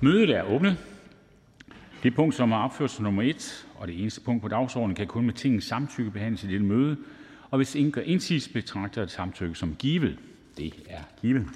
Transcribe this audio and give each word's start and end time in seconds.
Mødet 0.00 0.30
er 0.30 0.42
åbnet. 0.42 0.76
Det 2.02 2.14
punkt, 2.14 2.34
som 2.34 2.52
er 2.52 2.56
opført 2.56 2.90
som 2.90 3.04
nummer 3.04 3.22
1 3.22 3.66
og 3.76 3.88
det 3.88 4.00
eneste 4.00 4.20
punkt 4.20 4.42
på 4.42 4.48
dagsordenen, 4.48 4.96
kan 4.96 5.06
kun 5.06 5.24
med 5.24 5.34
tingets 5.34 5.66
samtykke 5.66 6.10
behandles 6.10 6.44
i 6.44 6.46
dette 6.46 6.64
møde. 6.64 6.96
Og 7.50 7.56
hvis 7.56 7.74
ingen 7.74 7.92
gør 7.92 8.00
indsigelse, 8.00 8.52
betragter 8.52 9.00
jeg 9.00 9.10
samtykke 9.10 9.54
som 9.54 9.76
givet. 9.78 10.18
Det 10.56 10.74
er 10.88 11.02
givet. 11.20 11.46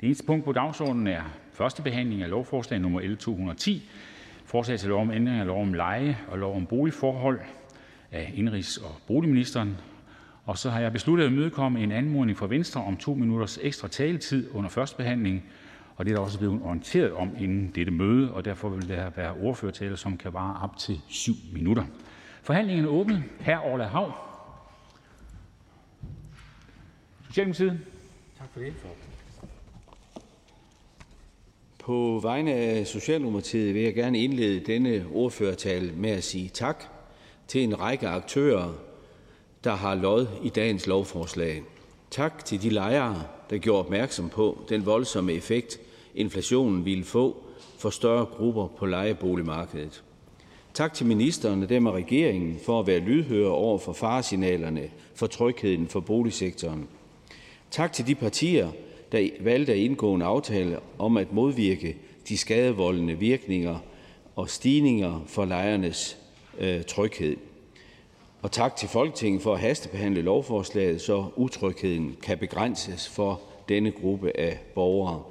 Det 0.00 0.06
eneste 0.06 0.24
punkt 0.24 0.44
på 0.44 0.52
dagsordenen 0.52 1.06
er 1.06 1.22
første 1.52 1.82
behandling 1.82 2.22
af 2.22 2.30
lovforslag 2.30 2.80
nummer 2.80 3.00
L 3.00 3.16
210. 3.16 3.90
Forslag 4.44 4.78
til 4.78 4.88
lov 4.88 5.00
om 5.00 5.10
ændring 5.10 5.40
af 5.40 5.46
lov 5.46 5.62
om 5.62 5.74
leje 5.74 6.18
og 6.28 6.38
lov 6.38 6.56
om 6.56 6.66
boligforhold 6.66 7.40
af 8.12 8.32
indrigs- 8.36 8.84
og 8.84 8.96
boligministeren. 9.06 9.76
Og 10.44 10.58
så 10.58 10.70
har 10.70 10.80
jeg 10.80 10.92
besluttet 10.92 11.24
at 11.24 11.32
mødekomme 11.32 11.80
en 11.80 11.92
anmodning 11.92 12.38
fra 12.38 12.46
Venstre 12.46 12.84
om 12.84 12.96
to 12.96 13.14
minutters 13.14 13.58
ekstra 13.62 13.88
taletid 13.88 14.50
under 14.52 14.70
første 14.70 14.96
behandling 14.96 15.44
og 16.00 16.06
det 16.06 16.12
er 16.12 16.16
der 16.16 16.22
også 16.22 16.38
blevet 16.38 16.60
orienteret 16.64 17.12
om 17.12 17.30
inden 17.40 17.72
dette 17.74 17.92
møde, 17.92 18.34
og 18.34 18.44
derfor 18.44 18.68
vil 18.68 18.88
der 18.88 19.10
være 19.16 19.32
ordførertaler, 19.32 19.96
som 19.96 20.16
kan 20.16 20.32
vare 20.32 20.62
op 20.62 20.76
til 20.78 21.00
7 21.08 21.32
minutter. 21.52 21.84
Forhandlingen 22.42 22.84
er 22.84 22.88
åbnet. 22.88 23.22
Hr. 23.40 23.64
Orla 23.64 23.84
Hav. 23.86 24.12
Socialdemokratiet. 27.28 27.80
Tak 28.38 28.48
for 28.52 28.60
det. 28.60 28.74
På 31.78 32.20
vegne 32.22 32.52
af 32.52 32.86
Socialdemokratiet 32.86 33.74
vil 33.74 33.82
jeg 33.82 33.94
gerne 33.94 34.18
indlede 34.18 34.60
denne 34.60 35.06
ordførertale 35.12 35.92
med 35.92 36.10
at 36.10 36.24
sige 36.24 36.48
tak 36.48 36.84
til 37.48 37.62
en 37.64 37.80
række 37.80 38.08
aktører, 38.08 38.72
der 39.64 39.74
har 39.74 39.94
lod 39.94 40.26
i 40.42 40.48
dagens 40.48 40.86
lovforslag. 40.86 41.62
Tak 42.10 42.44
til 42.44 42.62
de 42.62 42.70
lejere, 42.70 43.22
der 43.50 43.58
gjorde 43.58 43.84
opmærksom 43.84 44.28
på 44.28 44.64
den 44.68 44.86
voldsomme 44.86 45.32
effekt, 45.32 45.80
inflationen 46.20 46.84
ville 46.84 47.04
få 47.04 47.36
for 47.78 47.90
større 47.90 48.24
grupper 48.24 48.66
på 48.66 48.86
lejeboligmarkedet. 48.86 50.02
Tak 50.74 50.94
til 50.94 51.06
ministeren 51.06 51.62
og 51.62 51.68
dem 51.68 51.86
af 51.86 51.92
regeringen 51.92 52.58
for 52.64 52.80
at 52.80 52.86
være 52.86 52.98
lydhøre 52.98 53.50
over 53.50 53.78
for 53.78 53.92
faresignalerne 53.92 54.90
for 55.14 55.26
trygheden 55.26 55.88
for 55.88 56.00
boligsektoren. 56.00 56.88
Tak 57.70 57.92
til 57.92 58.06
de 58.06 58.14
partier, 58.14 58.68
der 59.12 59.28
valgte 59.40 59.72
at 59.72 59.78
indgå 59.78 60.14
en 60.14 60.22
aftale 60.22 60.78
om 60.98 61.16
at 61.16 61.32
modvirke 61.32 61.96
de 62.28 62.36
skadevoldende 62.36 63.14
virkninger 63.14 63.78
og 64.36 64.50
stigninger 64.50 65.20
for 65.26 65.44
lejernes 65.44 66.16
øh, 66.58 66.84
tryghed. 66.84 67.36
Og 68.42 68.52
tak 68.52 68.76
til 68.76 68.88
Folketinget 68.88 69.42
for 69.42 69.54
at 69.54 69.60
hastebehandle 69.60 70.22
lovforslaget, 70.22 71.00
så 71.00 71.24
utrygheden 71.36 72.16
kan 72.22 72.38
begrænses 72.38 73.08
for 73.08 73.40
denne 73.68 73.90
gruppe 73.90 74.40
af 74.40 74.58
borgere. 74.74 75.22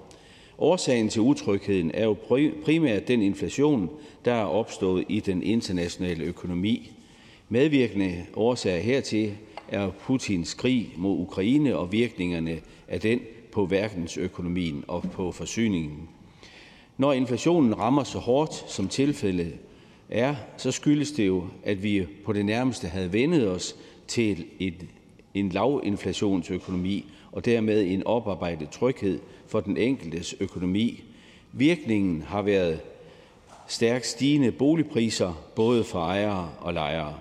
Årsagen 0.62 1.10
til 1.10 1.22
utrygheden 1.22 1.92
er 1.94 2.04
jo 2.04 2.16
primært 2.64 3.08
den 3.08 3.22
inflation, 3.22 3.90
der 4.26 4.34
er 4.34 4.46
opstået 4.46 5.06
i 5.10 5.20
den 5.20 5.44
internationale 5.44 6.24
økonomi. 6.24 6.92
Medvirkende 7.50 8.26
årsager 8.36 8.80
hertil 8.80 9.34
er 9.68 9.90
Putins 9.90 10.54
krig 10.54 10.94
mod 10.98 11.20
Ukraine 11.20 11.78
og 11.78 11.92
virkningerne 11.92 12.60
af 12.88 13.02
den 13.02 13.20
på 13.52 13.66
verdensøkonomien 13.66 14.84
og 14.88 15.04
på 15.04 15.32
forsyningen. 15.32 16.10
Når 16.98 17.14
inflationen 17.14 17.78
rammer 17.78 18.04
så 18.04 18.20
hårdt, 18.20 18.72
som 18.72 18.88
tilfældet 18.88 19.54
er, 20.10 20.36
så 20.58 20.72
skyldes 20.72 21.12
det 21.12 21.28
jo, 21.28 21.44
at 21.64 21.84
vi 21.84 22.06
på 22.26 22.34
det 22.34 22.46
nærmeste 22.46 22.88
havde 22.88 23.14
vendet 23.14 23.48
os 23.48 23.76
til 24.08 24.46
et, 24.60 24.86
en 25.34 25.50
lavinflationsøkonomi 25.50 27.06
og 27.32 27.46
dermed 27.46 27.86
en 27.88 28.08
oparbejdet 28.08 28.70
tryghed 28.70 29.20
for 29.48 29.60
den 29.60 29.78
enkeltes 29.78 30.36
økonomi. 30.40 31.04
Virkningen 31.54 32.22
har 32.22 32.42
været 32.42 32.80
stærkt 33.68 34.06
stigende 34.06 34.52
boligpriser, 34.52 35.34
både 35.56 35.84
for 35.84 36.00
ejere 36.00 36.50
og 36.62 36.74
lejere. 36.74 37.16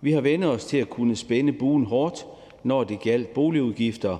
Vi 0.00 0.12
har 0.12 0.20
vendt 0.20 0.44
os 0.44 0.64
til 0.64 0.76
at 0.76 0.90
kunne 0.90 1.16
spænde 1.16 1.52
buen 1.52 1.84
hårdt, 1.84 2.26
når 2.62 2.84
det 2.84 3.00
galt 3.00 3.34
boligudgifter. 3.34 4.16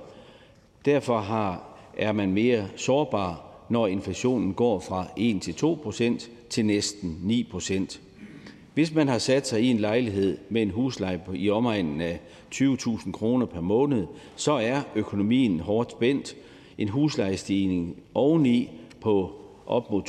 Derfor 0.85 1.19
har, 1.19 1.79
er 1.97 2.13
man 2.13 2.33
mere 2.33 2.69
sårbar, 2.77 3.45
når 3.69 3.87
inflationen 3.87 4.55
går 4.55 4.81
fra 4.81 5.07
1 5.17 5.43
til 5.43 5.55
2 5.55 5.79
procent 5.83 6.31
til 6.51 6.65
næsten 6.65 7.19
9 7.23 7.49
procent. 7.51 8.01
Hvis 8.75 8.95
man 8.95 9.09
har 9.09 9.19
sat 9.19 9.47
sig 9.47 9.63
i 9.63 9.71
en 9.71 9.79
lejlighed 9.79 10.39
med 10.49 10.63
en 10.63 10.71
husleje 10.71 11.21
i 11.35 11.51
omegnen 11.51 12.01
af 12.01 12.21
20.000 12.55 13.13
kroner 13.13 13.47
per 13.47 13.61
måned, 13.61 14.07
så 14.37 14.53
er 14.53 14.81
økonomien 14.95 15.61
hårdt 15.61 15.91
spændt. 15.91 16.37
En 16.79 16.89
huslejestigning 16.89 17.97
oveni 18.15 18.71
på 19.01 19.33
op 19.67 19.91
mod 19.91 20.03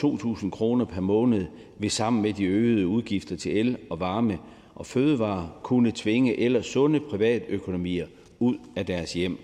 2.000 0.44 0.50
kroner 0.50 0.86
per 0.86 1.02
måned 1.02 1.46
vil 1.78 1.92
sammen 1.92 2.22
med 2.22 2.34
de 2.34 2.44
øgede 2.44 2.88
udgifter 2.88 3.36
til 3.36 3.58
el 3.58 3.78
og 3.90 4.00
varme 4.00 4.40
og 4.76 4.86
fødevarer 4.86 5.48
kunne 5.64 5.92
tvinge 5.96 6.40
ellers 6.40 6.66
sunde 6.66 7.00
privatøkonomier 7.00 8.08
ud 8.40 8.58
af 8.76 8.86
deres 8.86 9.14
hjem. 9.14 9.38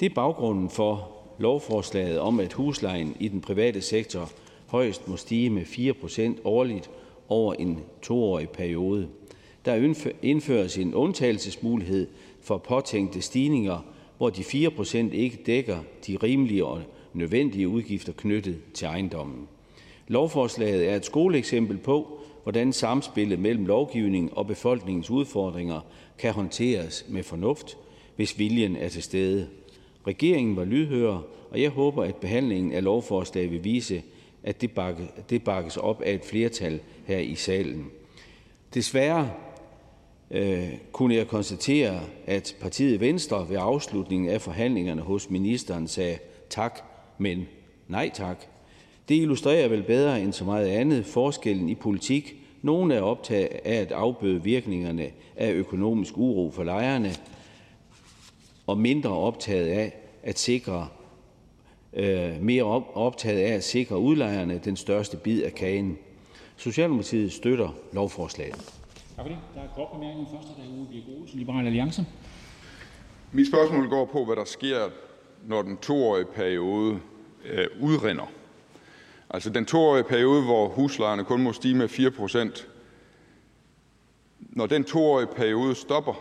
Det 0.00 0.10
er 0.10 0.14
baggrunden 0.14 0.70
for 0.70 1.12
lovforslaget 1.38 2.18
om, 2.18 2.40
at 2.40 2.52
huslejen 2.52 3.16
i 3.20 3.28
den 3.28 3.40
private 3.40 3.80
sektor 3.80 4.30
højst 4.66 5.08
må 5.08 5.16
stige 5.16 5.50
med 5.50 5.64
4 5.64 5.92
procent 5.92 6.38
årligt 6.44 6.90
over 7.32 7.54
en 7.54 7.78
toårig 8.02 8.48
periode. 8.48 9.08
Der 9.64 9.92
indføres 10.22 10.78
en 10.78 10.94
undtagelsesmulighed 10.94 12.06
for 12.40 12.58
påtænkte 12.58 13.20
stigninger, 13.20 13.86
hvor 14.18 14.30
de 14.30 14.44
4 14.44 14.70
procent 14.70 15.14
ikke 15.14 15.38
dækker 15.46 15.78
de 16.06 16.16
rimelige 16.22 16.64
og 16.64 16.82
nødvendige 17.12 17.68
udgifter 17.68 18.12
knyttet 18.12 18.58
til 18.74 18.86
ejendommen. 18.86 19.48
Lovforslaget 20.08 20.88
er 20.88 20.96
et 20.96 21.04
skoleeksempel 21.04 21.78
på, 21.78 22.18
hvordan 22.42 22.72
samspillet 22.72 23.38
mellem 23.38 23.66
lovgivning 23.66 24.36
og 24.36 24.46
befolkningens 24.46 25.10
udfordringer 25.10 25.80
kan 26.18 26.32
håndteres 26.32 27.06
med 27.08 27.22
fornuft, 27.22 27.76
hvis 28.16 28.38
viljen 28.38 28.76
er 28.76 28.88
til 28.88 29.02
stede. 29.02 29.48
Regeringen 30.06 30.56
var 30.56 30.64
lydhør, 30.64 31.22
og 31.50 31.62
jeg 31.62 31.70
håber, 31.70 32.04
at 32.04 32.16
behandlingen 32.16 32.72
af 32.72 32.84
lovforslaget 32.84 33.50
vil 33.50 33.64
vise, 33.64 34.02
at 34.42 34.60
det, 34.60 34.70
det 35.30 35.44
bakkes 35.44 35.76
op 35.76 36.02
af 36.02 36.12
et 36.14 36.24
flertal 36.24 36.80
her 37.06 37.18
i 37.18 37.34
salen. 37.34 37.90
Desværre 38.74 39.30
øh, 40.30 40.68
kunne 40.92 41.14
jeg 41.14 41.28
konstatere, 41.28 42.00
at 42.26 42.56
partiet 42.60 43.00
Venstre 43.00 43.48
ved 43.48 43.56
afslutningen 43.60 44.28
af 44.30 44.40
forhandlingerne 44.40 45.02
hos 45.02 45.30
ministeren 45.30 45.88
sagde 45.88 46.18
tak, 46.50 46.80
men 47.18 47.46
nej 47.88 48.10
tak. 48.14 48.44
Det 49.08 49.14
illustrerer 49.14 49.68
vel 49.68 49.82
bedre 49.82 50.22
end 50.22 50.32
så 50.32 50.44
meget 50.44 50.68
andet 50.68 51.06
forskellen 51.06 51.68
i 51.68 51.74
politik. 51.74 52.34
Nogle 52.62 52.94
er 52.94 53.02
optaget 53.02 53.48
af 53.64 53.80
at 53.80 53.92
afbøde 53.92 54.42
virkningerne 54.42 55.10
af 55.36 55.52
økonomisk 55.52 56.18
uro 56.18 56.50
for 56.50 56.64
lejerne, 56.64 57.14
og 58.66 58.78
mindre 58.78 59.10
optaget 59.10 59.66
af 59.66 59.92
at 60.22 60.38
sikre 60.38 60.88
øh, 61.92 62.42
mere 62.42 62.64
optaget 62.94 63.40
af 63.40 63.54
at 63.54 63.64
sikre 63.64 63.98
udlejerne 63.98 64.60
den 64.64 64.76
største 64.76 65.16
bid 65.16 65.42
af 65.42 65.54
kagen. 65.54 65.98
Socialdemokratiet 66.62 67.32
støtter 67.32 67.68
lovforslaget. 67.92 68.54
Tak 68.54 68.64
for 69.16 69.22
det. 69.22 69.38
Der 69.54 69.60
er 69.60 69.68
kort 69.76 69.88
bemærkning 69.92 70.28
først, 70.32 70.48
der 70.56 70.62
er 70.62 70.68
Uwe 70.68 70.86
Birk 70.90 71.20
Olsen, 71.20 71.38
Liberal 71.38 71.66
Alliance. 71.66 72.06
Mit 73.32 73.48
spørgsmål 73.48 73.88
går 73.88 74.04
på, 74.04 74.24
hvad 74.24 74.36
der 74.36 74.44
sker, 74.44 74.78
når 75.46 75.62
den 75.62 75.76
toårige 75.76 76.24
periode 76.24 77.00
øh, 77.44 77.66
udrinder. 77.80 78.30
Altså 79.30 79.50
den 79.50 79.64
toårige 79.64 80.04
periode, 80.04 80.42
hvor 80.42 80.68
huslejerne 80.68 81.24
kun 81.24 81.42
må 81.42 81.52
stige 81.52 81.74
med 81.74 81.88
4 81.88 82.10
procent. 82.10 82.68
Når 84.40 84.66
den 84.66 84.84
toårige 84.84 85.28
periode 85.36 85.74
stopper, 85.74 86.14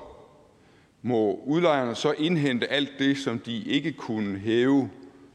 må 1.02 1.40
udlejerne 1.46 1.96
så 1.96 2.12
indhente 2.12 2.68
alt 2.68 2.92
det, 3.00 3.18
som 3.18 3.40
de 3.40 3.64
ikke 3.64 3.92
kunne 3.92 4.40
hæve 4.40 4.90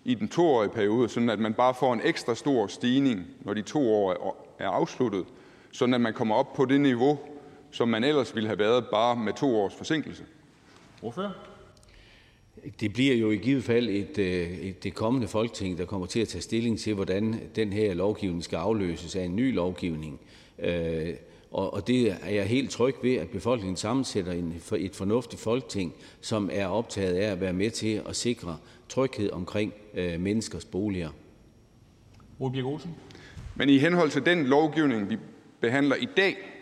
i 0.04 0.14
den 0.14 0.28
toårige 0.28 0.70
periode, 0.70 1.08
sådan 1.08 1.31
at 1.31 1.38
man 1.38 1.54
bare 1.54 1.75
får 1.75 1.92
en 1.92 2.00
ekstra 2.04 2.34
stor 2.34 2.66
stigning, 2.66 3.26
når 3.40 3.54
de 3.54 3.62
to 3.62 3.94
år 3.94 4.45
er 4.58 4.69
afsluttet, 4.69 5.25
sådan 5.73 5.94
at 5.94 6.00
man 6.00 6.14
kommer 6.14 6.35
op 6.35 6.53
på 6.53 6.64
det 6.64 6.81
niveau, 6.81 7.19
som 7.70 7.88
man 7.88 8.05
ellers 8.05 8.35
ville 8.35 8.47
have 8.49 8.58
været 8.58 8.87
bare 8.93 9.17
med 9.17 9.32
to 9.32 9.56
års 9.56 9.75
forsinkelse? 9.75 10.25
Hvorfor? 11.00 11.32
Det 12.81 12.93
bliver 12.93 13.14
jo 13.14 13.31
i 13.31 13.37
givet 13.37 13.64
fald 13.64 13.88
et, 13.88 14.19
øh, 14.19 14.50
et, 14.50 14.85
det 14.85 14.94
kommende 14.94 15.29
folketing, 15.29 15.79
der 15.79 15.85
kommer 15.85 16.06
til 16.06 16.20
at 16.20 16.29
tage 16.29 16.43
stilling 16.43 16.79
til, 16.79 16.94
hvordan 16.94 17.41
den 17.56 17.73
her 17.73 17.94
lovgivning 17.94 18.44
skal 18.44 18.56
afløses 18.56 19.17
af 19.17 19.25
en 19.25 19.37
ny 19.37 19.55
lovgivning. 19.55 20.20
Øh, 20.58 21.14
og, 21.50 21.75
og 21.75 21.87
det 21.87 22.11
er 22.23 22.31
jeg 22.31 22.47
helt 22.47 22.70
tryg 22.70 22.94
ved, 23.03 23.14
at 23.14 23.29
befolkningen 23.29 23.76
sammensætter 23.76 24.32
en, 24.32 24.62
et 24.79 24.97
fornuftigt 24.97 25.43
folketing, 25.43 25.94
som 26.20 26.50
er 26.53 26.67
optaget 26.67 27.14
af 27.14 27.32
at 27.32 27.41
være 27.41 27.53
med 27.53 27.70
til 27.70 28.03
at 28.08 28.17
sikre 28.17 28.56
tryghed 28.88 29.31
omkring 29.31 29.75
øh, 29.94 30.20
menneskers 30.20 30.64
boliger. 30.64 31.11
Ole 32.41 32.62
Olsen. 32.62 32.94
Men 33.56 33.69
i 33.69 33.79
henhold 33.79 34.11
til 34.11 34.26
den 34.26 34.47
lovgivning, 34.47 35.11
vi 35.11 35.19
behandler 35.61 35.97
i 35.97 36.08
dag, 36.17 36.53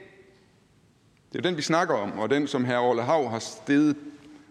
det 1.33 1.39
er 1.39 1.43
den, 1.43 1.57
vi 1.57 1.63
snakker 1.63 1.95
om, 1.95 2.19
og 2.19 2.31
den, 2.31 2.47
som 2.47 2.65
hr. 2.65 2.81
Ole 2.81 3.03
Hav 3.03 3.29
har 3.29 3.39
steget 3.39 3.97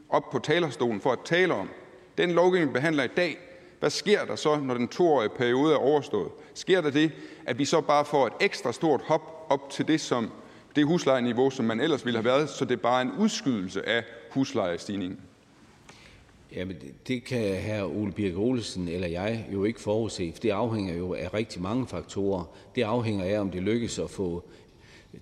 op 0.09 0.29
på 0.29 0.39
talerstolen 0.39 1.01
for 1.01 1.11
at 1.11 1.19
tale 1.25 1.53
om, 1.53 1.69
den 2.17 2.31
lovgivning, 2.31 2.69
vi 2.69 2.73
behandler 2.73 3.03
i 3.03 3.07
dag, 3.17 3.37
hvad 3.79 3.89
sker 3.89 4.25
der 4.25 4.35
så, 4.35 4.59
når 4.59 4.73
den 4.73 4.89
2-årige 4.95 5.29
periode 5.29 5.73
er 5.73 5.77
overstået? 5.77 6.31
Sker 6.53 6.81
der 6.81 6.89
det, 6.89 7.11
at 7.45 7.59
vi 7.59 7.65
så 7.65 7.81
bare 7.81 8.05
får 8.05 8.27
et 8.27 8.33
ekstra 8.41 8.73
stort 8.73 9.01
hop 9.01 9.47
op 9.49 9.69
til 9.69 9.87
det, 9.87 10.01
som 10.01 10.31
det 10.75 10.85
huslejeniveau, 10.85 11.49
som 11.49 11.65
man 11.65 11.79
ellers 11.79 12.05
ville 12.05 12.17
have 12.17 12.25
været, 12.25 12.49
så 12.49 12.65
det 12.65 12.71
er 12.71 12.81
bare 12.81 13.01
en 13.01 13.11
udskydelse 13.19 13.89
af 13.89 14.03
huslejestigningen? 14.31 15.19
Jamen, 16.55 16.77
det 17.07 17.23
kan 17.23 17.55
herr 17.55 17.83
Ole 17.83 18.11
Birk 18.11 18.37
Olesen 18.37 18.87
eller 18.87 19.07
jeg 19.07 19.45
jo 19.53 19.63
ikke 19.63 19.81
forudse, 19.81 20.31
for 20.31 20.39
det 20.39 20.49
afhænger 20.49 20.93
jo 20.93 21.13
af 21.13 21.33
rigtig 21.33 21.61
mange 21.61 21.87
faktorer. 21.87 22.43
Det 22.75 22.81
afhænger 22.81 23.25
af, 23.25 23.39
om 23.39 23.51
det 23.51 23.61
lykkes 23.61 23.99
at 23.99 24.09
få 24.09 24.43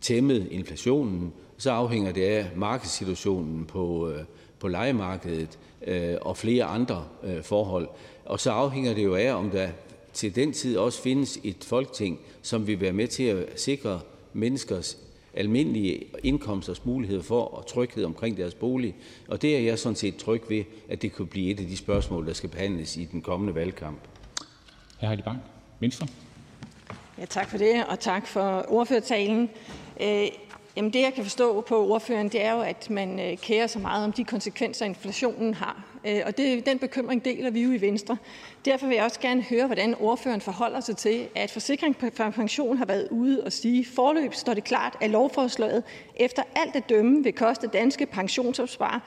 tæmmet 0.01 0.47
inflationen. 0.51 1.33
Så 1.57 1.71
afhænger 1.71 2.11
det 2.11 2.23
af 2.23 2.45
markedssituationen 2.55 3.65
på, 3.65 4.09
øh, 4.09 4.23
på 4.59 4.67
lejemarkedet 4.67 5.59
øh, 5.87 6.15
og 6.21 6.37
flere 6.37 6.63
andre 6.63 7.07
øh, 7.23 7.43
forhold. 7.43 7.87
Og 8.25 8.39
så 8.39 8.51
afhænger 8.51 8.93
det 8.93 9.03
jo 9.03 9.15
af, 9.15 9.33
om 9.33 9.49
der 9.49 9.69
til 10.13 10.35
den 10.35 10.53
tid 10.53 10.77
også 10.77 11.01
findes 11.01 11.39
et 11.43 11.63
folketing, 11.63 12.19
som 12.41 12.67
vil 12.67 12.81
være 12.81 12.93
med 12.93 13.07
til 13.07 13.23
at 13.23 13.45
sikre 13.55 13.99
menneskers 14.33 14.97
almindelige 15.33 16.03
indkomsters 16.23 16.85
mulighed 16.85 17.23
for 17.23 17.41
og 17.41 17.67
tryghed 17.67 18.05
omkring 18.05 18.37
deres 18.37 18.53
bolig. 18.53 18.95
Og 19.27 19.41
det 19.41 19.55
er 19.55 19.59
jeg 19.59 19.79
sådan 19.79 19.95
set 19.95 20.15
tryg 20.15 20.41
ved, 20.49 20.63
at 20.89 21.01
det 21.01 21.13
kunne 21.13 21.27
blive 21.27 21.51
et 21.51 21.59
af 21.59 21.65
de 21.65 21.77
spørgsmål, 21.77 22.27
der 22.27 22.33
skal 22.33 22.49
behandles 22.49 22.97
i 22.97 23.05
den 23.05 23.21
kommende 23.21 23.55
valgkamp. 23.55 23.99
Hr. 24.99 25.05
Heidi 25.05 25.21
Bang, 25.21 25.39
Venstre. 25.79 26.07
Ja, 27.17 27.25
tak 27.25 27.49
for 27.49 27.57
det, 27.57 27.85
og 27.85 27.99
tak 27.99 28.27
for 28.27 28.65
ordførertalen. 28.67 29.49
Jamen 30.75 30.93
det, 30.93 31.01
jeg 31.01 31.13
kan 31.13 31.23
forstå 31.23 31.61
på 31.61 31.87
ordføreren, 31.87 32.29
det 32.29 32.45
er 32.45 32.51
jo, 32.51 32.61
at 32.61 32.89
man 32.89 33.19
øh, 33.19 33.37
kærer 33.37 33.67
så 33.67 33.79
meget 33.79 34.05
om 34.05 34.11
de 34.11 34.23
konsekvenser, 34.23 34.85
inflationen 34.85 35.53
har. 35.53 35.85
Øh, 36.05 36.21
og 36.25 36.37
det, 36.37 36.65
den 36.65 36.79
bekymring 36.79 37.25
deler 37.25 37.49
vi 37.49 37.61
jo 37.61 37.71
i 37.71 37.81
Venstre. 37.81 38.17
Derfor 38.65 38.87
vil 38.87 38.95
jeg 38.95 39.03
også 39.03 39.19
gerne 39.19 39.41
høre, 39.41 39.65
hvordan 39.65 39.95
ordføreren 39.99 40.41
forholder 40.41 40.79
sig 40.79 40.97
til, 40.97 41.27
at 41.35 41.51
Forsikring 41.51 41.95
for 42.13 42.29
Pension 42.29 42.77
har 42.77 42.85
været 42.85 43.07
ude 43.11 43.43
og 43.43 43.53
sige, 43.53 43.85
forløb 43.85 44.33
står 44.33 44.53
det 44.53 44.63
klart, 44.63 44.97
at 45.01 45.09
lovforslaget 45.09 45.83
efter 46.15 46.43
alt 46.55 46.75
at 46.75 46.89
dømme 46.89 47.23
vil 47.23 47.33
koste 47.33 47.67
danske 47.67 48.05
pensionsopsparer 48.05 48.99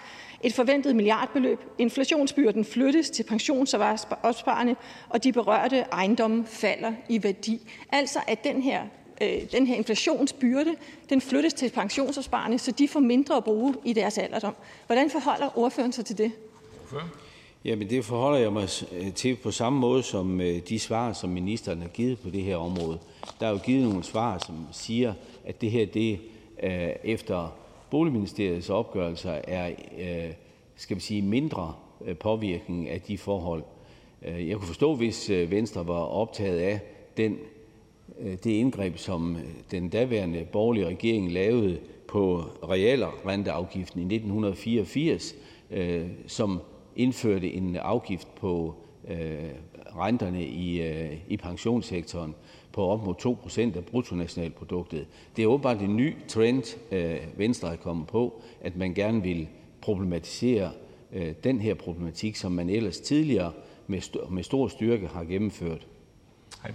et 0.45 0.55
forventet 0.55 0.97
milliardbeløb. 0.97 1.59
Inflationsbyrden 1.79 2.65
flyttes 2.65 3.11
til 3.11 3.23
pensionsopsparerne, 3.23 4.77
og 5.09 5.25
de 5.25 5.33
berørte 5.33 5.85
ejendomme 5.93 6.47
falder 6.47 6.93
i 7.09 7.23
værdi. 7.23 7.71
Altså 7.93 8.19
at 8.27 8.45
den 8.45 8.63
her 8.63 8.81
øh, 9.21 9.43
den 9.53 9.67
her 9.67 9.75
inflationsbyrde 9.75 10.75
den 11.09 11.21
flyttes 11.21 11.55
til 11.55 11.71
pensionsopsparerne, 11.71 12.59
så 12.59 12.71
de 12.71 12.89
får 12.89 13.01
mindre 13.01 13.37
at 13.37 13.45
bruge 13.45 13.75
i 13.85 13.93
deres 13.93 14.19
alderdom. 14.19 14.55
Hvordan 14.87 15.11
forholder 15.11 15.59
ordføreren 15.59 15.93
sig 15.93 16.05
til 16.05 16.19
det? 16.19 16.33
Jamen 17.65 17.91
det 17.91 18.05
forholder 18.05 18.39
jeg 18.39 18.53
mig 18.53 18.69
øh, 18.93 19.13
til 19.13 19.37
på 19.37 19.51
samme 19.51 19.79
måde 19.79 20.03
som 20.03 20.41
øh, 20.41 20.61
de 20.69 20.79
svar, 20.79 21.13
som 21.13 21.31
ministeren 21.31 21.81
har 21.81 21.89
givet 21.89 22.19
på 22.19 22.31
det 22.31 22.43
her 22.43 22.57
område. 22.57 22.99
Der 23.41 23.47
er 23.47 23.51
jo 23.51 23.59
givet 23.65 23.89
nogle 23.89 24.05
svar, 24.05 24.39
som 24.47 24.67
siger, 24.73 25.15
at 25.45 25.61
det 25.61 25.71
her 25.71 25.87
det 25.87 26.21
øh, 26.63 26.89
efter 27.05 27.57
Boligministeriets 27.91 28.71
opgørelser 28.71 29.33
er 29.33 29.71
skal 30.77 30.97
vi 30.97 31.01
sige, 31.01 31.23
mindre 31.23 31.75
påvirkning 32.21 32.89
af 32.89 33.01
de 33.01 33.19
forhold. 33.19 33.63
Jeg 34.23 34.57
kunne 34.57 34.67
forstå, 34.67 34.95
hvis 34.95 35.31
Venstre 35.31 35.87
var 35.87 36.01
optaget 36.01 36.59
af 36.59 36.81
den, 37.17 37.39
Øh, 38.21 38.33
det 38.45 38.51
indgreb, 38.51 38.99
som 38.99 39.37
øh, 39.37 39.43
den 39.71 39.89
daværende 39.89 40.47
borgerlige 40.53 40.87
regering 40.87 41.33
lavede 41.33 41.79
på 42.09 42.45
realrenteafgiften 42.69 44.01
i 44.01 44.15
1984, 44.15 45.35
øh, 45.71 46.09
som 46.27 46.61
indførte 46.97 47.53
en 47.53 47.77
afgift 47.77 48.35
på 48.35 48.75
renterne 49.97 50.45
i, 50.45 50.83
i 51.29 51.37
pensionssektoren 51.37 52.35
på 52.73 52.87
op 52.87 53.05
mod 53.07 53.15
2 53.15 53.39
procent 53.43 53.77
af 53.77 53.85
bruttonationalproduktet. 53.85 55.07
Det 55.37 55.43
er 55.43 55.47
åbenbart 55.47 55.83
en 55.83 55.97
ny 55.97 56.15
trend, 56.29 56.77
Venstre 57.37 57.73
er 57.73 57.77
kommet 57.77 58.07
på, 58.07 58.43
at 58.61 58.77
man 58.77 58.95
gerne 58.95 59.23
vil 59.23 59.49
problematisere 59.81 60.71
den 61.45 61.61
her 61.61 61.75
problematik, 61.75 62.37
som 62.37 62.53
man 62.53 62.71
ellers 62.71 63.01
tidligere 63.01 63.53
med, 63.87 64.31
med 64.31 64.43
stor 64.43 64.69
styrke 64.69 65.07
har 65.07 65.25
gennemført. 65.25 65.87
Hej, 66.63 66.71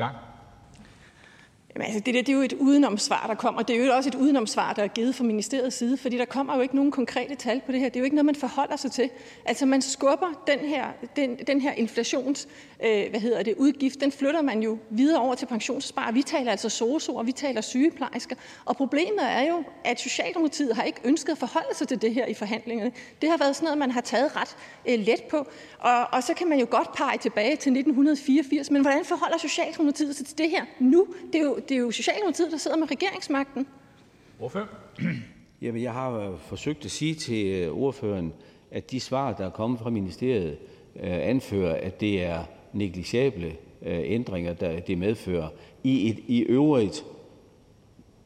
Jamen, 1.75 1.85
altså, 1.85 1.99
det, 1.99 2.13
der, 2.13 2.21
det 2.21 2.29
er 2.29 2.33
jo 2.33 2.41
et 2.41 2.53
udenomsvar, 2.53 3.25
der 3.27 3.35
kommer. 3.35 3.61
Det 3.61 3.81
er 3.81 3.85
jo 3.85 3.93
også 3.93 4.09
et 4.09 4.15
udenomsvar, 4.15 4.73
der 4.73 4.83
er 4.83 4.87
givet 4.87 5.15
fra 5.15 5.23
ministeriets 5.23 5.75
side, 5.75 5.97
fordi 5.97 6.17
der 6.17 6.25
kommer 6.25 6.55
jo 6.55 6.61
ikke 6.61 6.75
nogen 6.75 6.91
konkrete 6.91 7.35
tal 7.35 7.61
på 7.65 7.71
det 7.71 7.79
her. 7.79 7.89
Det 7.89 7.95
er 7.95 7.99
jo 7.99 8.03
ikke 8.03 8.15
noget, 8.15 8.25
man 8.25 8.35
forholder 8.35 8.75
sig 8.75 8.91
til. 8.91 9.09
Altså, 9.45 9.65
man 9.65 9.81
skubber 9.81 10.43
den 10.47 10.59
her, 10.59 10.85
den, 11.15 11.37
den 11.47 11.61
her 11.61 11.71
inflations, 11.71 12.47
øh, 12.83 13.09
hvad 13.09 13.19
hedder 13.19 13.43
det, 13.43 13.53
udgift, 13.57 14.01
den 14.01 14.11
flytter 14.11 14.41
man 14.41 14.63
jo 14.63 14.77
videre 14.89 15.21
over 15.21 15.35
til 15.35 15.45
pensionsspar. 15.45 16.11
Vi 16.11 16.21
taler 16.21 16.51
altså 16.51 16.69
sosuer, 16.69 17.23
vi 17.23 17.31
taler 17.31 17.61
sygeplejersker. 17.61 18.35
Og 18.65 18.75
problemet 18.77 19.23
er 19.23 19.41
jo, 19.41 19.63
at 19.85 19.99
Socialdemokratiet 19.99 20.75
har 20.75 20.83
ikke 20.83 20.99
ønsket 21.03 21.31
at 21.31 21.37
forholde 21.37 21.75
sig 21.75 21.87
til 21.87 22.01
det 22.01 22.13
her 22.13 22.25
i 22.25 22.33
forhandlingerne. 22.33 22.91
Det 23.21 23.29
har 23.29 23.37
været 23.37 23.55
sådan 23.55 23.65
noget, 23.65 23.77
man 23.77 23.91
har 23.91 24.01
taget 24.01 24.35
ret 24.35 24.57
øh, 24.87 24.99
let 24.99 25.23
på. 25.29 25.47
Og, 25.79 26.07
og 26.11 26.23
så 26.23 26.33
kan 26.33 26.49
man 26.49 26.59
jo 26.59 26.67
godt 26.69 26.93
pege 26.93 27.17
tilbage 27.17 27.55
til 27.55 27.71
1984, 27.71 28.71
men 28.71 28.81
hvordan 28.81 29.05
forholder 29.05 29.37
Socialdemokratiet 29.37 30.15
sig 30.15 30.25
til 30.25 30.37
det 30.37 30.49
her 30.49 30.65
nu? 30.79 31.07
Det 31.33 31.41
er 31.41 31.45
jo, 31.45 31.58
det 31.69 31.75
er 31.75 31.79
jo 31.79 31.91
Socialdemokratiet, 31.91 32.51
der 32.51 32.57
sidder 32.57 32.77
med 32.77 32.91
regeringsmagten. 32.91 33.67
Hvorfor? 34.37 34.69
Jamen, 35.61 35.83
jeg 35.83 35.93
har 35.93 36.37
forsøgt 36.37 36.85
at 36.85 36.91
sige 36.91 37.15
til 37.15 37.45
øh, 37.45 37.71
ordføreren, 37.71 38.33
at 38.71 38.91
de 38.91 38.99
svar, 38.99 39.33
der 39.33 39.45
er 39.45 39.49
kommet 39.49 39.79
fra 39.79 39.89
ministeriet, 39.89 40.57
øh, 40.95 41.29
anfører, 41.29 41.75
at 41.75 42.01
det 42.01 42.23
er 42.23 42.43
negligible 42.73 43.47
øh, 43.81 43.99
ændringer, 44.03 44.53
der 44.53 44.79
det 44.79 44.97
medfører 44.97 45.49
i 45.83 46.09
et 46.09 46.19
i 46.27 46.39
øvrigt 46.39 47.05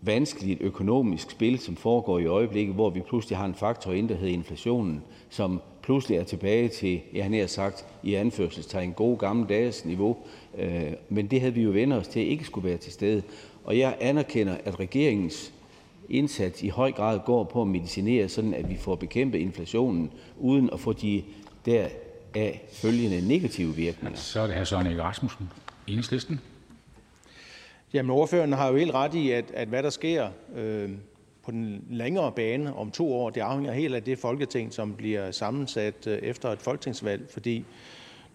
vanskeligt 0.01 0.61
økonomisk 0.61 1.31
spil, 1.31 1.59
som 1.59 1.75
foregår 1.75 2.19
i 2.19 2.25
øjeblikket, 2.25 2.75
hvor 2.75 2.89
vi 2.89 3.01
pludselig 3.01 3.37
har 3.37 3.45
en 3.45 3.55
faktor 3.55 3.91
ind, 3.91 4.09
der 4.09 4.15
hedder 4.15 4.33
inflationen, 4.33 5.03
som 5.29 5.61
pludselig 5.83 6.17
er 6.17 6.23
tilbage 6.23 6.69
til, 6.69 7.01
jeg 7.13 7.25
har 7.25 7.47
sagt, 7.47 7.85
i 8.03 8.13
anførselstegn, 8.13 8.93
gode 8.93 9.17
gamle 9.17 9.47
dages 9.49 9.85
niveau. 9.85 10.17
Øh, 10.57 10.93
men 11.09 11.27
det 11.27 11.39
havde 11.39 11.53
vi 11.53 11.61
jo 11.61 11.69
vendt 11.69 11.93
os 11.93 12.07
til 12.07 12.27
ikke 12.27 12.43
skulle 12.43 12.69
være 12.69 12.77
til 12.77 12.93
stede. 12.93 13.23
Og 13.63 13.77
jeg 13.77 13.97
anerkender, 13.99 14.57
at 14.65 14.79
regeringens 14.79 15.53
indsats 16.09 16.63
i 16.63 16.69
høj 16.69 16.91
grad 16.91 17.19
går 17.25 17.43
på 17.43 17.61
at 17.61 17.67
medicinere, 17.67 18.29
sådan 18.29 18.53
at 18.53 18.69
vi 18.69 18.77
får 18.77 18.95
bekæmpet 18.95 19.39
inflationen, 19.39 20.11
uden 20.39 20.69
at 20.73 20.79
få 20.79 20.93
de 20.93 21.23
der 21.65 21.87
af 22.35 22.61
følgende 22.71 23.27
negative 23.27 23.75
virkninger. 23.75 24.19
Så 24.19 24.39
er 24.39 24.47
det 24.47 24.55
her 24.55 24.63
Søren 24.63 24.87
Ege 24.87 25.03
Rasmussen, 25.03 25.49
Enhedslisten. 25.87 26.41
Jamen, 27.93 28.11
ordføreren 28.11 28.53
har 28.53 28.69
jo 28.69 28.77
helt 28.77 28.93
ret 28.93 29.13
i, 29.13 29.31
at, 29.31 29.45
at 29.53 29.67
hvad 29.67 29.83
der 29.83 29.89
sker 29.89 30.29
øh, 30.55 30.89
på 31.43 31.51
den 31.51 31.83
længere 31.89 32.31
bane 32.31 32.75
om 32.75 32.91
to 32.91 33.13
år, 33.13 33.29
det 33.29 33.41
afhænger 33.41 33.71
helt 33.71 33.95
af 33.95 34.03
det 34.03 34.19
folketing, 34.19 34.73
som 34.73 34.95
bliver 34.95 35.31
sammensat 35.31 36.07
øh, 36.07 36.17
efter 36.17 36.49
et 36.49 36.61
folketingsvalg. 36.61 37.29
Fordi 37.29 37.65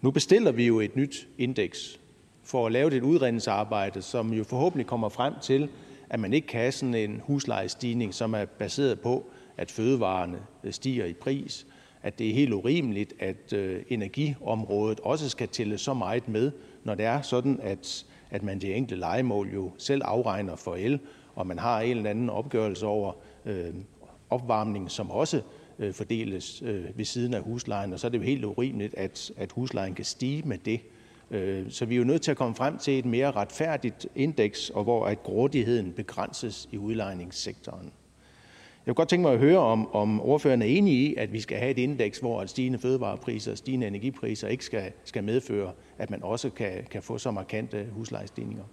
nu 0.01 0.11
bestiller 0.11 0.51
vi 0.51 0.67
jo 0.67 0.79
et 0.79 0.95
nyt 0.95 1.27
indeks 1.37 1.99
for 2.43 2.65
at 2.65 2.71
lave 2.71 2.97
et 2.97 3.03
udredningsarbejde, 3.03 4.01
som 4.01 4.33
jo 4.33 4.43
forhåbentlig 4.43 4.87
kommer 4.87 5.09
frem 5.09 5.33
til, 5.41 5.69
at 6.09 6.19
man 6.19 6.33
ikke 6.33 6.47
kan 6.47 6.59
have 6.59 6.71
sådan 6.71 6.95
en 6.95 7.21
huslejestigning, 7.23 8.13
som 8.13 8.33
er 8.33 8.45
baseret 8.45 8.99
på, 8.99 9.25
at 9.57 9.71
fødevarene 9.71 10.37
øh, 10.63 10.73
stiger 10.73 11.05
i 11.05 11.13
pris, 11.13 11.67
at 12.03 12.19
det 12.19 12.29
er 12.29 12.33
helt 12.33 12.53
urimeligt, 12.53 13.13
at 13.19 13.53
øh, 13.53 13.83
energiområdet 13.89 14.99
også 14.99 15.29
skal 15.29 15.47
tælle 15.47 15.77
så 15.77 15.93
meget 15.93 16.27
med, 16.27 16.51
når 16.83 16.95
det 16.95 17.05
er 17.05 17.21
sådan, 17.21 17.59
at, 17.63 18.05
at 18.29 18.43
man 18.43 18.61
det 18.61 18.75
enkelte 18.75 18.99
legemål 18.99 19.49
jo 19.53 19.71
selv 19.77 20.01
afregner 20.05 20.55
for 20.55 20.75
el, 20.75 20.99
og 21.39 21.47
man 21.47 21.59
har 21.59 21.81
en 21.81 21.97
eller 21.97 22.09
anden 22.09 22.29
opgørelse 22.29 22.85
over 22.85 23.13
øh, 23.45 23.73
opvarmning, 24.29 24.91
som 24.91 25.11
også 25.11 25.41
øh, 25.79 25.93
fordeles 25.93 26.61
øh, 26.65 26.97
ved 26.97 27.05
siden 27.05 27.33
af 27.33 27.41
huslejen, 27.41 27.93
og 27.93 27.99
så 27.99 28.07
er 28.07 28.11
det 28.11 28.17
jo 28.17 28.23
helt 28.23 28.45
urimeligt, 28.45 28.95
at, 28.95 29.31
at 29.37 29.51
huslejen 29.51 29.95
kan 29.95 30.05
stige 30.05 30.43
med 30.45 30.57
det. 30.57 30.79
Øh, 31.31 31.71
så 31.71 31.85
vi 31.85 31.95
er 31.95 31.97
jo 31.97 32.03
nødt 32.03 32.21
til 32.21 32.31
at 32.31 32.37
komme 32.37 32.55
frem 32.55 32.77
til 32.77 32.99
et 32.99 33.05
mere 33.05 33.31
retfærdigt 33.31 34.07
indeks, 34.15 34.69
og 34.69 34.83
hvor 34.83 35.05
at 35.05 35.23
grådigheden 35.23 35.93
begrænses 35.93 36.69
i 36.71 36.77
udlejningssektoren. 36.77 37.91
Jeg 38.85 38.95
kunne 38.95 39.01
godt 39.01 39.09
tænke 39.09 39.21
mig 39.21 39.33
at 39.33 39.39
høre, 39.39 39.59
om, 39.59 39.95
om 39.95 40.21
ordføreren 40.21 40.61
er 40.61 40.65
enig 40.65 40.93
i, 40.93 41.15
at 41.15 41.33
vi 41.33 41.41
skal 41.41 41.57
have 41.57 41.71
et 41.71 41.77
indeks, 41.77 42.19
hvor 42.19 42.41
at 42.41 42.49
stigende 42.49 42.79
fødevarepriser 42.79 43.51
og 43.51 43.57
stigende 43.57 43.87
energipriser 43.87 44.47
ikke 44.47 44.65
skal, 44.65 44.91
skal 45.03 45.23
medføre, 45.23 45.71
at 45.97 46.09
man 46.09 46.23
også 46.23 46.49
kan, 46.49 46.71
kan 46.91 47.03
få 47.03 47.17
så 47.17 47.31
markante 47.31 47.87
huslejestigninger. 47.91 48.63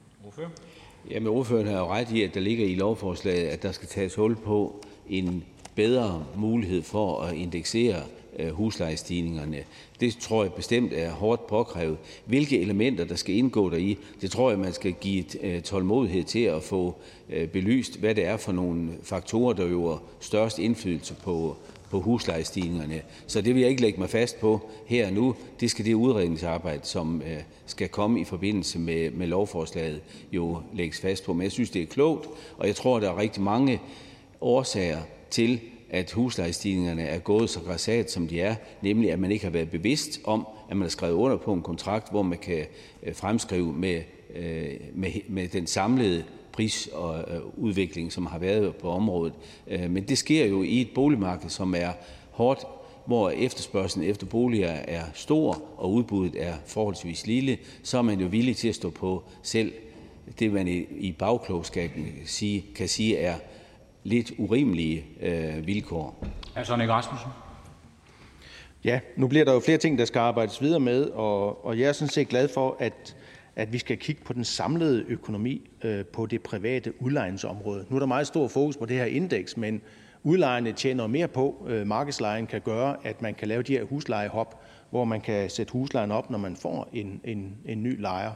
Jamen, 1.10 1.28
ordføreren 1.28 1.66
har 1.66 1.78
jo 1.78 1.86
ret 1.86 2.12
i, 2.12 2.22
at 2.22 2.34
der 2.34 2.40
ligger 2.40 2.66
i 2.66 2.74
lovforslaget, 2.74 3.48
at 3.48 3.62
der 3.62 3.72
skal 3.72 3.88
tages 3.88 4.14
hul 4.14 4.36
på 4.36 4.84
en 5.08 5.44
bedre 5.74 6.24
mulighed 6.36 6.82
for 6.82 7.20
at 7.20 7.34
indeksere 7.34 8.02
øh, 8.38 8.50
huslejestigningerne. 8.50 9.64
Det 10.00 10.16
tror 10.20 10.42
jeg 10.42 10.52
bestemt 10.52 10.92
er 10.92 11.10
hårdt 11.10 11.46
påkrævet. 11.46 11.96
Hvilke 12.24 12.60
elementer, 12.60 13.04
der 13.04 13.14
skal 13.14 13.34
indgå 13.34 13.70
deri, 13.70 13.98
det 14.20 14.30
tror 14.30 14.50
jeg, 14.50 14.58
man 14.58 14.72
skal 14.72 14.92
give 14.92 15.44
øh, 15.44 15.62
tålmodighed 15.62 16.24
til 16.24 16.42
at 16.42 16.62
få 16.62 16.94
øh, 17.30 17.48
belyst, 17.48 17.98
hvad 17.98 18.14
det 18.14 18.24
er 18.24 18.36
for 18.36 18.52
nogle 18.52 18.90
faktorer, 19.02 19.52
der 19.52 19.66
jo 19.66 19.88
har 19.88 20.02
størst 20.20 20.58
indflydelse 20.58 21.14
på, 21.14 21.56
på 21.96 22.00
huslejestigningerne. 22.00 23.02
Så 23.26 23.40
det 23.40 23.54
vil 23.54 23.60
jeg 23.60 23.70
ikke 23.70 23.82
lægge 23.82 24.00
mig 24.00 24.10
fast 24.10 24.40
på 24.40 24.70
her 24.86 25.06
og 25.06 25.12
nu. 25.12 25.34
Det 25.60 25.70
skal 25.70 25.84
det 25.84 25.94
udredningsarbejde, 25.94 26.80
som 26.82 27.22
øh, 27.22 27.38
skal 27.66 27.88
komme 27.88 28.20
i 28.20 28.24
forbindelse 28.24 28.78
med, 28.78 29.10
med 29.10 29.26
lovforslaget, 29.26 30.00
jo 30.32 30.58
lægges 30.74 31.00
fast 31.00 31.24
på. 31.24 31.32
Men 31.32 31.42
jeg 31.42 31.52
synes, 31.52 31.70
det 31.70 31.82
er 31.82 31.86
klogt, 31.86 32.26
og 32.58 32.66
jeg 32.66 32.76
tror, 32.76 33.00
der 33.00 33.10
er 33.10 33.18
rigtig 33.18 33.42
mange 33.42 33.80
årsager 34.40 34.98
til, 35.30 35.60
at 35.90 36.12
huslejestigningerne 36.12 37.02
er 37.02 37.18
gået 37.18 37.50
så 37.50 37.60
grassat, 37.60 38.10
som 38.10 38.28
de 38.28 38.40
er, 38.40 38.54
nemlig 38.82 39.12
at 39.12 39.18
man 39.18 39.32
ikke 39.32 39.44
har 39.44 39.52
været 39.52 39.70
bevidst 39.70 40.20
om, 40.24 40.46
at 40.70 40.76
man 40.76 40.82
har 40.82 40.90
skrevet 40.90 41.14
under 41.14 41.36
på 41.36 41.52
en 41.52 41.62
kontrakt, 41.62 42.10
hvor 42.10 42.22
man 42.22 42.38
kan 42.38 42.64
øh, 43.02 43.14
fremskrive 43.14 43.72
med, 43.72 44.02
øh, 44.34 44.74
med, 44.94 45.10
med 45.28 45.48
den 45.48 45.66
samlede 45.66 46.24
prisudvikling, 46.56 48.12
som 48.12 48.26
har 48.26 48.38
været 48.38 48.76
på 48.76 48.90
området. 48.90 49.32
Øh, 49.66 49.90
men 49.90 50.04
det 50.04 50.18
sker 50.18 50.46
jo 50.46 50.62
i 50.62 50.80
et 50.80 50.88
boligmarked, 50.94 51.50
som 51.50 51.74
er 51.74 51.92
hårdt, 52.30 52.64
hvor 53.06 53.30
efterspørgselen 53.30 54.08
efter 54.08 54.26
boliger 54.26 54.68
er 54.68 55.02
stor 55.14 55.62
og 55.76 55.92
udbuddet 55.92 56.46
er 56.46 56.54
forholdsvis 56.66 57.26
lille, 57.26 57.58
så 57.82 57.98
er 57.98 58.02
man 58.02 58.20
jo 58.20 58.26
villig 58.26 58.56
til 58.56 58.68
at 58.68 58.74
stå 58.74 58.90
på 58.90 59.24
selv 59.42 59.72
det, 60.38 60.52
man 60.52 60.68
i 60.90 61.12
bagklogskaben 61.18 62.06
kan 62.74 62.88
sige 62.88 63.18
er 63.18 63.34
lidt 64.04 64.32
urimelige 64.38 65.04
øh, 65.20 65.66
vilkår. 65.66 66.26
Hr. 66.56 66.62
Søren 66.62 66.90
Rasmussen. 66.90 67.30
Ja, 68.84 69.00
nu 69.16 69.28
bliver 69.28 69.44
der 69.44 69.52
jo 69.52 69.60
flere 69.60 69.78
ting, 69.78 69.98
der 69.98 70.04
skal 70.04 70.18
arbejdes 70.18 70.62
videre 70.62 70.80
med, 70.80 71.04
og, 71.04 71.64
og 71.64 71.78
jeg 71.78 71.88
er 71.88 71.92
sådan 71.92 72.10
set 72.10 72.28
glad 72.28 72.48
for, 72.48 72.76
at, 72.78 73.15
at 73.56 73.72
vi 73.72 73.78
skal 73.78 73.96
kigge 73.96 74.22
på 74.24 74.32
den 74.32 74.44
samlede 74.44 75.04
økonomi 75.08 75.70
øh, 75.84 76.04
på 76.04 76.26
det 76.26 76.42
private 76.42 77.02
udlejningsområde. 77.02 77.86
Nu 77.88 77.96
er 77.96 78.00
der 78.00 78.06
meget 78.06 78.26
stor 78.26 78.48
fokus 78.48 78.76
på 78.76 78.86
det 78.86 78.96
her 78.96 79.04
indeks, 79.04 79.56
men 79.56 79.80
udlejerne 80.22 80.72
tjener 80.72 81.06
mere 81.06 81.28
på, 81.28 81.66
øh, 81.68 81.86
markedslejen 81.86 82.46
kan 82.46 82.60
gøre, 82.60 82.96
at 83.04 83.22
man 83.22 83.34
kan 83.34 83.48
lave 83.48 83.62
de 83.62 83.72
her 83.72 83.84
huslejehop, 83.84 84.62
hvor 84.90 85.04
man 85.04 85.20
kan 85.20 85.50
sætte 85.50 85.72
huslejen 85.72 86.10
op, 86.10 86.30
når 86.30 86.38
man 86.38 86.56
får 86.56 86.88
en, 86.92 87.20
en, 87.24 87.56
en 87.64 87.82
ny 87.82 88.00
lejer 88.00 88.32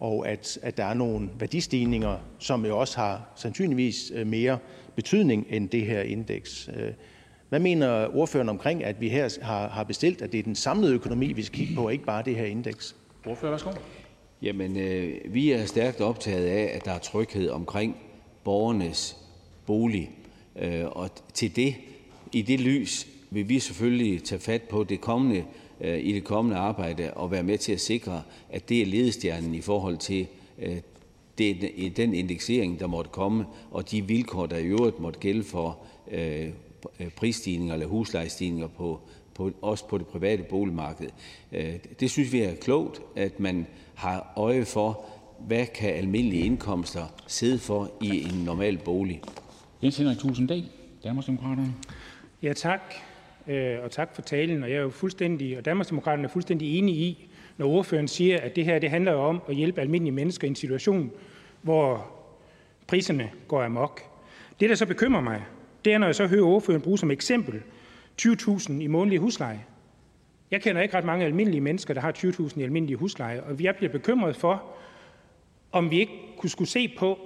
og 0.00 0.28
at, 0.28 0.58
at 0.62 0.76
der 0.76 0.84
er 0.84 0.94
nogle 0.94 1.28
værdistigninger, 1.38 2.18
som 2.38 2.66
jo 2.66 2.78
også 2.78 2.98
har 2.98 3.28
sandsynligvis 3.36 4.12
øh, 4.14 4.26
mere 4.26 4.58
betydning 4.94 5.46
end 5.48 5.68
det 5.68 5.86
her 5.86 6.00
indeks. 6.00 6.70
Øh, 6.76 6.92
hvad 7.48 7.58
mener 7.58 8.16
ordføreren 8.16 8.48
omkring, 8.48 8.84
at 8.84 9.00
vi 9.00 9.08
her 9.08 9.38
har, 9.42 9.68
har 9.68 9.84
bestilt, 9.84 10.22
at 10.22 10.32
det 10.32 10.38
er 10.38 10.42
den 10.42 10.54
samlede 10.54 10.94
økonomi, 10.94 11.32
vi 11.32 11.42
skal 11.42 11.58
kigge 11.58 11.74
på, 11.74 11.84
og 11.84 11.92
ikke 11.92 12.04
bare 12.04 12.22
det 12.22 12.36
her 12.36 12.44
indeks? 12.44 12.96
Ordfører, 13.26 13.50
værsgo. 13.50 13.70
Jamen, 14.46 14.76
øh, 14.76 15.34
vi 15.34 15.50
er 15.50 15.66
stærkt 15.66 16.00
optaget 16.00 16.46
af, 16.46 16.70
at 16.74 16.84
der 16.84 16.92
er 16.92 16.98
tryghed 16.98 17.50
omkring 17.50 17.96
borgernes 18.44 19.16
bolig. 19.66 20.10
Øh, 20.58 20.84
og 20.84 21.10
til 21.34 21.56
det, 21.56 21.74
i 22.32 22.42
det 22.42 22.60
lys, 22.60 23.06
vil 23.30 23.48
vi 23.48 23.58
selvfølgelig 23.58 24.24
tage 24.24 24.40
fat 24.40 24.62
på 24.62 24.84
det 24.84 25.00
kommende 25.00 25.44
Øh, 25.80 25.98
i 26.04 26.12
det 26.12 26.24
kommende 26.24 26.56
arbejde 26.56 27.14
og 27.14 27.30
være 27.30 27.42
med 27.42 27.58
til 27.58 27.72
at 27.72 27.80
sikre, 27.80 28.22
at 28.50 28.68
det 28.68 28.82
er 28.82 28.86
ledestjernen 28.86 29.54
i 29.54 29.60
forhold 29.60 29.96
til 29.96 30.26
øh, 30.58 30.76
den 31.96 32.14
indeksering, 32.14 32.80
der 32.80 32.86
måtte 32.86 33.10
komme, 33.10 33.44
og 33.70 33.90
de 33.90 34.06
vilkår, 34.06 34.46
der 34.46 34.56
i 34.56 34.64
øvrigt 34.64 35.00
måtte 35.00 35.20
gælde 35.20 35.44
for 35.44 35.78
øh, 36.10 36.48
øh 37.00 37.10
prisstigninger 37.16 37.74
eller 37.74 37.86
huslejestigninger 37.86 38.68
på, 38.68 39.00
på, 39.34 39.50
også 39.62 39.88
på 39.88 39.98
det 39.98 40.06
private 40.06 40.42
boligmarked. 40.42 41.08
Øh, 41.52 41.74
det 42.00 42.10
synes 42.10 42.32
vi 42.32 42.40
er 42.40 42.54
klogt, 42.54 43.02
at 43.16 43.40
man 43.40 43.66
har 43.96 44.32
øje 44.36 44.64
for, 44.64 45.04
hvad 45.38 45.66
kan 45.66 45.94
almindelige 45.94 46.42
indkomster 46.42 47.22
sidde 47.26 47.58
for 47.58 47.90
i 48.00 48.24
en 48.24 48.44
normal 48.44 48.78
bolig. 48.78 49.22
Jens 49.82 49.96
Henrik 49.96 50.18
Tusinddal, 50.18 50.64
Danmarksdemokraterne. 51.04 51.74
Ja, 52.42 52.52
tak. 52.52 52.94
Øh, 53.46 53.78
og 53.84 53.90
tak 53.90 54.14
for 54.14 54.22
talen. 54.22 54.62
Og 54.62 54.70
jeg 54.70 54.76
er 54.76 54.82
jo 54.82 54.90
fuldstændig, 54.90 55.58
og 55.58 55.64
Danmarksdemokraterne 55.64 56.24
er 56.24 56.32
fuldstændig 56.32 56.78
enige 56.78 56.96
i, 56.96 57.28
når 57.58 57.66
ordføreren 57.66 58.08
siger, 58.08 58.40
at 58.40 58.56
det 58.56 58.64
her 58.64 58.78
det 58.78 58.90
handler 58.90 59.12
om 59.12 59.42
at 59.48 59.54
hjælpe 59.54 59.80
almindelige 59.80 60.14
mennesker 60.14 60.46
i 60.46 60.50
en 60.50 60.56
situation, 60.56 61.10
hvor 61.62 62.10
priserne 62.86 63.30
går 63.48 63.62
amok. 63.62 64.00
Det, 64.60 64.68
der 64.70 64.74
så 64.74 64.86
bekymrer 64.86 65.20
mig, 65.20 65.42
det 65.84 65.92
er, 65.94 65.98
når 65.98 66.06
jeg 66.06 66.14
så 66.14 66.26
hører 66.26 66.44
ordføreren 66.44 66.82
bruge 66.82 66.98
som 66.98 67.10
eksempel 67.10 67.62
20.000 68.22 68.72
i 68.72 68.86
månedlig 68.86 69.18
husleje. 69.18 69.64
Jeg 70.50 70.62
kender 70.62 70.82
ikke 70.82 70.96
ret 70.96 71.04
mange 71.04 71.24
almindelige 71.24 71.60
mennesker, 71.60 71.94
der 71.94 72.00
har 72.00 72.12
20.000 72.12 72.60
i 72.60 72.62
almindelige 72.62 72.96
husleje, 72.96 73.40
og 73.40 73.56
jeg 73.60 73.76
bliver 73.76 73.92
bekymret 73.92 74.36
for, 74.36 74.62
om 75.72 75.90
vi 75.90 76.00
ikke 76.00 76.12
kunne 76.38 76.50
skulle 76.50 76.70
se 76.70 76.94
på, 76.98 77.18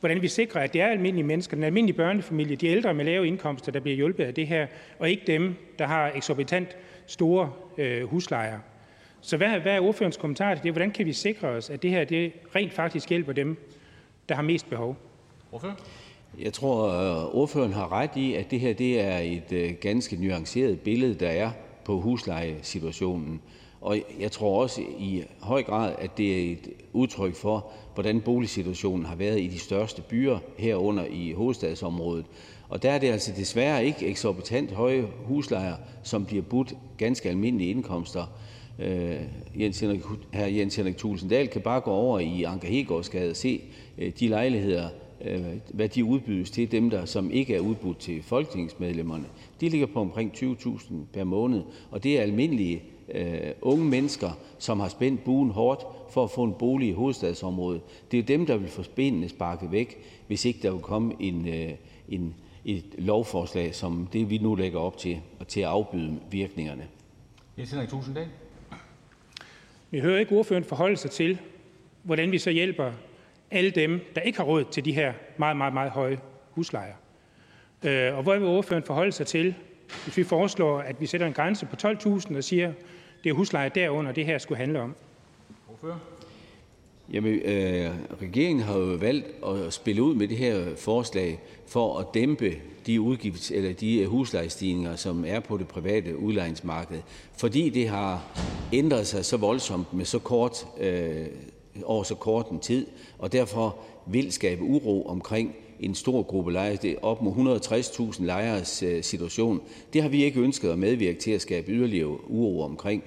hvordan 0.00 0.22
vi 0.22 0.28
sikrer, 0.28 0.60
at 0.60 0.72
det 0.72 0.80
er 0.80 0.86
almindelige 0.86 1.26
mennesker, 1.26 1.56
den 1.56 1.64
almindelige 1.64 1.96
børnefamilie, 1.96 2.56
de 2.56 2.66
ældre 2.66 2.94
med 2.94 3.04
lave 3.04 3.26
indkomster, 3.26 3.72
der 3.72 3.80
bliver 3.80 3.96
hjulpet 3.96 4.24
af 4.24 4.34
det 4.34 4.46
her, 4.46 4.66
og 4.98 5.10
ikke 5.10 5.22
dem, 5.26 5.54
der 5.78 5.86
har 5.86 6.12
eksorbitant 6.14 6.76
store 7.06 7.52
øh, 7.78 8.04
huslejer. 8.04 8.58
Så 9.20 9.36
hvad, 9.36 9.60
hvad 9.60 9.72
er 9.72 9.80
ordførens 9.80 10.16
kommentar 10.16 10.54
til 10.54 10.64
det? 10.64 10.72
Hvordan 10.72 10.90
kan 10.90 11.06
vi 11.06 11.12
sikre 11.12 11.48
os, 11.48 11.70
at 11.70 11.82
det 11.82 11.90
her 11.90 12.04
det 12.04 12.32
rent 12.54 12.72
faktisk 12.72 13.08
hjælper 13.08 13.32
dem, 13.32 13.56
der 14.28 14.34
har 14.34 14.42
mest 14.42 14.70
behov? 14.70 14.96
Ordfører? 15.52 15.74
Jeg 16.40 16.52
tror, 16.52 16.88
øh, 16.88 17.34
ordføreren 17.34 17.72
har 17.72 17.92
ret 17.92 18.16
i, 18.16 18.34
at 18.34 18.50
det 18.50 18.60
her 18.60 18.72
det 18.72 19.00
er 19.00 19.18
et 19.18 19.52
øh, 19.52 19.72
ganske 19.80 20.16
nuanceret 20.16 20.80
billede, 20.80 21.14
der 21.14 21.28
er 21.28 21.50
på 21.84 22.00
huslejesituationen. 22.00 23.40
Og 23.80 23.98
jeg 24.20 24.32
tror 24.32 24.62
også 24.62 24.80
i 24.98 25.24
høj 25.40 25.62
grad, 25.62 25.94
at 25.98 26.18
det 26.18 26.40
er 26.40 26.52
et 26.52 26.68
udtryk 26.92 27.34
for, 27.34 27.66
hvordan 27.94 28.20
boligsituationen 28.20 29.06
har 29.06 29.14
været 29.14 29.40
i 29.40 29.46
de 29.46 29.58
største 29.58 30.02
byer 30.02 30.38
herunder 30.58 31.04
i 31.10 31.32
hovedstadsområdet. 31.32 32.24
Og 32.68 32.82
der 32.82 32.90
er 32.90 32.98
det 32.98 33.06
altså 33.08 33.32
desværre 33.36 33.84
ikke 33.84 34.06
eksorbitant 34.06 34.72
høje 34.72 35.06
huslejer, 35.24 35.76
som 36.02 36.24
bliver 36.24 36.42
budt 36.42 36.74
ganske 36.98 37.28
almindelige 37.28 37.70
indkomster. 37.70 38.26
Øh, 38.78 39.20
Jens 39.60 39.80
Henrik, 39.80 40.00
her 40.32 40.46
Jens 40.46 40.76
Henrik 40.76 40.96
Tulsendal 40.96 41.48
kan 41.48 41.60
bare 41.60 41.80
gå 41.80 41.90
over 41.90 42.18
i 42.18 42.42
Anker 42.42 42.68
Hegårdsgade 42.68 43.30
og 43.30 43.36
se 43.36 43.60
øh, 43.98 44.12
de 44.20 44.28
lejligheder, 44.28 44.88
hvad 45.72 45.88
de 45.88 46.04
udbydes 46.04 46.50
til 46.50 46.72
dem, 46.72 46.90
der 46.90 47.04
som 47.04 47.30
ikke 47.30 47.54
er 47.54 47.60
udbudt 47.60 47.98
til 47.98 48.22
folketingsmedlemmerne. 48.22 49.24
De 49.60 49.68
ligger 49.68 49.86
på 49.86 50.00
omkring 50.00 50.32
20.000 50.32 50.94
per 51.12 51.24
måned, 51.24 51.62
og 51.90 52.02
det 52.02 52.18
er 52.18 52.22
almindelige 52.22 52.82
øh, 53.14 53.50
unge 53.62 53.84
mennesker, 53.84 54.30
som 54.58 54.80
har 54.80 54.88
spændt 54.88 55.24
buen 55.24 55.50
hårdt 55.50 55.86
for 56.10 56.24
at 56.24 56.30
få 56.30 56.44
en 56.44 56.54
bolig 56.58 56.88
i 56.88 56.92
hovedstadsområdet. 56.92 57.80
Det 58.10 58.18
er 58.18 58.22
dem, 58.22 58.46
der 58.46 58.56
vil 58.56 58.68
få 58.68 58.82
benene 58.94 59.28
sparket 59.28 59.72
væk, 59.72 59.98
hvis 60.26 60.44
ikke 60.44 60.58
der 60.62 60.70
vil 60.70 60.80
komme 60.80 61.14
en, 61.20 61.48
øh, 61.48 61.70
en, 62.08 62.34
et 62.64 62.84
lovforslag, 62.98 63.74
som 63.74 64.08
det 64.12 64.30
vi 64.30 64.38
nu 64.38 64.54
lægger 64.54 64.78
op 64.78 64.98
til, 64.98 65.20
og 65.40 65.48
til 65.48 65.60
at 65.60 65.66
afbyde 65.66 66.20
virkningerne. 66.30 66.86
Jens 67.58 67.70
Henrik 67.70 67.88
Tusinddal. 67.88 68.28
Vi 69.90 70.00
hører 70.00 70.18
ikke 70.18 70.36
ordføreren 70.36 70.64
forholde 70.64 70.96
sig 70.96 71.10
til, 71.10 71.38
hvordan 72.02 72.32
vi 72.32 72.38
så 72.38 72.50
hjælper 72.50 72.92
alle 73.54 73.70
dem, 73.70 74.00
der 74.14 74.20
ikke 74.20 74.38
har 74.38 74.44
råd 74.44 74.64
til 74.70 74.84
de 74.84 74.92
her 74.92 75.12
meget, 75.36 75.56
meget, 75.56 75.74
meget 75.74 75.90
høje 75.90 76.18
huslejer. 76.50 76.94
Øh, 77.84 78.16
og 78.16 78.22
hvor 78.22 78.34
vil 78.34 78.48
ordføreren 78.48 78.84
forholde 78.84 79.12
sig 79.12 79.26
til, 79.26 79.54
hvis 80.04 80.16
vi 80.16 80.24
foreslår, 80.24 80.78
at 80.78 81.00
vi 81.00 81.06
sætter 81.06 81.26
en 81.26 81.32
grænse 81.32 81.66
på 81.66 81.76
12.000 81.82 82.36
og 82.36 82.44
siger, 82.44 82.72
det 83.24 83.30
er 83.30 83.34
husleje 83.34 83.70
derunder, 83.74 84.12
det 84.12 84.26
her 84.26 84.38
skulle 84.38 84.58
handle 84.58 84.80
om? 84.80 84.94
Hvorfor? 85.66 86.00
Jamen, 87.12 87.34
øh, 87.34 87.90
regeringen 88.22 88.64
har 88.64 88.78
jo 88.78 88.84
valgt 88.84 89.26
at 89.46 89.72
spille 89.72 90.02
ud 90.02 90.14
med 90.14 90.28
det 90.28 90.36
her 90.36 90.76
forslag 90.76 91.40
for 91.66 91.98
at 91.98 92.06
dæmpe 92.14 92.54
de 92.86 93.00
udgifts, 93.00 93.50
eller 93.50 93.72
de 93.72 94.06
huslejestigninger, 94.06 94.96
som 94.96 95.24
er 95.26 95.40
på 95.40 95.56
det 95.56 95.68
private 95.68 96.18
udlejningsmarked, 96.18 96.98
fordi 97.36 97.70
det 97.70 97.88
har 97.88 98.24
ændret 98.72 99.06
sig 99.06 99.24
så 99.24 99.36
voldsomt 99.36 99.94
med 99.94 100.04
så 100.04 100.18
kort, 100.18 100.66
øh, 100.80 101.26
over 101.84 102.02
så 102.02 102.14
kort 102.14 102.48
en 102.48 102.58
tid, 102.58 102.86
og 103.18 103.32
derfor 103.32 103.76
vil 104.06 104.32
skabe 104.32 104.62
uro 104.62 105.06
omkring 105.06 105.54
en 105.80 105.94
stor 105.94 106.22
gruppe 106.22 106.52
lejere, 106.52 106.76
det 106.76 106.90
er 106.90 106.96
op 107.02 107.22
mod 107.22 107.60
160.000 107.60 108.24
lejeres 108.24 108.82
øh, 108.82 109.02
situation. 109.02 109.60
Det 109.92 110.02
har 110.02 110.08
vi 110.08 110.24
ikke 110.24 110.40
ønsket 110.40 110.70
at 110.70 110.78
medvirke 110.78 111.18
til 111.18 111.30
at 111.30 111.40
skabe 111.40 111.72
yderligere 111.72 112.30
uro 112.30 112.62
omkring. 112.62 113.04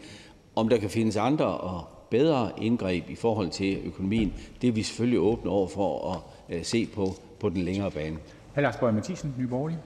Om 0.56 0.70
der 0.70 0.78
kan 0.78 0.90
findes 0.90 1.16
andre 1.16 1.46
og 1.46 1.84
bedre 2.10 2.52
indgreb 2.62 3.10
i 3.10 3.16
forhold 3.16 3.50
til 3.50 3.80
økonomien, 3.86 4.34
det 4.62 4.68
er 4.68 4.72
vi 4.72 4.84
selvfølgelig 4.84 5.20
åbne 5.20 5.52
over 5.52 5.68
for 5.68 6.12
at 6.12 6.56
øh, 6.56 6.64
se 6.66 6.86
på 6.86 7.16
på 7.40 7.50
den 7.50 7.62
længere 7.62 7.92
bane. 7.92 8.18
Hr. 8.56 8.62
Lars 8.62 8.78
Bøge 8.78 8.94
Mathisen, 8.94 9.36
Nye 9.38 9.48
Borgerlige. 9.48 9.80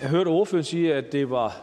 Jeg 0.00 0.08
hørte 0.08 0.28
ordføreren 0.28 0.64
sige, 0.64 0.94
at 0.94 1.12
det 1.12 1.30
var 1.30 1.62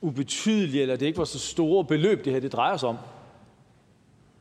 ubetydeligt, 0.00 0.82
eller 0.82 0.96
det 0.96 1.06
ikke 1.06 1.18
var 1.18 1.24
så 1.24 1.38
store 1.38 1.84
beløb, 1.84 2.24
det 2.24 2.32
her 2.32 2.40
det 2.40 2.52
drejer 2.52 2.76
sig 2.76 2.88
om. 2.88 2.96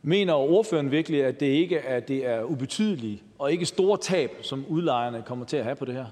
Mener 0.07 0.33
ordføreren 0.33 0.91
virkelig, 0.91 1.23
at 1.23 1.39
det 1.39 1.45
ikke 1.45 1.77
er, 1.77 1.99
det 1.99 2.25
er 2.25 2.43
ubetydelige 2.43 3.21
og 3.39 3.51
ikke 3.51 3.65
store 3.65 3.97
tab, 3.97 4.31
som 4.41 4.65
udlejerne 4.69 5.23
kommer 5.25 5.45
til 5.45 5.57
at 5.57 5.63
have 5.63 5.75
på 5.75 5.85
det 5.85 5.93
her? 5.93 6.05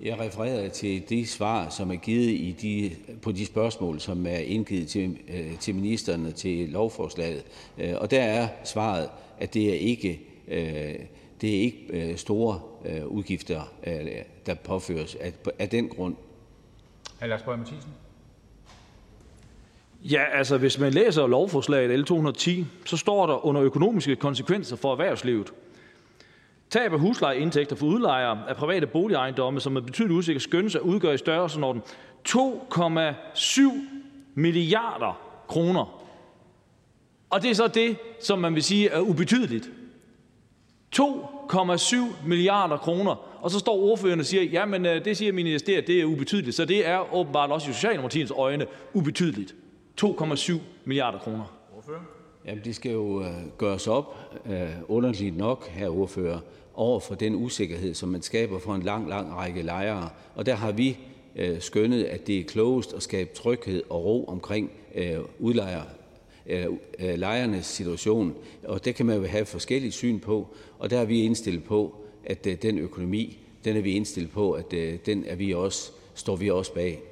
Jeg 0.00 0.18
refererede 0.20 0.68
til 0.68 1.08
de 1.08 1.26
svar, 1.26 1.68
som 1.68 1.90
er 1.90 1.96
givet 1.96 2.30
i 2.30 2.56
de, 2.62 2.96
på 3.22 3.32
de 3.32 3.46
spørgsmål, 3.46 4.00
som 4.00 4.26
er 4.26 4.36
indgivet 4.36 4.88
til, 4.88 5.18
øh, 5.28 5.58
til 5.58 5.74
ministerne 5.74 6.32
til 6.32 6.68
lovforslaget. 6.68 7.44
Øh, 7.78 7.94
og 7.96 8.10
der 8.10 8.22
er 8.22 8.48
svaret, 8.64 9.08
at 9.38 9.54
det 9.54 9.70
er 9.70 9.74
ikke 9.74 10.20
øh, 10.48 10.94
det 11.40 11.56
er 11.56 11.60
ikke 11.60 12.14
store 12.16 12.60
udgifter, 13.06 13.60
der 14.46 14.54
påføres 14.54 15.16
af 15.58 15.68
den 15.68 15.88
grund. 15.88 16.16
Hr. 17.20 17.26
Lars 17.26 17.42
Boje 17.42 17.56
Mathiesen. 17.56 17.90
Ja, 20.04 20.24
altså 20.32 20.58
hvis 20.58 20.78
man 20.78 20.92
læser 20.92 21.26
lovforslaget 21.26 22.00
L 22.00 22.04
210, 22.04 22.66
så 22.84 22.96
står 22.96 23.26
der 23.26 23.46
under 23.46 23.62
økonomiske 23.62 24.16
konsekvenser 24.16 24.76
for 24.76 24.92
erhvervslivet. 24.92 25.52
Tab 26.70 26.92
af 26.92 27.00
huslejeindtægter 27.00 27.76
for 27.76 27.86
udlejere 27.86 28.48
af 28.48 28.56
private 28.56 28.86
boligejendomme, 28.86 29.60
som 29.60 29.76
er 29.76 29.80
betydeligt 29.80 30.18
usikker, 30.18 30.40
skønnes 30.40 30.74
at 30.74 30.80
udgøre 30.80 31.14
i 31.14 31.18
størrelsesorden 31.18 31.82
2,7 32.28 33.60
milliarder 34.34 35.20
kroner. 35.48 36.00
Og 37.30 37.42
det 37.42 37.50
er 37.50 37.54
så 37.54 37.68
det, 37.68 37.96
som 38.20 38.38
man 38.38 38.54
vil 38.54 38.62
sige 38.62 38.88
er 38.88 39.00
ubetydeligt. 39.00 39.70
2,7 40.96 41.96
milliarder 42.26 42.76
kroner. 42.76 43.42
Og 43.42 43.50
så 43.50 43.58
står 43.58 43.76
ordføreren 43.76 44.20
og 44.20 44.26
siger, 44.26 44.42
ja, 44.42 44.64
men 44.64 44.86
øh, 44.86 45.04
det 45.04 45.16
siger 45.16 45.32
ministeriet, 45.32 45.86
det 45.86 46.00
er 46.00 46.04
ubetydeligt. 46.04 46.56
Så 46.56 46.64
det 46.64 46.88
er 46.88 47.14
åbenbart 47.14 47.50
også 47.50 47.70
i 47.70 47.72
Socialdemokratiets 47.72 48.32
øjne 48.36 48.66
ubetydeligt. 48.92 49.54
2,7 50.00 50.52
milliarder 50.84 51.18
kroner. 51.18 51.44
Jamen, 52.46 52.64
det 52.64 52.74
skal 52.74 52.92
jo 52.92 53.22
øh, 53.22 53.28
gøres 53.58 53.86
op, 53.86 54.16
øh, 54.46 54.68
underligt 54.88 55.36
nok, 55.36 55.68
her 55.68 55.88
ordfører, 55.88 56.38
over 56.74 57.00
for 57.00 57.14
den 57.14 57.34
usikkerhed, 57.34 57.94
som 57.94 58.08
man 58.08 58.22
skaber 58.22 58.58
for 58.58 58.74
en 58.74 58.82
lang, 58.82 59.08
lang 59.08 59.34
række 59.34 59.62
lejere. 59.62 60.08
Og 60.34 60.46
der 60.46 60.54
har 60.54 60.72
vi 60.72 60.98
øh, 61.36 61.60
skønnet, 61.60 62.04
at 62.04 62.26
det 62.26 62.38
er 62.38 62.44
klogest 62.44 62.92
at 62.92 63.02
skabe 63.02 63.30
tryghed 63.34 63.82
og 63.90 64.04
ro 64.04 64.24
omkring 64.24 64.70
øh, 64.94 65.18
udlejer, 65.38 65.82
øh, 66.46 66.66
øh, 66.98 67.18
lejernes 67.18 67.66
situation. 67.66 68.34
Og 68.64 68.84
det 68.84 68.94
kan 68.94 69.06
man 69.06 69.16
jo 69.16 69.26
have 69.26 69.46
forskellige 69.46 69.92
syn 69.92 70.20
på, 70.20 70.48
og 70.78 70.90
der 70.90 70.98
er 70.98 71.04
vi 71.04 71.22
indstillet 71.22 71.64
på, 71.64 71.94
at 72.24 72.46
øh, 72.46 72.62
den 72.62 72.78
økonomi, 72.78 73.38
den 73.64 73.76
er 73.76 73.80
vi 73.80 73.92
indstillet 73.92 74.32
på, 74.32 74.52
at 74.52 74.72
øh, 74.72 74.98
den 75.06 75.24
er 75.26 75.34
vi 75.34 75.54
også, 75.54 75.92
står 76.14 76.36
vi 76.36 76.50
også 76.50 76.74
bag. 76.74 77.02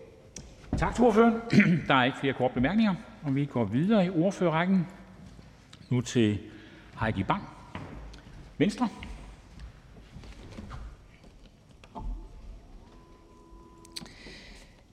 Tak 0.78 0.94
til 0.94 1.04
ordføreren. 1.04 1.34
Der 1.88 1.94
er 1.94 2.04
ikke 2.04 2.18
flere 2.18 2.34
korte 2.34 2.54
bemærkninger, 2.54 2.94
og 3.22 3.34
vi 3.34 3.44
går 3.44 3.64
videre 3.64 4.06
i 4.06 4.10
ordførerrækken. 4.10 4.86
Nu 5.90 6.00
til 6.00 6.38
Heidi 7.00 7.22
Bang, 7.22 7.42
Venstre. 8.58 8.88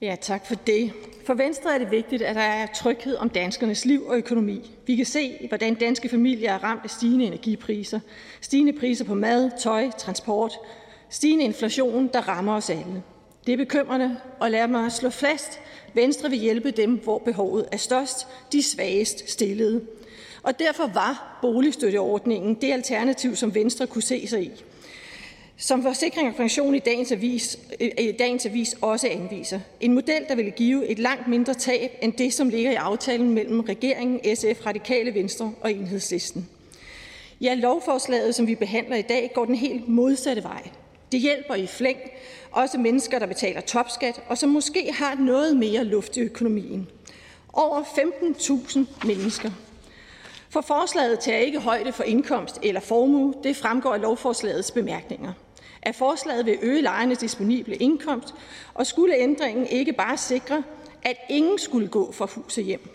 Ja, 0.02 0.16
tak 0.22 0.46
for 0.46 0.56
det. 0.56 0.94
For 1.28 1.34
Venstre 1.34 1.74
er 1.74 1.78
det 1.78 1.92
vigtigt, 1.92 2.22
at 2.22 2.36
der 2.36 2.42
er 2.42 2.68
tryghed 2.76 3.16
om 3.18 3.30
danskernes 3.30 3.86
liv 3.86 4.06
og 4.08 4.18
økonomi. 4.18 4.72
Vi 4.88 4.96
kan 4.96 5.06
se, 5.06 5.48
hvordan 5.48 5.76
danske 5.76 6.10
familier 6.10 6.54
er 6.54 6.64
ramt 6.64 6.84
af 6.84 6.90
stigende 6.90 7.26
energipriser, 7.26 8.00
stigende 8.42 8.80
priser 8.80 9.06
på 9.06 9.14
mad, 9.14 9.52
tøj, 9.60 9.90
transport, 9.98 10.52
stigende 11.10 11.46
inflation, 11.46 12.10
der 12.14 12.22
rammer 12.28 12.56
os 12.56 12.70
alle. 12.70 13.04
Det 13.50 13.54
er 13.54 13.66
bekymrende, 13.66 14.18
og 14.40 14.52
lad 14.52 14.68
mig 14.68 14.92
slå 14.92 15.10
fast, 15.10 15.60
Venstre 15.94 16.30
vil 16.30 16.40
hjælpe 16.40 16.72
dem, 16.72 16.92
hvor 17.04 17.18
behovet 17.18 17.66
er 17.72 17.78
størst, 17.78 18.28
de 18.52 18.64
svagest 18.64 19.30
stillede. 19.30 19.82
Og 20.44 20.60
derfor 20.60 20.92
var 20.94 21.40
boligstøtteordningen 21.42 22.56
det 22.56 22.72
alternativ, 22.72 23.36
som 23.36 23.56
Venstre 23.56 23.88
kunne 23.88 24.02
se 24.02 24.28
sig 24.28 24.44
i. 24.44 24.52
Som 25.58 25.84
Forsikring 25.84 26.30
og 26.30 26.36
Pension 26.36 26.76
i 26.76 26.80
dagens 26.80 27.12
avis, 27.12 27.60
i 27.80 28.12
dagens 28.20 28.46
avis 28.46 28.76
også 28.82 29.08
anviser. 29.08 29.60
En 29.80 29.94
model, 29.94 30.26
der 30.28 30.36
ville 30.36 30.52
give 30.52 30.88
et 30.88 31.00
langt 31.00 31.28
mindre 31.28 31.54
tab 31.54 31.92
end 32.02 32.14
det, 32.14 32.34
som 32.34 32.50
ligger 32.50 32.72
i 32.72 32.76
aftalen 32.76 33.30
mellem 33.30 33.60
regeringen, 33.60 34.36
SF, 34.36 34.66
Radikale 34.66 35.14
Venstre 35.14 35.54
og 35.62 35.72
Enhedslisten. 35.74 36.50
Ja, 37.42 37.54
lovforslaget, 37.54 38.36
som 38.36 38.48
vi 38.48 38.56
behandler 38.56 38.96
i 38.96 39.02
dag, 39.02 39.32
går 39.36 39.46
den 39.46 39.56
helt 39.56 39.88
modsatte 39.88 40.44
vej. 40.44 40.70
Det 41.12 41.20
hjælper 41.20 41.56
i 41.56 41.68
flæng 41.68 42.00
også 42.52 42.78
mennesker, 42.78 43.20
der 43.20 43.26
betaler 43.26 43.62
topskat, 43.62 44.22
og 44.28 44.38
som 44.38 44.50
måske 44.50 44.94
har 44.94 45.16
noget 45.16 45.58
mere 45.58 45.84
luft 45.84 46.18
i 46.18 46.22
økonomien. 46.22 46.88
Over 47.54 47.84
15.000 47.84 49.08
mennesker. 49.08 49.52
For 50.50 50.62
forslaget 50.62 51.20
tager 51.20 51.40
ikke 51.40 51.60
højde 51.60 51.92
for 51.92 52.04
indkomst 52.04 52.60
eller 52.64 52.82
formue. 52.82 53.34
Det 53.44 53.56
fremgår 53.56 53.94
af 53.94 54.02
lovforslagets 54.02 54.72
bemærkninger. 54.72 55.34
At 55.82 55.96
forslaget 55.96 56.46
vil 56.46 56.58
øge 56.62 56.82
lejernes 56.82 57.18
disponible 57.18 57.76
indkomst, 57.76 58.34
og 58.74 58.88
skulle 58.88 59.16
ændringen 59.16 59.68
ikke 59.68 59.94
bare 59.94 60.18
sikre, 60.18 60.64
at 61.04 61.18
ingen 61.30 61.60
skulle 61.60 61.88
gå 61.88 62.12
fra 62.12 62.26
hus 62.26 62.58
og 62.58 62.64
hjem. 62.64 62.90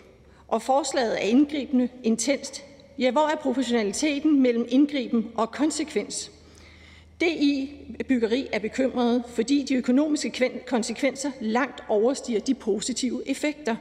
Og 0.47 0.61
forslaget 0.61 1.23
er 1.23 1.27
indgribende, 1.27 1.89
intenst. 2.03 2.63
Ja, 2.99 3.11
hvor 3.11 3.27
er 3.27 3.35
proportionaliteten 3.35 4.41
mellem 4.41 4.65
indgriben 4.69 5.31
og 5.35 5.51
konsekvens? 5.51 6.31
DI 7.21 7.71
Byggeri 8.07 8.47
er 8.51 8.59
bekymret, 8.59 9.23
fordi 9.27 9.63
de 9.63 9.75
økonomiske 9.75 10.51
konsekvenser 10.67 11.31
langt 11.41 11.83
overstiger 11.89 12.39
de 12.39 12.53
positive 12.53 13.29
effekter. 13.29 13.75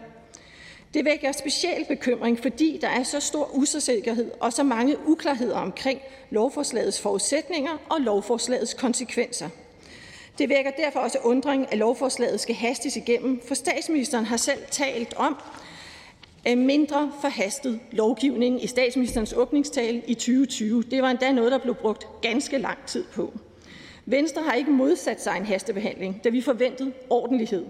Det 0.95 1.05
vækker 1.05 1.33
speciel 1.33 1.85
bekymring, 1.89 2.39
fordi 2.39 2.79
der 2.81 2.89
er 2.89 3.03
så 3.03 3.21
stor 3.21 3.51
usikkerhed 3.55 4.31
og 4.41 4.53
så 4.53 4.63
mange 4.63 4.97
uklarheder 5.07 5.57
omkring 5.57 6.01
lovforslagets 6.31 7.01
forudsætninger 7.01 7.79
og 7.91 8.01
lovforslagets 8.01 8.75
konsekvenser. 8.75 9.49
Det 10.39 10.49
vækker 10.49 10.71
derfor 10.71 11.01
også 11.01 11.19
undring, 11.23 11.73
at 11.73 11.79
lovforslaget 11.79 12.41
skal 12.41 12.55
hastes 12.55 12.97
igennem, 12.97 13.41
for 13.49 13.55
statsministeren 13.55 14.25
har 14.25 14.37
selv 14.37 14.59
talt 14.71 15.15
om 15.15 15.37
mindre 16.45 17.13
forhastet 17.21 17.81
lovgivning 17.93 18.65
i 18.65 18.67
statsministerens 18.67 19.33
åbningstale 19.33 20.03
i 20.07 20.15
2020. 20.15 20.83
Det 20.83 21.03
var 21.03 21.11
endda 21.11 21.33
noget, 21.33 21.53
der 21.53 21.59
blev 21.59 21.75
brugt 21.75 22.07
ganske 22.23 22.59
lang 22.59 22.79
tid 22.87 23.05
på. 23.15 23.33
Venstre 24.07 24.43
har 24.43 24.53
ikke 24.53 24.71
modsat 24.71 25.23
sig 25.23 25.37
en 25.37 25.47
hastebehandling, 25.47 26.25
da 26.25 26.29
vi 26.29 26.41
forventede 26.41 26.93
ordentlighed. 27.11 27.65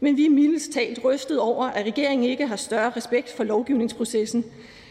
Men 0.00 0.16
vi 0.16 0.26
er 0.26 0.30
mildest 0.30 0.72
talt 0.72 1.04
rystet 1.04 1.40
over, 1.40 1.64
at 1.66 1.86
regeringen 1.86 2.30
ikke 2.30 2.46
har 2.46 2.56
større 2.56 2.92
respekt 2.96 3.32
for 3.32 3.44
lovgivningsprocessen, 3.44 4.44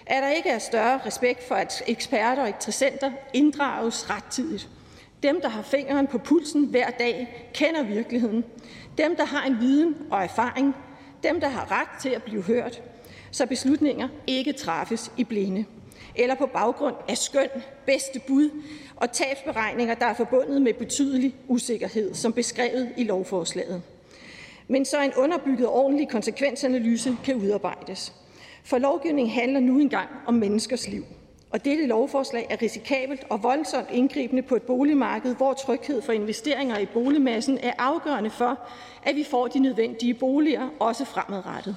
at 0.05 0.23
der 0.23 0.29
ikke 0.29 0.49
er 0.49 0.59
større 0.59 0.99
respekt 1.05 1.47
for, 1.47 1.55
at 1.55 1.83
eksperter 1.87 2.41
og 2.41 2.47
interessenter 2.47 3.11
inddrages 3.33 4.09
rettidigt. 4.09 4.69
Dem, 5.23 5.41
der 5.41 5.49
har 5.49 5.61
fingeren 5.61 6.07
på 6.07 6.17
pulsen 6.17 6.65
hver 6.65 6.89
dag, 6.89 7.49
kender 7.53 7.83
virkeligheden. 7.83 8.45
Dem, 8.97 9.15
der 9.15 9.25
har 9.25 9.45
en 9.45 9.57
viden 9.59 9.95
og 10.11 10.23
erfaring. 10.23 10.75
Dem, 11.23 11.39
der 11.39 11.47
har 11.47 11.71
ret 11.71 12.01
til 12.01 12.09
at 12.09 12.23
blive 12.23 12.41
hørt 12.41 12.81
så 13.31 13.45
beslutninger 13.45 14.07
ikke 14.27 14.53
træffes 14.53 15.11
i 15.17 15.23
blinde 15.23 15.65
eller 16.15 16.35
på 16.35 16.45
baggrund 16.45 16.95
af 17.09 17.17
skøn, 17.17 17.49
bedste 17.85 18.19
bud 18.27 18.49
og 18.95 19.11
tabsberegninger, 19.11 19.95
der 19.95 20.05
er 20.05 20.13
forbundet 20.13 20.61
med 20.61 20.73
betydelig 20.73 21.35
usikkerhed, 21.47 22.13
som 22.13 22.33
beskrevet 22.33 22.89
i 22.97 23.03
lovforslaget. 23.03 23.81
Men 24.67 24.85
så 24.85 25.01
en 25.01 25.13
underbygget 25.17 25.67
ordentlig 25.67 26.09
konsekvensanalyse 26.09 27.17
kan 27.23 27.35
udarbejdes. 27.35 28.13
For 28.63 28.77
lovgivning 28.77 29.33
handler 29.33 29.59
nu 29.59 29.79
engang 29.79 30.09
om 30.27 30.33
menneskers 30.33 30.87
liv. 30.87 31.05
Og 31.51 31.65
dette 31.65 31.85
lovforslag 31.85 32.47
er 32.49 32.61
risikabelt 32.61 33.23
og 33.29 33.43
voldsomt 33.43 33.87
indgribende 33.91 34.41
på 34.41 34.55
et 34.55 34.61
boligmarked, 34.61 35.35
hvor 35.35 35.53
tryghed 35.53 36.01
for 36.01 36.11
investeringer 36.11 36.77
i 36.77 36.85
boligmassen 36.85 37.57
er 37.63 37.73
afgørende 37.77 38.29
for, 38.29 38.59
at 39.03 39.15
vi 39.15 39.23
får 39.23 39.47
de 39.47 39.59
nødvendige 39.59 40.13
boliger, 40.13 40.69
også 40.79 41.05
fremadrettet. 41.05 41.75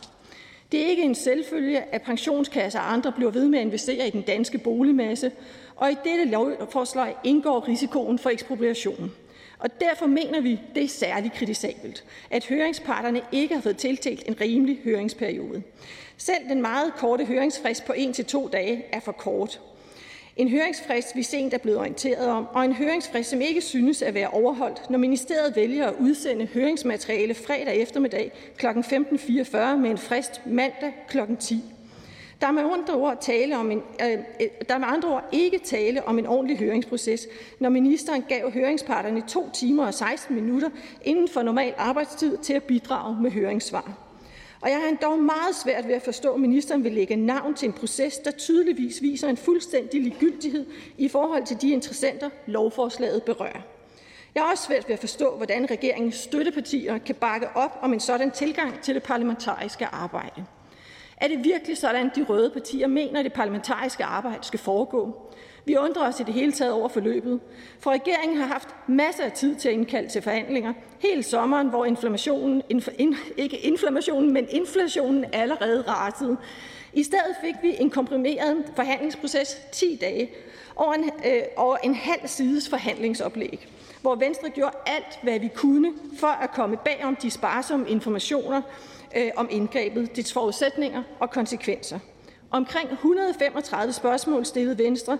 Det 0.72 0.82
er 0.82 0.86
ikke 0.86 1.02
en 1.02 1.14
selvfølge, 1.14 1.80
at 1.80 2.02
pensionskasser 2.02 2.80
og 2.80 2.92
andre 2.92 3.12
bliver 3.12 3.30
ved 3.30 3.48
med 3.48 3.58
at 3.58 3.64
investere 3.64 4.06
i 4.06 4.10
den 4.10 4.22
danske 4.22 4.58
boligmasse, 4.58 5.32
og 5.76 5.90
i 5.90 5.96
dette 6.04 6.24
lovforslag 6.24 7.14
indgår 7.24 7.68
risikoen 7.68 8.18
for 8.18 8.30
ekspropriation. 8.30 9.12
Og 9.58 9.80
derfor 9.80 10.06
mener 10.06 10.40
vi, 10.40 10.60
det 10.74 10.84
er 10.84 10.88
særligt 10.88 11.34
kritisabelt, 11.34 12.04
at 12.30 12.46
høringsparterne 12.46 13.20
ikke 13.32 13.54
har 13.54 13.62
fået 13.62 13.76
tiltalt 13.76 14.22
en 14.28 14.40
rimelig 14.40 14.78
høringsperiode. 14.84 15.62
Selv 16.16 16.48
den 16.48 16.62
meget 16.62 16.94
korte 16.96 17.24
høringsfrist 17.24 17.84
på 17.84 17.92
1-2 17.92 18.50
dage 18.50 18.84
er 18.92 19.00
for 19.00 19.12
kort. 19.12 19.60
En 20.36 20.48
høringsfrist, 20.48 21.16
vi 21.16 21.22
sent 21.22 21.54
er 21.54 21.58
blevet 21.58 21.78
orienteret 21.78 22.28
om, 22.28 22.46
og 22.52 22.64
en 22.64 22.72
høringsfrist, 22.72 23.30
som 23.30 23.40
ikke 23.40 23.60
synes 23.60 24.02
at 24.02 24.14
være 24.14 24.28
overholdt, 24.28 24.90
når 24.90 24.98
ministeriet 24.98 25.56
vælger 25.56 25.86
at 25.86 25.94
udsende 26.00 26.46
høringsmateriale 26.46 27.34
fredag 27.34 27.76
eftermiddag 27.76 28.32
kl. 28.56 28.66
15.44 28.66 29.76
med 29.76 29.90
en 29.90 29.98
frist 29.98 30.40
mandag 30.46 30.94
kl. 31.08 31.18
10. 31.40 31.62
Der 32.40 32.46
er 32.48 32.52
med 32.52 32.62
andre 32.62 32.94
ord, 32.94 33.18
tale 33.20 33.58
om 33.58 33.70
en, 33.70 33.82
øh, 34.02 34.12
øh, 34.12 34.46
der 34.68 34.74
er 34.74 34.78
med 34.78 34.88
andre 34.88 35.08
ord 35.08 35.28
ikke 35.32 35.58
tale 35.58 36.04
om 36.04 36.18
en 36.18 36.26
ordentlig 36.26 36.58
høringsproces, 36.58 37.26
når 37.60 37.68
ministeren 37.68 38.24
gav 38.28 38.50
høringsparterne 38.50 39.22
2 39.28 39.50
timer 39.50 39.86
og 39.86 39.94
16 39.94 40.34
minutter 40.34 40.68
inden 41.04 41.28
for 41.28 41.42
normal 41.42 41.74
arbejdstid 41.78 42.38
til 42.38 42.52
at 42.52 42.62
bidrage 42.62 43.22
med 43.22 43.30
høringssvar. 43.30 44.11
Og 44.62 44.70
jeg 44.70 44.80
har 44.80 44.88
endda 44.88 45.08
meget 45.08 45.54
svært 45.54 45.88
ved 45.88 45.94
at 45.94 46.02
forstå, 46.02 46.34
at 46.34 46.40
ministeren 46.40 46.84
vil 46.84 46.92
lægge 46.92 47.16
navn 47.16 47.54
til 47.54 47.66
en 47.66 47.72
proces, 47.72 48.18
der 48.18 48.30
tydeligvis 48.30 49.02
viser 49.02 49.28
en 49.28 49.36
fuldstændig 49.36 50.02
ligegyldighed 50.02 50.66
i 50.98 51.08
forhold 51.08 51.46
til 51.46 51.62
de 51.62 51.70
interessenter, 51.70 52.30
lovforslaget 52.46 53.22
berører. 53.22 53.60
Jeg 54.34 54.42
har 54.42 54.50
også 54.50 54.64
svært 54.64 54.88
ved 54.88 54.92
at 54.92 54.98
forstå, 54.98 55.36
hvordan 55.36 55.70
regeringens 55.70 56.14
støttepartier 56.14 56.98
kan 56.98 57.14
bakke 57.14 57.48
op 57.54 57.78
om 57.80 57.92
en 57.92 58.00
sådan 58.00 58.30
tilgang 58.30 58.80
til 58.80 58.94
det 58.94 59.02
parlamentariske 59.02 59.86
arbejde. 59.86 60.44
Er 61.16 61.28
det 61.28 61.44
virkelig 61.44 61.76
sådan, 61.76 62.10
de 62.16 62.24
røde 62.24 62.50
partier 62.50 62.86
mener, 62.86 63.18
at 63.18 63.24
det 63.24 63.32
parlamentariske 63.32 64.04
arbejde 64.04 64.44
skal 64.44 64.58
foregå? 64.58 65.31
Vi 65.64 65.76
undrer 65.76 66.08
os 66.08 66.20
i 66.20 66.22
det 66.22 66.34
hele 66.34 66.52
taget 66.52 66.72
over 66.72 66.88
forløbet, 66.88 67.40
for 67.80 67.90
regeringen 67.90 68.38
har 68.38 68.46
haft 68.46 68.68
masser 68.86 69.24
af 69.24 69.32
tid 69.32 69.54
til 69.54 69.68
at 69.68 69.74
indkalde 69.74 70.08
til 70.08 70.22
forhandlinger 70.22 70.72
hele 70.98 71.22
sommeren, 71.22 71.68
hvor 71.68 71.84
inflammationen, 71.84 72.62
inf, 72.68 72.88
in, 72.98 73.16
ikke 73.36 73.58
inflammationen, 73.58 74.32
men 74.32 74.46
inflationen 74.50 75.24
allerede 75.32 75.84
rasede. 75.88 76.36
I 76.92 77.02
stedet 77.02 77.36
fik 77.40 77.54
vi 77.62 77.76
en 77.80 77.90
komprimeret 77.90 78.64
forhandlingsproces 78.76 79.60
10 79.72 79.98
dage 80.00 80.30
over 80.76 80.92
en, 80.92 81.04
øh, 81.04 81.42
over 81.56 81.76
en 81.76 81.94
halv 81.94 82.26
sides 82.26 82.68
forhandlingsoplæg, 82.68 83.68
hvor 84.00 84.14
Venstre 84.14 84.50
gjorde 84.50 84.76
alt, 84.86 85.18
hvad 85.22 85.40
vi 85.40 85.48
kunne 85.54 85.92
for 86.18 86.26
at 86.26 86.50
komme 86.50 86.76
bag 86.76 87.00
om 87.04 87.16
de 87.16 87.30
sparsomme 87.30 87.88
informationer 87.88 88.62
øh, 89.16 89.30
om 89.36 89.48
indgrebet, 89.50 90.16
dets 90.16 90.32
forudsætninger 90.32 91.02
og 91.20 91.30
konsekvenser. 91.30 91.98
Omkring 92.50 92.92
135 92.92 93.92
spørgsmål 93.92 94.44
stillede 94.44 94.84
Venstre. 94.84 95.18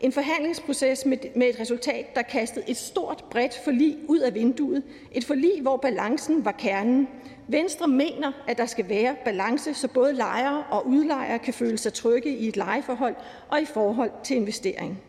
En 0.00 0.12
forhandlingsproces 0.12 1.06
med, 1.06 1.18
med 1.34 1.48
et 1.48 1.60
resultat, 1.60 2.14
der 2.14 2.22
kastede 2.22 2.64
et 2.68 2.76
stort, 2.76 3.24
bredt 3.30 3.60
forlig 3.64 3.96
ud 4.08 4.18
af 4.18 4.34
vinduet. 4.34 4.82
Et 5.12 5.24
forlig, 5.24 5.62
hvor 5.62 5.76
balancen 5.76 6.44
var 6.44 6.52
kernen. 6.52 7.08
Venstre 7.48 7.88
mener, 7.88 8.32
at 8.48 8.58
der 8.58 8.66
skal 8.66 8.88
være 8.88 9.16
balance, 9.24 9.74
så 9.74 9.88
både 9.88 10.12
lejere 10.12 10.64
og 10.70 10.86
udlejere 10.86 11.38
kan 11.38 11.54
føle 11.54 11.78
sig 11.78 11.92
trygge 11.92 12.36
i 12.36 12.48
et 12.48 12.56
lejeforhold 12.56 13.14
og 13.48 13.62
i 13.62 13.64
forhold 13.64 14.10
til 14.24 14.36
investering. 14.36 15.02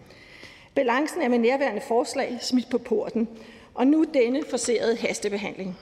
Balancen 0.76 1.22
er 1.22 1.30
med 1.30 1.38
nærværende 1.40 1.82
forslag 1.88 2.38
smidt 2.42 2.70
på 2.70 2.78
porten, 2.78 3.30
og 3.74 3.88
nu 3.88 4.06
denne 4.14 4.44
forserede 4.50 4.96
hastebehandling. 4.96 5.78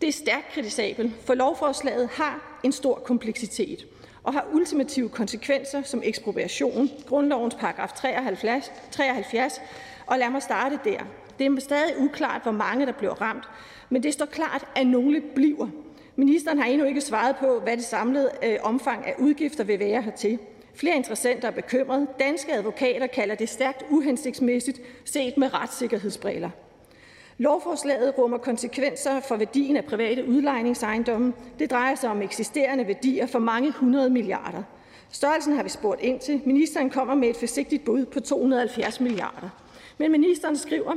Det 0.00 0.08
er 0.08 0.12
stærkt 0.12 0.52
kritisabelt, 0.52 1.12
for 1.24 1.34
lovforslaget 1.34 2.08
har 2.08 2.60
en 2.64 2.72
stor 2.72 2.94
kompleksitet 2.94 3.86
og 4.26 4.32
har 4.32 4.46
ultimative 4.52 5.08
konsekvenser 5.08 5.82
som 5.82 6.02
ekspropriation, 6.04 6.90
grundlovens 7.06 7.54
paragraf 7.54 7.92
73, 7.92 8.72
73, 8.90 9.60
og 10.06 10.18
lad 10.18 10.30
mig 10.30 10.42
starte 10.42 10.78
der. 10.84 10.98
Det 11.38 11.46
er 11.46 11.60
stadig 11.60 11.94
uklart, 11.98 12.42
hvor 12.42 12.52
mange 12.52 12.86
der 12.86 12.92
bliver 12.92 13.20
ramt, 13.22 13.44
men 13.90 14.02
det 14.02 14.12
står 14.12 14.26
klart, 14.26 14.64
at 14.76 14.86
nogle 14.86 15.20
bliver. 15.34 15.68
Ministeren 16.16 16.58
har 16.58 16.66
endnu 16.66 16.86
ikke 16.86 17.00
svaret 17.00 17.36
på, 17.36 17.60
hvad 17.60 17.76
det 17.76 17.84
samlede 17.84 18.30
øh, 18.42 18.56
omfang 18.62 19.06
af 19.06 19.14
udgifter 19.18 19.64
vil 19.64 19.78
være 19.78 20.02
hertil. 20.02 20.38
Flere 20.74 20.96
interessenter 20.96 21.48
er 21.48 21.52
bekymrede. 21.52 22.06
Danske 22.20 22.52
advokater 22.52 23.06
kalder 23.06 23.34
det 23.34 23.48
stærkt 23.48 23.84
uhensigtsmæssigt 23.90 24.80
set 25.04 25.36
med 25.36 25.54
retssikkerhedsbriller. 25.54 26.50
Lovforslaget 27.38 28.18
rummer 28.18 28.38
konsekvenser 28.38 29.20
for 29.20 29.36
værdien 29.36 29.76
af 29.76 29.84
private 29.84 30.28
udlejningsejendomme. 30.28 31.32
Det 31.58 31.70
drejer 31.70 31.94
sig 31.94 32.10
om 32.10 32.22
eksisterende 32.22 32.86
værdier 32.86 33.26
for 33.26 33.38
mange 33.38 33.72
hundrede 33.72 34.10
milliarder. 34.10 34.62
Størrelsen 35.10 35.56
har 35.56 35.62
vi 35.62 35.68
spurgt 35.68 36.00
ind 36.00 36.20
til. 36.20 36.40
Ministeren 36.44 36.90
kommer 36.90 37.14
med 37.14 37.28
et 37.28 37.36
forsigtigt 37.36 37.84
bud 37.84 38.04
på 38.04 38.20
270 38.20 39.00
milliarder. 39.00 39.48
Men 39.98 40.12
ministeren 40.12 40.56
skriver, 40.56 40.92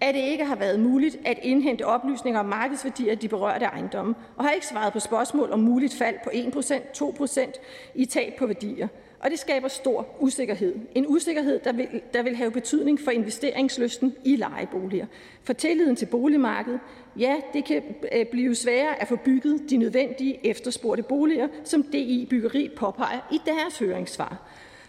at 0.00 0.14
det 0.14 0.20
ikke 0.20 0.44
har 0.44 0.56
været 0.56 0.80
muligt 0.80 1.16
at 1.24 1.38
indhente 1.42 1.86
oplysninger 1.86 2.40
om 2.40 2.46
markedsværdier 2.46 3.10
af 3.10 3.18
de 3.18 3.28
berørte 3.28 3.64
ejendomme, 3.64 4.14
og 4.36 4.44
har 4.44 4.50
ikke 4.50 4.66
svaret 4.66 4.92
på 4.92 5.00
spørgsmål 5.00 5.52
om 5.52 5.60
muligt 5.60 5.94
fald 5.94 6.16
på 6.24 6.30
1%, 6.30 7.44
2% 7.44 7.52
i 7.94 8.06
tab 8.06 8.32
på 8.38 8.46
værdier 8.46 8.88
og 9.24 9.30
det 9.30 9.38
skaber 9.38 9.68
stor 9.68 10.06
usikkerhed. 10.20 10.74
En 10.94 11.06
usikkerhed, 11.08 11.60
der 11.64 11.72
vil, 11.72 11.88
der 12.14 12.22
vil 12.22 12.36
have 12.36 12.50
betydning 12.50 13.00
for 13.00 13.10
investeringslysten 13.10 14.14
i 14.24 14.36
lejeboliger. 14.36 15.06
For 15.42 15.52
tilliden 15.52 15.96
til 15.96 16.06
boligmarkedet, 16.06 16.80
ja, 17.18 17.36
det 17.52 17.64
kan 17.64 17.82
øh, 18.12 18.26
blive 18.26 18.54
sværere 18.54 19.02
at 19.02 19.08
få 19.08 19.16
bygget 19.16 19.70
de 19.70 19.76
nødvendige 19.76 20.46
efterspurgte 20.46 21.02
boliger, 21.02 21.48
som 21.64 21.82
DI 21.82 22.26
Byggeri 22.30 22.70
påpeger 22.76 23.28
i 23.32 23.40
deres 23.46 23.78
høringssvar. 23.78 24.48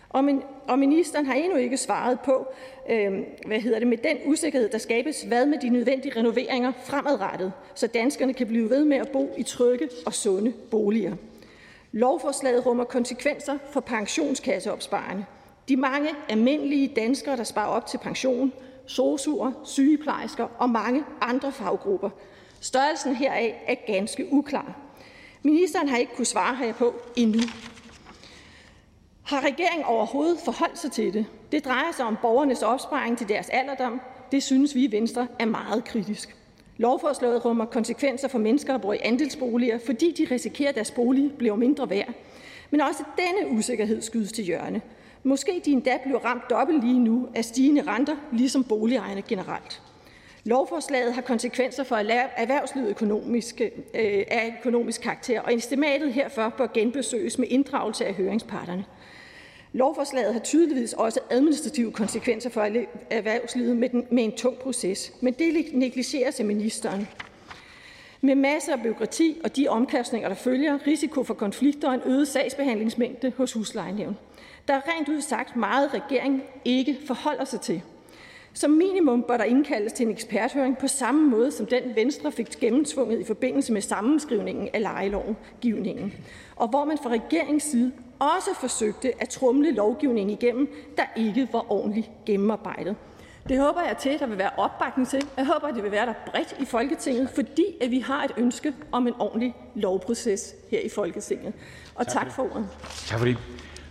Og, 0.10 0.24
min, 0.24 0.41
og 0.67 0.80
ministeren 0.80 1.26
har 1.26 1.34
endnu 1.34 1.58
ikke 1.58 1.78
svaret 1.78 2.19
på, 2.19 2.48
øh, 2.89 3.13
hvad 3.45 3.60
hedder 3.60 3.80
det, 3.80 3.88
med 3.88 3.98
den 3.98 4.17
usikkerhed, 4.26 4.69
der 4.69 4.78
skabes, 4.78 5.21
hvad 5.21 5.45
med 5.45 5.58
de 5.60 5.69
nødvendige 5.69 6.19
renoveringer 6.19 6.71
fremadrettet, 6.84 7.52
så 7.76 7.88
danskerne 7.88 8.34
kan 8.34 8.48
blive 8.48 8.69
ved 8.69 8.86
med 8.86 8.98
at 8.98 9.10
bo 9.10 9.34
i 9.38 9.43
trygge 9.43 9.89
og 10.06 10.13
sunde 10.13 10.54
boliger. 10.71 11.15
Lovforslaget 11.95 12.65
rummer 12.65 12.84
konsekvenser 12.84 13.58
for 13.71 13.79
pensionskasseopsparerne. 13.79 15.25
De 15.69 15.77
mange 15.77 16.10
almindelige 16.29 16.88
danskere, 16.95 17.38
der 17.38 17.43
sparer 17.43 17.67
op 17.67 17.86
til 17.86 17.97
pension, 17.97 18.53
sosuer, 18.88 19.51
sygeplejersker 19.63 20.47
og 20.58 20.69
mange 20.69 21.03
andre 21.21 21.51
faggrupper. 21.51 22.10
Størrelsen 22.60 23.15
heraf 23.15 23.63
er 23.67 23.75
ganske 23.88 24.27
uklar. 24.31 24.75
Ministeren 25.43 25.89
har 25.89 25.97
ikke 25.97 26.15
kunne 26.15 26.25
svare 26.25 26.55
herpå 26.55 26.93
endnu. 27.15 27.41
Har 29.23 29.45
regeringen 29.45 29.86
overhovedet 29.86 30.39
forholdt 30.45 30.79
sig 30.79 30.91
til 30.91 31.13
det? 31.13 31.25
Det 31.51 31.65
drejer 31.65 31.91
sig 31.91 32.05
om 32.05 32.17
borgernes 32.21 32.63
opsparing 32.63 33.17
til 33.17 33.29
deres 33.29 33.49
alderdom. 33.49 34.01
Det 34.31 34.43
synes 34.43 34.75
vi 34.75 34.84
i 34.84 34.91
Venstre 34.91 35.27
er 35.39 35.45
meget 35.45 35.86
kritisk. 35.86 36.36
Lovforslaget 36.77 37.45
rummer 37.45 37.65
konsekvenser 37.65 38.27
for 38.27 38.39
mennesker, 38.39 38.73
der 38.73 38.79
bor 38.79 38.93
i 38.93 38.99
andelsboliger, 39.03 39.79
fordi 39.85 40.11
de 40.11 40.33
risikerer, 40.33 40.69
at 40.69 40.75
deres 40.75 40.91
bolig 40.91 41.31
bliver 41.38 41.55
mindre 41.55 41.89
værd. 41.89 42.13
Men 42.71 42.81
også 42.81 43.03
denne 43.17 43.57
usikkerhed 43.57 44.01
skydes 44.01 44.31
til 44.31 44.43
hjørne. 44.43 44.81
Måske 45.23 45.61
de 45.65 45.71
endda 45.71 45.97
bliver 46.03 46.19
ramt 46.19 46.49
dobbelt 46.49 46.83
lige 46.83 46.99
nu 46.99 47.27
af 47.35 47.45
stigende 47.45 47.81
renter, 47.88 48.15
ligesom 48.31 48.63
boligejerne 48.63 49.21
generelt. 49.21 49.81
Lovforslaget 50.43 51.13
har 51.13 51.21
konsekvenser 51.21 51.83
for 51.83 51.95
erhvervslivet 51.95 52.89
økonomisk, 52.89 53.61
øh, 53.61 54.23
af 54.27 54.55
økonomisk 54.59 55.01
karakter, 55.01 55.41
og 55.41 55.55
estimatet 55.55 56.13
herfor 56.13 56.49
bør 56.57 56.67
genbesøges 56.73 57.38
med 57.38 57.47
inddragelse 57.47 58.05
af 58.05 58.13
høringsparterne. 58.13 58.85
Lovforslaget 59.75 60.33
har 60.33 60.39
tydeligvis 60.39 60.93
også 60.93 61.19
administrative 61.29 61.91
konsekvenser 61.91 62.49
for 62.49 62.61
erhvervslivet 63.09 63.77
med, 63.77 63.89
den, 63.89 64.07
med 64.11 64.23
en 64.23 64.31
tung 64.31 64.57
proces, 64.57 65.13
men 65.21 65.33
det 65.33 65.65
negligeres 65.73 66.39
af 66.39 66.45
ministeren. 66.45 67.07
Med 68.21 68.35
masser 68.35 68.73
af 68.73 68.81
byråkrati 68.81 69.38
og 69.43 69.55
de 69.55 69.67
omkastninger, 69.67 70.29
der 70.29 70.35
følger, 70.35 70.88
risiko 70.88 71.23
for 71.23 71.33
konflikter 71.33 71.88
og 71.88 71.93
en 71.93 72.01
øget 72.05 72.27
sagsbehandlingsmængde 72.27 73.33
hos 73.38 73.53
huslejenævn. 73.53 74.17
Der 74.67 74.73
er 74.73 74.81
rent 74.88 75.09
ud 75.09 75.21
sagt 75.21 75.55
meget, 75.55 75.93
regeringen 75.93 76.41
ikke 76.65 76.97
forholder 77.07 77.45
sig 77.45 77.61
til. 77.61 77.81
Som 78.55 78.71
minimum 78.71 79.23
bør 79.27 79.37
der 79.37 79.43
indkaldes 79.43 79.93
til 79.93 80.05
en 80.05 80.11
eksperthøring 80.11 80.77
på 80.77 80.87
samme 80.87 81.29
måde 81.29 81.51
som 81.51 81.65
den 81.65 81.95
Venstre 81.95 82.31
fik 82.31 82.59
gennemtvunget 82.59 83.19
i 83.19 83.23
forbindelse 83.23 83.73
med 83.73 83.81
sammenskrivningen 83.81 84.69
af 84.73 84.81
lejelovgivningen, 84.81 86.13
og 86.55 86.67
hvor 86.67 86.85
man 86.85 86.97
fra 87.03 87.09
regeringens 87.09 87.63
side 87.63 87.91
også 88.19 88.49
forsøgte 88.59 89.21
at 89.21 89.29
trumle 89.29 89.71
lovgivningen 89.71 90.29
igennem, 90.29 90.73
der 90.97 91.03
ikke 91.15 91.47
var 91.51 91.71
ordentligt 91.71 92.09
gennemarbejdet. 92.25 92.95
Det 93.49 93.59
håber 93.59 93.81
jeg 93.81 93.97
til, 93.97 94.09
at 94.09 94.19
der 94.19 94.27
vil 94.27 94.37
være 94.37 94.51
opbakning 94.57 95.07
til. 95.09 95.25
Jeg 95.37 95.45
håber, 95.45 95.67
at 95.67 95.75
det 95.75 95.83
vil 95.83 95.91
være 95.91 96.05
der 96.05 96.13
bredt 96.27 96.55
i 96.59 96.65
Folketinget, 96.65 97.29
fordi 97.35 97.65
at 97.81 97.91
vi 97.91 97.99
har 97.99 98.23
et 98.23 98.31
ønske 98.37 98.73
om 98.91 99.07
en 99.07 99.13
ordentlig 99.19 99.55
lovproces 99.75 100.55
her 100.71 100.79
i 100.79 100.89
Folketinget. 100.89 101.53
Og 101.95 102.07
tak, 102.07 102.23
tak 102.23 102.35
for 102.35 102.43
ordet. 102.43 102.67
Tak 103.07 103.19
for 103.19 103.25
det. 103.25 103.37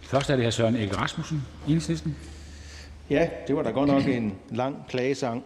Først 0.02 0.30
er 0.30 0.36
det 0.36 0.44
her 0.44 0.50
Søren 0.50 0.76
Egge 0.76 0.96
Rasmussen, 0.96 1.42
Enhedslisten. 1.68 2.16
Ja, 3.10 3.30
det 3.46 3.56
var 3.56 3.62
da 3.62 3.70
godt 3.70 3.88
nok 3.88 4.06
en 4.06 4.34
lang 4.50 4.76
klagesang. 4.88 5.44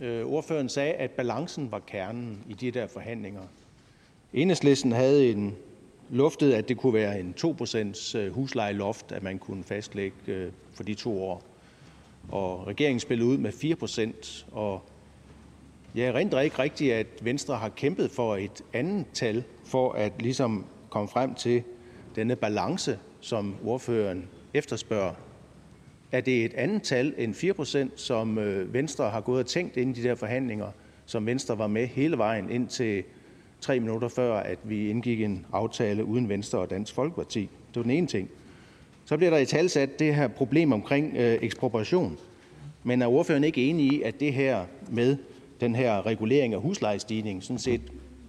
Øh, 0.00 0.26
ordføreren 0.26 0.68
sagde, 0.68 0.92
at 0.92 1.10
balancen 1.10 1.72
var 1.72 1.78
kernen 1.78 2.44
i 2.48 2.52
de 2.52 2.70
der 2.70 2.86
forhandlinger. 2.86 3.42
Enhedslisten 4.32 4.92
havde 4.92 5.30
en 5.30 5.56
luftet, 6.08 6.52
at 6.52 6.68
det 6.68 6.76
kunne 6.76 6.94
være 6.94 7.20
en 7.20 7.34
2% 7.40 8.18
øh, 8.18 8.32
huslejeloft, 8.34 9.12
at 9.12 9.22
man 9.22 9.38
kunne 9.38 9.64
fastlægge 9.64 10.16
øh, 10.26 10.52
for 10.74 10.82
de 10.82 10.94
to 10.94 11.22
år. 11.22 11.42
Og 12.28 12.66
regeringen 12.66 13.00
spillede 13.00 13.28
ud 13.28 13.38
med 13.38 13.52
4% 13.52 14.44
og 14.52 14.82
jeg 15.94 16.06
erindrer 16.06 16.40
ikke 16.40 16.58
rigtigt, 16.58 16.94
at 16.94 17.06
Venstre 17.22 17.56
har 17.56 17.68
kæmpet 17.68 18.10
for 18.10 18.36
et 18.36 18.62
andet 18.72 19.06
tal 19.12 19.44
for 19.64 19.92
at 19.92 20.12
ligesom 20.18 20.66
komme 20.90 21.08
frem 21.08 21.34
til 21.34 21.62
denne 22.16 22.36
balance, 22.36 22.98
som 23.20 23.54
ordføreren 23.64 24.28
efterspørger. 24.54 25.14
Er 26.12 26.20
det 26.20 26.44
et 26.44 26.54
andet 26.54 26.82
tal 26.82 27.14
end 27.18 27.34
4% 27.34 27.96
som 27.96 28.38
øh, 28.38 28.74
Venstre 28.74 29.10
har 29.10 29.20
gået 29.20 29.40
og 29.40 29.46
tænkt 29.46 29.76
ind 29.76 29.96
i 29.96 30.02
de 30.02 30.08
der 30.08 30.14
forhandlinger, 30.14 30.66
som 31.06 31.26
Venstre 31.26 31.58
var 31.58 31.66
med 31.66 31.86
hele 31.86 32.18
vejen 32.18 32.50
ind 32.50 32.68
til 32.68 33.04
3 33.60 33.80
minutter 33.80 34.08
før 34.08 34.34
at 34.34 34.58
vi 34.64 34.90
indgik 34.90 35.20
en 35.20 35.46
aftale 35.52 36.04
uden 36.04 36.28
Venstre 36.28 36.58
og 36.58 36.70
Dansk 36.70 36.94
Folkeparti. 36.94 37.40
Det 37.40 37.76
var 37.76 37.82
den 37.82 37.90
ene 37.90 38.06
ting. 38.06 38.28
Så 39.04 39.16
bliver 39.16 39.30
der 39.30 39.38
i 39.38 39.46
talsat 39.46 39.98
det 39.98 40.14
her 40.14 40.28
problem 40.28 40.72
omkring 40.72 41.16
øh, 41.16 41.38
ekspropriation. 41.42 42.18
Men 42.82 43.02
er 43.02 43.06
ordføreren 43.06 43.44
ikke 43.44 43.64
enig 43.64 43.92
i, 43.92 44.02
at 44.02 44.20
det 44.20 44.32
her 44.32 44.64
med 44.88 45.16
den 45.60 45.74
her 45.74 46.06
regulering 46.06 46.54
af 46.54 46.60
huslejestigningen 46.60 47.42
sådan 47.42 47.58
set 47.58 47.80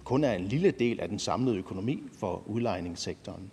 kun 0.04 0.24
er 0.24 0.32
en 0.32 0.44
lille 0.44 0.70
del 0.70 1.00
af 1.00 1.08
den 1.08 1.18
samlede 1.18 1.56
økonomi 1.56 2.02
for 2.18 2.42
udlejningssektoren? 2.46 3.50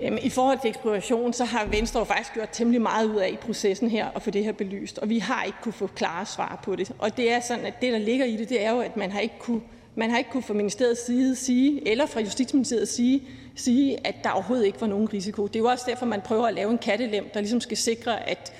Øhm, 0.00 0.18
I 0.22 0.30
forhold 0.30 0.58
til 0.60 0.68
ekspropriation, 0.68 1.32
så 1.32 1.44
har 1.44 1.66
Venstre 1.66 2.00
jo 2.00 2.04
faktisk 2.04 2.34
gjort 2.34 2.48
temmelig 2.52 2.82
meget 2.82 3.06
ud 3.06 3.16
af 3.16 3.28
i 3.28 3.36
processen 3.36 3.90
her 3.90 4.08
at 4.16 4.22
få 4.22 4.30
det 4.30 4.44
her 4.44 4.52
belyst, 4.52 4.98
og 4.98 5.08
vi 5.08 5.18
har 5.18 5.44
ikke 5.44 5.58
kunne 5.62 5.72
få 5.72 5.86
klare 5.86 6.26
svar 6.26 6.60
på 6.64 6.76
det. 6.76 6.92
Og 6.98 7.16
det 7.16 7.32
er 7.32 7.40
sådan, 7.40 7.64
at 7.64 7.82
det, 7.82 7.92
der 7.92 7.98
ligger 7.98 8.24
i 8.24 8.36
det, 8.36 8.48
det 8.48 8.64
er 8.64 8.70
jo, 8.70 8.80
at 8.80 8.96
man 8.96 9.10
har 9.10 9.20
ikke 9.20 9.38
kunne 9.38 9.60
man 9.94 10.10
har 10.10 10.18
ikke 10.18 10.30
kunne 10.30 10.42
fra 10.42 10.54
ministeriets 10.54 11.06
side 11.06 11.36
sige, 11.36 11.88
eller 11.88 12.06
fra 12.06 12.20
Justitsministeriet 12.20 12.88
sige, 12.88 13.22
sige, 13.54 14.06
at 14.06 14.14
der 14.24 14.30
overhovedet 14.30 14.66
ikke 14.66 14.80
var 14.80 14.86
nogen 14.86 15.12
risiko. 15.12 15.46
Det 15.46 15.56
er 15.56 15.60
jo 15.60 15.66
også 15.66 15.84
derfor, 15.88 16.06
man 16.06 16.20
prøver 16.20 16.46
at 16.46 16.54
lave 16.54 16.70
en 16.70 16.78
kattelem, 16.78 17.30
der 17.34 17.40
ligesom 17.40 17.60
skal 17.60 17.76
sikre, 17.76 18.28
at 18.28 18.52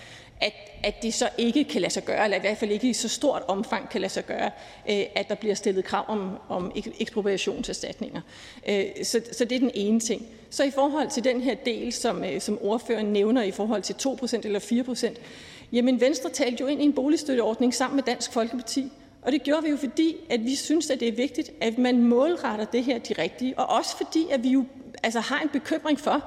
at, 0.42 0.52
at 0.83 1.02
det 1.02 1.14
så 1.14 1.28
ikke 1.38 1.64
kan 1.64 1.81
lade 1.81 1.92
sig 1.92 2.05
gøre, 2.05 2.24
eller 2.24 2.37
i 2.37 2.40
hvert 2.40 2.59
fald 2.59 2.70
ikke 2.70 2.88
i 2.88 2.92
så 2.92 3.09
stort 3.09 3.42
omfang 3.48 3.88
kan 3.88 4.00
lade 4.00 4.12
sig 4.12 4.26
gøre, 4.26 4.50
øh, 4.90 5.02
at 5.14 5.28
der 5.28 5.35
bliver 5.35 5.55
stillet 5.55 5.85
krav 5.85 6.05
om, 6.09 6.38
om 6.48 6.72
ekspropriationserstatninger. 7.00 8.20
Øh, 8.68 8.85
så, 9.02 9.20
så 9.33 9.44
det 9.44 9.57
er 9.57 9.59
den 9.59 9.70
ene 9.74 10.00
ting. 10.00 10.26
Så 10.50 10.64
i 10.64 10.70
forhold 10.70 11.11
til 11.11 11.24
den 11.24 11.40
her 11.40 11.55
del, 11.55 11.92
som, 11.92 12.24
øh, 12.24 12.40
som 12.40 12.59
ordføreren 12.61 13.07
nævner 13.07 13.42
i 13.42 13.50
forhold 13.50 13.83
til 13.83 13.94
2% 13.94 14.40
eller 14.44 14.61
4%, 15.14 15.20
jamen 15.72 16.00
Venstre 16.00 16.31
talte 16.31 16.61
jo 16.61 16.66
ind 16.66 16.83
i 16.83 16.85
en 16.85 16.92
boligstøtteordning 16.92 17.74
sammen 17.74 17.96
med 17.96 18.05
Dansk 18.05 18.33
Folkeparti. 18.33 18.92
Og 19.22 19.33
det 19.33 19.42
gjorde 19.42 19.62
vi 19.62 19.70
jo, 19.70 19.76
fordi 19.76 20.16
at 20.31 20.44
vi 20.44 20.55
synes, 20.55 20.90
at 20.90 21.00
det 21.00 21.09
er 21.09 21.12
vigtigt, 21.12 21.50
at 21.61 21.78
man 21.78 22.02
målretter 22.02 22.64
det 22.64 22.85
her 22.85 22.98
de 22.98 23.14
rigtige. 23.18 23.59
Og 23.59 23.76
også 23.76 23.96
fordi, 23.96 24.26
at 24.31 24.42
vi 24.42 24.48
jo 24.48 24.64
altså, 25.02 25.20
har 25.20 25.40
en 25.40 25.48
bekymring 25.48 26.00
for, 26.00 26.24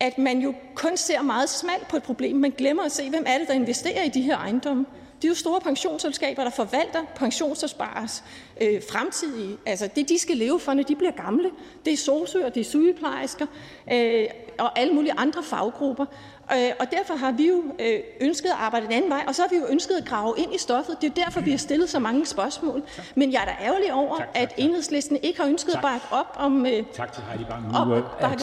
at 0.00 0.18
man 0.18 0.38
jo 0.38 0.54
kun 0.74 0.96
ser 0.96 1.22
meget 1.22 1.48
smalt 1.48 1.88
på 1.88 1.96
et 1.96 2.02
problem. 2.02 2.36
Man 2.36 2.50
glemmer 2.58 2.82
at 2.82 2.92
se, 2.92 3.10
hvem 3.10 3.24
er 3.26 3.38
det, 3.38 3.48
der 3.48 3.54
investerer 3.54 4.02
i 4.02 4.08
de 4.08 4.22
her 4.22 4.36
ejendomme. 4.36 4.86
Det 5.22 5.28
er 5.28 5.30
jo 5.30 5.34
store 5.34 5.60
pensionsselskaber, 5.60 6.42
der 6.42 6.50
forvalter 6.50 7.00
pensionsopspares 7.14 8.24
øh, 8.60 8.82
fremtidige, 8.90 9.56
altså 9.66 9.88
det, 9.96 10.08
de 10.08 10.18
skal 10.18 10.36
leve 10.36 10.60
for, 10.60 10.74
når 10.74 10.82
de 10.82 10.96
bliver 10.96 11.12
gamle. 11.12 11.50
Det 11.84 11.92
er 11.92 11.96
sosuer, 11.96 12.48
det 12.48 12.60
er 12.60 12.64
sygeplejersker 12.64 13.46
øh, 13.92 14.26
og 14.58 14.78
alle 14.78 14.94
mulige 14.94 15.12
andre 15.16 15.42
faggrupper. 15.42 16.06
Øh, 16.52 16.70
og 16.80 16.86
derfor 16.90 17.14
har 17.14 17.32
vi 17.32 17.48
jo 17.48 17.64
øh, 17.78 18.00
ønsket 18.20 18.48
at 18.48 18.54
arbejde 18.58 18.86
en 18.86 18.92
anden 18.92 19.10
vej, 19.10 19.24
og 19.28 19.34
så 19.34 19.42
har 19.42 19.48
vi 19.48 19.56
jo 19.56 19.66
ønsket 19.70 19.94
at 19.94 20.04
grave 20.04 20.34
ind 20.38 20.54
i 20.54 20.58
stoffet. 20.58 20.96
Det 21.00 21.06
er 21.06 21.12
jo 21.16 21.24
derfor, 21.24 21.40
vi 21.40 21.50
har 21.50 21.58
stillet 21.58 21.90
så 21.90 21.98
mange 21.98 22.26
spørgsmål. 22.26 22.82
Men 23.14 23.32
jeg 23.32 23.40
er 23.40 23.44
da 23.44 23.64
ærgerlig 23.64 23.92
over, 23.92 24.16
tak, 24.16 24.26
tak, 24.26 24.34
tak. 24.34 24.42
at 24.42 24.54
enhedslisten 24.56 25.18
ikke 25.22 25.40
har 25.40 25.48
ønsket 25.48 25.72
tak. 25.72 25.84
at 25.84 25.90
bakke 25.90 26.06
op 26.10 26.36
om, 26.36 26.66
øh, 26.66 26.82
tak 26.92 27.12
til 27.12 27.22
Heidi 27.22 27.44
Bang. 27.44 27.72
Nu 27.72 27.78
op, 27.78 27.88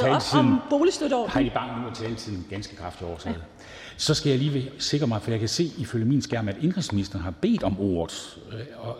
op 0.01 0.21
om 0.33 0.59
boligstøtteordningen. 0.69 1.43
Heidi 1.43 1.49
Bang, 1.49 1.81
nu 1.81 1.87
er 1.87 1.93
taletiden 1.93 2.47
ganske 2.49 2.75
kraftigt 2.75 3.09
overtaget. 3.09 3.35
Ja. 3.35 3.58
Så 3.99 4.13
skal 4.13 4.29
jeg 4.29 4.39
lige 4.39 4.71
sikre 4.77 5.07
mig, 5.07 5.21
for 5.21 5.31
jeg 5.31 5.39
kan 5.39 5.49
se 5.49 5.63
ifølge 5.77 6.05
min 6.05 6.21
skærm, 6.21 6.47
at 6.47 6.57
indrigsministeren 6.61 7.23
har 7.23 7.31
bedt 7.31 7.63
om 7.63 7.79
ordet. 7.79 8.39
Øh, 8.53 8.59
og 8.77 8.97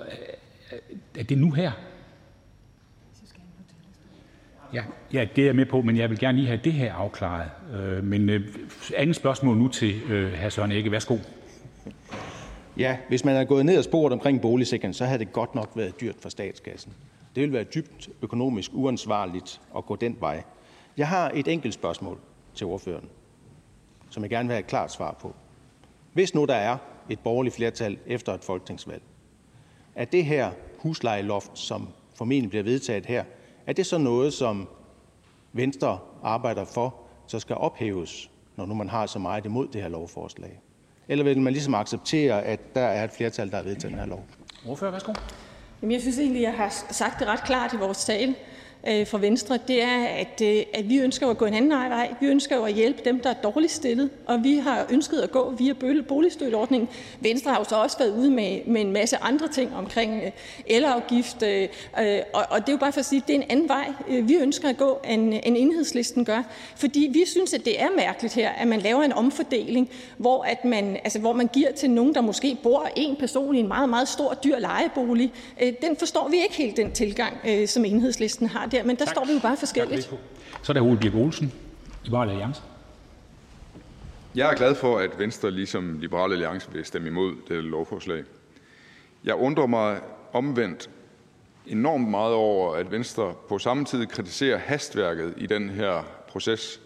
øh, 0.71 0.79
er 1.19 1.23
det 1.23 1.38
nu 1.38 1.51
her? 1.51 1.71
Ja, 4.73 4.83
ja, 5.13 5.27
det 5.35 5.41
er 5.41 5.45
jeg 5.45 5.55
med 5.55 5.65
på, 5.65 5.81
men 5.81 5.97
jeg 5.97 6.09
vil 6.09 6.19
gerne 6.19 6.38
lige 6.38 6.47
have 6.47 6.59
det 6.63 6.73
her 6.73 6.93
afklaret. 6.93 7.49
Øh, 7.73 8.03
men 8.03 8.29
øh, 8.29 8.41
andet 8.97 9.15
spørgsmål 9.15 9.57
nu 9.57 9.67
til 9.67 10.01
øh, 10.09 10.33
hr. 10.33 10.49
Søren 10.49 10.71
Ikke. 10.71 10.91
Værsgo. 10.91 11.17
Ja, 12.77 12.97
hvis 13.07 13.25
man 13.25 13.35
er 13.35 13.43
gået 13.43 13.65
ned 13.65 13.77
og 13.77 13.83
sporet 13.83 14.13
omkring 14.13 14.41
boligsikring, 14.41 14.95
så 14.95 15.05
havde 15.05 15.19
det 15.19 15.33
godt 15.33 15.55
nok 15.55 15.71
været 15.75 16.01
dyrt 16.01 16.15
for 16.21 16.29
statskassen. 16.29 16.93
Det 17.35 17.43
vil 17.43 17.53
være 17.53 17.63
dybt 17.63 18.09
økonomisk 18.21 18.71
uansvarligt 18.73 19.62
at 19.77 19.85
gå 19.85 19.95
den 19.95 20.17
vej. 20.19 20.43
Jeg 20.97 21.07
har 21.07 21.31
et 21.35 21.47
enkelt 21.47 21.73
spørgsmål 21.73 22.17
til 22.55 22.67
ordføreren, 22.67 23.09
som 24.10 24.24
jeg 24.24 24.30
gerne 24.30 24.48
vil 24.48 24.54
have 24.54 24.60
et 24.60 24.67
klart 24.67 24.91
svar 24.91 25.15
på. 25.22 25.36
Hvis 26.13 26.36
nu 26.36 26.45
der 26.45 26.56
er 26.56 26.78
et 27.10 27.19
borgerligt 27.19 27.56
flertal 27.56 27.98
efter 28.08 28.34
et 28.34 28.43
folketingsvalg, 28.43 29.02
er 29.95 30.06
det 30.06 30.26
her 30.26 30.52
huslejeloft, 30.78 31.60
som 31.60 31.89
formentlig 32.15 32.50
bliver 32.50 32.63
vedtaget 32.63 33.06
her, 33.06 33.24
er 33.67 33.74
det 33.74 33.86
så 33.86 33.98
noget, 33.98 34.34
som 34.34 34.67
Venstre 35.54 36.00
arbejder 36.24 36.65
for 36.65 36.95
så 37.28 37.39
skal 37.39 37.56
ophæves, 37.56 38.32
når 38.56 38.65
nu 38.65 38.74
man 38.74 38.89
har 38.89 39.06
så 39.06 39.19
meget 39.19 39.45
imod 39.45 39.67
det 39.67 39.82
her 39.82 39.89
lovforslag? 39.89 40.62
Eller 41.08 41.24
vil 41.24 41.41
man 41.41 41.54
ligesom 41.54 41.76
acceptere, 41.76 42.43
at 42.43 42.76
der 42.76 42.82
er 42.82 43.04
et 43.04 43.12
flertal, 43.12 43.52
der 43.52 43.56
har 43.56 43.63
vedtaget 43.63 43.91
den 43.91 44.00
her 44.00 44.08
lov? 44.08 44.26
Ordfører, 44.67 44.91
værsgo. 44.91 45.13
Jamen, 45.82 45.91
jeg 45.91 46.02
synes 46.02 46.19
egentlig, 46.19 46.41
jeg 46.41 46.54
har 46.54 46.69
sagt 46.69 47.19
det 47.19 47.28
ret 47.28 47.43
klart 47.43 47.74
i 47.74 47.78
vores 47.78 48.06
tale 48.06 48.36
øh, 48.87 49.07
fra 49.07 49.17
Venstre, 49.17 49.59
det 49.67 49.83
er, 49.83 50.05
at, 50.05 50.41
øh, 50.43 50.63
at 50.73 50.89
vi 50.89 50.97
ønsker 50.97 51.27
at 51.27 51.37
gå 51.37 51.45
en 51.45 51.53
anden 51.53 51.71
vej. 51.71 52.13
Vi 52.19 52.27
ønsker 52.27 52.55
jo 52.55 52.63
at 52.63 52.73
hjælpe 52.73 53.01
dem, 53.05 53.19
der 53.19 53.29
er 53.29 53.33
dårligt 53.33 53.71
stillet, 53.71 54.09
og 54.25 54.43
vi 54.43 54.55
har 54.55 54.85
ønsket 54.89 55.17
at 55.17 55.31
gå 55.31 55.53
via 55.57 55.73
boligstøtteordningen. 56.07 56.89
Venstre 57.19 57.51
har 57.51 57.59
jo 57.59 57.63
så 57.63 57.75
også 57.75 57.97
været 57.97 58.17
ude 58.17 58.31
med, 58.31 58.59
med 58.65 58.81
en 58.81 58.91
masse 58.91 59.17
andre 59.17 59.47
ting 59.47 59.75
omkring 59.75 60.21
øh, 60.23 60.31
elafgift, 60.65 61.43
øh, 61.43 61.67
øh, 61.99 62.19
og, 62.33 62.43
og 62.49 62.59
det 62.59 62.69
er 62.69 62.73
jo 62.73 62.77
bare 62.77 62.91
for 62.91 62.99
at 62.99 63.05
sige, 63.05 63.21
at 63.21 63.27
det 63.27 63.35
er 63.35 63.39
en 63.39 63.45
anden 63.49 63.69
vej, 63.69 63.93
øh, 64.09 64.27
vi 64.27 64.35
ønsker 64.35 64.69
at 64.69 64.77
gå, 64.77 64.99
end, 65.09 65.33
end 65.43 65.57
enhedslisten 65.57 66.25
gør. 66.25 66.43
Fordi 66.75 67.09
vi 67.13 67.23
synes, 67.25 67.53
at 67.53 67.65
det 67.65 67.81
er 67.81 67.87
mærkeligt 67.97 68.33
her, 68.33 68.49
at 68.49 68.67
man 68.67 68.79
laver 68.79 69.03
en 69.03 69.13
omfordeling, 69.13 69.89
hvor, 70.17 70.43
at 70.43 70.65
man, 70.65 70.97
altså, 71.03 71.19
hvor 71.19 71.33
man 71.33 71.47
giver 71.47 71.71
til 71.71 71.89
nogen, 71.89 72.15
der 72.15 72.21
måske 72.21 72.57
bor 72.63 72.89
en 72.95 73.15
person 73.15 73.55
i 73.55 73.59
en 73.59 73.67
meget, 73.67 73.89
meget 73.89 74.07
stor, 74.07 74.33
dyr 74.43 74.59
lejebolig. 74.59 75.31
Øh, 75.61 75.73
den 75.81 75.95
forstår 75.97 76.29
vi 76.29 76.37
ikke 76.41 76.55
helt, 76.55 76.77
den 76.77 76.91
tilgang, 76.91 77.37
øh, 77.47 77.67
som 77.67 77.85
enhedslisten 77.85 78.47
har 78.47 78.68
der, 78.71 78.84
men 78.84 78.95
der 78.95 79.05
tak. 79.05 79.15
står 79.15 79.25
vi 79.25 79.34
jo 79.34 79.39
bare 79.39 79.58
forskelligt. 79.58 80.13
Så 80.62 80.71
er 80.71 80.73
der 80.73 80.82
Ole 80.82 80.99
Birk 80.99 81.15
Olsen, 81.15 81.53
Liberal 82.03 82.29
Alliance. 82.29 82.62
Jeg 84.36 84.51
er 84.51 84.55
glad 84.55 84.75
for, 84.75 84.99
at 84.99 85.19
Venstre 85.19 85.51
ligesom 85.51 85.99
Liberal 85.99 86.32
Alliance 86.32 86.71
vil 86.71 86.86
stemme 86.86 87.08
imod 87.08 87.36
det 87.47 87.63
lovforslag. 87.63 88.23
Jeg 89.23 89.36
undrer 89.36 89.67
mig 89.67 89.99
omvendt 90.34 90.89
enormt 91.67 92.08
meget 92.10 92.34
over, 92.34 92.75
at 92.75 92.91
Venstre 92.91 93.34
på 93.49 93.60
samme 93.60 93.86
tid 93.86 94.05
kritiserer 94.05 94.58
hastværket 94.58 95.34
i 95.38 95.45
den 95.45 95.69
her 95.69 96.03
proces, 96.27 96.82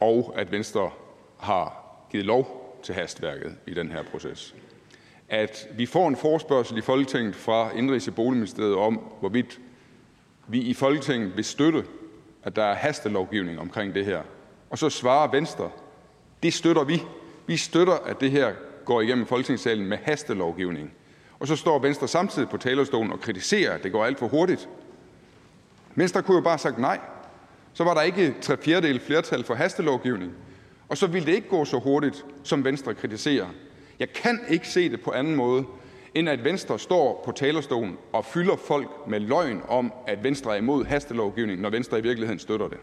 og 0.00 0.34
at 0.36 0.52
Venstre 0.52 0.90
har 1.38 1.82
givet 2.10 2.26
lov 2.26 2.78
til 2.82 2.94
hastværket 2.94 3.56
i 3.66 3.74
den 3.74 3.92
her 3.92 4.02
proces. 4.02 4.54
At 5.28 5.68
vi 5.76 5.86
får 5.86 6.08
en 6.08 6.16
forspørgsel 6.16 6.78
i 6.78 6.80
Folketinget 6.80 7.34
fra 7.34 7.70
Indrigs- 7.70 8.08
og 8.08 8.14
Boligministeriet 8.14 8.74
om, 8.74 9.00
hvorvidt 9.20 9.60
vi 10.52 10.60
i 10.60 10.74
Folketinget 10.74 11.36
vil 11.36 11.44
støtte, 11.44 11.84
at 12.42 12.56
der 12.56 12.64
er 12.64 12.74
hastelovgivning 12.74 13.60
omkring 13.60 13.94
det 13.94 14.04
her, 14.04 14.22
og 14.70 14.78
så 14.78 14.90
svarer 14.90 15.30
Venstre: 15.30 15.70
Det 16.42 16.54
støtter 16.54 16.84
vi. 16.84 17.02
Vi 17.46 17.56
støtter, 17.56 17.94
at 17.94 18.20
det 18.20 18.30
her 18.30 18.52
går 18.84 19.00
igennem 19.00 19.26
Folketingssalen 19.26 19.86
med 19.86 19.98
hastelovgivning. 20.02 20.92
Og 21.40 21.48
så 21.48 21.56
står 21.56 21.78
Venstre 21.78 22.08
samtidig 22.08 22.48
på 22.48 22.56
talerstolen 22.56 23.12
og 23.12 23.20
kritiserer, 23.20 23.74
at 23.74 23.82
det 23.82 23.92
går 23.92 24.04
alt 24.04 24.18
for 24.18 24.28
hurtigt. 24.28 24.68
Venstre 25.94 26.22
kunne 26.22 26.36
jo 26.36 26.42
bare 26.42 26.52
have 26.52 26.58
sagt 26.58 26.78
nej. 26.78 27.00
Så 27.72 27.84
var 27.84 27.94
der 27.94 28.02
ikke 28.02 28.34
tre 28.40 28.56
fjerdedel 28.56 29.00
flertal 29.00 29.44
for 29.44 29.54
hastelovgivning, 29.54 30.32
og 30.88 30.96
så 30.96 31.06
ville 31.06 31.26
det 31.26 31.34
ikke 31.34 31.48
gå 31.48 31.64
så 31.64 31.78
hurtigt, 31.78 32.24
som 32.42 32.64
Venstre 32.64 32.94
kritiserer. 32.94 33.46
Jeg 33.98 34.12
kan 34.12 34.40
ikke 34.48 34.68
se 34.68 34.90
det 34.90 35.00
på 35.00 35.10
anden 35.10 35.36
måde, 35.36 35.64
end 36.14 36.28
at 36.28 36.44
Venstre 36.44 36.78
står 36.78 37.22
på 37.24 37.32
talerstolen 37.32 37.96
og 38.12 38.24
fylder 38.24 38.56
folk 38.56 38.88
med 39.08 39.20
løgn 39.20 39.60
om, 39.68 39.92
at 40.06 40.24
Venstre 40.24 40.52
er 40.52 40.56
imod 40.56 40.84
hastelovgivning, 40.84 41.60
når 41.60 41.70
Venstre 41.70 41.98
i 41.98 42.02
virkeligheden 42.02 42.38
støtter 42.38 42.68
det. 42.68 42.78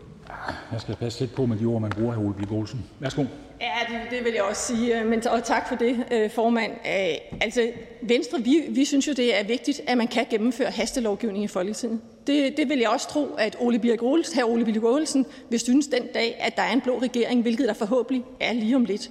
Jeg 0.72 0.82
skal 0.82 0.96
passe 0.96 1.20
lidt 1.20 1.36
på 1.36 1.46
med 1.46 1.58
de 1.58 1.66
ord, 1.66 1.82
man 1.82 1.90
bruger, 1.90 2.14
hr. 2.14 2.20
Ole 2.20 2.34
Birk 2.34 2.52
Olsen. 2.52 2.86
Værsgo. 3.00 3.24
Ja, 3.62 3.94
det, 3.94 4.12
det 4.12 4.26
vil 4.26 4.34
jeg 4.34 4.44
også 4.44 4.76
sige, 4.76 5.04
men, 5.04 5.28
og 5.28 5.44
tak 5.44 5.68
for 5.68 5.76
det, 5.76 6.06
øh, 6.12 6.32
formand. 6.32 6.72
Øh, 6.72 7.42
altså, 7.42 7.72
Venstre, 8.02 8.40
vi, 8.44 8.62
vi 8.70 8.86
synes 8.86 9.08
jo, 9.08 9.14
det 9.14 9.40
er 9.40 9.44
vigtigt, 9.44 9.82
at 9.88 9.98
man 9.98 10.08
kan 10.08 10.26
gennemføre 10.30 10.70
hastelovgivning 10.70 11.44
i 11.44 11.48
Folketinget. 11.48 12.02
Det, 12.28 12.58
det 12.58 12.70
vil 12.70 12.80
jeg 12.80 12.90
også 12.90 13.10
tro, 13.10 13.36
at 13.38 13.56
Ole 13.60 13.80
Birk 13.80 14.04
Olsen, 14.04 14.36
her 14.36 14.44
Ole 14.44 14.66
Birk 14.66 14.84
Olsen 14.84 15.26
vil 15.50 15.60
synes 15.60 15.88
den 15.88 16.08
dag, 16.14 16.38
at 16.40 16.56
der 16.56 16.62
er 16.62 16.74
en 16.74 16.82
blå 16.82 17.00
regering, 17.02 17.42
hvilket 17.42 17.68
der 17.68 17.74
forhåbentlig 17.74 18.26
er 18.40 18.54
lige 18.54 18.76
om 18.76 18.86
lidt. 18.86 19.10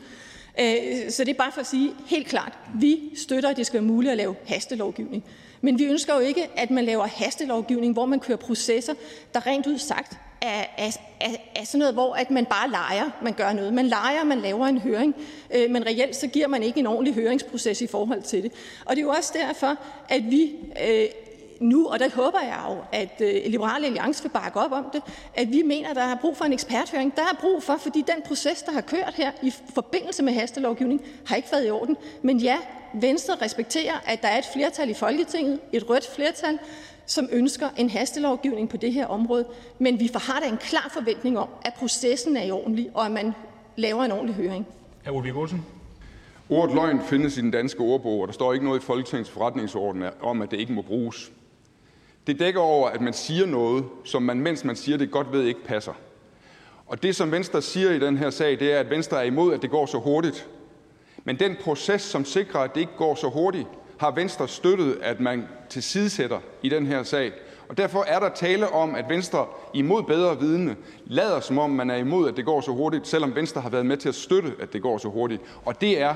Øh, 0.61 1.11
så 1.11 1.25
det 1.25 1.31
er 1.31 1.39
bare 1.39 1.53
for 1.53 1.61
at 1.61 1.67
sige 1.67 1.91
helt 2.07 2.27
klart, 2.27 2.53
vi 2.75 3.01
støtter, 3.17 3.49
at 3.49 3.57
det 3.57 3.67
skal 3.67 3.81
være 3.81 3.89
muligt 3.89 4.11
at 4.11 4.17
lave 4.17 4.37
hastelovgivning. 4.47 5.25
Men 5.61 5.79
vi 5.79 5.85
ønsker 5.85 6.15
jo 6.15 6.21
ikke, 6.21 6.49
at 6.57 6.71
man 6.71 6.85
laver 6.85 7.07
hastelovgivning, 7.07 7.93
hvor 7.93 8.07
man 8.07 8.21
kører 8.21 8.39
processer, 8.39 8.95
der 9.35 9.47
rent 9.47 9.67
ud 9.67 9.79
sagt 9.79 10.19
er, 10.43 10.65
er, 10.79 10.97
er, 11.21 11.31
er 11.57 11.65
sådan 11.65 11.79
noget, 11.79 11.95
hvor 11.95 12.15
at 12.15 12.31
man 12.31 12.47
bare 12.47 12.71
leger, 12.71 13.11
man 13.23 13.33
gør 13.33 13.53
noget. 13.53 13.75
Man 13.75 13.87
leger, 13.87 14.25
man 14.25 14.39
laver 14.39 14.67
en 14.67 14.79
høring, 14.79 15.15
øh, 15.55 15.71
men 15.71 15.87
reelt 15.87 16.17
så 16.17 16.27
giver 16.27 16.49
man 16.49 16.63
ikke 16.63 16.81
en 16.81 16.87
ordentlig 16.87 17.15
høringsproces 17.15 17.81
i 17.81 17.87
forhold 17.87 18.23
til 18.23 18.43
det. 18.43 18.53
Og 18.85 18.97
det 18.97 19.03
er 19.03 19.07
jo 19.07 19.11
også 19.11 19.33
derfor, 19.47 19.77
at 20.09 20.23
vi 20.31 20.53
øh, 20.89 21.07
nu, 21.61 21.87
og 21.87 21.99
der 21.99 22.11
håber 22.15 22.41
jeg 22.41 22.61
jo, 22.69 22.77
at 22.93 23.21
øh, 23.21 23.51
Liberale 23.51 23.87
Alliance 23.87 24.23
vil 24.23 24.29
bakke 24.29 24.61
op 24.61 24.73
om 24.73 24.85
det, 24.93 25.03
at 25.35 25.53
vi 25.53 25.63
mener, 25.63 25.89
at 25.89 25.97
der 25.97 26.03
er 26.03 26.17
brug 26.21 26.37
for 26.37 26.45
en 26.45 26.53
eksperthøring. 26.53 27.17
Der 27.17 27.23
er 27.23 27.37
brug 27.41 27.63
for, 27.63 27.77
fordi 27.77 27.99
den 27.99 28.23
proces, 28.27 28.63
der 28.63 28.73
har 28.73 28.81
kørt 28.81 29.15
her 29.15 29.33
i 29.43 29.53
forbindelse 29.75 30.23
med 30.23 30.33
hastelovgivning, 30.33 31.01
har 31.27 31.37
ikke 31.37 31.49
været 31.53 31.67
i 31.67 31.71
orden. 31.71 31.97
Men 32.23 32.39
ja, 32.39 32.57
Venstre 32.95 33.35
respekterer, 33.43 33.95
at 34.07 34.23
der 34.23 34.29
er 34.29 34.39
et 34.39 34.47
flertal 34.53 34.91
i 34.91 34.95
Folketinget, 34.95 35.61
et 35.73 35.91
rødt 35.91 36.09
flertal, 36.15 36.59
som 37.07 37.29
ønsker 37.33 37.69
en 37.77 37.91
hastelovgivning 37.91 38.69
på 38.69 38.77
det 38.77 38.93
her 38.93 39.07
område. 39.07 39.45
Men 39.79 40.01
vi 40.01 40.11
har 40.15 40.41
da 40.41 40.49
en 40.49 40.57
klar 40.57 40.89
forventning 40.93 41.39
om, 41.39 41.49
at 41.63 41.75
processen 41.75 42.37
er 42.37 42.43
i 42.43 42.51
ordentlig, 42.51 42.91
og 42.95 43.07
at 43.07 43.13
man 43.13 43.33
laver 43.77 44.05
en 44.05 44.13
ordentlig 44.13 44.35
høring. 44.35 44.67
Hr. 45.07 45.13
Ole 45.13 45.33
Olsen. 45.33 45.65
Ordet 46.51 46.75
løgn 46.75 47.01
findes 47.03 47.39
i 47.39 47.41
den 47.41 47.51
danske 47.51 47.81
ordbog, 47.81 48.21
og 48.21 48.27
der 48.27 48.33
står 48.33 48.53
ikke 48.53 48.65
noget 48.65 48.81
i 48.81 48.85
Folketingets 48.85 49.31
forretningsorden 49.31 50.05
om, 50.21 50.43
at 50.43 50.51
det 50.51 50.61
ikke 50.61 50.73
må 50.73 50.83
bruges. 50.83 51.33
Det 52.29 52.39
dækker 52.39 52.61
over, 52.61 52.89
at 52.89 53.01
man 53.01 53.13
siger 53.13 53.47
noget, 53.47 53.85
som 54.05 54.23
man, 54.23 54.41
mens 54.41 54.65
man 54.65 54.77
siger 54.77 54.99
det, 54.99 55.11
godt 55.11 55.33
ved 55.33 55.45
ikke 55.45 55.65
passer. 55.65 55.93
Og 56.87 57.03
det, 57.03 57.17
som 57.17 57.33
Venstre 57.33 57.63
siger 57.63 57.91
i 57.91 57.99
den 57.99 58.17
her 58.17 58.31
sag, 58.31 58.61
det 58.61 58.73
er, 58.73 58.81
at 58.81 58.91
Venstre 58.91 59.19
er 59.19 59.23
imod, 59.23 59.55
at 59.55 59.63
det 59.63 59.71
går 59.71 59.87
så 59.87 59.99
hurtigt. 59.99 60.49
Men 61.25 61.39
den 61.39 61.57
proces, 61.61 62.03
som 62.03 62.25
sikrer, 62.25 62.61
at 62.61 62.75
det 62.75 62.81
ikke 62.81 62.97
går 62.97 63.15
så 63.15 63.29
hurtigt, 63.29 63.69
har 63.99 64.11
Venstre 64.11 64.49
støttet, 64.49 64.99
at 65.03 65.21
man 65.21 65.45
tilsidesætter 65.69 66.39
i 66.63 66.69
den 66.69 66.87
her 66.87 67.03
sag. 67.03 67.33
Og 67.69 67.77
derfor 67.77 68.03
er 68.03 68.19
der 68.19 68.29
tale 68.29 68.69
om, 68.69 68.95
at 68.95 69.05
Venstre 69.09 69.47
imod 69.75 70.03
bedre 70.03 70.41
vidne 70.41 70.77
lader, 71.07 71.41
som 71.41 71.59
om 71.59 71.71
man 71.71 71.91
er 71.91 71.97
imod, 71.97 72.29
at 72.29 72.37
det 72.37 72.45
går 72.45 72.61
så 72.61 72.71
hurtigt, 72.71 73.09
selvom 73.09 73.35
Venstre 73.35 73.61
har 73.61 73.71
været 73.71 73.87
med 73.87 73.97
til 73.97 74.09
at 74.09 74.15
støtte, 74.15 74.53
at 74.61 74.73
det 74.73 74.83
går 74.83 74.99
så 74.99 75.09
hurtigt. 75.09 75.43
Og 75.65 75.81
det 75.81 76.01
er 76.01 76.15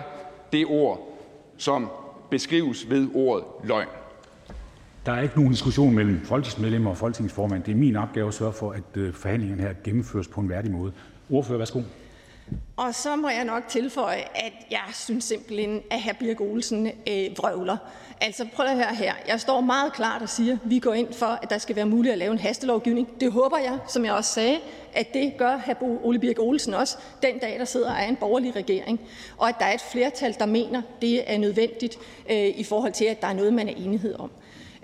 det 0.52 0.66
ord, 0.66 1.18
som 1.56 1.88
beskrives 2.30 2.90
ved 2.90 3.08
ordet 3.14 3.44
løgn. 3.64 4.01
Der 5.06 5.12
er 5.12 5.20
ikke 5.20 5.36
nogen 5.36 5.50
diskussion 5.50 5.94
mellem 5.94 6.24
folketingsmedlemmer 6.24 6.90
og 6.90 6.96
folketingsformand. 6.96 7.62
Det 7.62 7.72
er 7.72 7.76
min 7.76 7.96
opgave 7.96 8.28
at 8.28 8.34
sørge 8.34 8.52
for, 8.52 8.70
at 8.70 8.82
forhandlingen 8.84 9.14
forhandlingerne 9.14 9.62
her 9.62 9.74
gennemføres 9.84 10.28
på 10.28 10.40
en 10.40 10.48
værdig 10.48 10.70
måde. 10.70 10.92
Ordfører, 11.30 11.58
værsgo. 11.58 11.80
Og 12.76 12.94
så 12.94 13.16
må 13.16 13.28
jeg 13.28 13.44
nok 13.44 13.68
tilføje, 13.68 14.22
at 14.34 14.52
jeg 14.70 14.80
synes 14.92 15.24
simpelthen, 15.24 15.80
at 15.90 16.02
hr. 16.02 16.12
Birk 16.20 16.40
Olsen 16.40 16.86
øh, 16.86 17.38
vrøvler. 17.38 17.76
Altså 18.20 18.46
prøv 18.54 18.66
at 18.66 18.76
høre 18.76 18.94
her. 18.94 19.14
Jeg 19.28 19.40
står 19.40 19.60
meget 19.60 19.92
klart 19.92 20.22
og 20.22 20.28
siger, 20.28 20.52
at 20.52 20.58
vi 20.64 20.78
går 20.78 20.94
ind 20.94 21.12
for, 21.12 21.26
at 21.26 21.50
der 21.50 21.58
skal 21.58 21.76
være 21.76 21.86
muligt 21.86 22.12
at 22.12 22.18
lave 22.18 22.32
en 22.32 22.38
hastelovgivning. 22.38 23.20
Det 23.20 23.32
håber 23.32 23.58
jeg, 23.58 23.78
som 23.88 24.04
jeg 24.04 24.12
også 24.12 24.32
sagde, 24.32 24.58
at 24.94 25.14
det 25.14 25.32
gør 25.38 25.56
hr. 25.56 25.82
Ole 26.06 26.18
Birk 26.18 26.38
Olsen 26.38 26.74
også 26.74 26.96
den 27.22 27.38
dag, 27.38 27.58
der 27.58 27.64
sidder 27.64 27.94
af 27.94 28.08
en 28.08 28.16
borgerlig 28.16 28.56
regering. 28.56 29.00
Og 29.38 29.48
at 29.48 29.54
der 29.58 29.64
er 29.64 29.74
et 29.74 29.82
flertal, 29.92 30.36
der 30.38 30.46
mener, 30.46 30.82
det 31.02 31.32
er 31.32 31.38
nødvendigt 31.38 31.96
øh, 32.30 32.36
i 32.36 32.64
forhold 32.64 32.92
til, 32.92 33.04
at 33.04 33.20
der 33.20 33.26
er 33.26 33.32
noget, 33.32 33.52
man 33.52 33.68
er 33.68 33.74
enighed 33.76 34.14
om. 34.18 34.30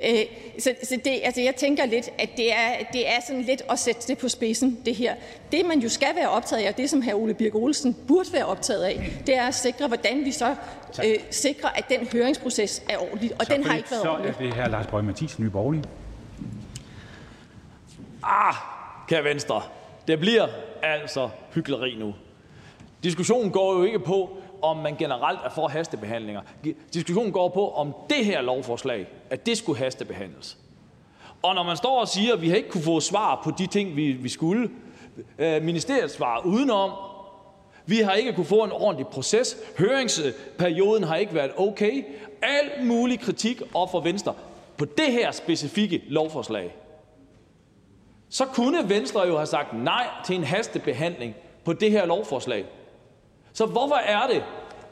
Øh, 0.04 0.20
så, 0.58 0.74
så 0.82 0.98
det, 1.04 1.20
altså 1.24 1.40
jeg 1.40 1.54
tænker 1.56 1.87
lidt, 1.87 2.11
at 2.18 2.30
det 2.37 2.52
er, 2.52 2.68
det 2.92 3.08
er 3.08 3.20
sådan 3.26 3.42
lidt 3.42 3.62
at 3.70 3.78
sætte 3.78 4.08
det 4.08 4.18
på 4.18 4.28
spidsen, 4.28 4.78
det 4.84 4.94
her. 4.94 5.14
Det, 5.52 5.66
man 5.66 5.78
jo 5.78 5.88
skal 5.88 6.16
være 6.16 6.28
optaget 6.28 6.62
af, 6.62 6.68
og 6.68 6.76
det, 6.76 6.90
som 6.90 7.02
hr. 7.02 7.14
Ole 7.14 7.34
Birk 7.34 7.54
Olsen 7.54 7.96
burde 8.08 8.32
være 8.32 8.46
optaget 8.46 8.82
af, 8.82 9.11
det 9.26 9.37
er 9.37 9.46
at 9.46 9.54
sikre, 9.54 9.87
hvordan 9.87 10.24
vi 10.24 10.32
så 10.32 10.54
øh, 11.04 11.14
sikrer, 11.30 11.68
at 11.68 11.84
den 11.88 12.08
høringsproces 12.12 12.82
er 12.88 12.98
ordentlig, 12.98 13.30
og 13.38 13.46
så 13.46 13.52
den 13.52 13.64
har 13.64 13.76
ikke 13.76 13.90
været 13.90 14.08
ordentlig. 14.08 14.34
Så 14.34 14.40
er 14.42 14.46
det 14.46 14.54
her 14.54 14.68
Lars 14.68 14.87
Bøge 14.87 15.02
Mathisen, 15.02 15.44
Nye 15.44 15.50
Borgerlige. 15.50 15.84
Ah, 18.22 18.54
kære 19.08 19.24
Venstre, 19.24 19.62
det 20.08 20.20
bliver 20.20 20.46
altså 20.82 21.28
hyggeleri 21.54 21.94
nu. 21.94 22.14
Diskussionen 23.02 23.50
går 23.50 23.74
jo 23.78 23.84
ikke 23.84 23.98
på, 23.98 24.38
om 24.62 24.77
man 24.77 24.97
generelt 24.97 25.38
er 25.44 25.51
for 25.51 25.68
hastebehandlinger. 25.68 26.40
Diskussionen 26.92 27.33
går 27.33 27.49
på, 27.49 27.71
om 27.71 27.94
det 28.11 28.25
her 28.25 28.40
lovforslag, 28.40 29.07
at 29.31 29.47
det 29.47 29.59
skulle 29.59 29.79
hastebehandles. 29.79 30.59
Og 31.42 31.55
når 31.55 31.62
man 31.62 31.77
står 31.77 32.01
og 32.01 32.09
siger, 32.09 32.35
at 32.35 32.42
vi 32.42 32.49
har 32.49 32.57
ikke 32.57 32.71
kunne 32.71 32.85
få 32.85 33.01
svar 33.01 33.40
på 33.44 33.51
de 33.51 33.66
ting, 33.66 33.97
vi, 33.97 34.12
vi 34.12 34.29
skulle, 34.29 34.71
øh, 35.38 35.62
ministeriet 35.62 36.11
svarer 36.11 36.47
udenom, 36.47 36.90
vi 37.87 37.99
har 37.99 38.12
ikke 38.12 38.33
kunne 38.33 38.47
få 38.47 38.64
en 38.64 38.73
ordentlig 38.73 39.07
proces, 39.07 39.57
høringsperioden 39.79 41.05
har 41.05 41.16
ikke 41.16 41.35
været 41.35 41.51
okay, 41.57 42.05
al 42.42 42.87
mulig 42.87 43.21
kritik 43.21 43.62
op 43.75 43.90
for 43.90 44.01
Venstre 44.01 44.35
på 44.77 44.85
det 44.85 45.12
her 45.12 45.31
specifikke 45.31 46.03
lovforslag. 46.09 46.77
Så 48.29 48.44
kunne 48.44 48.88
Venstre 48.88 49.27
jo 49.27 49.37
have 49.37 49.47
sagt 49.47 49.73
nej 49.73 50.07
til 50.25 50.37
en 50.37 50.44
hastebehandling 50.44 51.35
på 51.64 51.73
det 51.73 51.90
her 51.90 52.07
lovforslag. 52.07 52.64
Så 53.59 53.66
hvorfor 53.66 53.94
er 53.94 54.27
det, 54.27 54.44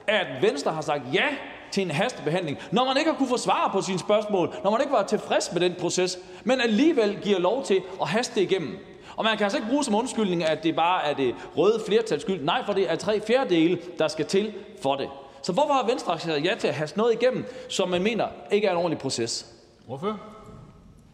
at 0.06 0.26
Venstre 0.42 0.72
har 0.72 0.80
sagt 0.80 1.02
ja 1.12 1.24
til 1.70 1.82
en 1.82 1.90
hastebehandling, 1.90 2.58
når 2.70 2.84
man 2.84 2.96
ikke 2.96 3.10
har 3.10 3.18
kunne 3.18 3.28
få 3.28 3.36
svar 3.36 3.70
på 3.72 3.80
sine 3.80 3.98
spørgsmål, 3.98 4.54
når 4.64 4.70
man 4.70 4.80
ikke 4.80 4.92
var 4.92 5.02
tilfreds 5.02 5.52
med 5.52 5.60
den 5.60 5.74
proces, 5.80 6.18
men 6.44 6.60
alligevel 6.60 7.18
giver 7.22 7.38
lov 7.38 7.64
til 7.64 7.82
at 8.02 8.08
haste 8.08 8.42
igennem? 8.42 8.78
Og 9.16 9.24
man 9.24 9.36
kan 9.36 9.44
altså 9.44 9.58
ikke 9.58 9.68
bruge 9.68 9.84
som 9.84 9.94
undskyldning, 9.94 10.44
at 10.44 10.62
det 10.62 10.76
bare 10.76 11.04
er 11.10 11.14
det 11.14 11.34
røde 11.56 11.82
flertals 11.86 12.22
skyld. 12.22 12.44
Nej, 12.44 12.62
for 12.66 12.72
det 12.72 12.90
er 12.90 12.96
tre 12.96 13.20
fjerdedele, 13.20 13.78
der 13.98 14.08
skal 14.08 14.26
til 14.26 14.52
for 14.82 14.96
det. 14.96 15.08
Så 15.42 15.52
hvorfor 15.52 15.72
har 15.72 15.86
Venstre 15.86 16.18
sagt 16.20 16.44
ja 16.44 16.54
til 16.58 16.68
at 16.68 16.74
haste 16.74 16.98
noget 16.98 17.22
igennem, 17.22 17.44
som 17.68 17.88
man 17.88 18.02
mener 18.02 18.26
ikke 18.50 18.66
er 18.66 18.70
en 18.70 18.76
ordentlig 18.76 18.98
proces? 18.98 19.46
Hvorfor? 19.86 20.20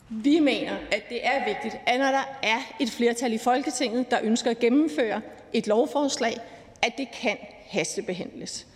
Vi 0.09 0.41
mener, 0.41 0.73
at 0.93 1.03
det 1.09 1.27
er 1.27 1.45
vigtigt, 1.47 1.75
at 1.87 2.01
når 2.01 2.07
der 2.07 2.25
er 2.43 2.59
et 2.81 2.91
flertal 2.91 3.33
i 3.33 3.39
Folketinget, 3.39 4.11
der 4.11 4.19
ønsker 4.23 4.51
at 4.51 4.59
gennemføre 4.59 5.21
et 5.53 5.67
lovforslag, 5.67 6.39
at 6.83 6.93
det 6.99 7.09
kan 7.21 7.37
hastebehandles. 7.67 8.67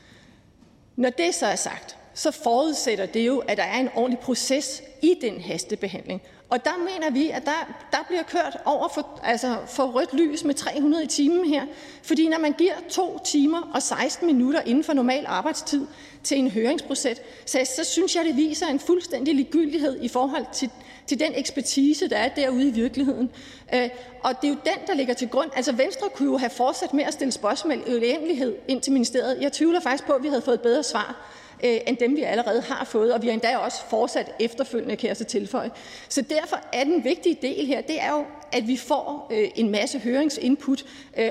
Når 0.97 1.11
det 1.11 1.35
så 1.35 1.47
er 1.47 1.57
sagt, 1.57 1.97
så 2.15 2.31
forudsætter 2.31 3.07
det 3.07 3.27
jo, 3.27 3.39
at 3.39 3.57
der 3.57 3.63
er 3.63 3.79
en 3.79 3.89
ordentlig 3.95 4.19
proces 4.19 4.83
i 5.03 5.15
den 5.21 5.41
hastebehandling. 5.41 6.23
Og 6.51 6.65
der 6.65 6.79
mener 6.79 7.11
vi, 7.11 7.31
at 7.31 7.45
der, 7.45 7.75
der 7.91 7.99
bliver 8.09 8.23
kørt 8.23 8.59
over 8.65 8.89
for, 8.89 9.21
altså 9.23 9.57
for 9.67 9.85
rødt 9.85 10.15
lys 10.15 10.45
med 10.45 10.55
300 10.55 11.05
i 11.05 11.07
timen 11.07 11.49
her. 11.49 11.67
Fordi 12.03 12.29
når 12.29 12.39
man 12.39 12.53
giver 12.53 12.75
to 12.91 13.19
timer 13.25 13.71
og 13.75 13.83
16 13.83 14.27
minutter 14.27 14.61
inden 14.61 14.85
for 14.85 14.93
normal 14.93 15.25
arbejdstid 15.27 15.87
til 16.23 16.39
en 16.39 16.51
høringsproces, 16.51 17.19
så, 17.47 17.59
så 17.77 17.85
synes 17.85 18.17
jeg, 18.17 18.25
det 18.25 18.37
viser 18.37 18.67
en 18.67 18.81
fuldstændig 18.81 19.35
ligegyldighed 19.35 20.03
i 20.03 20.09
forhold 20.09 20.47
til, 20.53 20.71
til 21.07 21.21
den 21.21 21.33
ekspertise, 21.35 22.09
der 22.09 22.17
er 22.17 22.29
derude 22.29 22.69
i 22.69 22.71
virkeligheden. 22.71 23.31
Øh, 23.75 23.89
og 24.23 24.35
det 24.43 24.49
er 24.49 24.53
jo 24.53 24.59
den, 24.65 24.87
der 24.87 24.95
ligger 24.95 25.15
til 25.15 25.29
grund. 25.29 25.51
Altså 25.57 25.73
Venstre 25.73 26.09
kunne 26.15 26.31
jo 26.31 26.37
have 26.37 26.51
fortsat 26.51 26.95
med 26.95 27.05
at 27.05 27.13
stille 27.13 27.33
spørgsmål 27.33 27.75
i 27.87 27.95
uendelighed 27.95 28.57
ind 28.69 28.81
til 28.81 28.93
ministeriet. 28.93 29.39
Jeg 29.41 29.53
tvivler 29.53 29.81
faktisk 29.81 30.07
på, 30.07 30.13
at 30.13 30.23
vi 30.23 30.29
havde 30.29 30.43
fået 30.43 30.61
bedre 30.61 30.83
svar 30.83 31.31
øh, 31.65 31.77
end 31.87 31.97
dem, 31.97 32.17
vi 32.17 32.23
allerede 32.23 32.61
har 32.61 32.85
fået, 32.85 33.15
og 33.15 33.23
vi 33.23 33.27
har 33.27 33.35
endda 33.35 33.57
også 33.57 33.79
fortsat 33.91 34.33
efterfølgende, 34.41 34.97
kan 34.97 35.09
jeg 35.09 35.17
så 35.17 35.25
tilføje. 35.25 35.71
Så 36.09 36.23
derfor 36.23 36.61
er 36.73 36.85
den 36.85 37.05
vigtige 37.05 37.39
del 37.43 37.67
her, 37.67 37.81
det 37.81 38.03
er 38.03 38.11
jo, 38.11 38.25
at 38.53 38.69
vi 38.69 38.77
får 38.77 39.29
øh, 39.33 39.49
en 39.55 39.71
masse 39.71 39.99
høringsinput, 39.99 40.85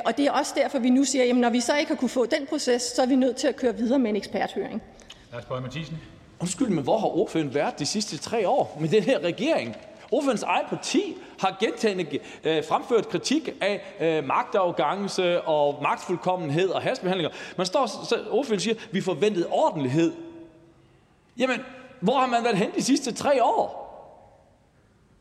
og 0.05 0.17
det 0.17 0.25
er 0.25 0.31
også 0.31 0.53
derfor, 0.55 0.79
vi 0.79 0.89
nu 0.89 1.03
siger, 1.03 1.29
at 1.29 1.35
når 1.35 1.49
vi 1.49 1.59
så 1.59 1.77
ikke 1.77 1.89
har 1.89 1.95
kunne 1.95 2.09
få 2.09 2.25
den 2.25 2.45
proces, 2.45 2.81
så 2.81 3.01
er 3.01 3.05
vi 3.05 3.15
nødt 3.15 3.35
til 3.35 3.47
at 3.47 3.55
køre 3.55 3.77
videre 3.77 3.99
med 3.99 4.09
en 4.09 4.15
eksperthøring. 4.15 4.81
Lars 5.33 5.45
Bøge 5.45 5.61
Mathisen. 5.61 5.97
Undskyld, 6.39 6.69
men 6.69 6.83
hvor 6.83 6.97
har 6.97 7.07
ordføreren 7.07 7.53
været 7.53 7.79
de 7.79 7.85
sidste 7.85 8.17
tre 8.17 8.49
år 8.49 8.77
med 8.79 8.89
den 8.89 9.03
her 9.03 9.19
regering? 9.19 9.75
Ordførens 10.11 10.43
eget 10.43 10.65
parti 10.69 11.17
har 11.39 11.57
gentagende 11.59 12.19
øh, 12.43 12.63
fremført 12.65 13.09
kritik 13.09 13.49
af 13.61 13.95
øh, 13.99 14.23
magtafgangelse 14.23 15.41
og 15.41 15.79
magtfuldkommenhed 15.81 16.69
og 16.69 16.81
hastbehandlinger. 16.81 17.31
Man 17.57 17.65
står, 17.65 17.85
så 17.85 18.19
ordføreren 18.29 18.59
siger, 18.59 18.75
vi 18.91 19.01
forventede 19.01 19.47
ordentlighed. 19.51 20.13
Jamen, 21.37 21.59
hvor 21.99 22.19
har 22.19 22.27
man 22.27 22.43
været 22.43 22.57
hen 22.57 22.71
de 22.75 22.83
sidste 22.83 23.13
tre 23.13 23.43
år? 23.43 23.85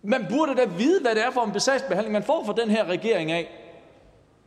Man 0.03 0.27
burde 0.31 0.55
da 0.55 0.65
vide, 0.65 1.01
hvad 1.01 1.15
det 1.15 1.25
er 1.25 1.31
for 1.31 1.43
en 1.45 1.53
besagsbehandling, 1.53 2.13
man 2.13 2.23
får 2.23 2.45
fra 2.45 2.55
den 2.63 2.71
her 2.71 2.85
regering 2.85 3.33
af. 3.33 3.49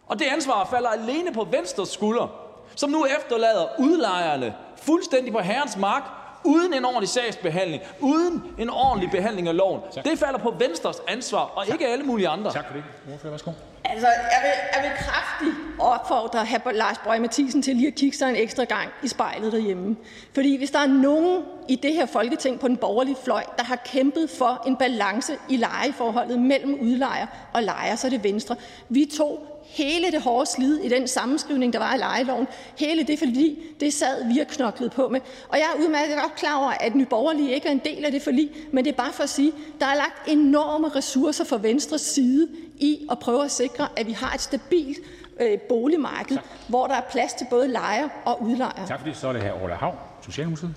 Og 0.08 0.20
det 0.20 0.26
ansvar 0.26 0.66
falder 0.66 0.90
alene 0.90 1.34
på 1.34 1.48
Venstres 1.52 1.90
skulder, 1.90 2.28
som 2.76 2.90
nu 2.90 3.06
efterlader 3.06 3.66
udlejerne 3.80 4.56
fuldstændig 4.76 5.34
på 5.34 5.40
herrens 5.40 5.78
mark, 5.78 6.04
uden 6.48 6.74
en 6.74 6.86
ordentlig 6.86 7.10
sagsbehandling, 7.10 7.84
uden 8.00 8.44
en 8.58 8.70
ordentlig 8.70 9.12
behandling 9.12 9.48
af 9.48 9.56
loven. 9.56 9.82
Tak. 9.94 10.06
Det 10.06 10.20
falder 10.20 10.40
på 10.40 10.54
Venstres 10.60 10.98
ansvar, 11.08 11.40
og 11.40 11.66
tak. 11.66 11.74
ikke 11.74 11.88
alle 11.88 12.06
mulige 12.06 12.28
andre. 12.28 12.52
Tak 12.54 12.68
for 12.68 12.74
det. 12.74 12.84
Ordfører, 13.14 13.32
værsgo. 13.32 13.52
Altså, 13.86 14.08
jeg 14.08 14.40
vil, 14.44 14.52
jeg 14.76 14.90
vil 14.90 14.92
kraftigt 14.98 15.56
opfordre 15.80 16.46
hr. 16.46 16.72
Lars 16.72 16.98
Bøge 16.98 17.20
Mathisen 17.20 17.62
til 17.62 17.76
lige 17.76 17.88
at 17.88 17.96
kigge 17.96 18.18
sig 18.18 18.30
en 18.30 18.36
ekstra 18.36 18.64
gang 18.64 18.90
i 19.04 19.08
spejlet 19.08 19.52
derhjemme. 19.52 19.96
Fordi 20.34 20.58
hvis 20.58 20.72
der 20.72 20.80
er 20.80 20.88
nogen 20.88 21.44
i 21.70 21.76
det 21.76 21.94
her 21.94 22.06
folketing 22.06 22.60
på 22.60 22.68
den 22.68 22.78
borgerlige 22.78 23.18
fløj, 23.24 23.44
der 23.58 23.64
har 23.64 23.76
kæmpet 23.76 24.30
for 24.30 24.64
en 24.68 24.76
balance 24.76 25.34
i 25.50 25.58
lejeforholdet 25.58 26.40
mellem 26.40 26.80
udlejer 26.82 27.28
og 27.54 27.64
lejer, 27.64 27.96
så 27.96 28.08
er 28.08 28.12
det 28.12 28.24
Venstre. 28.24 28.56
Vi 28.90 29.10
tog 29.18 29.57
hele 29.68 30.12
det 30.12 30.22
hårde 30.22 30.46
slid 30.46 30.78
i 30.78 30.90
den 30.90 31.08
sammenskrivning, 31.08 31.74
der 31.74 31.80
var 31.80 31.96
i 31.96 31.98
lejeloven, 31.98 32.48
hele 32.78 33.04
det 33.04 33.20
forlig, 33.20 33.58
det 33.80 33.94
sad 33.94 34.34
vi 34.34 34.40
og 34.40 34.48
knoklede 34.48 34.90
på 34.90 35.10
med. 35.10 35.20
Og 35.50 35.58
jeg 35.58 35.66
er 35.76 35.84
udmærket 35.84 36.16
godt 36.22 36.36
klar 36.36 36.58
over, 36.58 36.70
at 36.70 36.96
Nyborgerlige 36.96 37.54
ikke 37.54 37.68
er 37.68 37.72
en 37.72 37.82
del 37.86 38.06
af 38.06 38.12
det 38.12 38.22
forlig, 38.22 38.50
men 38.72 38.86
det 38.86 38.92
er 38.92 38.96
bare 38.96 39.14
for 39.14 39.24
at 39.24 39.30
sige, 39.30 39.52
der 39.80 39.86
er 39.86 39.96
lagt 39.96 40.28
enorme 40.28 40.88
ressourcer 40.88 41.44
fra 41.44 41.58
Venstres 41.62 42.02
side 42.02 42.48
i 42.78 43.08
at 43.12 43.20
prøve 43.20 43.46
at 43.46 43.52
sikre, 43.52 43.88
at 43.96 44.08
vi 44.08 44.12
har 44.12 44.34
et 44.34 44.42
stabilt 44.42 45.00
øh, 45.40 45.60
boligmarked, 45.60 46.36
tak. 46.36 46.46
hvor 46.68 46.88
der 46.88 46.96
er 46.96 47.04
plads 47.12 47.34
til 47.34 47.48
både 47.50 47.68
lejer 47.68 48.10
og 48.26 48.44
udlejer. 48.44 48.86
Tak 48.88 49.00
for 49.00 49.08
det. 49.08 49.18
Så 49.18 49.28
er 49.28 49.34
det 49.34 49.42
her 49.42 49.64
Orla 49.64 49.76
Hav, 49.76 49.96
Socialdemokratiet. 50.26 50.76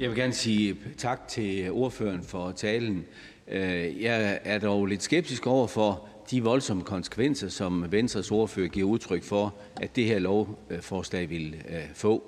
Jeg 0.00 0.08
vil 0.08 0.18
gerne 0.18 0.32
sige 0.32 0.76
tak 0.98 1.28
til 1.28 1.72
ordføreren 1.72 2.22
for 2.22 2.52
talen. 2.52 3.04
Øh, 3.48 4.02
jeg 4.02 4.38
er 4.44 4.58
dog 4.58 4.86
lidt 4.86 5.02
skeptisk 5.02 5.46
over 5.46 5.66
for 5.66 6.08
de 6.30 6.42
voldsomme 6.42 6.82
konsekvenser, 6.82 7.48
som 7.48 7.92
Venstres 7.92 8.30
ordfører 8.30 8.68
giver 8.68 8.88
udtryk 8.88 9.22
for, 9.22 9.54
at 9.76 9.96
det 9.96 10.04
her 10.04 10.18
lovforslag 10.18 11.30
vil 11.30 11.54
øh, 11.68 11.82
få. 11.94 12.22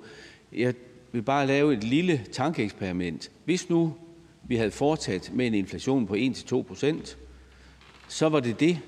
Jeg 0.53 0.73
vil 1.11 1.21
bare 1.21 1.47
lave 1.47 1.73
et 1.73 1.83
lille 1.83 2.21
tankeeksperiment. 2.31 3.31
Hvis 3.45 3.69
nu 3.69 3.93
vi 4.43 4.55
havde 4.55 4.71
fortsat 4.71 5.31
med 5.33 5.47
en 5.47 5.53
inflation 5.53 6.07
på 6.07 6.13
1-2 6.15 6.61
procent, 6.61 7.17
så 8.07 8.29
var 8.29 8.39
det 8.39 8.59
det, 8.59 8.79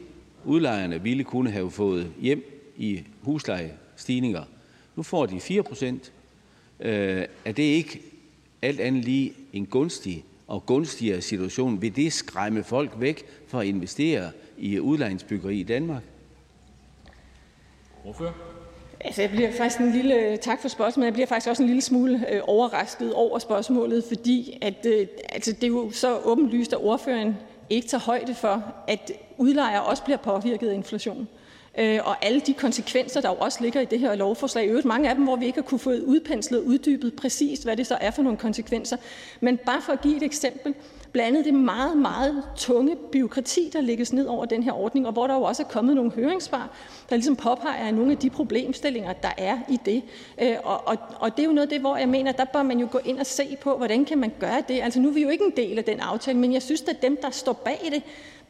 udlejerne 0.46 1.04
ville 1.04 1.24
kunne 1.24 1.52
have 1.52 1.72
fået 1.72 2.12
hjem 2.20 2.72
i 2.78 3.04
huslejestigninger. 3.22 4.44
Nu 4.96 5.04
får 5.04 5.26
de 5.26 5.40
4 5.40 5.64
procent. 5.64 6.12
Øh, 6.80 7.26
er 7.46 7.52
det 7.52 7.64
ikke 7.64 8.02
alt 8.62 8.80
andet 8.80 9.06
lige 9.06 9.34
en 9.54 9.66
gunstig 9.66 10.26
og 10.48 10.66
gunstigere 10.66 11.22
situation? 11.22 11.82
Vil 11.82 11.96
det 11.96 12.14
skræmme 12.14 12.64
folk 12.64 12.92
væk 13.00 13.26
for 13.48 13.60
at 13.60 13.68
investere 13.68 14.32
i 14.60 14.80
udlejningsbyggeri 14.80 15.60
i 15.60 15.64
Danmark? 15.64 16.04
Hvorfor? 18.04 18.36
Altså, 19.02 19.22
jeg 19.22 19.30
bliver 19.30 19.52
faktisk 19.52 19.80
en 19.80 19.92
lille, 19.92 20.38
tak 20.38 20.62
for 20.62 20.68
spørgsmålet, 20.68 21.06
jeg 21.06 21.14
bliver 21.14 21.28
faktisk 21.28 21.50
også 21.50 21.64
en 21.64 21.68
lille 21.68 21.82
smule 21.82 22.34
øh, 22.34 22.42
overrasket 22.48 23.14
over 23.14 23.40
spørgsmålet, 23.40 24.04
fordi 24.08 24.58
at, 24.62 24.86
øh, 24.86 25.08
altså, 25.30 25.52
det 25.52 25.64
er 25.64 25.68
jo 25.68 25.92
så 25.92 26.18
åbenlyst, 26.18 26.74
at 26.74 26.80
ordføreren 26.80 27.36
ikke 27.70 27.88
tager 27.88 28.02
højde 28.02 28.36
for, 28.36 28.64
at 28.88 29.12
udlejere 29.38 29.84
også 29.84 30.04
bliver 30.04 30.18
påvirket 30.18 30.70
af 30.70 30.74
inflation 30.74 31.28
øh, 31.78 32.00
og 32.04 32.26
alle 32.26 32.40
de 32.40 32.54
konsekvenser, 32.54 33.22
der 33.22 33.30
jo 33.30 33.36
også 33.36 33.60
ligger 33.62 33.82
i 33.82 33.86
det 33.86 34.00
her 34.00 34.16
lovforslag. 34.16 34.66
I 34.66 34.68
øvrigt 34.68 34.86
mange 34.86 35.10
af 35.10 35.16
dem, 35.16 35.24
hvor 35.24 35.36
vi 35.36 35.46
ikke 35.46 35.58
har 35.58 35.64
kunne 35.64 35.80
få 35.80 35.90
udpenslet 35.90 36.60
og 36.60 36.66
uddybet 36.66 37.16
præcis, 37.16 37.60
hvad 37.60 37.78
det 37.78 37.88
så 37.88 37.98
er 38.02 38.12
for 38.12 38.24
nogle 38.24 38.38
konsekvenser. 38.38 38.98
Men 39.40 39.58
bare 39.58 39.82
for 39.82 39.94
at 39.94 40.02
give 40.02 40.18
et 40.18 40.24
eksempel, 40.24 40.74
blandt 40.74 40.99
andet 41.16 41.46
det 41.46 41.54
meget, 41.54 41.98
meget 41.98 42.44
tunge 42.56 42.96
byråkrati, 43.12 43.70
der 43.74 43.82
lægges 43.82 44.14
ned 44.14 44.26
over 44.26 44.46
den 44.46 44.64
her 44.64 44.72
ordning, 44.72 45.08
og 45.08 45.14
hvor 45.14 45.28
der 45.28 45.36
jo 45.36 45.42
også 45.42 45.64
er 45.64 45.68
kommet 45.68 45.96
nogle 45.96 46.12
høringssvar, 46.12 46.70
der 47.10 47.16
ligesom 47.16 47.36
påpeger 47.36 47.92
nogle 47.92 48.12
af 48.12 48.18
de 48.18 48.30
problemstillinger, 48.30 49.14
der 49.14 49.32
er 49.38 49.58
i 49.70 49.80
det. 49.86 50.04
Øh, 50.42 50.56
og, 50.64 50.88
og, 50.88 50.98
og 51.20 51.38
det 51.38 51.44
er 51.44 51.48
jo 51.48 51.54
noget 51.54 51.68
af 51.68 51.70
det, 51.70 51.80
hvor 51.80 51.98
jeg 51.98 52.10
mener, 52.10 52.32
der 52.32 52.46
bør 52.46 52.64
man 52.64 52.80
jo 52.80 52.88
gå 52.92 53.00
ind 53.06 53.20
og 53.20 53.26
se 53.26 53.58
på, 53.62 53.78
hvordan 53.78 54.06
kan 54.06 54.18
man 54.18 54.32
gøre 54.40 54.64
det. 54.68 54.82
Altså 54.82 55.00
nu 55.00 55.10
er 55.10 55.14
vi 55.14 55.22
jo 55.22 55.30
ikke 55.30 55.46
en 55.46 55.54
del 55.58 55.78
af 55.78 55.84
den 55.84 56.00
aftale, 56.00 56.38
men 56.38 56.54
jeg 56.54 56.62
synes, 56.62 56.82
at 56.82 57.02
dem, 57.02 57.18
der 57.22 57.30
står 57.30 57.54
bag 57.54 57.80
det, 57.92 58.04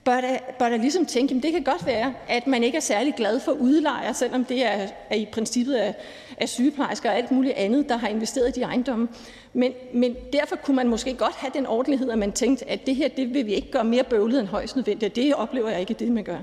bør 0.05 0.21
da, 0.59 0.77
ligesom 0.77 1.05
tænke, 1.05 1.35
at 1.35 1.43
det 1.43 1.51
kan 1.51 1.63
godt 1.63 1.85
være, 1.85 2.13
at 2.27 2.47
man 2.47 2.63
ikke 2.63 2.75
er 2.75 2.81
særlig 2.81 3.13
glad 3.17 3.39
for 3.39 3.51
udlejer, 3.51 4.13
selvom 4.13 4.45
det 4.45 4.65
er, 4.65 4.87
er 5.09 5.15
i 5.15 5.27
princippet 5.31 5.73
af, 5.73 5.95
af 6.37 6.49
sygeplejersker 6.49 7.09
og 7.09 7.17
alt 7.17 7.31
muligt 7.31 7.53
andet, 7.53 7.89
der 7.89 7.97
har 7.97 8.07
investeret 8.07 8.57
i 8.57 8.59
de 8.59 8.65
ejendomme. 8.65 9.07
Men, 9.53 9.71
men 9.93 10.15
derfor 10.33 10.55
kunne 10.55 10.75
man 10.75 10.87
måske 10.87 11.13
godt 11.13 11.35
have 11.35 11.51
den 11.53 11.65
ordentlighed, 11.65 12.11
at 12.11 12.17
man 12.17 12.31
tænkte, 12.31 12.69
at 12.69 12.85
det 12.85 12.95
her 12.95 13.07
det 13.07 13.33
vil 13.33 13.45
vi 13.45 13.53
ikke 13.53 13.71
gøre 13.71 13.83
mere 13.83 14.03
bøvlet 14.03 14.39
end 14.39 14.47
højst 14.47 14.75
nødvendigt. 14.75 15.15
Det 15.15 15.33
oplever 15.33 15.69
jeg 15.69 15.79
ikke, 15.79 15.93
det 15.93 16.11
man 16.11 16.23
gør. 16.23 16.37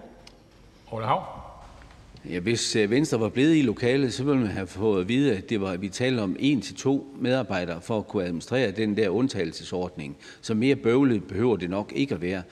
Ole 0.93 1.07
Hav. 1.07 1.23
Ja, 2.31 2.39
hvis 2.39 2.77
øh, 2.77 2.91
Venstre 2.91 3.21
var 3.21 3.29
blevet 3.29 3.57
i 3.57 3.63
lokalet, 3.63 4.15
så 4.15 4.25
ville 4.25 4.41
man 4.41 4.51
have 4.51 4.67
fået 4.67 5.01
at 5.01 5.09
vide, 5.09 5.37
at 5.37 5.51
det 5.51 5.61
var, 5.61 5.71
at 5.71 5.83
vi 5.83 5.89
talte 5.89 6.21
om 6.21 6.37
en 6.39 6.61
til 6.61 6.75
to 6.75 7.17
medarbejdere 7.21 7.81
for 7.81 7.99
at 7.99 8.09
kunne 8.09 8.25
administrere 8.25 8.71
den 8.71 8.97
der 8.97 9.09
undtagelsesordning. 9.09 10.17
Så 10.41 10.55
mere 10.55 10.77
bøvlet 10.77 11.25
behøver 11.25 11.57
det 11.57 11.71
nok 11.71 11.93
ikke 11.97 12.15
at 12.15 12.23
være. 12.23 12.43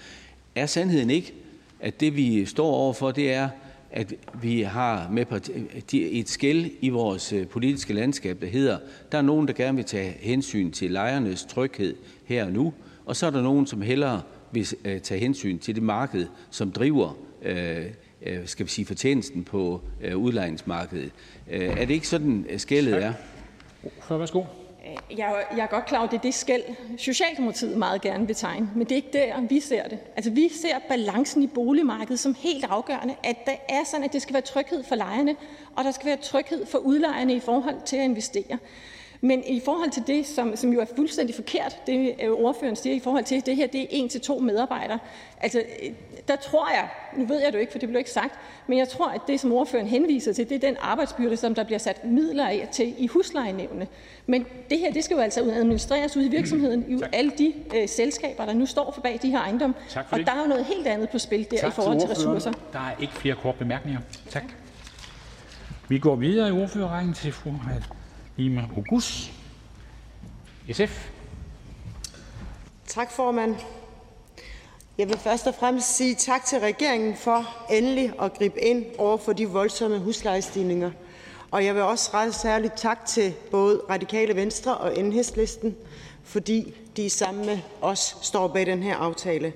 Er 0.54 0.66
sandheden 0.66 1.10
ikke, 1.10 1.34
at 1.80 2.00
det 2.00 2.16
vi 2.16 2.44
står 2.44 2.66
overfor, 2.66 3.10
det 3.10 3.32
er, 3.32 3.48
at 3.90 4.14
vi 4.42 4.62
har 4.62 5.08
med 5.10 5.26
et 5.92 6.28
skæld 6.28 6.70
i 6.80 6.88
vores 6.88 7.32
øh, 7.32 7.46
politiske 7.46 7.92
landskab, 7.92 8.40
der 8.40 8.46
hedder, 8.46 8.78
der 9.12 9.18
er 9.18 9.22
nogen, 9.22 9.48
der 9.48 9.54
gerne 9.54 9.76
vil 9.76 9.84
tage 9.84 10.16
hensyn 10.20 10.70
til 10.70 10.90
lejernes 10.90 11.44
tryghed 11.44 11.96
her 12.24 12.44
og 12.44 12.52
nu, 12.52 12.72
og 13.06 13.16
så 13.16 13.26
er 13.26 13.30
der 13.30 13.42
nogen, 13.42 13.66
som 13.66 13.82
hellere 13.82 14.22
vil 14.52 14.68
øh, 14.84 15.00
tage 15.00 15.20
hensyn 15.20 15.58
til 15.58 15.74
det 15.74 15.82
marked, 15.82 16.26
som 16.50 16.72
driver 16.72 17.18
øh, 17.42 17.86
skal 18.44 18.66
vi 18.66 18.70
sige, 18.70 18.86
fortjenesten 18.86 19.44
på 19.44 19.80
udlejningsmarkedet. 20.16 21.10
Er 21.46 21.86
det 21.86 21.94
ikke 21.94 22.08
sådan, 22.08 22.46
skældet 22.56 23.04
er? 23.04 23.12
Værsgo. 24.10 24.42
Øh, 24.86 25.18
jeg, 25.18 25.44
jeg 25.56 25.62
er 25.62 25.66
godt 25.66 25.86
klar 25.86 25.98
over, 25.98 26.06
at 26.06 26.10
det 26.10 26.18
er 26.18 26.22
det 26.22 26.34
skæld, 26.34 26.62
Socialdemokratiet 26.98 27.78
meget 27.78 28.02
gerne 28.02 28.26
vil 28.26 28.36
tegne, 28.36 28.70
men 28.74 28.86
det 28.86 28.92
er 28.92 28.96
ikke 28.96 29.12
der, 29.12 29.40
vi 29.40 29.60
ser 29.60 29.88
det. 29.88 29.98
Altså, 30.16 30.30
vi 30.30 30.48
ser 30.48 30.78
balancen 30.88 31.42
i 31.42 31.46
boligmarkedet 31.46 32.20
som 32.20 32.34
helt 32.38 32.64
afgørende, 32.64 33.14
at 33.24 33.36
der 33.46 33.56
er 33.68 33.84
sådan, 33.84 34.04
at 34.04 34.12
det 34.12 34.22
skal 34.22 34.32
være 34.32 34.42
tryghed 34.42 34.84
for 34.84 34.94
lejerne, 34.94 35.36
og 35.76 35.84
der 35.84 35.90
skal 35.90 36.06
være 36.06 36.16
tryghed 36.16 36.66
for 36.66 36.78
udlejerne 36.78 37.34
i 37.34 37.40
forhold 37.40 37.76
til 37.84 37.96
at 37.96 38.04
investere. 38.04 38.58
Men 39.20 39.44
i 39.46 39.60
forhold 39.60 39.90
til 39.90 40.02
det, 40.06 40.26
som, 40.26 40.56
som 40.56 40.72
jo 40.72 40.80
er 40.80 40.84
fuldstændig 40.96 41.34
forkert, 41.34 41.80
det 41.86 42.14
øh, 42.22 42.30
ordføreren 42.30 42.76
siger 42.76 42.96
i 42.96 43.00
forhold 43.00 43.24
til, 43.24 43.46
det 43.46 43.56
her 43.56 43.66
det 43.66 43.80
er 43.80 43.86
en 43.90 44.08
til 44.08 44.20
to 44.20 44.38
medarbejdere, 44.38 44.98
altså 45.40 45.62
der 46.28 46.36
tror 46.36 46.68
jeg, 46.70 46.88
nu 47.16 47.26
ved 47.26 47.40
jeg 47.40 47.46
det 47.46 47.54
jo 47.54 47.60
ikke, 47.60 47.72
for 47.72 47.78
det 47.78 47.88
blev 47.88 47.98
ikke 47.98 48.10
sagt, 48.10 48.34
men 48.66 48.78
jeg 48.78 48.88
tror, 48.88 49.08
at 49.08 49.20
det, 49.26 49.40
som 49.40 49.52
ordføreren 49.52 49.88
henviser 49.88 50.32
til, 50.32 50.48
det 50.48 50.54
er 50.54 50.68
den 50.68 50.76
arbejdsbyrde, 50.80 51.36
som 51.36 51.54
der 51.54 51.64
bliver 51.64 51.78
sat 51.78 52.04
midler 52.04 52.46
af 52.46 52.68
til 52.72 52.94
i 52.98 53.06
huslejenævne. 53.06 53.86
Men 54.26 54.46
det 54.70 54.78
her, 54.78 54.92
det 54.92 55.04
skal 55.04 55.14
jo 55.14 55.20
altså 55.20 55.40
administreres 55.40 56.16
ud 56.16 56.22
i 56.22 56.28
virksomheden, 56.28 56.84
i 56.88 57.02
alle 57.12 57.32
de 57.38 57.54
øh, 57.74 57.88
selskaber, 57.88 58.44
der 58.44 58.52
nu 58.52 58.66
står 58.66 58.92
for 58.92 59.00
bag 59.00 59.18
de 59.22 59.30
her 59.30 59.40
ejendomme. 59.40 59.74
Og 60.10 60.18
det. 60.18 60.26
der 60.26 60.32
er 60.32 60.40
jo 60.40 60.46
noget 60.46 60.64
helt 60.64 60.86
andet 60.86 61.08
på 61.08 61.18
spil 61.18 61.46
der 61.50 61.58
tak 61.58 61.68
i 61.68 61.72
forhold 61.72 61.98
til, 61.98 62.08
til 62.08 62.14
ressourcer. 62.14 62.52
Der 62.72 62.78
er 62.78 62.92
ikke 63.00 63.12
flere 63.12 63.34
kort 63.42 63.54
bemærkninger. 63.54 64.00
Tak. 64.30 64.44
Vi 65.88 65.98
går 65.98 66.16
videre 66.16 66.48
i 66.48 66.52
ordførerrækken 66.52 67.14
til 67.14 67.32
fru 67.32 67.50
Halime 68.36 68.68
August, 68.76 69.32
SF. 70.72 71.10
Tak, 72.86 73.10
formand. 73.10 73.56
Jeg 74.98 75.08
vil 75.08 75.18
først 75.18 75.46
og 75.46 75.54
fremmest 75.54 75.96
sige 75.96 76.14
tak 76.14 76.44
til 76.44 76.58
regeringen 76.58 77.16
for 77.16 77.66
endelig 77.70 78.12
at 78.22 78.34
gribe 78.34 78.60
ind 78.60 78.84
over 78.98 79.16
for 79.16 79.32
de 79.32 79.48
voldsomme 79.48 79.98
huslejestigninger. 79.98 80.90
Og 81.50 81.64
jeg 81.64 81.74
vil 81.74 81.82
også 81.82 82.10
rette 82.14 82.32
særligt 82.32 82.76
tak 82.76 83.06
til 83.06 83.34
både 83.50 83.80
Radikale 83.90 84.36
Venstre 84.36 84.76
og 84.76 84.98
Enhedslisten, 84.98 85.76
fordi 86.24 86.74
de 86.96 87.10
sammen 87.10 87.46
med 87.46 87.58
os 87.80 88.16
står 88.22 88.48
bag 88.48 88.66
den 88.66 88.82
her 88.82 88.96
aftale. 88.96 89.52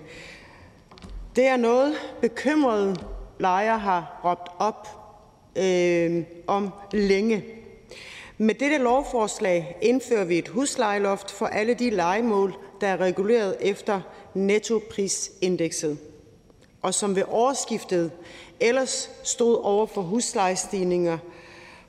Det 1.36 1.46
er 1.46 1.56
noget, 1.56 1.94
bekymrede 2.20 2.96
lejere 3.38 3.78
har 3.78 4.20
råbt 4.24 4.48
op 4.58 4.88
øh, 5.56 6.24
om 6.46 6.70
længe. 6.92 7.44
Med 8.38 8.54
dette 8.54 8.78
lovforslag 8.78 9.76
indfører 9.82 10.24
vi 10.24 10.38
et 10.38 10.48
huslejeloft 10.48 11.30
for 11.30 11.46
alle 11.46 11.74
de 11.74 11.90
lejemål, 11.90 12.54
der 12.80 12.86
er 12.86 12.96
reguleret 12.96 13.56
efter 13.60 14.00
nettoprisindekset, 14.34 15.98
og 16.82 16.94
som 16.94 17.16
ved 17.16 17.22
årsskiftet 17.28 18.10
ellers 18.60 19.10
stod 19.22 19.56
over 19.56 19.86
for 19.86 20.02
huslejestigninger 20.02 21.18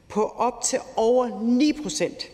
på 0.07 0.23
op 0.23 0.61
til 0.63 0.79
over 0.95 1.41
9 1.43 1.73
procent. 1.73 2.31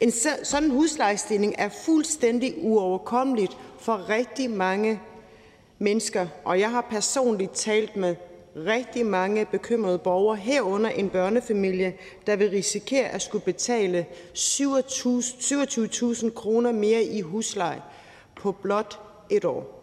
En 0.00 0.12
sådan 0.42 0.70
huslejestigning 0.70 1.54
er 1.58 1.68
fuldstændig 1.68 2.54
uoverkommeligt 2.58 3.56
for 3.78 4.08
rigtig 4.08 4.50
mange 4.50 5.00
mennesker, 5.78 6.26
og 6.44 6.60
jeg 6.60 6.70
har 6.70 6.86
personligt 6.90 7.52
talt 7.54 7.96
med 7.96 8.16
rigtig 8.56 9.06
mange 9.06 9.44
bekymrede 9.44 9.98
borgere, 9.98 10.36
herunder 10.36 10.90
en 10.90 11.10
børnefamilie, 11.10 11.94
der 12.26 12.36
vil 12.36 12.50
risikere 12.50 13.08
at 13.08 13.22
skulle 13.22 13.44
betale 13.44 14.06
27.000 14.34 16.30
kroner 16.30 16.72
mere 16.72 17.02
i 17.02 17.20
husleje 17.20 17.82
på 18.36 18.52
blot 18.52 19.09
et 19.30 19.44
år. 19.44 19.80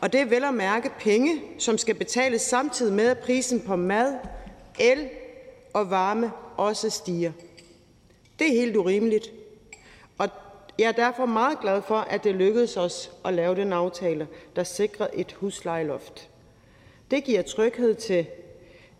Og 0.00 0.12
det 0.12 0.20
er 0.20 0.24
vel 0.24 0.44
at 0.44 0.54
mærke 0.54 0.90
penge, 1.00 1.42
som 1.58 1.78
skal 1.78 1.94
betales 1.94 2.42
samtidig 2.42 2.92
med, 2.92 3.06
at 3.08 3.18
prisen 3.18 3.60
på 3.60 3.76
mad, 3.76 4.14
el 4.78 5.08
og 5.72 5.90
varme 5.90 6.32
også 6.56 6.90
stiger. 6.90 7.32
Det 8.38 8.46
er 8.46 8.60
helt 8.60 8.76
urimeligt. 8.76 9.32
Og 10.18 10.28
jeg 10.78 10.88
er 10.88 10.92
derfor 10.92 11.26
meget 11.26 11.60
glad 11.60 11.82
for, 11.82 11.96
at 11.98 12.24
det 12.24 12.34
lykkedes 12.34 12.76
os 12.76 13.10
at 13.24 13.34
lave 13.34 13.56
den 13.56 13.72
aftale, 13.72 14.28
der 14.56 14.64
sikrer 14.64 15.08
et 15.14 15.32
huslejeloft. 15.32 16.28
Det 17.10 17.24
giver 17.24 17.42
tryghed 17.42 17.94
til 17.94 18.26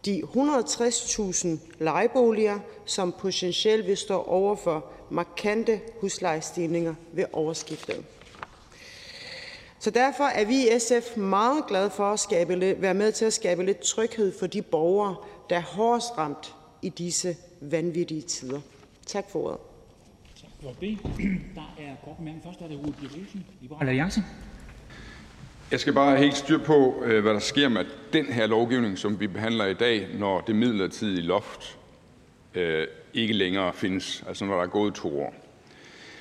de 0.04 0.22
160.000 0.24 1.48
lejeboliger, 1.78 2.58
som 2.84 3.12
potentielt 3.12 3.86
vil 3.86 3.96
stå 3.96 4.22
over 4.22 4.56
for 4.56 4.84
markante 5.10 5.80
huslejestigninger 6.00 6.94
ved 7.12 7.24
overskiftet. 7.32 8.04
Så 9.82 9.90
derfor 9.90 10.24
er 10.24 10.44
vi 10.44 10.54
i 10.54 10.78
SF 10.78 11.16
meget 11.16 11.66
glade 11.66 11.90
for 11.90 12.12
at 12.12 12.20
skabe, 12.20 12.76
være 12.78 12.94
med 12.94 13.12
til 13.12 13.24
at 13.24 13.32
skabe 13.32 13.64
lidt 13.64 13.78
tryghed 13.78 14.32
for 14.38 14.46
de 14.46 14.62
borgere, 14.62 15.16
der 15.50 15.56
er 15.56 15.60
hårdest 15.60 16.18
ramt 16.18 16.54
i 16.82 16.88
disse 16.88 17.36
vanvittige 17.60 18.22
tider. 18.22 18.60
Tak 19.06 19.24
for 19.30 19.38
ordet. 19.38 19.58
Tak 20.40 20.50
for 20.62 20.80
det. 20.80 20.98
Der 21.54 21.74
er 21.78 21.94
kort 22.04 22.16
Først 22.44 22.60
er 22.60 22.68
det 22.68 22.78
Rudi 22.78 23.20
Olsen, 23.20 23.44
Liberal 23.60 23.88
Alliance. 23.88 24.22
Jeg 25.70 25.80
skal 25.80 25.92
bare 25.92 26.16
helt 26.16 26.36
styr 26.36 26.58
på, 26.58 27.02
øh, 27.04 27.22
hvad 27.22 27.34
der 27.34 27.40
sker 27.40 27.68
med 27.68 27.84
den 28.12 28.26
her 28.26 28.46
lovgivning, 28.46 28.98
som 28.98 29.20
vi 29.20 29.26
behandler 29.26 29.66
i 29.66 29.74
dag, 29.74 30.06
når 30.18 30.40
det 30.40 30.56
midlertidige 30.56 31.22
loft 31.22 31.78
øh, 32.54 32.86
ikke 33.14 33.32
længere 33.32 33.72
findes, 33.72 34.24
altså 34.28 34.44
når 34.44 34.54
der 34.54 34.62
er 34.62 34.66
gået 34.66 34.94
to 34.94 35.20
år. 35.20 35.34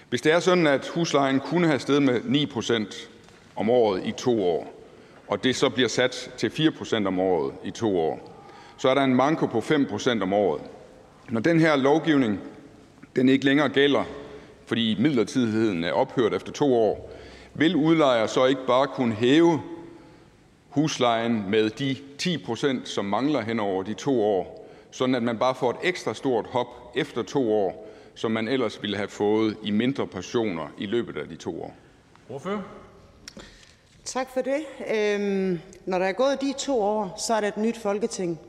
Hvis 0.10 0.22
det 0.22 0.32
er 0.32 0.40
sådan, 0.40 0.68
at 0.68 0.88
huslejen 0.88 1.40
kunne 1.40 1.68
have 1.68 1.80
steget 1.80 2.04
med 2.04 2.22
9 2.24 2.46
procent 2.46 3.10
om 3.56 3.70
året 3.70 4.06
i 4.06 4.12
to 4.12 4.44
år, 4.44 4.74
og 5.28 5.44
det 5.44 5.56
så 5.56 5.70
bliver 5.70 5.90
sat 5.90 6.32
til 6.38 6.50
4% 6.50 7.08
om 7.08 7.20
året 7.20 7.54
i 7.64 7.72
to 7.72 8.00
år, 8.00 8.32
så 8.78 8.90
er 8.90 8.94
der 8.94 9.04
en 9.04 9.16
manko 9.16 9.46
på 9.46 9.60
5% 9.60 10.22
om 10.22 10.34
året. 10.34 10.62
Når 11.30 11.42
den 11.42 11.60
her 11.60 11.76
lovgivning 11.76 12.40
den 13.16 13.30
ikke 13.30 13.46
længere 13.46 13.70
gælder, 13.70 14.04
fordi 14.66 14.96
midlertidigheden 15.00 15.84
er 15.84 15.92
ophørt 15.92 16.34
efter 16.34 16.52
to 16.52 16.76
år, 16.76 17.12
vil 17.54 17.76
udlejer 17.76 18.28
så 18.28 18.46
ikke 18.46 18.66
bare 18.68 18.88
kunne 18.88 19.14
hæve 19.14 19.62
huslejen 20.70 21.50
med 21.50 21.70
de 21.70 21.96
10%, 22.22 22.86
som 22.86 23.06
mangler 23.06 23.42
hen 23.42 23.60
over 23.60 23.84
de 23.84 23.94
to 23.94 24.24
år, 24.24 24.70
sådan 24.92 25.16
at 25.16 25.24
man 25.24 25.38
bare 25.38 25.56
får 25.56 25.70
et 25.70 25.78
ekstra 25.84 26.14
stort 26.14 26.46
hop 26.48 26.68
efter 26.96 27.24
to 27.24 27.54
år, 27.54 27.88
som 28.16 28.32
man 28.32 28.48
ellers 28.48 28.82
ville 28.82 28.98
have 28.98 29.08
fået 29.08 29.58
i 29.64 29.72
mindre 29.72 30.08
portioner 30.08 30.68
i 30.78 30.86
løbet 30.86 31.18
af 31.18 31.28
de 31.28 31.36
to 31.36 31.62
år? 31.62 31.76
Hvorfor? 32.28 32.64
Tak 34.06 34.30
for 34.34 34.42
det. 34.42 34.62
Øhm, 34.88 35.60
når 35.86 36.00
der 36.00 36.06
er 36.06 36.12
gået 36.12 36.42
de 36.42 36.54
to 36.58 36.82
år, 36.82 37.16
så 37.18 37.34
er 37.34 37.42
der 37.42 37.48
et 37.48 37.58
nyt 37.58 37.78
folketing. 37.78 38.40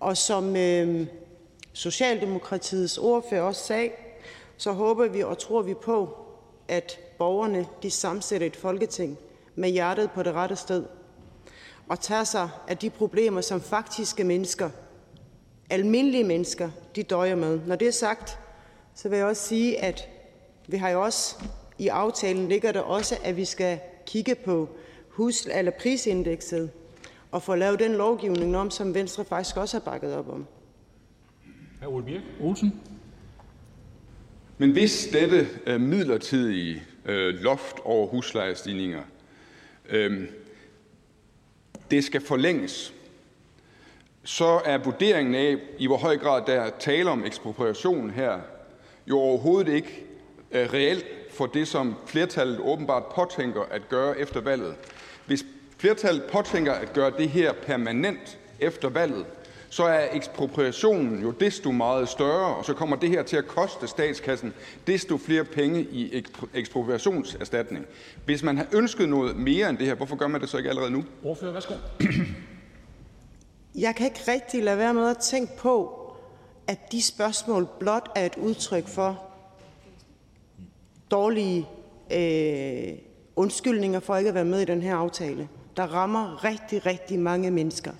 Og 0.00 0.16
som 0.16 0.56
øhm, 0.56 1.06
Socialdemokratiets 1.72 2.98
ordfører 2.98 3.42
også 3.42 3.64
sagde, 3.64 3.90
så 4.56 4.72
håber 4.72 5.08
vi 5.08 5.22
og 5.22 5.38
tror 5.38 5.62
vi 5.62 5.74
på, 5.74 6.16
at 6.68 6.98
borgerne 7.18 7.66
de 7.82 7.90
sammensætter 7.90 8.46
et 8.46 8.56
folketing 8.56 9.18
med 9.54 9.70
hjertet 9.70 10.10
på 10.10 10.22
det 10.22 10.34
rette 10.34 10.56
sted 10.56 10.84
og 11.88 12.00
tager 12.00 12.24
sig 12.24 12.48
af 12.68 12.78
de 12.78 12.90
problemer, 12.90 13.40
som 13.40 13.60
faktiske 13.60 14.24
mennesker, 14.24 14.70
almindelige 15.70 16.24
mennesker, 16.24 16.70
de 16.96 17.02
døjer 17.02 17.34
med. 17.34 17.60
Når 17.66 17.76
det 17.76 17.88
er 17.88 17.92
sagt, 17.92 18.38
så 18.94 19.08
vil 19.08 19.18
jeg 19.18 19.26
også 19.26 19.48
sige, 19.48 19.84
at 19.84 20.08
vi 20.66 20.76
har 20.76 20.88
jo 20.88 21.02
også 21.02 21.36
i 21.78 21.88
aftalen 21.88 22.48
ligger 22.48 22.72
der 22.72 22.80
også, 22.80 23.18
at 23.24 23.36
vi 23.36 23.44
skal 23.44 23.80
kigge 24.10 24.34
på 24.34 24.68
hus- 25.08 25.46
eller 25.46 25.72
prisindekset 25.80 26.70
og 27.30 27.42
få 27.42 27.54
lavet 27.54 27.78
den 27.78 27.92
lovgivning 27.92 28.56
om, 28.56 28.70
som 28.70 28.94
Venstre 28.94 29.24
faktisk 29.24 29.56
også 29.56 29.76
har 29.78 29.90
bakket 29.90 30.14
op 30.14 30.28
om. 30.28 30.46
Hr. 31.82 31.86
Ole 31.86 32.04
Birk 32.04 32.22
Olsen. 32.40 32.80
Men 34.58 34.70
hvis 34.70 35.08
dette 35.12 35.48
øh, 35.66 35.80
midlertidige 35.80 36.82
øh, 37.04 37.34
loft 37.34 37.76
over 37.84 38.06
huslejestigninger 38.06 39.02
øh, 39.88 40.28
det 41.90 42.04
skal 42.04 42.20
forlænges, 42.20 42.94
så 44.24 44.60
er 44.64 44.78
vurderingen 44.78 45.34
af, 45.34 45.56
i 45.78 45.86
hvor 45.86 45.96
høj 45.96 46.16
grad 46.16 46.42
der 46.46 46.60
er 46.60 46.70
tale 46.78 47.10
om 47.10 47.24
ekspropriation 47.24 48.10
her, 48.10 48.40
jo 49.06 49.18
overhovedet 49.18 49.72
ikke 49.72 50.04
øh, 50.50 50.72
reelt 50.72 51.06
for 51.40 51.46
det, 51.46 51.68
som 51.68 51.94
flertallet 52.06 52.60
åbenbart 52.60 53.02
påtænker 53.14 53.62
at 53.70 53.88
gøre 53.88 54.18
efter 54.18 54.40
valget. 54.40 54.74
Hvis 55.26 55.44
flertallet 55.78 56.24
påtænker 56.32 56.72
at 56.72 56.92
gøre 56.92 57.12
det 57.18 57.28
her 57.28 57.52
permanent 57.52 58.38
efter 58.58 58.88
valget, 58.88 59.26
så 59.68 59.84
er 59.84 60.08
ekspropriationen 60.12 61.22
jo 61.22 61.30
desto 61.30 61.72
meget 61.72 62.08
større, 62.08 62.56
og 62.56 62.64
så 62.64 62.74
kommer 62.74 62.96
det 62.96 63.08
her 63.08 63.22
til 63.22 63.36
at 63.36 63.46
koste 63.46 63.86
statskassen 63.86 64.54
desto 64.86 65.18
flere 65.18 65.44
penge 65.44 65.82
i 65.82 66.24
ekspropriationserstatning. 66.54 67.86
Hvis 68.24 68.42
man 68.42 68.56
har 68.56 68.66
ønsket 68.72 69.08
noget 69.08 69.36
mere 69.36 69.70
end 69.70 69.78
det 69.78 69.86
her, 69.86 69.94
hvorfor 69.94 70.16
gør 70.16 70.26
man 70.26 70.40
det 70.40 70.48
så 70.48 70.56
ikke 70.56 70.70
allerede 70.70 70.90
nu? 70.90 71.04
Ordfører, 71.24 71.52
værsgo. 71.52 71.74
Jeg 73.74 73.94
kan 73.96 74.06
ikke 74.06 74.20
rigtig 74.28 74.64
lade 74.64 74.78
være 74.78 74.94
med 74.94 75.08
at 75.10 75.18
tænke 75.18 75.56
på, 75.56 75.96
at 76.66 76.92
de 76.92 77.02
spørgsmål 77.02 77.68
blot 77.78 78.10
er 78.16 78.26
et 78.26 78.36
udtryk 78.36 78.88
for 78.88 79.29
dårlige 81.10 81.68
øh, 82.12 82.98
undskyldninger 83.36 84.00
for 84.00 84.16
ikke 84.16 84.28
at 84.28 84.34
være 84.34 84.44
med 84.44 84.60
i 84.60 84.64
den 84.64 84.82
her 84.82 84.96
aftale, 84.96 85.48
der 85.76 85.82
rammer 85.82 86.44
rigtig, 86.44 86.86
rigtig 86.86 87.18
mange 87.18 87.50
mennesker. 87.50 87.92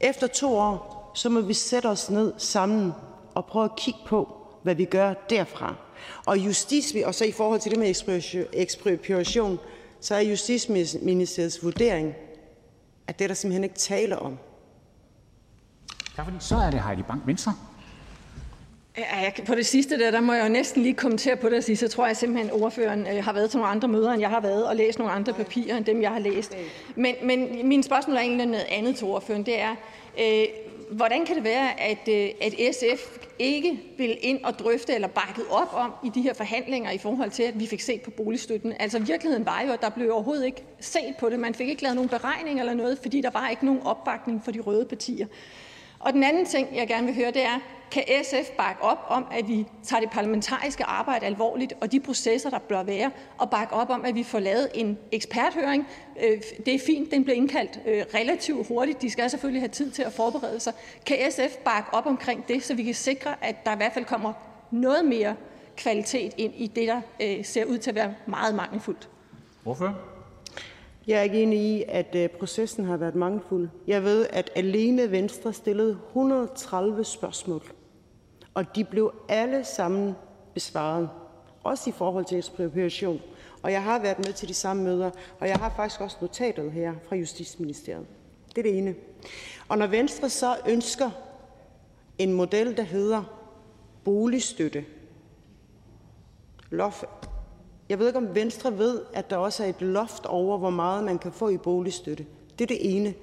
Efter 0.00 0.26
to 0.26 0.56
år, 0.56 1.12
så 1.14 1.28
må 1.28 1.40
vi 1.40 1.54
sætte 1.54 1.86
os 1.86 2.10
ned 2.10 2.32
sammen 2.38 2.92
og 3.34 3.46
prøve 3.46 3.64
at 3.64 3.76
kigge 3.76 4.00
på, 4.06 4.36
hvad 4.62 4.74
vi 4.74 4.84
gør 4.84 5.14
derfra. 5.30 5.74
Og, 6.26 6.38
justis, 6.38 6.94
og 7.04 7.14
så 7.14 7.24
i 7.24 7.32
forhold 7.32 7.60
til 7.60 7.70
det 7.70 7.78
med 7.78 8.48
ekspropriation, 8.52 9.58
så 10.00 10.14
er 10.14 10.20
Justitsministeriets 10.20 11.64
vurdering, 11.64 12.14
at 13.06 13.18
det 13.18 13.24
er 13.24 13.28
der 13.28 13.34
simpelthen 13.34 13.64
ikke 13.64 13.76
taler 13.76 14.16
om. 14.16 14.38
Ja, 16.18 16.22
fordi 16.22 16.36
så 16.40 16.56
er 16.56 16.70
det 16.70 16.82
Heidi 16.82 17.02
Bank, 17.02 17.26
Venstre. 17.26 17.54
Ja, 19.00 19.30
på 19.46 19.54
det 19.54 19.66
sidste 19.66 19.98
der, 19.98 20.10
der 20.10 20.20
må 20.20 20.32
jeg 20.32 20.44
jo 20.44 20.52
næsten 20.52 20.82
lige 20.82 20.94
kommentere 20.94 21.36
på 21.36 21.48
det 21.48 21.58
og 21.58 21.64
sige, 21.64 21.76
så 21.76 21.88
tror 21.88 22.06
jeg 22.06 22.16
simpelthen, 22.16 22.50
at 22.50 22.62
ordføreren 22.62 23.06
øh, 23.06 23.24
har 23.24 23.32
været 23.32 23.50
til 23.50 23.58
nogle 23.58 23.70
andre 23.70 23.88
møder, 23.88 24.12
end 24.12 24.20
jeg 24.20 24.30
har 24.30 24.40
været, 24.40 24.66
og 24.66 24.76
læst 24.76 24.98
nogle 24.98 25.12
andre 25.12 25.32
papirer, 25.32 25.76
end 25.76 25.84
dem, 25.84 26.02
jeg 26.02 26.10
har 26.10 26.18
læst. 26.18 26.56
Men, 26.96 27.14
men 27.22 27.68
min 27.68 27.82
spørgsmål 27.82 28.16
er 28.16 28.20
egentlig 28.20 28.46
noget 28.46 28.66
andet 28.70 28.96
til 28.96 29.06
ordføreren. 29.06 29.46
Det 29.46 29.60
er, 29.60 29.74
øh, 30.20 30.44
hvordan 30.90 31.26
kan 31.26 31.36
det 31.36 31.44
være, 31.44 31.80
at, 31.80 32.08
øh, 32.08 32.28
at 32.40 32.74
SF 32.74 33.18
ikke 33.38 33.80
vil 33.98 34.18
ind 34.20 34.44
og 34.44 34.58
drøfte 34.58 34.94
eller 34.94 35.08
bakket 35.08 35.44
op 35.50 35.68
om 35.72 35.92
i 36.04 36.10
de 36.14 36.22
her 36.22 36.34
forhandlinger 36.34 36.90
i 36.90 36.98
forhold 36.98 37.30
til, 37.30 37.42
at 37.42 37.60
vi 37.60 37.66
fik 37.66 37.80
set 37.80 38.02
på 38.02 38.10
boligstøtten? 38.10 38.72
Altså 38.80 38.98
virkeligheden 38.98 39.46
var 39.46 39.62
jo, 39.66 39.72
at 39.72 39.80
der 39.80 39.88
blev 39.88 40.12
overhovedet 40.12 40.46
ikke 40.46 40.62
set 40.80 41.14
på 41.18 41.28
det. 41.28 41.40
Man 41.40 41.54
fik 41.54 41.68
ikke 41.68 41.82
lavet 41.82 41.94
nogen 41.94 42.08
beregning 42.08 42.60
eller 42.60 42.74
noget, 42.74 42.98
fordi 43.02 43.20
der 43.20 43.30
var 43.30 43.48
ikke 43.48 43.64
nogen 43.64 43.82
opbakning 43.82 44.44
for 44.44 44.50
de 44.50 44.60
røde 44.60 44.84
partier. 44.84 45.26
Og 46.00 46.12
den 46.12 46.22
anden 46.22 46.46
ting, 46.46 46.76
jeg 46.76 46.88
gerne 46.88 47.06
vil 47.06 47.14
høre, 47.14 47.30
det 47.30 47.44
er, 47.44 47.58
kan 47.90 48.04
SF 48.22 48.50
bakke 48.58 48.82
op 48.82 48.98
om, 49.08 49.26
at 49.32 49.48
vi 49.48 49.66
tager 49.82 50.00
det 50.00 50.10
parlamentariske 50.10 50.84
arbejde 50.84 51.26
alvorligt 51.26 51.72
og 51.80 51.92
de 51.92 52.00
processer, 52.00 52.50
der 52.50 52.58
bør 52.58 52.82
være, 52.82 53.10
og 53.38 53.50
bakke 53.50 53.74
op 53.74 53.90
om, 53.90 54.04
at 54.04 54.14
vi 54.14 54.22
får 54.22 54.38
lavet 54.38 54.68
en 54.74 54.98
eksperthøring? 55.12 55.86
Øh, 56.22 56.42
det 56.66 56.74
er 56.74 56.78
fint, 56.86 57.10
den 57.10 57.24
bliver 57.24 57.36
indkaldt 57.36 57.80
øh, 57.86 58.04
relativt 58.14 58.68
hurtigt. 58.68 59.02
De 59.02 59.10
skal 59.10 59.30
selvfølgelig 59.30 59.62
have 59.62 59.68
tid 59.68 59.90
til 59.90 60.02
at 60.02 60.12
forberede 60.12 60.60
sig. 60.60 60.72
Kan 61.06 61.16
SF 61.30 61.56
bakke 61.64 61.94
op 61.94 62.06
omkring 62.06 62.48
det, 62.48 62.62
så 62.62 62.74
vi 62.74 62.82
kan 62.82 62.94
sikre, 62.94 63.34
at 63.40 63.64
der 63.64 63.72
i 63.72 63.76
hvert 63.76 63.92
fald 63.92 64.04
kommer 64.04 64.32
noget 64.70 65.04
mere 65.04 65.36
kvalitet 65.76 66.32
ind 66.36 66.52
i 66.56 66.66
det, 66.66 66.88
der 66.88 67.00
øh, 67.22 67.44
ser 67.44 67.64
ud 67.64 67.78
til 67.78 67.90
at 67.90 67.94
være 67.96 68.14
meget 68.26 68.54
mangelfuldt? 68.54 69.08
Hvorfor? 69.62 69.98
Jeg 71.10 71.18
er 71.18 71.22
ikke 71.22 71.42
enig 71.42 71.60
i, 71.60 71.84
at 71.88 72.14
øh, 72.14 72.28
processen 72.28 72.84
har 72.84 72.96
været 72.96 73.14
mangelfuld. 73.14 73.68
Jeg 73.86 74.04
ved, 74.04 74.26
at 74.30 74.50
alene 74.54 75.10
Venstre 75.10 75.52
stillede 75.52 75.98
130 76.06 77.04
spørgsmål, 77.04 77.62
og 78.54 78.76
de 78.76 78.84
blev 78.84 79.12
alle 79.28 79.64
sammen 79.64 80.14
besvaret, 80.54 81.08
også 81.62 81.90
i 81.90 81.92
forhold 81.92 82.24
til 82.24 82.38
ekspropriation. 82.38 83.20
Og 83.62 83.72
jeg 83.72 83.82
har 83.82 83.98
været 83.98 84.18
med 84.18 84.32
til 84.32 84.48
de 84.48 84.54
samme 84.54 84.82
møder, 84.82 85.10
og 85.40 85.48
jeg 85.48 85.56
har 85.56 85.72
faktisk 85.76 86.00
også 86.00 86.16
notatet 86.20 86.72
her 86.72 86.94
fra 87.08 87.16
Justitsministeriet. 87.16 88.06
Det 88.48 88.58
er 88.58 88.62
det 88.62 88.78
ene. 88.78 88.94
Og 89.68 89.78
når 89.78 89.86
Venstre 89.86 90.28
så 90.28 90.56
ønsker 90.68 91.10
en 92.18 92.32
model, 92.32 92.76
der 92.76 92.82
hedder 92.82 93.22
boligstøtte, 94.04 94.84
loft, 96.70 97.29
jeg 97.90 97.98
ved 97.98 98.06
ikke, 98.06 98.18
om 98.18 98.34
Venstre 98.34 98.78
ved, 98.78 99.00
at 99.14 99.30
der 99.30 99.36
også 99.36 99.64
er 99.64 99.68
et 99.68 99.82
loft 99.82 100.26
over, 100.26 100.58
hvor 100.58 100.70
meget 100.70 101.04
man 101.04 101.18
kan 101.18 101.32
få 101.32 101.48
i 101.48 101.56
boligstøtte. 101.56 102.26
Det 102.58 102.64
er 102.64 102.66
det 102.66 102.96
ene. 102.96 103.14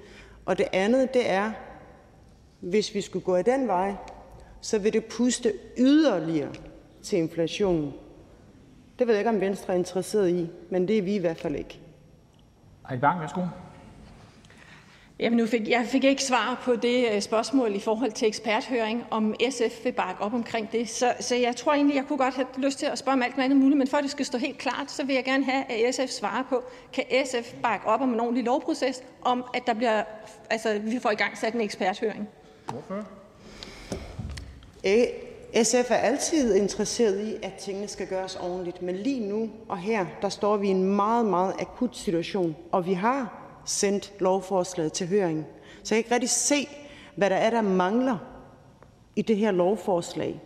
Og 0.46 0.58
det 0.58 0.66
andet, 0.72 1.14
det 1.14 1.30
er, 1.30 1.52
hvis 2.60 2.94
vi 2.94 3.00
skulle 3.00 3.24
gå 3.24 3.36
i 3.36 3.42
den 3.42 3.68
vej, 3.68 3.94
så 4.60 4.78
vil 4.78 4.92
det 4.92 5.04
puste 5.04 5.52
yderligere 5.78 6.52
til 7.02 7.18
inflationen. 7.18 7.92
Det 8.98 9.06
ved 9.06 9.14
jeg 9.14 9.20
ikke, 9.20 9.30
om 9.30 9.40
Venstre 9.40 9.72
er 9.72 9.78
interesseret 9.78 10.30
i, 10.30 10.50
men 10.70 10.88
det 10.88 10.98
er 10.98 11.02
vi 11.02 11.14
i 11.14 11.18
hvert 11.18 11.38
fald 11.40 11.56
ikke. 11.56 11.80
Heidi 12.88 13.00
Bank, 13.00 13.20
værsgo. 13.20 13.40
Jamen, 15.20 15.36
nu 15.36 15.46
fik, 15.46 15.68
jeg 15.68 15.86
fik 15.86 16.04
ikke 16.04 16.24
svar 16.24 16.60
på 16.64 16.76
det 16.76 17.08
øh, 17.12 17.20
spørgsmål 17.20 17.74
i 17.74 17.80
forhold 17.80 18.12
til 18.12 18.28
eksperthøring, 18.28 19.04
om 19.10 19.34
SF 19.50 19.84
vil 19.84 19.92
bakke 19.92 20.22
op 20.22 20.34
omkring 20.34 20.72
det. 20.72 20.88
Så, 20.88 21.14
så 21.20 21.34
jeg 21.34 21.56
tror 21.56 21.72
egentlig, 21.72 21.96
jeg 21.96 22.04
kunne 22.08 22.18
godt 22.18 22.34
have 22.34 22.46
lyst 22.56 22.78
til 22.78 22.86
at 22.86 22.98
spørge 22.98 23.12
om 23.12 23.22
alt 23.22 23.38
andet 23.38 23.58
muligt, 23.58 23.78
men 23.78 23.86
for 23.86 23.96
at 23.96 24.02
det 24.02 24.10
skal 24.10 24.26
stå 24.26 24.38
helt 24.38 24.58
klart, 24.58 24.90
så 24.90 25.04
vil 25.04 25.14
jeg 25.14 25.24
gerne 25.24 25.44
have, 25.44 25.64
at 25.64 25.94
SF 25.94 26.08
svarer 26.08 26.42
på, 26.48 26.62
kan 26.92 27.04
SF 27.24 27.54
bakke 27.62 27.86
op 27.86 28.00
om 28.00 28.12
en 28.12 28.20
ordentlig 28.20 28.44
lovproces, 28.44 29.02
om 29.22 29.44
at 29.54 29.62
der 29.66 29.74
bliver, 29.74 30.02
altså, 30.50 30.78
vi 30.78 30.98
får 30.98 31.10
i 31.10 31.14
gang 31.14 31.38
sat 31.38 31.54
en 31.54 31.60
eksperthøring? 31.60 32.28
Hvorfor? 32.66 33.04
SF 35.62 35.90
er 35.90 35.94
altid 35.96 36.54
interesseret 36.54 37.20
i, 37.20 37.34
at 37.42 37.52
tingene 37.52 37.88
skal 37.88 38.06
gøres 38.06 38.36
ordentligt, 38.36 38.82
men 38.82 38.96
lige 38.96 39.28
nu 39.28 39.50
og 39.68 39.78
her, 39.78 40.06
der 40.22 40.28
står 40.28 40.56
vi 40.56 40.66
i 40.66 40.70
en 40.70 40.84
meget, 40.84 41.26
meget 41.26 41.54
akut 41.58 41.96
situation, 41.96 42.56
og 42.72 42.86
vi 42.86 42.92
har 42.92 43.47
sendt 43.68 44.12
lovforslaget 44.20 44.92
til 44.92 45.08
høring. 45.08 45.46
Så 45.82 45.94
jeg 45.94 46.04
kan 46.04 46.06
ikke 46.06 46.14
rigtig 46.14 46.30
se, 46.30 46.68
hvad 47.16 47.30
der 47.30 47.36
er, 47.36 47.50
der 47.50 47.62
mangler 47.62 48.18
i 49.16 49.22
det 49.22 49.36
her 49.36 49.50
lovforslag, 49.50 50.40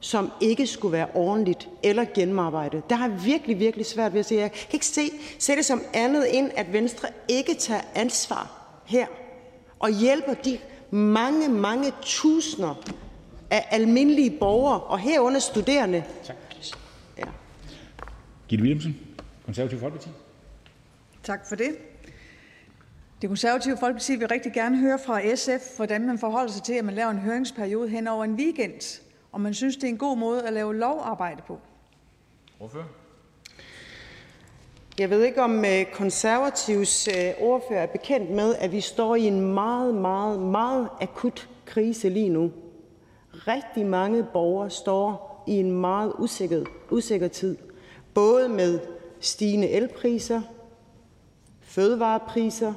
som 0.00 0.32
ikke 0.40 0.66
skulle 0.66 0.92
være 0.92 1.08
ordentligt 1.14 1.68
eller 1.82 2.04
gennemarbejdet. 2.14 2.90
Der 2.90 2.96
har 2.96 3.08
jeg 3.08 3.24
virkelig, 3.24 3.58
virkelig 3.58 3.86
svært 3.86 4.12
ved 4.12 4.20
at 4.20 4.26
se. 4.26 4.34
Jeg 4.34 4.52
kan 4.52 4.70
ikke 4.72 4.86
se, 4.86 5.10
se 5.38 5.56
det 5.56 5.64
som 5.64 5.82
andet 5.94 6.38
end, 6.38 6.50
at 6.56 6.72
Venstre 6.72 7.08
ikke 7.28 7.54
tager 7.54 7.82
ansvar 7.94 8.50
her 8.86 9.06
og 9.78 9.90
hjælper 9.90 10.34
de 10.34 10.58
mange, 10.90 11.48
mange 11.48 11.92
tusinder 12.02 12.74
af 13.50 13.68
almindelige 13.70 14.38
borgere, 14.38 14.80
og 14.80 14.98
herunder 14.98 15.40
studerende. 15.40 16.04
Tak. 16.24 16.36
Ja. 17.18 17.24
Gitte 18.48 18.62
Willemsen, 18.62 18.96
Konservativ 19.44 19.80
Folkeparti. 19.80 20.08
Tak 21.22 21.48
for 21.48 21.56
det. 21.56 21.76
Det 23.22 23.30
konservative 23.30 23.76
Folkeparti 23.76 24.16
vil 24.16 24.28
rigtig 24.28 24.52
gerne 24.52 24.76
høre 24.76 24.98
fra 24.98 25.34
SF, 25.34 25.76
hvordan 25.76 26.06
man 26.06 26.18
forholder 26.18 26.52
sig 26.52 26.62
til, 26.62 26.72
at 26.72 26.84
man 26.84 26.94
laver 26.94 27.10
en 27.10 27.18
høringsperiode 27.18 27.88
hen 27.88 28.08
over 28.08 28.24
en 28.24 28.34
weekend, 28.34 29.02
og 29.32 29.40
man 29.40 29.54
synes, 29.54 29.76
det 29.76 29.84
er 29.84 29.88
en 29.88 29.98
god 29.98 30.16
måde 30.16 30.46
at 30.46 30.52
lave 30.52 30.76
lovarbejde 30.76 31.42
på. 31.46 31.58
Hvorfor? 32.58 32.84
Jeg 34.98 35.10
ved 35.10 35.22
ikke, 35.22 35.42
om 35.42 35.64
øh, 35.64 35.84
konservativs 35.92 37.08
øh, 37.08 37.32
ordfører 37.40 37.82
er 37.82 37.86
bekendt 37.86 38.30
med, 38.30 38.54
at 38.54 38.72
vi 38.72 38.80
står 38.80 39.16
i 39.16 39.22
en 39.22 39.54
meget, 39.54 39.94
meget, 39.94 40.40
meget 40.40 40.88
akut 41.00 41.48
krise 41.66 42.08
lige 42.08 42.28
nu. 42.28 42.52
Rigtig 43.32 43.86
mange 43.86 44.26
borgere 44.32 44.70
står 44.70 45.44
i 45.46 45.52
en 45.52 45.72
meget 45.72 46.12
usikker, 46.18 46.64
usikker 46.90 47.28
tid, 47.28 47.56
både 48.14 48.48
med 48.48 48.80
stigende 49.20 49.68
elpriser, 49.68 50.42
fødevarepriser 51.60 52.74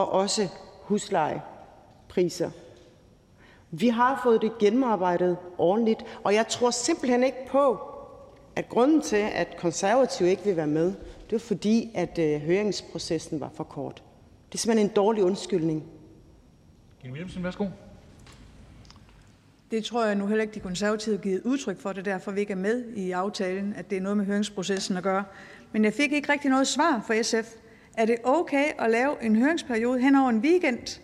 og 0.00 0.12
også 0.12 0.48
huslejepriser. 0.82 2.50
Vi 3.70 3.88
har 3.88 4.20
fået 4.22 4.42
det 4.42 4.58
gennemarbejdet 4.58 5.36
ordentligt, 5.58 6.04
og 6.24 6.34
jeg 6.34 6.46
tror 6.48 6.70
simpelthen 6.70 7.22
ikke 7.22 7.46
på, 7.48 7.78
at 8.56 8.68
grunden 8.68 9.02
til, 9.02 9.16
at 9.16 9.56
konservative 9.58 10.30
ikke 10.30 10.44
vil 10.44 10.56
være 10.56 10.66
med, 10.66 10.94
det 11.30 11.36
er 11.36 11.40
fordi, 11.40 11.90
at 11.94 12.18
øh, 12.18 12.40
høringsprocessen 12.40 13.40
var 13.40 13.50
for 13.54 13.64
kort. 13.64 14.02
Det 14.48 14.54
er 14.54 14.58
simpelthen 14.58 14.88
en 14.88 14.94
dårlig 14.96 15.24
undskyldning. 15.24 15.84
Gitte 17.02 17.12
Willumsen, 17.12 17.44
værsgo. 17.44 17.66
Det 19.70 19.84
tror 19.84 20.04
jeg 20.04 20.14
nu 20.14 20.26
heller 20.26 20.42
ikke, 20.42 20.54
de 20.54 20.60
konservative 20.60 21.16
har 21.16 21.22
givet 21.22 21.42
udtryk 21.44 21.80
for. 21.80 21.92
Det 21.92 21.98
er 21.98 22.12
derfor, 22.12 22.30
vi 22.30 22.40
ikke 22.40 22.52
er 22.52 22.56
med 22.56 22.84
i 22.96 23.10
aftalen, 23.10 23.74
at 23.76 23.90
det 23.90 23.98
er 23.98 24.00
noget 24.00 24.16
med 24.16 24.24
høringsprocessen 24.24 24.96
at 24.96 25.02
gøre. 25.02 25.24
Men 25.72 25.84
jeg 25.84 25.94
fik 25.94 26.12
ikke 26.12 26.32
rigtig 26.32 26.50
noget 26.50 26.66
svar 26.66 27.04
fra 27.06 27.22
SF. 27.22 27.54
Er 28.00 28.04
det 28.04 28.16
okay 28.24 28.64
at 28.78 28.90
lave 28.90 29.22
en 29.22 29.36
høringsperiode 29.36 30.00
hen 30.00 30.14
over 30.14 30.30
en 30.30 30.38
weekend? 30.38 31.00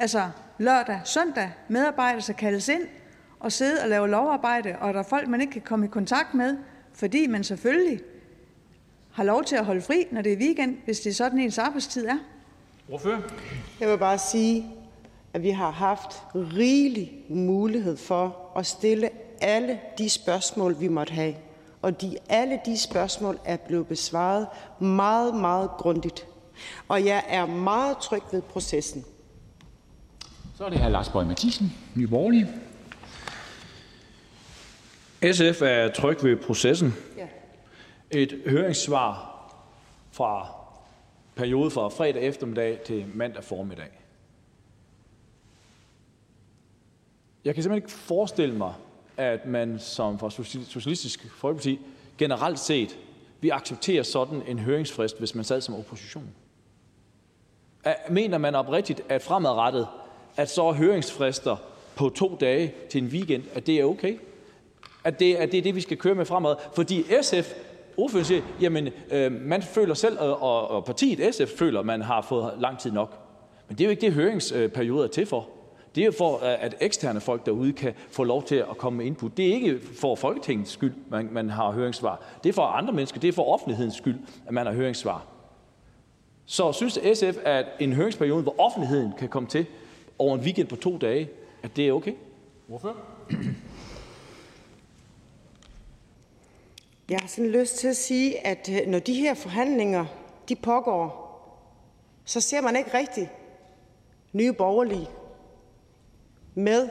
Altså 0.00 0.30
lørdag, 0.58 1.00
søndag, 1.04 1.50
medarbejdere 1.68 2.20
skal 2.22 2.34
kaldes 2.34 2.68
ind 2.68 2.82
og 3.40 3.52
sidde 3.52 3.82
og 3.82 3.88
lave 3.88 4.08
lovarbejde, 4.08 4.76
og 4.80 4.94
der 4.94 5.00
er 5.00 5.04
folk, 5.04 5.28
man 5.28 5.40
ikke 5.40 5.52
kan 5.52 5.62
komme 5.62 5.86
i 5.86 5.88
kontakt 5.88 6.34
med, 6.34 6.56
fordi 6.92 7.26
man 7.26 7.44
selvfølgelig 7.44 8.00
har 9.12 9.24
lov 9.24 9.44
til 9.44 9.56
at 9.56 9.64
holde 9.64 9.80
fri, 9.80 10.06
når 10.10 10.22
det 10.22 10.32
er 10.32 10.36
weekend, 10.36 10.76
hvis 10.84 11.00
det 11.00 11.10
er 11.10 11.14
sådan 11.14 11.38
ens 11.38 11.58
arbejdstid 11.58 12.06
er. 12.06 12.18
Ordfører? 12.90 13.20
Jeg 13.80 13.88
vil 13.88 13.98
bare 13.98 14.18
sige, 14.18 14.66
at 15.34 15.42
vi 15.42 15.50
har 15.50 15.70
haft 15.70 16.22
rigelig 16.34 17.24
mulighed 17.28 17.96
for 17.96 18.52
at 18.56 18.66
stille 18.66 19.10
alle 19.40 19.80
de 19.98 20.10
spørgsmål, 20.10 20.80
vi 20.80 20.88
måtte 20.88 21.12
have. 21.12 21.34
Og 21.82 22.00
de, 22.00 22.16
alle 22.28 22.60
de 22.66 22.78
spørgsmål 22.78 23.38
er 23.44 23.56
blevet 23.56 23.86
besvaret 23.86 24.46
meget, 24.78 25.34
meget 25.34 25.70
grundigt. 25.70 26.26
Og 26.88 27.04
jeg 27.04 27.24
er 27.28 27.46
meget 27.46 27.98
tryg 27.98 28.22
ved 28.32 28.42
processen. 28.42 29.04
Så 30.56 30.64
er 30.64 30.68
det 30.68 30.78
hr. 30.78 30.88
Lars 30.88 31.08
Boje 31.08 31.26
Mathiesen, 31.26 31.72
Nye 31.94 32.06
Borgerlige. 32.06 32.48
SF 35.32 35.62
er 35.62 35.92
tryg 35.92 36.24
ved 36.24 36.36
processen. 36.36 36.94
Ja. 37.16 37.26
Et 38.10 38.42
høringssvar 38.46 39.32
fra 40.12 40.48
periode 41.34 41.70
fra 41.70 41.88
fredag 41.88 42.22
eftermiddag 42.22 42.80
til 42.86 43.06
mandag 43.14 43.44
formiddag. 43.44 43.88
Jeg 47.44 47.54
kan 47.54 47.62
simpelthen 47.62 47.88
ikke 47.88 47.98
forestille 47.98 48.54
mig, 48.54 48.74
at 49.16 49.46
man 49.46 49.78
som 49.78 50.18
fra 50.18 50.30
Socialistisk 50.64 51.26
Folkeparti 51.38 51.80
generelt 52.18 52.58
set 52.58 52.98
vi 53.40 53.50
accepterer 53.50 54.02
sådan 54.02 54.42
en 54.48 54.58
høringsfrist, 54.58 55.18
hvis 55.18 55.34
man 55.34 55.44
sad 55.44 55.60
som 55.60 55.74
opposition. 55.74 56.28
Mener 58.10 58.38
man 58.38 58.54
oprigtigt, 58.54 59.02
at 59.08 59.22
fremadrettet, 59.22 59.86
at 60.36 60.50
så 60.50 60.72
høringsfrister 60.72 61.56
på 61.96 62.08
to 62.08 62.36
dage 62.40 62.74
til 62.90 63.02
en 63.02 63.08
weekend, 63.08 63.42
at 63.54 63.66
det 63.66 63.80
er 63.80 63.84
okay? 63.84 64.18
At 65.04 65.20
det, 65.20 65.34
at 65.34 65.52
det 65.52 65.58
er 65.58 65.62
det, 65.62 65.74
vi 65.74 65.80
skal 65.80 65.96
køre 65.96 66.14
med 66.14 66.24
fremad? 66.24 66.54
Fordi 66.74 67.04
SF, 67.22 67.52
ordføreren 67.96 68.24
siger, 68.24 68.42
jamen 68.60 68.88
øh, 69.10 69.32
man 69.32 69.62
føler 69.62 69.94
selv, 69.94 70.18
og, 70.18 70.70
og 70.70 70.84
partiet 70.84 71.34
SF 71.34 71.58
føler, 71.58 71.80
at 71.80 71.86
man 71.86 72.02
har 72.02 72.22
fået 72.22 72.54
lang 72.58 72.78
tid 72.78 72.92
nok. 72.92 73.18
Men 73.68 73.78
det 73.78 73.84
er 73.84 73.88
jo 73.88 73.90
ikke 73.90 74.00
det, 74.00 74.12
høringsperioder 74.12 75.04
er 75.04 75.08
til 75.08 75.26
for. 75.26 75.48
Det 75.96 76.04
er 76.04 76.10
for, 76.10 76.38
at 76.38 76.74
eksterne 76.80 77.20
folk 77.20 77.46
derude 77.46 77.72
kan 77.72 77.94
få 78.10 78.24
lov 78.24 78.44
til 78.44 78.54
at 78.54 78.78
komme 78.78 78.96
med 78.96 79.06
input. 79.06 79.36
Det 79.36 79.48
er 79.48 79.54
ikke 79.54 79.80
for 80.00 80.14
Folketingets 80.14 80.70
skyld, 80.70 80.94
man, 81.10 81.28
man 81.32 81.50
har 81.50 81.70
høringssvar. 81.70 82.22
Det 82.42 82.48
er 82.48 82.52
for 82.52 82.62
andre 82.62 82.92
mennesker. 82.92 83.20
Det 83.20 83.28
er 83.28 83.32
for 83.32 83.52
offentlighedens 83.52 83.94
skyld, 83.94 84.18
at 84.46 84.54
man 84.54 84.66
har 84.66 84.72
høringssvar. 84.72 85.26
Så 86.46 86.72
synes 86.72 86.98
SF, 87.14 87.36
at 87.44 87.66
en 87.80 87.92
høringsperiode, 87.92 88.42
hvor 88.42 88.54
offentligheden 88.58 89.12
kan 89.18 89.28
komme 89.28 89.48
til 89.48 89.66
over 90.18 90.34
en 90.34 90.40
weekend 90.40 90.68
på 90.68 90.76
to 90.76 90.98
dage, 90.98 91.28
at 91.62 91.76
det 91.76 91.88
er 91.88 91.92
okay? 91.92 92.12
Hvorfor? 92.66 92.96
Jeg 97.10 97.18
har 97.20 97.28
sådan 97.28 97.50
lyst 97.50 97.76
til 97.76 97.88
at 97.88 97.96
sige, 97.96 98.46
at 98.46 98.70
øh, 98.72 98.86
når 98.86 98.98
de 98.98 99.14
her 99.14 99.34
forhandlinger 99.34 100.06
de 100.48 100.56
pågår, 100.56 101.26
så 102.24 102.40
ser 102.40 102.60
man 102.60 102.76
ikke 102.76 102.98
rigtigt 102.98 103.28
nye 104.32 104.52
borgerlige 104.52 105.08
med 106.56 106.88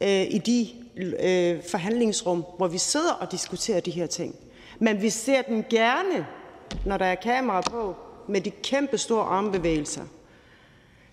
øh, 0.00 0.22
i 0.22 0.38
de 0.38 0.68
øh, 0.96 1.62
forhandlingsrum, 1.70 2.44
hvor 2.56 2.66
vi 2.66 2.78
sidder 2.78 3.12
og 3.12 3.32
diskuterer 3.32 3.80
de 3.80 3.90
her 3.90 4.06
ting. 4.06 4.36
Men 4.78 5.02
vi 5.02 5.10
ser 5.10 5.42
dem 5.42 5.64
gerne, 5.70 6.26
når 6.84 6.96
der 6.96 7.04
er 7.04 7.14
kamera 7.14 7.60
på, 7.60 7.96
med 8.28 8.40
de 8.40 8.50
kæmpe 8.50 8.98
store 8.98 9.24
armbevægelser. 9.24 10.04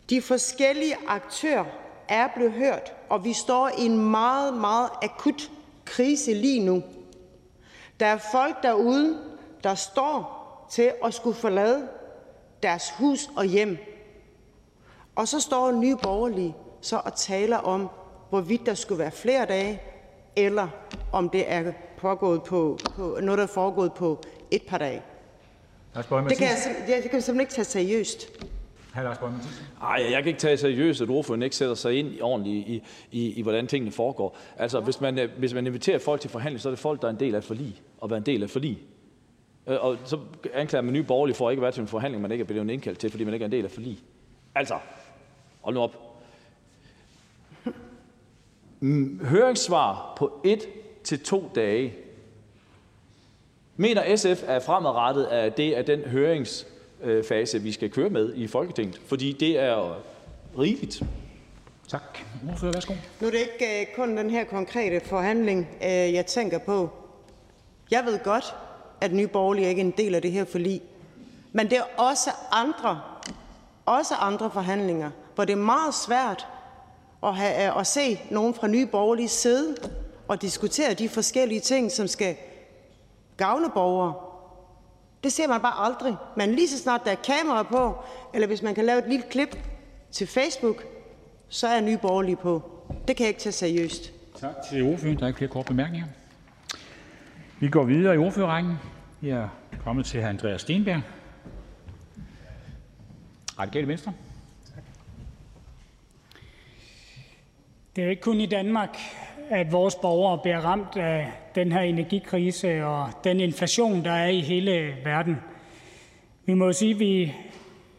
De 0.10 0.22
forskellige 0.22 0.96
aktører 1.08 1.66
er 2.10 2.28
blevet 2.36 2.54
hørt, 2.54 2.94
og 3.10 3.26
vi 3.26 3.34
står 3.34 3.70
i 3.78 3.86
en 3.86 4.12
meget, 4.12 4.54
meget 4.54 4.90
akut 5.02 5.52
krise 5.86 6.34
lige 6.34 6.66
nu. 6.66 6.84
Der 8.00 8.06
er 8.06 8.18
folk 8.32 8.64
derude, 8.64 9.20
der 9.64 9.76
står 9.76 10.46
til 10.72 10.92
at 11.04 11.14
skulle 11.14 11.36
forlade 11.36 11.88
deres 12.64 12.90
hus 12.90 13.30
og 13.36 13.46
hjem. 13.46 13.78
Og 15.16 15.28
så 15.28 15.40
står 15.40 15.72
nye 15.72 15.96
borgerlige 16.04 16.56
så 16.86 17.02
og 17.06 17.16
taler 17.16 17.58
om, 17.58 17.90
hvorvidt 18.30 18.66
der 18.66 18.74
skulle 18.74 19.00
være 19.00 19.12
flere 19.12 19.46
dage, 19.46 19.82
eller 20.36 20.68
om 21.12 21.30
det 21.30 21.44
er 21.48 21.72
pågået 21.98 22.44
på, 22.44 22.80
på 22.96 23.18
noget, 23.22 23.38
der 23.38 23.44
er 23.44 23.48
foregået 23.48 23.94
på 23.94 24.22
et 24.52 24.62
par 24.68 24.78
dage. 24.78 25.02
Det 25.96 26.38
kan, 26.38 26.48
jeg, 26.48 26.58
det 26.88 27.04
kan 27.04 27.14
jeg 27.14 27.24
simpelthen 27.24 27.40
ikke 27.40 27.54
tage 27.54 27.66
seriøst. 27.66 28.30
Ej, 29.82 30.08
jeg 30.12 30.24
kan 30.24 30.28
ikke 30.28 30.40
tage 30.40 30.58
seriøst, 30.58 31.02
at 31.02 31.10
ordføreren 31.10 31.44
ikke 31.44 31.56
sætter 31.56 31.76
sig 31.76 32.00
ind 32.00 32.22
ordentligt 32.22 32.68
i, 32.68 32.84
i, 33.12 33.34
i 33.34 33.42
hvordan 33.42 33.68
tingene 33.68 33.92
foregår. 33.92 34.38
Altså, 34.58 34.80
hvis 34.80 35.02
man, 35.02 35.20
øh, 35.20 35.30
hvis 35.38 35.54
man 35.54 35.68
inviterer 35.68 36.00
folk 36.00 36.22
til 36.22 36.30
forhandling, 36.30 36.62
så 36.62 36.70
er 36.70 36.72
det 36.72 36.80
folk, 36.80 37.02
der 37.02 37.08
er 37.08 37.12
en 37.12 37.20
del 37.20 37.36
af 37.36 37.40
et 37.40 37.46
forlig, 37.46 37.82
og 37.98 38.10
være 38.10 38.18
en 38.18 38.26
del 38.26 38.42
af 38.42 38.46
et 38.46 38.52
forlig. 38.52 38.80
Øh, 39.68 39.78
og 39.86 39.98
så 40.04 40.20
anklager 40.54 40.82
man 40.82 40.94
nye 40.94 41.04
borgerlige 41.04 41.36
for 41.36 41.48
at 41.48 41.52
ikke 41.54 41.60
at 41.60 41.64
være 41.64 41.72
til 41.72 41.82
en 41.82 41.88
forhandling, 41.88 42.22
man 42.22 42.32
ikke 42.32 42.42
er 42.42 42.46
blevet 42.46 42.70
indkaldt 42.70 43.00
til, 43.00 43.10
fordi 43.10 43.24
man 43.24 43.34
ikke 43.34 43.44
er 43.44 43.48
en 43.48 43.52
del 43.52 43.66
af 43.66 43.72
forlig. 43.72 44.00
Altså, 44.56 44.76
hold 45.62 45.76
nu 45.76 45.82
op. 45.82 46.05
Høringssvar 49.22 50.14
på 50.18 50.32
et 50.44 50.68
til 51.04 51.20
to 51.20 51.52
dage. 51.56 51.94
Mener 53.78 54.16
SF, 54.16 54.44
at 54.48 54.64
fremadrettet 54.64 55.36
er 55.36 55.50
det 55.50 55.74
af 55.74 55.86
den 55.86 56.00
høringsfase, 56.00 57.62
vi 57.62 57.72
skal 57.72 57.92
køre 57.92 58.10
med 58.10 58.34
i 58.36 58.48
Folketinget? 58.48 59.02
Fordi 59.08 59.32
det 59.32 59.60
er 59.60 60.02
rigeligt. 60.60 61.04
Tak. 61.88 62.20
Ordfører, 62.50 62.72
værsgo. 62.72 62.94
Nu 63.22 63.28
er 63.28 63.32
det 63.32 63.40
ikke 63.40 63.82
øh, 63.82 63.96
kun 63.96 64.18
den 64.18 64.30
her 64.30 64.44
konkrete 64.44 65.00
forhandling, 65.00 65.68
øh, 65.84 65.90
jeg 65.90 66.26
tænker 66.26 66.58
på. 66.58 66.90
Jeg 67.92 68.04
ved 68.06 68.20
godt, 68.24 68.56
at 69.02 69.14
Nye 69.14 69.28
Borgerlige 69.28 69.70
ikke 69.70 69.82
er 69.82 69.86
en 69.86 69.94
del 69.98 70.16
af 70.16 70.22
det 70.22 70.32
her 70.32 70.46
forlig. 70.46 70.82
Men 71.52 71.70
det 71.70 71.78
er 71.78 72.02
også 72.02 72.30
andre, 72.52 73.02
også 73.86 74.14
andre 74.16 74.52
forhandlinger, 74.52 75.12
hvor 75.36 75.46
det 75.46 75.54
er 75.54 75.58
meget 75.58 75.94
svært 75.94 76.48
at, 77.28 77.36
have, 77.36 77.80
at 77.80 77.88
se 77.88 78.20
nogen 78.32 78.54
fra 78.54 78.68
Nye 78.68 78.86
Borgerlige 78.86 79.30
sidde 79.30 79.76
og 80.28 80.42
diskutere 80.42 80.94
de 80.94 81.10
forskellige 81.10 81.60
ting, 81.60 81.92
som 81.92 82.08
skal 82.08 82.36
gavne 83.38 83.70
borgere. 83.74 84.14
Det 85.24 85.34
ser 85.34 85.48
man 85.48 85.62
bare 85.62 85.86
aldrig. 85.86 86.16
Men 86.38 86.56
lige 86.56 86.68
så 86.68 86.78
snart 86.78 87.02
der 87.06 87.12
er 87.12 87.16
kamera 87.16 87.64
på, 87.64 87.96
eller 88.34 88.48
hvis 88.48 88.62
man 88.62 88.76
kan 88.76 88.86
lave 88.86 89.00
et 89.00 89.10
lille 89.10 89.26
klip 89.30 89.58
til 90.12 90.28
Facebook, 90.28 90.84
så 91.50 91.68
er 91.68 91.82
Nye 91.82 91.98
Borgerlige 91.98 92.36
på. 92.36 92.72
Det 93.08 93.16
kan 93.16 93.24
jeg 93.24 93.30
ikke 93.30 93.40
tage 93.42 93.54
seriøst. 93.54 94.12
Tak 94.40 94.56
til 94.70 94.84
ordføreren. 94.84 95.18
Der 95.18 95.24
er 95.24 95.28
ikke 95.28 95.38
flere 95.38 95.52
korte 95.52 95.68
bemærkninger. 95.68 96.08
Vi 97.60 97.70
går 97.70 97.84
videre 97.84 98.16
i 98.16 98.18
ordførerrækken. 98.18 98.74
Vi 99.22 99.30
er 99.30 99.50
kommet 99.84 100.06
til 100.06 100.22
hr. 100.22 100.28
Andreas 100.28 100.62
Stenberg, 100.62 101.02
Radikale 103.60 103.88
Venstre. 103.88 104.14
Det 107.96 108.02
er 108.02 108.06
jo 108.06 108.10
ikke 108.10 108.22
kun 108.22 108.42
i 108.42 108.46
Danmark, 108.46 108.98
at 109.50 109.72
vores 109.72 109.96
borgere 109.96 110.38
bliver 110.38 110.60
ramt 110.60 110.98
af 110.98 111.32
den 111.56 111.72
her 111.72 111.82
energikrise 111.82 112.86
og 112.86 113.10
den 113.24 113.40
inflation, 113.40 114.06
der 114.06 114.12
er 114.12 114.28
i 114.28 114.42
hele 114.42 114.94
verden. 115.04 115.38
Vi 116.46 116.54
må 116.54 116.66
jo 116.66 116.74
sige, 116.74 116.94
at 116.94 117.00
vi 117.00 117.34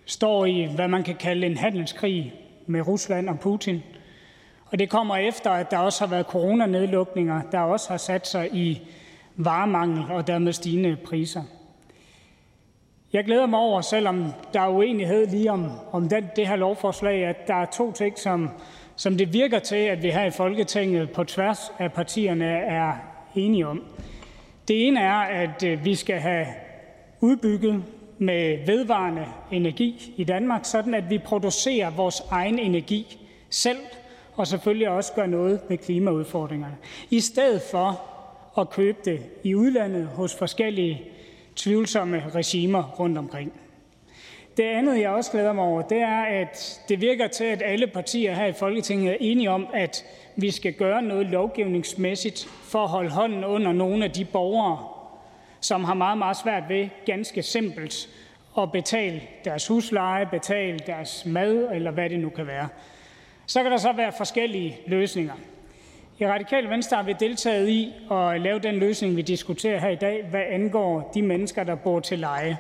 står 0.06 0.46
i, 0.46 0.64
hvad 0.74 0.88
man 0.88 1.02
kan 1.02 1.14
kalde 1.14 1.46
en 1.46 1.56
handelskrig 1.56 2.34
med 2.66 2.86
Rusland 2.86 3.28
og 3.28 3.40
Putin. 3.40 3.82
Og 4.66 4.78
det 4.78 4.90
kommer 4.90 5.16
efter, 5.16 5.50
at 5.50 5.70
der 5.70 5.78
også 5.78 6.04
har 6.04 6.10
været 6.10 6.26
coronanedlukninger, 6.26 7.42
der 7.52 7.60
også 7.60 7.90
har 7.90 7.96
sat 7.96 8.26
sig 8.26 8.54
i 8.54 8.82
varemangel 9.36 10.12
og 10.12 10.26
dermed 10.26 10.52
stigende 10.52 10.96
priser. 10.96 11.42
Jeg 13.12 13.24
glæder 13.24 13.46
mig 13.46 13.58
over, 13.58 13.80
selvom 13.80 14.32
der 14.52 14.60
er 14.60 14.68
uenighed 14.68 15.26
lige 15.26 15.52
om, 15.52 15.70
om 15.92 16.08
den, 16.08 16.26
det 16.36 16.48
her 16.48 16.56
lovforslag, 16.56 17.24
at 17.24 17.46
der 17.46 17.54
er 17.54 17.66
to 17.66 17.92
ting, 17.92 18.18
som, 18.18 18.50
som 18.96 19.16
det 19.16 19.32
virker 19.32 19.58
til, 19.58 19.76
at 19.76 20.02
vi 20.02 20.10
her 20.10 20.24
i 20.24 20.30
Folketinget 20.30 21.10
på 21.10 21.24
tværs 21.24 21.72
af 21.78 21.92
partierne 21.92 22.46
er 22.58 22.92
enige 23.34 23.66
om. 23.66 23.82
Det 24.68 24.86
ene 24.86 25.00
er, 25.00 25.18
at 25.18 25.62
øh, 25.62 25.84
vi 25.84 25.94
skal 25.94 26.18
have 26.18 26.46
udbygget 27.20 27.84
med 28.18 28.66
vedvarende 28.66 29.26
energi 29.50 30.14
i 30.16 30.24
Danmark, 30.24 30.64
sådan 30.64 30.94
at 30.94 31.10
vi 31.10 31.18
producerer 31.18 31.90
vores 31.90 32.22
egen 32.30 32.58
energi 32.58 33.18
selv, 33.50 33.78
og 34.34 34.46
selvfølgelig 34.46 34.88
også 34.88 35.12
gør 35.12 35.26
noget 35.26 35.60
ved 35.68 35.78
klimaudfordringerne. 35.78 36.76
I 37.10 37.20
stedet 37.20 37.62
for 37.70 38.02
at 38.60 38.70
købe 38.70 38.98
det 39.04 39.20
i 39.44 39.54
udlandet 39.54 40.06
hos 40.06 40.34
forskellige 40.34 41.02
tvivlsomme 41.56 42.22
regimer 42.34 42.82
rundt 42.98 43.18
omkring. 43.18 43.52
Det 44.56 44.62
andet, 44.62 45.00
jeg 45.00 45.10
også 45.10 45.30
glæder 45.30 45.52
mig 45.52 45.64
over, 45.64 45.82
det 45.82 45.98
er, 45.98 46.22
at 46.22 46.82
det 46.88 47.00
virker 47.00 47.28
til, 47.28 47.44
at 47.44 47.62
alle 47.64 47.86
partier 47.86 48.34
her 48.34 48.46
i 48.46 48.52
Folketinget 48.52 49.12
er 49.12 49.16
enige 49.20 49.50
om, 49.50 49.66
at 49.74 50.04
vi 50.36 50.50
skal 50.50 50.72
gøre 50.72 51.02
noget 51.02 51.26
lovgivningsmæssigt 51.26 52.48
for 52.62 52.78
at 52.78 52.88
holde 52.88 53.10
hånden 53.10 53.44
under 53.44 53.72
nogle 53.72 54.04
af 54.04 54.10
de 54.10 54.24
borgere, 54.24 54.78
som 55.60 55.84
har 55.84 55.94
meget, 55.94 56.18
meget 56.18 56.36
svært 56.36 56.62
ved 56.68 56.88
ganske 57.06 57.42
simpelt 57.42 58.08
at 58.58 58.72
betale 58.72 59.22
deres 59.44 59.66
husleje, 59.66 60.26
betale 60.26 60.78
deres 60.78 61.26
mad, 61.26 61.68
eller 61.74 61.90
hvad 61.90 62.10
det 62.10 62.20
nu 62.20 62.28
kan 62.28 62.46
være. 62.46 62.68
Så 63.46 63.62
kan 63.62 63.72
der 63.72 63.78
så 63.78 63.92
være 63.92 64.12
forskellige 64.16 64.78
løsninger. 64.86 65.34
I 66.18 66.26
Radikale 66.26 66.70
Venstre 66.70 66.96
har 66.96 67.04
vi 67.04 67.14
deltaget 67.20 67.68
i 67.68 67.92
at 68.10 68.40
lave 68.40 68.58
den 68.58 68.74
løsning, 68.74 69.16
vi 69.16 69.22
diskuterer 69.22 69.80
her 69.80 69.88
i 69.88 69.96
dag, 69.96 70.24
hvad 70.30 70.42
angår 70.48 71.10
de 71.14 71.22
mennesker, 71.22 71.64
der 71.64 71.74
bor 71.74 72.00
til 72.00 72.18
leje. 72.18 72.58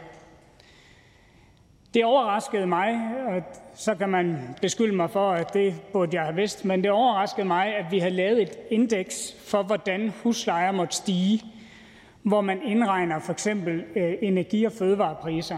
Det 1.96 2.04
overraskede 2.04 2.66
mig, 2.66 3.00
og 3.26 3.42
så 3.74 3.94
kan 3.94 4.08
man 4.08 4.38
beskylde 4.60 4.96
mig 4.96 5.10
for, 5.10 5.30
at 5.30 5.54
det 5.54 5.74
burde 5.92 6.16
jeg 6.16 6.24
have 6.24 6.36
vidst, 6.36 6.64
men 6.64 6.82
det 6.82 6.90
overraskede 6.90 7.46
mig, 7.46 7.76
at 7.76 7.84
vi 7.90 7.98
havde 7.98 8.14
lavet 8.14 8.42
et 8.42 8.58
indeks 8.70 9.36
for, 9.46 9.62
hvordan 9.62 10.12
huslejer 10.22 10.72
måtte 10.72 10.96
stige, 10.96 11.42
hvor 12.22 12.40
man 12.40 12.62
indregner 12.62 13.18
for 13.18 13.32
eksempel 13.32 13.84
øh, 13.96 14.14
energi- 14.22 14.64
og 14.64 14.72
fødevarepriser. 14.72 15.56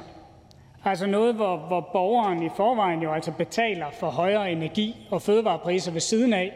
Altså 0.85 1.07
noget, 1.07 1.35
hvor, 1.35 1.57
hvor 1.57 1.91
borgeren 1.93 2.43
i 2.43 2.49
forvejen 2.57 3.03
jo 3.03 3.13
altså 3.13 3.33
betaler 3.33 3.87
for 4.01 4.07
højere 4.07 4.53
energi- 4.53 5.07
og 5.11 5.23
fødevarepriser 5.23 5.93
ved 5.93 6.01
siden 6.01 6.33
af, 6.33 6.53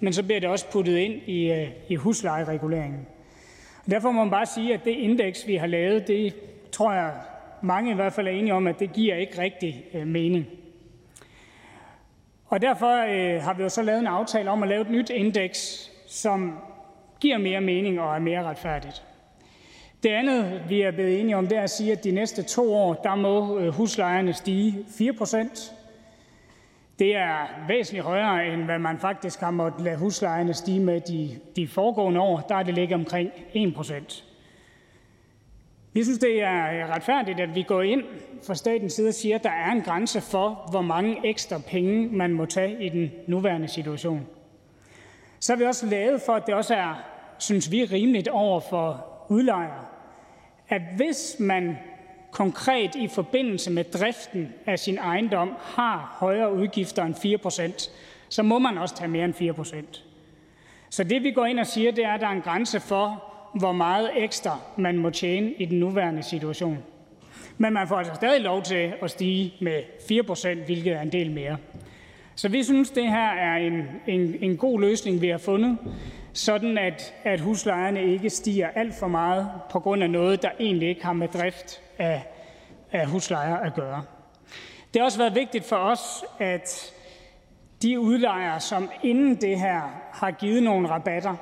men 0.00 0.12
så 0.12 0.22
bliver 0.22 0.40
det 0.40 0.48
også 0.48 0.70
puttet 0.70 0.96
ind 0.96 1.14
i, 1.26 1.52
øh, 1.52 1.68
i 1.88 1.94
huslejereguleringen. 1.94 3.06
Derfor 3.90 4.10
må 4.10 4.22
man 4.24 4.30
bare 4.30 4.46
sige, 4.46 4.74
at 4.74 4.84
det 4.84 4.90
indeks, 4.90 5.46
vi 5.46 5.56
har 5.56 5.66
lavet, 5.66 6.06
det 6.06 6.34
tror 6.72 6.92
jeg 6.92 7.12
mange 7.64 7.90
i 7.90 7.94
hvert 7.94 8.12
fald 8.12 8.26
er 8.26 8.30
enige 8.30 8.54
om, 8.54 8.66
at 8.66 8.80
det 8.80 8.92
giver 8.92 9.14
ikke 9.16 9.38
rigtig 9.38 9.84
øh, 9.94 10.06
mening. 10.06 10.46
Og 12.46 12.62
derfor 12.62 13.04
øh, 13.04 13.42
har 13.42 13.54
vi 13.54 13.62
jo 13.62 13.68
så 13.68 13.82
lavet 13.82 14.00
en 14.00 14.06
aftale 14.06 14.50
om 14.50 14.62
at 14.62 14.68
lave 14.68 14.82
et 14.82 14.90
nyt 14.90 15.10
indeks, 15.10 15.90
som 16.06 16.58
giver 17.20 17.38
mere 17.38 17.60
mening 17.60 18.00
og 18.00 18.14
er 18.14 18.18
mere 18.18 18.42
retfærdigt. 18.42 19.02
Det 20.02 20.08
andet, 20.08 20.62
vi 20.68 20.80
er 20.80 20.90
blevet 20.90 21.20
enige 21.20 21.36
om, 21.36 21.46
det 21.46 21.58
er 21.58 21.62
at 21.62 21.70
sige, 21.70 21.92
at 21.92 22.04
de 22.04 22.10
næste 22.10 22.42
to 22.42 22.74
år, 22.74 22.94
der 22.94 23.14
må 23.14 23.58
øh, 23.58 23.68
huslejerne 23.68 24.32
stige 24.32 24.84
4 24.98 25.12
procent. 25.12 25.72
Det 26.98 27.16
er 27.16 27.66
væsentligt 27.68 28.04
højere, 28.04 28.46
end 28.46 28.62
hvad 28.62 28.78
man 28.78 28.98
faktisk 28.98 29.40
har 29.40 29.50
måttet 29.50 29.80
lade 29.80 29.96
huslejerne 29.96 30.54
stige 30.54 30.80
med 30.80 31.00
de, 31.00 31.40
de 31.56 31.68
foregående 31.68 32.20
år. 32.20 32.40
Der 32.40 32.54
er 32.54 32.62
det 32.62 32.74
ligget 32.74 32.94
omkring 32.94 33.30
1 33.52 33.74
procent. 33.74 34.24
Vi 35.94 36.04
synes, 36.04 36.18
det 36.18 36.42
er 36.42 36.94
retfærdigt, 36.94 37.40
at 37.40 37.54
vi 37.54 37.62
går 37.62 37.82
ind 37.82 38.02
fra 38.46 38.54
statens 38.54 38.92
side 38.92 39.08
og 39.08 39.14
siger, 39.14 39.34
at 39.34 39.44
der 39.44 39.50
er 39.50 39.72
en 39.72 39.82
grænse 39.82 40.20
for, 40.20 40.68
hvor 40.70 40.82
mange 40.82 41.20
ekstra 41.24 41.58
penge 41.58 42.08
man 42.16 42.32
må 42.32 42.46
tage 42.46 42.84
i 42.84 42.88
den 42.88 43.12
nuværende 43.26 43.68
situation. 43.68 44.26
Så 45.40 45.52
har 45.52 45.58
vi 45.58 45.64
også 45.64 45.86
lavet 45.86 46.22
for, 46.26 46.32
at 46.32 46.46
det 46.46 46.54
også 46.54 46.74
er, 46.74 47.04
synes 47.38 47.70
vi, 47.70 47.84
rimeligt 47.84 48.28
over 48.28 48.60
for 48.60 49.06
udlejere, 49.28 49.84
at 50.68 50.82
hvis 50.96 51.36
man 51.38 51.78
konkret 52.30 52.94
i 52.94 53.08
forbindelse 53.08 53.70
med 53.70 53.84
driften 53.84 54.52
af 54.66 54.78
sin 54.78 54.98
ejendom 54.98 55.56
har 55.60 56.16
højere 56.20 56.54
udgifter 56.54 57.04
end 57.04 57.74
4%, 57.84 57.90
så 58.28 58.42
må 58.42 58.58
man 58.58 58.78
også 58.78 58.96
tage 58.96 59.08
mere 59.08 59.24
end 59.24 59.34
4%. 59.34 60.00
Så 60.90 61.04
det 61.04 61.22
vi 61.22 61.30
går 61.30 61.46
ind 61.46 61.58
og 61.58 61.66
siger, 61.66 61.92
det 61.92 62.04
er, 62.04 62.12
at 62.12 62.20
der 62.20 62.26
er 62.26 62.32
en 62.32 62.42
grænse 62.42 62.80
for, 62.80 63.33
hvor 63.54 63.72
meget 63.72 64.10
ekstra 64.16 64.58
man 64.76 64.98
må 64.98 65.10
tjene 65.10 65.52
i 65.52 65.64
den 65.64 65.80
nuværende 65.80 66.22
situation. 66.22 66.78
Men 67.58 67.72
man 67.72 67.88
får 67.88 67.96
altså 67.96 68.14
stadig 68.14 68.40
lov 68.40 68.62
til 68.62 68.92
at 69.02 69.10
stige 69.10 69.54
med 69.60 69.82
4%, 70.62 70.64
hvilket 70.64 70.92
er 70.92 71.00
en 71.00 71.12
del 71.12 71.30
mere. 71.30 71.56
Så 72.34 72.48
vi 72.48 72.62
synes, 72.62 72.90
det 72.90 73.08
her 73.08 73.30
er 73.30 73.56
en, 73.56 73.82
en, 74.06 74.36
en 74.40 74.56
god 74.56 74.80
løsning, 74.80 75.20
vi 75.20 75.28
har 75.28 75.38
fundet, 75.38 75.78
sådan 76.32 76.78
at, 76.78 77.14
at 77.24 77.40
huslejerne 77.40 78.04
ikke 78.04 78.30
stiger 78.30 78.68
alt 78.68 78.94
for 78.94 79.08
meget 79.08 79.48
på 79.70 79.80
grund 79.80 80.02
af 80.02 80.10
noget, 80.10 80.42
der 80.42 80.50
egentlig 80.60 80.88
ikke 80.88 81.04
har 81.04 81.12
med 81.12 81.28
drift 81.28 81.82
af, 81.98 82.22
af 82.92 83.06
huslejer 83.06 83.56
at 83.56 83.74
gøre. 83.74 84.02
Det 84.94 85.00
har 85.00 85.04
også 85.04 85.18
været 85.18 85.34
vigtigt 85.34 85.64
for 85.64 85.76
os, 85.76 86.24
at 86.38 86.92
de 87.82 88.00
udlejere, 88.00 88.60
som 88.60 88.90
inden 89.02 89.36
det 89.36 89.60
her 89.60 89.80
har 90.12 90.30
givet 90.30 90.62
nogle 90.62 90.88
rabatter, 90.88 91.36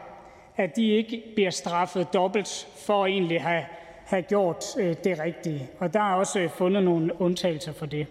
at 0.57 0.77
de 0.77 0.89
ikke 0.89 1.23
bliver 1.35 1.51
straffet 1.51 2.13
dobbelt 2.13 2.69
for 2.87 3.05
at 3.05 3.11
egentlig 3.11 3.43
have, 3.43 3.65
have 4.05 4.23
gjort 4.23 4.65
øh, 4.79 4.97
det 5.05 5.19
rigtige. 5.19 5.69
Og 5.79 5.95
der 5.95 6.01
er 6.01 6.15
også 6.15 6.41
øh, 6.41 6.51
fundet 6.51 6.83
nogle 6.83 7.21
undtagelser 7.21 7.73
for 7.73 7.87
det. 7.87 8.07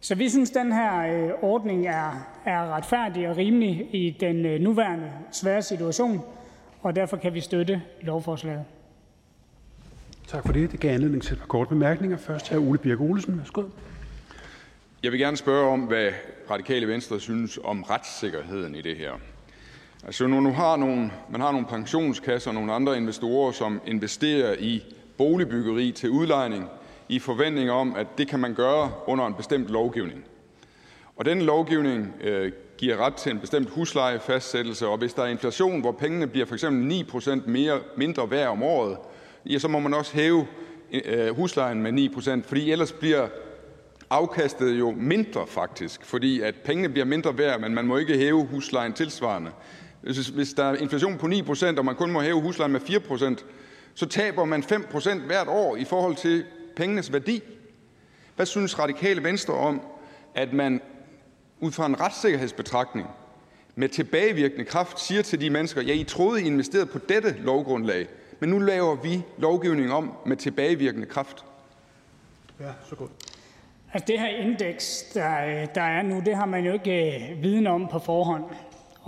Så 0.00 0.14
vi 0.14 0.28
synes, 0.28 0.50
den 0.50 0.72
her 0.72 1.24
øh, 1.26 1.30
ordning 1.42 1.86
er, 1.86 2.26
er 2.44 2.76
retfærdig 2.76 3.28
og 3.28 3.36
rimelig 3.36 3.88
i 3.92 4.16
den 4.20 4.60
nuværende 4.60 5.12
svære 5.32 5.62
situation, 5.62 6.20
og 6.82 6.96
derfor 6.96 7.16
kan 7.16 7.34
vi 7.34 7.40
støtte 7.40 7.82
lovforslaget. 8.00 8.64
Tak 10.26 10.46
for 10.46 10.52
det. 10.52 10.72
Det 10.72 10.80
gav 10.80 10.94
anledning 10.94 11.22
til 11.22 11.32
et 11.32 11.38
par 11.38 11.46
korte 11.46 11.68
bemærkninger. 11.68 12.16
Først 12.16 12.48
her 12.48 12.58
Ole 12.58 12.78
Birk 12.78 13.00
Olesen. 13.00 13.38
Værsgo. 13.38 13.62
Jeg 15.02 15.12
vil 15.12 15.20
gerne 15.20 15.36
spørge 15.36 15.72
om, 15.72 15.80
hvad 15.80 16.10
Radikale 16.50 16.88
Venstre 16.88 17.20
synes 17.20 17.58
om 17.64 17.82
retssikkerheden 17.82 18.74
i 18.74 18.80
det 18.80 18.96
her. 18.96 19.12
Altså, 20.06 20.26
når 20.26 20.40
nu 20.40 20.52
har 20.52 20.76
nogle, 20.76 21.10
man 21.30 21.40
har 21.40 21.52
nogle 21.52 21.66
pensionskasser 21.66 22.50
og 22.50 22.54
nogle 22.54 22.72
andre 22.72 22.96
investorer, 22.96 23.52
som 23.52 23.80
investerer 23.86 24.54
i 24.58 24.84
boligbyggeri 25.16 25.92
til 25.92 26.10
udlejning 26.10 26.68
i 27.08 27.18
forventning 27.18 27.70
om, 27.70 27.96
at 27.96 28.06
det 28.18 28.28
kan 28.28 28.40
man 28.40 28.54
gøre 28.54 28.90
under 29.06 29.26
en 29.26 29.34
bestemt 29.34 29.68
lovgivning. 29.68 30.24
Og 31.16 31.24
den 31.24 31.42
lovgivning 31.42 32.14
øh, 32.20 32.52
giver 32.78 32.96
ret 32.96 33.14
til 33.14 33.32
en 33.32 33.38
bestemt 33.38 33.70
huslejefastsættelse, 33.70 34.86
og 34.86 34.98
hvis 34.98 35.14
der 35.14 35.22
er 35.22 35.26
inflation, 35.26 35.80
hvor 35.80 35.92
pengene 35.92 36.26
bliver 36.26 36.46
for 36.46 36.54
eksempel 36.54 36.86
9 36.86 37.04
procent 37.04 37.46
mere, 37.46 37.80
mindre 37.96 38.30
værd 38.30 38.48
om 38.48 38.62
året, 38.62 38.96
ja, 39.46 39.58
så 39.58 39.68
må 39.68 39.78
man 39.78 39.94
også 39.94 40.14
hæve 40.14 40.46
øh, 40.92 41.36
huslejen 41.36 41.82
med 41.82 42.10
9%, 42.42 42.48
fordi 42.48 42.70
ellers 42.70 42.92
bliver 42.92 43.28
afkastet 44.10 44.78
jo 44.78 44.90
mindre 44.90 45.46
faktisk, 45.46 46.04
fordi 46.04 46.40
at 46.40 46.54
pengene 46.54 46.88
bliver 46.88 47.04
mindre 47.04 47.38
værd, 47.38 47.60
men 47.60 47.74
man 47.74 47.86
må 47.86 47.96
ikke 47.96 48.18
hæve 48.18 48.46
huslejen 48.46 48.92
tilsvarende. 48.92 49.50
Hvis 50.34 50.52
der 50.52 50.64
er 50.64 50.76
inflation 50.76 51.18
på 51.18 51.26
9 51.26 51.42
procent, 51.42 51.78
og 51.78 51.84
man 51.84 51.94
kun 51.94 52.10
må 52.10 52.20
hæve 52.20 52.40
huslejen 52.40 52.72
med 52.72 52.80
4 52.80 53.00
procent, 53.00 53.44
så 53.94 54.06
taber 54.06 54.44
man 54.44 54.62
5 54.62 54.86
procent 54.90 55.22
hvert 55.22 55.48
år 55.48 55.76
i 55.76 55.84
forhold 55.84 56.16
til 56.16 56.44
pengenes 56.76 57.12
værdi. 57.12 57.42
Hvad 58.36 58.46
synes 58.46 58.78
Radikale 58.78 59.24
Venstre 59.24 59.54
om, 59.54 59.80
at 60.34 60.52
man 60.52 60.80
ud 61.60 61.72
fra 61.72 61.86
en 61.86 62.00
retssikkerhedsbetragtning 62.00 63.06
med 63.74 63.88
tilbagevirkende 63.88 64.64
kraft 64.64 65.00
siger 65.00 65.22
til 65.22 65.40
de 65.40 65.50
mennesker, 65.50 65.82
ja, 65.82 65.92
I 65.92 66.04
troede, 66.04 66.42
I 66.42 66.46
investerede 66.46 66.86
på 66.86 66.98
dette 67.08 67.36
lovgrundlag, 67.38 68.06
men 68.40 68.50
nu 68.50 68.58
laver 68.58 68.94
vi 68.94 69.22
lovgivning 69.38 69.92
om 69.92 70.12
med 70.26 70.36
tilbagevirkende 70.36 71.06
kraft? 71.06 71.44
Ja, 72.60 72.70
så 72.88 72.94
godt. 72.94 73.10
Altså 73.92 74.06
det 74.06 74.20
her 74.20 74.26
indeks, 74.26 75.02
der, 75.14 75.66
der 75.66 75.82
er 75.82 76.02
nu, 76.02 76.22
det 76.26 76.36
har 76.36 76.46
man 76.46 76.64
jo 76.64 76.72
ikke 76.72 77.30
øh, 77.30 77.42
viden 77.42 77.66
om 77.66 77.88
på 77.88 77.98
forhånd. 77.98 78.44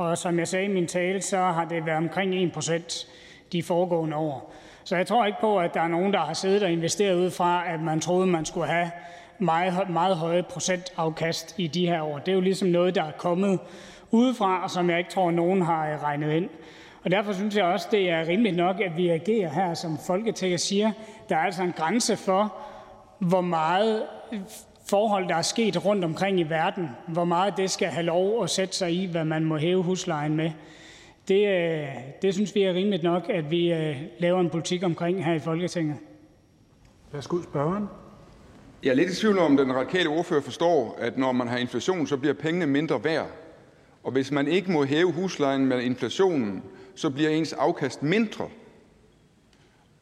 Og 0.01 0.19
som 0.19 0.39
jeg 0.39 0.49
sagde 0.49 0.65
i 0.65 0.69
min 0.69 0.87
tale, 0.87 1.23
så 1.23 1.37
har 1.39 1.65
det 1.65 1.87
været 1.87 1.99
omkring 1.99 2.35
1 2.35 2.53
procent 2.53 3.07
de 3.53 3.63
foregående 3.63 4.17
år. 4.17 4.55
Så 4.85 4.97
jeg 4.97 5.07
tror 5.07 5.27
ikke 5.27 5.39
på, 5.41 5.59
at 5.59 5.75
der 5.75 5.81
er 5.81 5.89
nogen, 5.89 6.13
der 6.13 6.19
har 6.19 6.35
siddet 6.35 6.63
og 6.63 6.71
investeret 6.71 7.15
ud 7.15 7.31
fra, 7.31 7.73
at 7.73 7.81
man 7.81 8.01
troede, 8.01 8.27
man 8.27 8.45
skulle 8.45 8.67
have 8.67 8.91
meget, 9.39 9.91
meget 9.91 10.17
høje 10.17 10.43
procentafkast 10.43 11.55
i 11.59 11.67
de 11.67 11.87
her 11.87 12.03
år. 12.03 12.19
Det 12.19 12.29
er 12.29 12.35
jo 12.35 12.41
ligesom 12.41 12.69
noget, 12.69 12.95
der 12.95 13.05
er 13.05 13.11
kommet 13.11 13.59
udefra, 14.11 14.63
og 14.63 14.71
som 14.71 14.91
jeg 14.91 14.99
ikke 14.99 15.11
tror, 15.11 15.31
nogen 15.31 15.63
har 15.63 15.91
øh, 15.91 16.03
regnet 16.03 16.33
ind. 16.33 16.49
Og 17.05 17.11
derfor 17.11 17.33
synes 17.33 17.57
jeg 17.57 17.65
også, 17.65 17.89
det 17.91 18.11
er 18.11 18.29
rimeligt 18.29 18.57
nok, 18.57 18.81
at 18.81 18.97
vi 18.97 19.09
agerer 19.09 19.51
her 19.51 19.75
som 19.75 19.99
Folketinget 20.07 20.61
siger, 20.61 20.93
der 21.29 21.37
er 21.37 21.41
altså 21.41 21.63
en 21.63 21.73
grænse 21.77 22.17
for, 22.17 22.55
hvor 23.19 23.41
meget 23.41 24.03
forhold, 24.91 25.29
der 25.29 25.37
er 25.37 25.43
sket 25.43 25.85
rundt 25.85 26.05
omkring 26.05 26.41
i 26.41 26.43
verden, 26.43 26.89
hvor 27.09 27.25
meget 27.25 27.57
det 27.57 27.71
skal 27.71 27.89
have 27.89 28.07
lov 28.07 28.43
at 28.43 28.51
sætte 28.51 28.77
sig 28.77 28.93
i, 28.93 29.07
hvad 29.07 29.25
man 29.25 29.45
må 29.45 29.57
hæve 29.57 29.83
huslejen 29.83 30.37
med. 30.37 30.51
Det, 31.29 31.49
øh, 31.49 31.87
det 32.23 32.35
synes 32.35 32.55
vi 32.55 32.63
er 32.63 32.75
rimeligt 32.75 33.03
nok, 33.03 33.29
at 33.29 33.51
vi 33.51 33.73
øh, 33.73 33.97
laver 34.19 34.41
en 34.41 34.51
politik 34.51 34.83
omkring 34.83 35.25
her 35.25 35.35
i 35.35 35.39
Folketinget. 35.39 35.97
Værsgo, 37.13 37.43
spørgeren. 37.43 37.89
Jeg 38.83 38.91
er 38.91 38.95
lidt 38.95 39.11
i 39.11 39.15
tvivl 39.15 39.39
om, 39.39 39.57
den 39.57 39.75
radikale 39.75 40.09
ordfører 40.09 40.41
forstår, 40.41 40.99
at 41.01 41.19
når 41.19 41.33
man 41.33 41.49
har 41.49 41.57
inflation, 41.57 42.07
så 42.07 42.17
bliver 42.17 42.35
pengene 42.35 42.67
mindre 42.67 43.05
værd. 43.05 43.27
Og 44.03 44.13
hvis 44.13 44.31
man 44.31 44.49
ikke 44.49 44.73
må 44.73 44.85
hæve 44.85 45.13
huslejen 45.13 45.67
med 45.67 45.81
inflationen, 45.83 46.63
så 46.95 47.11
bliver 47.11 47.31
ens 47.31 47.53
afkast 47.53 48.03
mindre. 48.03 48.49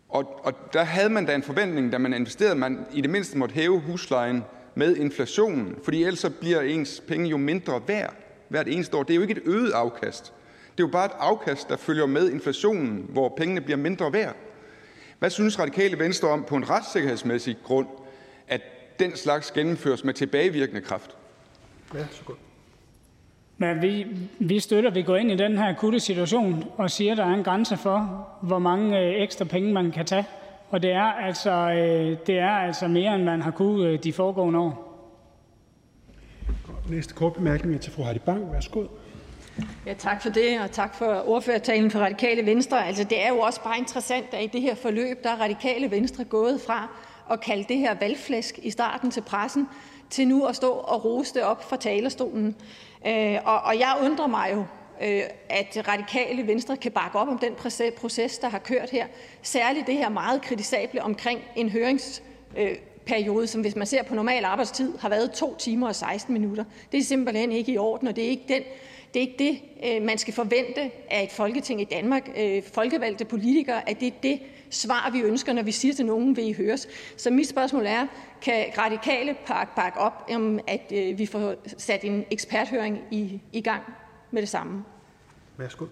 Og, 0.09 0.41
og 0.45 0.53
der 0.73 0.85
havde 0.85 1.11
man 1.11 1.27
da 1.27 1.35
en 1.35 1.43
forventning, 1.43 1.93
da 1.93 1.99
man 1.99 2.15
investerede, 2.15 2.53
at 2.53 2.59
man 2.59 2.87
i 2.93 3.01
det 3.01 3.11
mindste 3.11 3.39
måtte 3.39 3.55
hæve 3.55 3.81
huslejen 3.81 4.45
med 4.79 4.97
inflationen, 4.97 5.77
fordi 5.83 6.05
ellers 6.05 6.27
bliver 6.41 6.61
ens 6.61 7.03
penge 7.09 7.29
jo 7.29 7.37
mindre 7.37 7.83
værd 7.87 8.15
hvert 8.49 8.69
eneste 8.69 8.97
år. 8.97 9.03
Det 9.03 9.11
er 9.11 9.17
jo 9.17 9.23
ikke 9.23 9.35
et 9.35 9.43
øget 9.45 9.73
afkast. 9.73 10.33
Det 10.77 10.85
er 10.85 10.87
jo 10.87 10.93
bare 10.93 11.07
et 11.07 11.13
afkast, 11.19 11.69
der 11.69 11.77
følger 11.77 12.07
med 12.07 12.31
inflationen, 12.31 13.07
hvor 13.09 13.35
pengene 13.37 13.61
bliver 13.61 13.77
mindre 13.77 14.13
værd. 14.13 14.37
Hvad 15.19 15.31
synes 15.31 15.59
Radikale 15.59 15.99
Venstre 15.99 16.29
om 16.29 16.45
på 16.49 16.57
en 16.57 16.71
retssikkerhedsmæssig 16.71 17.57
grund, 17.65 17.87
at 18.49 18.61
den 18.99 19.17
slags 19.17 19.51
gennemføres 19.51 20.05
med 20.05 20.15
tilbagevirkende 20.15 20.81
kraft? 20.81 21.17
Ja, 21.95 22.07
så 22.11 22.25
godt. 22.25 22.39
Men 23.57 23.83
vi, 23.83 24.07
vi 24.39 24.61
støtter, 24.61 24.91
at 24.91 24.97
vi 24.97 25.03
går 25.03 25.17
ind 25.17 25.31
i 25.31 25.37
den 25.37 25.59
her 25.59 25.69
akutte 25.69 26.01
situation 26.01 26.65
og 26.77 26.91
siger, 26.91 27.13
at 27.13 27.19
der 27.19 27.25
er 27.25 27.35
en 27.35 27.45
grænse 27.45 27.77
for, 27.77 28.29
hvor 28.43 28.59
mange 28.59 28.99
øh, 28.99 29.23
ekstra 29.23 29.45
penge 29.45 29.73
man 29.73 29.91
kan 29.91 30.07
tage. 30.07 30.25
Og 30.71 30.83
det 30.83 30.93
er 30.93 31.03
altså, 31.03 31.51
øh, 31.51 32.17
det 32.27 32.39
er 32.39 32.51
altså 32.51 32.89
mere, 32.89 33.15
end 33.15 33.25
man 33.25 33.43
har 33.43 33.51
kunnet 33.51 33.87
øh, 33.87 34.03
de 34.05 34.13
foregående 34.13 34.59
år. 34.59 34.85
Næste 36.89 37.15
kort 37.15 37.35
bemærkning 37.35 37.75
er 37.75 37.79
til 37.79 37.93
fru 37.93 38.05
Heidi 38.05 38.19
Bang. 38.19 38.53
Værsgo. 38.53 38.85
Ja, 39.87 39.95
tak 39.95 40.23
for 40.23 40.31
det, 40.31 40.61
og 40.61 40.71
tak 40.71 40.95
for 40.95 41.23
ordførertalen 41.27 41.91
for 41.91 41.99
Radikale 41.99 42.47
Venstre. 42.47 42.87
Altså, 42.87 43.05
det 43.05 43.25
er 43.25 43.29
jo 43.29 43.39
også 43.39 43.63
bare 43.63 43.79
interessant, 43.79 44.27
at 44.33 44.45
i 44.45 44.47
det 44.47 44.61
her 44.61 44.75
forløb, 44.75 45.25
der 45.25 45.31
er 45.31 45.41
Radikale 45.41 45.91
Venstre 45.91 46.25
gået 46.25 46.61
fra 46.67 46.89
at 47.31 47.41
kalde 47.41 47.65
det 47.69 47.79
her 47.79 47.95
valgflæsk 48.01 48.59
i 48.63 48.71
starten 48.71 49.11
til 49.11 49.21
pressen, 49.21 49.69
til 50.11 50.29
nu 50.29 50.45
at 50.45 50.57
stå 50.57 50.71
og 50.71 51.05
rose 51.05 51.35
det 51.35 51.43
op 51.43 51.65
fra 51.65 51.77
talerstolen. 51.77 52.57
Øh, 53.07 53.37
og, 53.45 53.61
og 53.61 53.79
jeg 53.79 53.97
undrer 54.03 54.27
mig 54.27 54.51
jo, 54.55 54.65
Øh, 55.03 55.23
at 55.49 55.89
Radikale 55.89 56.47
Venstre 56.47 56.77
kan 56.77 56.93
bakke 56.93 57.19
op 57.19 57.29
om 57.29 57.39
den 57.39 57.53
proces, 57.97 58.39
der 58.39 58.49
har 58.49 58.59
kørt 58.59 58.91
her. 58.91 59.07
Særligt 59.43 59.87
det 59.87 59.95
her 59.95 60.09
meget 60.09 60.43
kritisable 60.43 61.03
omkring 61.03 61.41
en 61.57 61.69
høringsperiode, 61.69 63.43
øh, 63.43 63.49
som 63.49 63.61
hvis 63.61 63.77
man 63.77 63.87
ser 63.87 64.03
på 64.03 64.15
normal 64.15 64.45
arbejdstid, 64.45 64.99
har 64.99 65.09
været 65.09 65.33
2 65.33 65.57
timer 65.57 65.89
og 65.89 65.95
16 65.95 66.33
minutter. 66.33 66.65
Det 66.93 67.01
er 67.01 67.05
simpelthen 67.05 67.53
ikke 67.53 67.73
i 67.73 67.79
orden, 67.79 68.09
og 68.09 68.17
det 68.17 68.25
er 68.25 68.29
ikke 68.29 68.45
den 68.49 68.63
det 69.15 69.23
er 69.23 69.27
ikke 69.27 69.39
det, 69.39 69.61
øh, 69.85 70.03
man 70.03 70.19
skal 70.19 70.35
forvente 70.35 70.91
af 71.11 71.23
et 71.23 71.33
folketing 71.33 71.81
i 71.81 71.85
Danmark, 71.85 72.29
folkevalgte 72.73 73.25
politikere, 73.25 73.91
at 73.91 74.01
det 74.01 74.09
er 74.09 74.13
det 74.23 74.41
svar, 74.71 75.11
vi 75.13 75.21
ønsker, 75.21 75.53
når 75.53 75.63
vi 75.63 75.73
siger 75.73 75.95
til 75.95 76.07
nogen, 76.07 76.37
vil 76.37 76.49
I 76.49 76.53
høres. 76.53 76.89
Så 77.17 77.31
mit 77.31 77.49
spørgsmål 77.49 77.87
er, 77.87 78.07
kan 78.43 78.65
Radikale 78.79 79.37
bakke 79.77 79.99
op 79.99 80.31
om, 80.35 80.61
at 80.67 80.93
vi 81.19 81.27
får 81.27 81.55
sat 81.79 82.05
en 82.05 82.25
eksperthøring 82.31 82.99
i, 83.11 83.41
i 83.53 83.61
gang 83.61 83.83
med 84.31 84.43
det 84.43 84.49
samme? 84.49 84.85
Værsgo. 85.57 85.87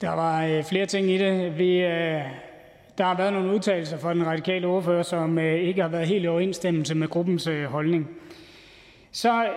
Der 0.00 0.10
var 0.10 0.44
øh, 0.44 0.64
flere 0.64 0.86
ting 0.86 1.10
i 1.10 1.18
det. 1.18 1.58
Vi, 1.58 1.80
øh, 1.80 2.22
der 2.98 3.04
har 3.04 3.16
været 3.16 3.32
nogle 3.32 3.54
udtalelser 3.54 3.98
fra 3.98 4.14
den 4.14 4.26
radikale 4.26 4.66
ordfører, 4.66 5.02
som 5.02 5.38
øh, 5.38 5.60
ikke 5.60 5.82
har 5.82 5.88
været 5.88 6.06
helt 6.06 6.24
i 6.24 6.28
overensstemmelse 6.28 6.94
med 6.94 7.08
gruppens 7.08 7.46
øh, 7.46 7.64
holdning. 7.64 8.10
Så 9.12 9.44
øh, 9.44 9.50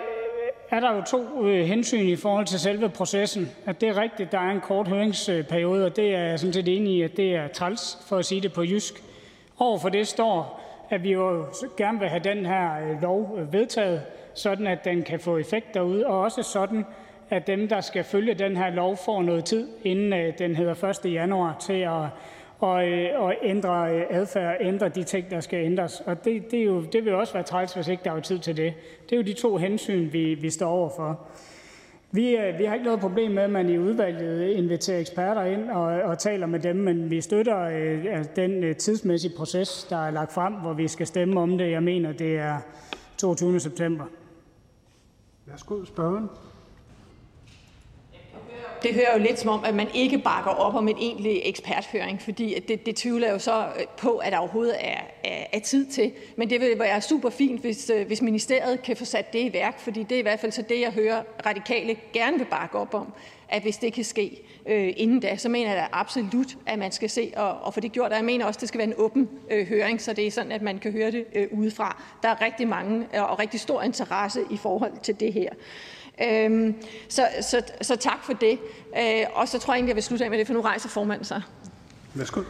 er 0.69 0.79
der 0.79 0.95
jo 0.95 1.01
to 1.01 1.47
øh, 1.47 1.65
hensyn 1.65 2.07
i 2.07 2.15
forhold 2.15 2.45
til 2.45 2.59
selve 2.59 2.89
processen. 2.89 3.51
At 3.65 3.81
det 3.81 3.89
er 3.89 4.01
rigtigt, 4.01 4.31
der 4.31 4.39
er 4.39 4.51
en 4.51 4.61
kort 4.61 4.87
høringsperiode, 4.87 5.85
og 5.85 5.95
det 5.95 6.15
er 6.15 6.19
jeg 6.19 6.39
sådan 6.39 6.53
set 6.53 6.67
enig 6.67 6.93
i, 6.93 7.01
at 7.01 7.17
det 7.17 7.35
er 7.35 7.47
træls, 7.47 7.97
for 8.07 8.17
at 8.17 8.25
sige 8.25 8.41
det 8.41 8.53
på 8.53 8.63
jysk. 8.63 8.93
Overfor 9.57 9.89
det 9.89 10.07
står, 10.07 10.61
at 10.89 11.03
vi 11.03 11.11
jo 11.11 11.45
gerne 11.77 11.99
vil 11.99 12.09
have 12.09 12.23
den 12.23 12.45
her 12.45 12.89
øh, 12.89 13.01
lov 13.01 13.37
øh, 13.37 13.53
vedtaget, 13.53 14.01
sådan 14.33 14.67
at 14.67 14.85
den 14.85 15.03
kan 15.03 15.19
få 15.19 15.37
effekt 15.37 15.73
derude, 15.73 16.07
og 16.07 16.21
også 16.21 16.43
sådan, 16.43 16.85
at 17.33 17.47
dem, 17.47 17.67
der 17.67 17.81
skal 17.81 18.03
følge 18.03 18.33
den 18.33 18.57
her 18.57 18.69
lov, 18.69 18.97
får 19.05 19.21
noget 19.21 19.45
tid, 19.45 19.67
inden 19.83 20.13
øh, 20.13 20.33
den 20.37 20.55
hedder 20.55 20.99
1. 21.05 21.13
januar, 21.13 21.57
til 21.59 21.73
at 21.81 22.07
og, 22.63 22.87
øh, 22.87 23.21
og 23.21 23.33
ændre 23.41 23.95
øh, 23.95 24.05
adfærd, 24.09 24.57
ændre 24.61 24.89
de 24.89 25.03
ting, 25.03 25.29
der 25.29 25.39
skal 25.39 25.65
ændres. 25.65 26.01
Og 26.05 26.25
det, 26.25 26.51
det, 26.51 26.59
er 26.59 26.63
jo, 26.63 26.81
det 26.81 27.05
vil 27.05 27.13
også 27.13 27.33
være 27.33 27.43
træls, 27.43 27.73
hvis 27.73 27.87
ikke 27.87 28.03
der 28.03 28.11
er 28.11 28.19
tid 28.19 28.39
til 28.39 28.57
det. 28.57 28.73
Det 29.09 29.15
er 29.15 29.17
jo 29.17 29.23
de 29.23 29.33
to 29.33 29.57
hensyn, 29.57 30.13
vi, 30.13 30.33
vi 30.33 30.49
står 30.49 30.69
overfor. 30.69 31.19
Vi, 32.11 32.37
vi 32.57 32.65
har 32.65 32.73
ikke 32.73 32.85
noget 32.85 32.99
problem 32.99 33.31
med, 33.31 33.43
at 33.43 33.49
man 33.49 33.69
i 33.69 33.77
udvalget 33.77 34.49
inviterer 34.49 34.99
eksperter 34.99 35.43
ind 35.43 35.69
og, 35.69 35.83
og 35.83 36.19
taler 36.19 36.47
med 36.47 36.59
dem, 36.59 36.75
men 36.75 37.11
vi 37.11 37.21
støtter 37.21 37.59
øh, 37.59 38.25
den 38.35 38.75
tidsmæssige 38.75 39.33
proces, 39.37 39.87
der 39.89 40.07
er 40.07 40.11
lagt 40.11 40.33
frem, 40.33 40.53
hvor 40.53 40.73
vi 40.73 40.87
skal 40.87 41.07
stemme 41.07 41.39
om 41.39 41.57
det. 41.57 41.71
Jeg 41.71 41.83
mener, 41.83 42.11
det 42.11 42.37
er 42.37 42.57
22. 43.17 43.59
september. 43.59 44.05
Værsgo, 45.45 45.85
spørgeren 45.85 46.29
det 48.83 48.93
hører 48.93 49.13
jo 49.17 49.23
lidt 49.23 49.39
som 49.39 49.49
om, 49.49 49.63
at 49.65 49.75
man 49.75 49.87
ikke 49.93 50.17
bakker 50.17 50.51
op 50.51 50.75
om 50.75 50.87
en 50.87 50.97
egentlig 50.97 51.41
eksperthøring, 51.43 52.21
fordi 52.21 52.59
det, 52.67 52.85
det 52.85 52.95
tvivler 52.95 53.31
jo 53.31 53.39
så 53.39 53.59
øh, 53.59 53.85
på, 53.97 54.17
at 54.17 54.31
der 54.31 54.37
overhovedet 54.37 54.75
er, 54.79 54.99
er, 55.23 55.43
er 55.53 55.59
tid 55.59 55.85
til. 55.85 56.11
Men 56.35 56.49
det 56.49 56.61
vil 56.61 56.79
være 56.79 57.01
super 57.01 57.29
fint, 57.29 57.61
hvis, 57.61 57.89
øh, 57.89 58.07
hvis 58.07 58.21
ministeriet 58.21 58.83
kan 58.83 58.97
få 58.97 59.05
sat 59.05 59.33
det 59.33 59.39
i 59.39 59.53
værk, 59.53 59.79
fordi 59.79 60.03
det 60.03 60.15
er 60.15 60.19
i 60.19 60.21
hvert 60.21 60.39
fald 60.39 60.51
så 60.51 60.61
det, 60.61 60.81
jeg 60.81 60.91
hører 60.91 61.23
radikale 61.45 61.95
gerne 62.13 62.37
vil 62.37 62.45
bakke 62.45 62.77
op 62.77 62.93
om, 62.93 63.13
at 63.49 63.61
hvis 63.61 63.77
det 63.77 63.93
kan 63.93 64.03
ske 64.03 64.43
øh, 64.65 64.93
inden 64.97 65.19
da, 65.19 65.37
så 65.37 65.49
mener 65.49 65.69
jeg 65.69 65.77
da 65.77 65.87
absolut, 65.91 66.57
at 66.65 66.79
man 66.79 66.91
skal 66.91 67.09
se 67.09 67.31
og, 67.35 67.57
og 67.61 67.73
få 67.73 67.79
det 67.79 67.91
gjort. 67.91 68.11
Og 68.11 68.17
jeg 68.17 68.25
mener 68.25 68.45
også, 68.45 68.57
at 68.57 68.61
det 68.61 68.67
skal 68.67 68.77
være 68.77 68.87
en 68.87 68.93
åben 68.97 69.29
øh, 69.51 69.67
høring, 69.67 70.01
så 70.01 70.13
det 70.13 70.27
er 70.27 70.31
sådan, 70.31 70.51
at 70.51 70.61
man 70.61 70.79
kan 70.79 70.91
høre 70.91 71.11
det 71.11 71.25
øh, 71.35 71.47
udefra. 71.51 72.03
Der 72.23 72.29
er 72.29 72.41
rigtig 72.41 72.67
mange 72.67 73.07
øh, 73.15 73.31
og 73.31 73.39
rigtig 73.39 73.59
stor 73.59 73.81
interesse 73.81 74.41
i 74.51 74.57
forhold 74.57 74.93
til 75.03 75.19
det 75.19 75.33
her. 75.33 75.49
Øhm, 76.21 76.75
så, 77.09 77.27
så, 77.41 77.61
så 77.81 77.95
tak 77.95 78.23
for 78.23 78.33
det. 78.33 78.59
Øh, 78.97 79.25
og 79.33 79.47
så 79.47 79.59
tror 79.59 79.73
jeg 79.73 79.77
egentlig, 79.77 79.89
jeg 79.89 79.95
vil 79.95 80.03
slutte 80.03 80.25
af 80.25 80.31
med 80.31 80.39
det, 80.39 80.47
for 80.47 80.53
nu 80.53 80.61
rejser 80.61 80.89
formanden 80.89 81.25
sig. 81.25 81.41
Værsgo. 82.13 82.41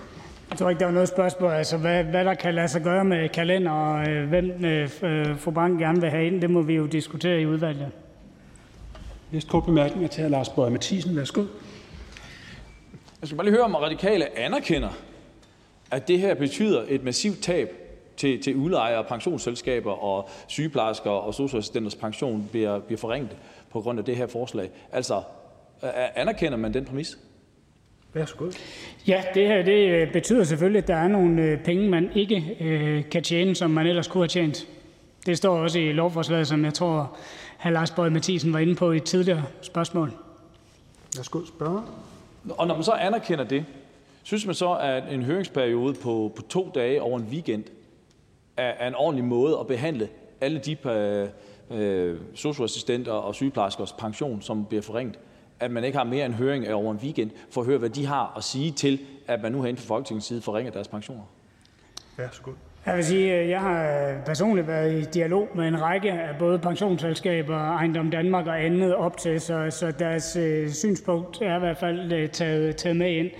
Jeg 0.49 0.57
tror 0.57 0.69
ikke, 0.69 0.79
der 0.79 0.85
var 0.85 0.93
noget 0.93 1.07
spørgsmål. 1.07 1.51
Altså, 1.51 1.77
hvad, 1.77 2.03
hvad 2.03 2.25
der 2.25 2.33
kan 2.33 2.53
lade 2.53 2.67
sig 2.67 2.81
gøre 2.81 3.05
med 3.05 3.29
kalender, 3.29 3.71
og 3.71 4.09
øh, 4.09 4.29
hvem 4.29 4.65
øh, 4.65 4.89
øh 5.03 5.37
fru 5.39 5.51
Bank 5.51 5.79
gerne 5.79 6.01
vil 6.01 6.09
have 6.09 6.27
ind, 6.27 6.41
det 6.41 6.49
må 6.49 6.61
vi 6.61 6.73
jo 6.73 6.85
diskutere 6.85 7.41
i 7.41 7.45
udvalget. 7.45 7.91
Næste 9.31 9.49
kort 9.49 9.65
bemærkning 9.65 10.03
er 10.03 10.09
til 10.09 10.31
Lars 10.31 10.49
Bøge 10.49 10.69
Mathisen. 10.69 11.15
Værsgo. 11.15 11.41
Jeg 13.21 13.27
skal 13.27 13.37
bare 13.37 13.45
lige 13.45 13.55
høre, 13.55 13.65
om 13.65 13.75
radikale 13.75 14.39
anerkender, 14.39 14.89
at 15.91 16.07
det 16.07 16.19
her 16.19 16.33
betyder 16.33 16.83
et 16.87 17.03
massivt 17.03 17.41
tab 17.41 17.69
til, 18.17 18.41
til 18.41 18.55
udlejere, 18.55 19.03
pensionsselskaber 19.03 19.91
og 19.91 20.29
sygeplejersker 20.47 21.09
og 21.09 21.33
socialassistenters 21.33 21.95
pension 21.95 22.49
bliver, 22.51 22.79
bliver 22.79 22.99
forringet 22.99 23.37
på 23.73 23.81
grund 23.81 23.99
af 23.99 24.05
det 24.05 24.15
her 24.15 24.27
forslag. 24.27 24.69
Altså, 24.91 25.21
anerkender 26.15 26.57
man 26.57 26.73
den 26.73 26.85
præmis? 26.85 27.17
Værsgo. 28.13 28.51
Ja, 29.07 29.23
det 29.33 29.47
her 29.47 29.63
det 29.63 29.89
øh, 29.89 30.11
betyder 30.11 30.43
selvfølgelig, 30.43 30.81
at 30.81 30.87
der 30.87 30.95
er 30.95 31.07
nogle 31.07 31.41
øh, 31.41 31.63
penge, 31.63 31.89
man 31.89 32.09
ikke 32.15 32.57
øh, 32.59 33.09
kan 33.09 33.23
tjene, 33.23 33.55
som 33.55 33.71
man 33.71 33.87
ellers 33.87 34.07
kunne 34.07 34.21
have 34.21 34.27
tjent. 34.27 34.67
Det 35.25 35.37
står 35.37 35.57
også 35.57 35.79
i 35.79 35.91
lovforslaget, 35.91 36.47
som 36.47 36.65
jeg 36.65 36.73
tror, 36.73 37.17
hr. 37.59 37.69
Lars 37.69 37.91
Bøge 37.91 38.09
Mathisen 38.09 38.53
var 38.53 38.59
inde 38.59 38.75
på 38.75 38.91
i 38.91 38.97
et 38.97 39.03
tidligere 39.03 39.43
spørgsmål. 39.61 40.13
Værsgo, 41.17 41.45
spørge. 41.45 41.81
Og 42.49 42.67
når 42.67 42.75
man 42.75 42.83
så 42.83 42.91
anerkender 42.91 43.43
det, 43.43 43.65
synes 44.23 44.45
man 44.45 44.55
så, 44.55 44.73
at 44.73 45.03
en 45.11 45.23
høringsperiode 45.23 45.93
på, 45.93 46.31
på 46.35 46.41
to 46.41 46.71
dage 46.75 47.01
over 47.01 47.19
en 47.19 47.25
weekend 47.31 47.63
er 48.57 48.87
en 48.87 48.95
ordentlig 48.95 49.25
måde 49.25 49.57
at 49.59 49.67
behandle 49.67 50.09
alle 50.41 50.59
de 50.59 50.75
øh, 51.73 52.19
socioassistenter 52.33 53.11
og 53.11 53.35
sygeplejerskers 53.35 53.93
pension, 53.93 54.41
som 54.41 54.65
bliver 54.65 54.81
forringet, 54.81 55.19
at 55.59 55.71
man 55.71 55.83
ikke 55.83 55.97
har 55.97 56.05
mere 56.05 56.25
en 56.25 56.33
høring 56.33 56.73
over 56.73 56.91
en 56.91 56.99
weekend 57.03 57.31
for 57.49 57.61
at 57.61 57.67
høre, 57.67 57.77
hvad 57.77 57.89
de 57.89 58.05
har 58.05 58.33
at 58.37 58.43
sige 58.43 58.71
til, 58.71 58.99
at 59.27 59.41
man 59.41 59.51
nu 59.51 59.61
herinde 59.61 59.81
fra 59.81 59.95
Folketingets 59.95 60.27
side 60.27 60.41
forringer 60.41 60.71
deres 60.71 60.87
pensioner? 60.87 61.23
Ja, 62.17 62.23
så 62.31 62.41
godt. 62.41 62.55
Jeg 62.85 62.95
vil 62.95 63.05
sige, 63.05 63.33
at 63.33 63.49
jeg 63.49 63.61
har 63.61 64.15
personligt 64.25 64.67
været 64.67 65.01
i 65.01 65.01
dialog 65.01 65.49
med 65.55 65.67
en 65.67 65.81
række 65.81 66.11
af 66.11 66.35
både 66.39 66.59
pensionsselskaber, 66.59 67.57
Ejendom 67.57 68.11
Danmark 68.11 68.47
og 68.47 68.63
andet 68.63 68.95
op 68.95 69.17
til, 69.17 69.41
så, 69.41 69.67
så 69.69 69.91
deres 69.91 70.35
øh, 70.35 70.69
synspunkt 70.69 71.41
er 71.41 71.55
i 71.55 71.59
hvert 71.59 71.77
fald 71.77 72.13
øh, 72.13 72.29
taget, 72.29 72.75
taget 72.75 72.95
med 72.95 73.11
ind. 73.11 73.31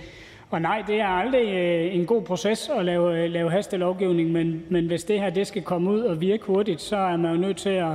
Og 0.54 0.62
nej, 0.62 0.82
det 0.86 1.00
er 1.00 1.06
aldrig 1.06 1.54
øh, 1.54 1.94
en 1.94 2.06
god 2.06 2.22
proces 2.22 2.70
at 2.78 2.84
lave, 2.84 3.24
øh, 3.24 3.30
lave 3.30 3.50
hastelovgivning, 3.50 4.32
men, 4.32 4.64
men 4.70 4.86
hvis 4.86 5.04
det 5.04 5.20
her 5.20 5.30
det 5.30 5.46
skal 5.46 5.62
komme 5.62 5.90
ud 5.90 6.00
og 6.00 6.20
virke 6.20 6.44
hurtigt, 6.46 6.80
så 6.80 6.96
er 6.96 7.16
man 7.16 7.30
jo 7.30 7.36
nødt 7.36 7.56
til 7.56 7.68
at, 7.68 7.92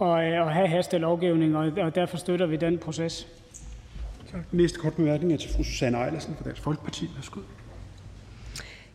at, 0.00 0.06
øh, 0.06 0.46
at 0.46 0.52
have 0.52 0.68
hastelovgivning, 0.68 1.56
og, 1.56 1.72
og 1.80 1.94
derfor 1.94 2.16
støtter 2.16 2.46
vi 2.46 2.56
den 2.56 2.78
proces. 2.78 3.28
Tak. 4.32 4.40
Næste 4.52 4.78
kort 4.78 4.94
bemærkning 4.94 5.32
er 5.32 5.36
til 5.36 5.50
fru 5.50 5.62
Susanne 5.62 6.04
Eilersen 6.04 6.34
fra 6.36 6.44
Dansk 6.44 6.62
Folkeparti. 6.62 7.06
Værsgo. 7.16 7.40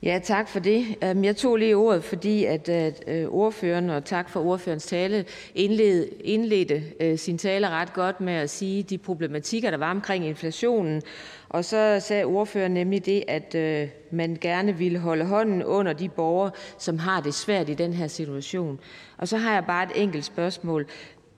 Ja, 0.04 0.20
tak 0.24 0.50
for 0.50 0.60
det. 0.60 0.86
Øhm, 1.04 1.24
jeg 1.24 1.36
tog 1.36 1.56
lige 1.56 1.76
ordet, 1.76 2.04
fordi 2.04 2.46
at, 2.46 2.70
at 2.70 3.28
ordføreren, 3.28 3.90
og 3.90 4.06
tak 4.06 4.30
for 4.30 4.46
ordførens 4.46 4.86
tale, 4.86 5.26
indled, 5.56 6.08
indledte 6.24 6.84
sin 7.18 7.38
tale 7.38 7.70
ret 7.70 7.94
godt 7.94 8.22
med 8.22 8.34
at 8.34 8.50
sige 8.50 8.84
de 8.84 8.98
problematikker, 8.98 9.72
der 9.72 9.78
var 9.78 9.92
omkring 9.92 10.26
inflationen, 10.26 11.02
og 11.54 11.66
så 11.66 12.00
sagde 12.00 12.24
ordføreren 12.24 12.74
nemlig 12.74 13.06
det, 13.06 13.24
at 13.28 13.56
øh, 13.56 13.88
man 14.12 14.38
gerne 14.42 14.78
ville 14.78 15.00
holde 15.00 15.26
hånden 15.26 15.64
under 15.64 15.94
de 15.94 16.10
borgere, 16.10 16.52
som 16.78 17.00
har 17.00 17.22
det 17.22 17.34
svært 17.34 17.70
i 17.70 17.74
den 17.74 17.94
her 17.94 18.08
situation. 18.08 18.80
Og 19.18 19.28
så 19.28 19.38
har 19.38 19.54
jeg 19.54 19.66
bare 19.66 19.84
et 19.84 19.92
enkelt 20.04 20.26
spørgsmål. 20.26 20.86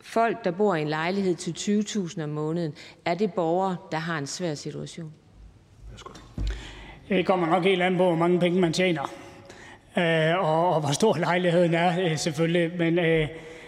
Folk, 0.02 0.46
der 0.46 0.52
bor 0.52 0.76
i 0.76 0.82
en 0.82 0.88
lejlighed 0.88 1.36
til 1.36 1.82
20.000 1.82 2.24
om 2.24 2.30
måneden, 2.30 2.74
er 3.06 3.14
det 3.14 3.34
borgere, 3.34 3.76
der 3.92 3.98
har 3.98 4.18
en 4.18 4.28
svær 4.28 4.54
situation? 4.54 5.14
Det 7.10 7.26
kommer 7.26 7.48
nok 7.48 7.64
helt 7.64 7.82
an 7.82 7.98
på, 7.98 8.04
hvor 8.04 8.16
mange 8.16 8.40
penge 8.40 8.62
man 8.62 8.74
tjener, 8.74 9.12
øh, 9.98 10.46
og, 10.46 10.76
og 10.76 10.82
hvor 10.82 10.92
stor 10.92 11.18
lejligheden 11.18 11.74
er 11.74 12.02
øh, 12.02 12.18
selvfølgelig. 12.18 12.78
Men, 12.78 13.00
øh, 13.00 13.28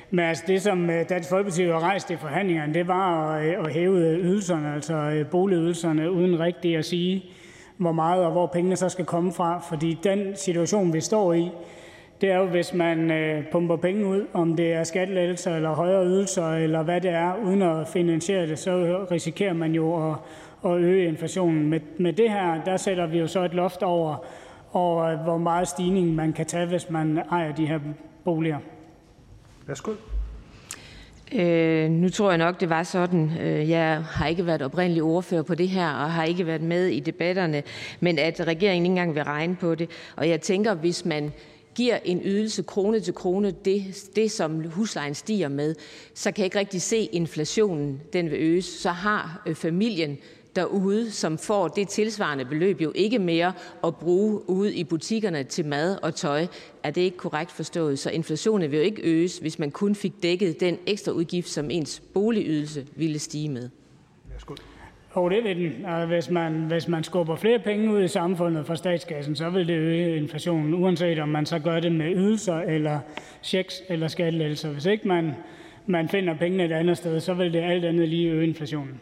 men 0.10 0.26
altså 0.26 0.44
det, 0.48 0.62
som 0.62 0.90
øh, 0.90 1.10
Dansk 1.10 1.30
Folkeparti 1.30 1.64
har 1.64 1.80
rejst 1.80 2.12
i 2.12 2.16
forhandlingerne, 2.16 2.74
det 2.74 2.88
var 2.88 3.32
at, 3.32 3.46
øh, 3.46 3.66
at 3.66 3.74
hæve 3.74 4.08
øh, 4.08 4.26
ydelserne, 4.26 4.74
altså 4.74 5.26
boligydelserne, 5.32 6.12
uden 6.12 6.40
rigtigt 6.40 6.78
at 6.78 6.86
sige, 6.86 7.26
hvor 7.78 7.92
meget 7.92 8.26
og 8.26 8.32
hvor 8.32 8.48
pengene 8.48 8.76
så 8.76 8.90
skal 8.90 9.06
komme 9.06 9.34
fra. 9.34 9.60
Fordi 9.70 9.98
den 10.04 10.36
situation, 10.36 10.94
vi 10.94 11.02
står 11.02 11.34
i, 11.34 11.50
det 12.22 12.32
er 12.32 12.38
jo, 12.38 12.46
hvis 12.46 12.74
man 12.74 13.12
pumper 13.52 13.76
penge 13.76 14.06
ud, 14.06 14.26
om 14.34 14.56
det 14.56 14.74
er 14.74 14.84
skattelettelser 14.84 15.56
eller 15.56 15.70
højere 15.70 16.06
ydelser, 16.06 16.50
eller 16.50 16.84
hvad 16.84 17.02
det 17.02 17.12
er, 17.12 17.34
uden 17.46 17.62
at 17.62 17.88
finansiere 17.88 18.48
det, 18.48 18.60
så 18.60 19.06
risikerer 19.12 19.54
man 19.54 19.72
jo 19.72 20.12
at, 20.12 20.16
at 20.66 20.78
øge 20.78 21.08
inflationen. 21.08 21.70
Med, 21.70 21.80
med 21.98 22.14
det 22.14 22.32
her, 22.32 22.64
der 22.64 22.78
sætter 22.78 23.06
vi 23.06 23.20
jo 23.20 23.28
så 23.28 23.44
et 23.44 23.54
loft 23.54 23.84
over, 23.84 24.26
over, 24.74 25.16
hvor 25.16 25.38
meget 25.38 25.68
stigning 25.68 26.16
man 26.16 26.34
kan 26.34 26.46
tage, 26.46 26.66
hvis 26.66 26.90
man 26.90 27.20
ejer 27.32 27.52
de 27.52 27.66
her 27.66 27.80
boliger. 28.26 28.58
Værsgo. 29.68 29.94
Øh, 31.34 31.90
nu 31.90 32.10
tror 32.10 32.30
jeg 32.30 32.38
nok, 32.38 32.60
det 32.60 32.70
var 32.70 32.84
sådan. 32.84 33.32
Øh, 33.42 33.70
jeg 33.70 34.04
har 34.04 34.28
ikke 34.28 34.46
været 34.46 34.62
oprindelig 34.62 35.04
ordfører 35.04 35.44
på 35.44 35.56
det 35.56 35.70
her, 35.70 35.90
og 35.90 36.12
har 36.12 36.24
ikke 36.24 36.48
været 36.48 36.62
med 36.62 36.86
i 36.88 37.00
debatterne, 37.00 37.64
men 38.00 38.20
at 38.20 38.48
regeringen 38.48 38.86
ikke 38.86 38.92
engang 38.92 39.16
vil 39.16 39.24
regne 39.24 39.56
på 39.56 39.76
det. 39.76 39.90
Og 40.16 40.30
jeg 40.30 40.42
tænker, 40.42 40.74
hvis 40.74 41.06
man 41.06 41.32
giver 41.76 42.00
en 42.06 42.22
ydelse 42.26 42.64
krone 42.64 43.00
til 43.00 43.14
krone, 43.14 43.52
det, 43.52 43.84
det 44.16 44.32
som 44.32 44.70
huslejen 44.70 45.16
stiger 45.16 45.48
med, 45.48 45.76
så 46.14 46.32
kan 46.32 46.38
jeg 46.38 46.46
ikke 46.46 46.60
rigtig 46.60 46.82
se 46.82 46.98
inflationen, 46.98 48.02
den 48.14 48.30
vil 48.30 48.38
øges. 48.40 48.66
Så 48.66 48.90
har 48.90 49.42
øh, 49.46 49.56
familien 49.56 50.18
derude, 50.56 51.12
som 51.12 51.38
får 51.38 51.68
det 51.68 51.88
tilsvarende 51.88 52.46
beløb, 52.46 52.82
jo 52.82 52.92
ikke 52.96 53.20
mere 53.20 53.54
at 53.84 53.96
bruge 53.96 54.50
ude 54.50 54.76
i 54.76 54.84
butikkerne 54.84 55.44
til 55.44 55.66
mad 55.66 55.98
og 56.04 56.16
tøj. 56.16 56.48
Er 56.84 56.92
det 56.92 57.02
ikke 57.02 57.18
korrekt 57.18 57.52
forstået? 57.52 58.00
Så 58.00 58.10
inflationen 58.10 58.72
vil 58.72 58.78
jo 58.78 58.84
ikke 58.84 59.02
øges, 59.02 59.38
hvis 59.38 59.60
man 59.60 59.72
kun 59.72 59.96
fik 59.96 60.14
dækket 60.24 60.60
den 60.60 60.78
ekstra 60.86 61.12
udgift, 61.12 61.50
som 61.50 61.70
ens 61.72 62.02
boligydelse 62.14 62.86
ville 62.96 63.20
stige 63.20 63.50
med. 63.50 63.70
Jo, 65.16 65.30
det 65.30 65.44
vil 65.44 65.58
den. 65.58 66.08
Hvis 66.08 66.30
man, 66.30 66.54
hvis 66.54 66.88
man 66.88 67.04
skubber 67.04 67.36
flere 67.36 67.60
penge 67.60 67.94
ud 67.94 68.04
i 68.04 68.08
samfundet 68.08 68.66
fra 68.66 68.76
statskassen, 68.76 69.36
så 69.36 69.50
vil 69.50 69.68
det 69.68 69.74
øge 69.74 70.18
inflationen, 70.18 70.74
uanset 70.74 71.20
om 71.20 71.30
man 71.30 71.46
så 71.46 71.60
gør 71.60 71.80
det 71.80 71.92
med 71.92 72.16
ydelser 72.16 72.56
eller 72.56 73.00
checks 73.44 73.82
eller 73.90 74.08
skattelettelser. 74.08 74.70
Hvis 74.70 74.86
ikke 74.86 75.08
man, 75.08 75.32
man 75.86 76.10
finder 76.10 76.38
pengene 76.38 76.66
et 76.66 76.72
andet 76.72 76.98
sted, 76.98 77.20
så 77.20 77.34
vil 77.34 77.54
det 77.54 77.60
alt 77.60 77.86
andet 77.86 78.10
lige 78.10 78.30
øge 78.30 78.48
inflationen. 78.48 79.00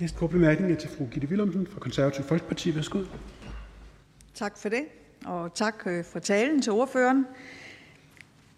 Næste 0.00 0.18
kort 0.18 0.30
bemærkning 0.30 0.72
er 0.72 0.76
til 0.76 0.90
fru 0.90 1.06
Gitte 1.06 1.28
Willumsen 1.28 1.66
fra 1.66 1.80
Konservativ 1.80 2.24
Folkeparti. 2.24 2.74
Værsgo. 2.76 2.98
Tak 4.34 4.58
for 4.58 4.68
det, 4.68 4.84
og 5.24 5.54
tak 5.54 5.74
øh, 5.86 6.04
for 6.04 6.18
talen 6.18 6.62
til 6.62 6.72
ordføreren. 6.72 7.26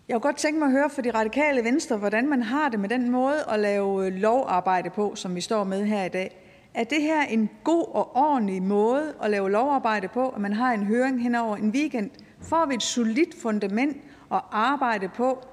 Jeg 0.09 0.15
kunne 0.15 0.21
godt 0.21 0.37
tænke 0.37 0.59
mig 0.59 0.67
at 0.67 0.73
høre 0.73 0.91
fra 0.91 1.03
de 1.03 1.11
radikale 1.11 1.65
venstre, 1.65 1.97
hvordan 1.97 2.29
man 2.29 2.43
har 2.43 2.69
det 2.69 2.81
med 2.81 2.89
den 2.89 3.11
måde 3.11 3.45
at 3.49 3.61
lave 3.61 4.07
øh, 4.07 4.13
lovarbejde 4.13 4.91
på, 4.91 5.15
som 5.15 5.35
vi 5.35 5.41
står 5.41 5.65
med 5.65 5.85
her 5.85 6.05
i 6.05 6.09
dag. 6.09 6.41
Er 6.75 6.85
det 6.85 7.03
her 7.03 7.23
en 7.23 7.51
god 7.65 7.87
og 7.89 8.17
ordentlig 8.17 8.63
måde 8.63 9.15
at 9.23 9.31
lave 9.31 9.51
lovarbejde 9.51 10.09
på, 10.09 10.29
at 10.29 10.41
man 10.41 10.53
har 10.53 10.73
en 10.73 10.85
høring 10.85 11.23
hen 11.23 11.35
over 11.35 11.57
en 11.57 11.71
weekend? 11.71 12.11
Får 12.41 12.67
vi 12.67 12.75
et 12.75 12.83
solidt 12.83 13.35
fundament 13.43 13.97
at 14.33 14.41
arbejde 14.53 15.09
på 15.09 15.47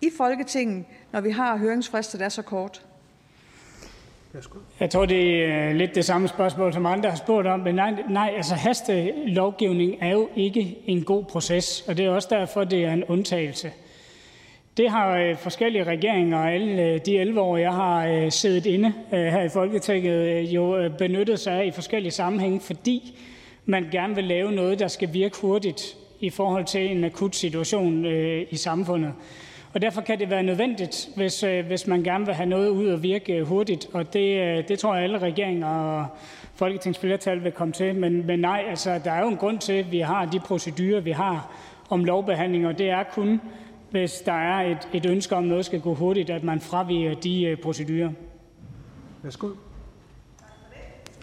i 0.00 0.10
Folketinget, 0.16 0.84
når 1.12 1.20
vi 1.20 1.30
har 1.30 1.56
høringsfrister, 1.56 2.18
der 2.18 2.24
er 2.24 2.28
så 2.28 2.42
kort? 2.42 2.86
Jeg 4.80 4.90
tror, 4.90 5.06
det 5.06 5.44
er 5.44 5.68
øh, 5.68 5.76
lidt 5.76 5.94
det 5.94 6.04
samme 6.04 6.28
spørgsmål, 6.28 6.72
som 6.72 6.86
andre 6.86 7.10
har 7.10 7.16
spurgt 7.16 7.46
om. 7.46 7.60
Men 7.60 7.74
nej, 7.74 7.94
nej 8.08 8.32
altså 8.36 8.54
hastelovgivning 8.54 9.96
er 10.00 10.10
jo 10.10 10.28
ikke 10.36 10.78
en 10.86 11.04
god 11.04 11.24
proces, 11.24 11.84
og 11.88 11.96
det 11.96 12.04
er 12.04 12.10
også 12.10 12.28
derfor, 12.30 12.64
det 12.64 12.84
er 12.84 12.92
en 12.92 13.04
undtagelse. 13.04 13.70
Det 14.76 14.90
har 14.90 15.16
øh, 15.16 15.36
forskellige 15.36 15.84
regeringer 15.84 16.38
og 16.38 16.52
alle 16.52 16.82
øh, 16.82 17.00
de 17.06 17.18
11 17.18 17.40
år, 17.40 17.56
jeg 17.56 17.72
har 17.72 18.30
siddet 18.30 18.66
inde 18.66 18.92
her 19.10 19.42
i 19.42 19.48
Folketinget, 19.48 20.48
jo 20.48 20.90
benyttet 20.98 21.40
sig 21.40 21.52
af 21.52 21.66
i 21.66 21.70
forskellige 21.70 22.12
sammenhænge, 22.12 22.60
fordi 22.60 23.18
man 23.64 23.88
gerne 23.92 24.14
vil 24.14 24.24
lave 24.24 24.52
noget, 24.52 24.78
der 24.78 24.88
skal 24.88 25.12
virke 25.12 25.36
hurtigt 25.40 25.96
i 26.20 26.30
forhold 26.30 26.64
til 26.64 26.90
en 26.90 27.04
akut 27.04 27.36
situation 27.36 28.06
i 28.50 28.56
samfundet. 28.56 29.12
Og 29.74 29.82
derfor 29.82 30.00
kan 30.00 30.18
det 30.18 30.30
være 30.30 30.42
nødvendigt, 30.42 31.08
hvis, 31.16 31.42
øh, 31.42 31.66
hvis 31.66 31.86
man 31.86 32.02
gerne 32.02 32.26
vil 32.26 32.34
have 32.34 32.48
noget 32.48 32.68
ud 32.68 32.86
og 32.86 33.02
virke 33.02 33.32
øh, 33.32 33.46
hurtigt. 33.46 33.86
Og 33.92 34.12
det, 34.12 34.40
øh, 34.40 34.68
det 34.68 34.78
tror 34.78 34.94
jeg, 34.94 35.04
alle 35.04 35.18
regeringer 35.18 35.68
og 35.68 36.06
folketingsflertal 36.54 37.44
vil 37.44 37.52
komme 37.52 37.72
til. 37.72 37.94
Men, 37.94 38.26
men 38.26 38.38
nej, 38.38 38.64
altså, 38.68 39.00
der 39.04 39.12
er 39.12 39.20
jo 39.20 39.28
en 39.28 39.36
grund 39.36 39.58
til, 39.58 39.72
at 39.72 39.92
vi 39.92 39.98
har 39.98 40.24
de 40.24 40.40
procedurer, 40.40 41.00
vi 41.00 41.10
har 41.10 41.52
om 41.90 42.04
lovbehandling, 42.04 42.66
og 42.66 42.78
det 42.78 42.90
er 42.90 43.02
kun, 43.02 43.40
hvis 43.90 44.20
der 44.20 44.32
er 44.32 44.70
et, 44.70 44.88
et 44.92 45.06
ønske 45.06 45.36
om, 45.36 45.42
at 45.44 45.48
noget 45.48 45.64
skal 45.64 45.80
gå 45.80 45.94
hurtigt, 45.94 46.30
at 46.30 46.44
man 46.44 46.60
fraviger 46.60 47.14
de 47.14 47.56
procedurer. 47.62 48.10
Værsgo. 49.22 49.48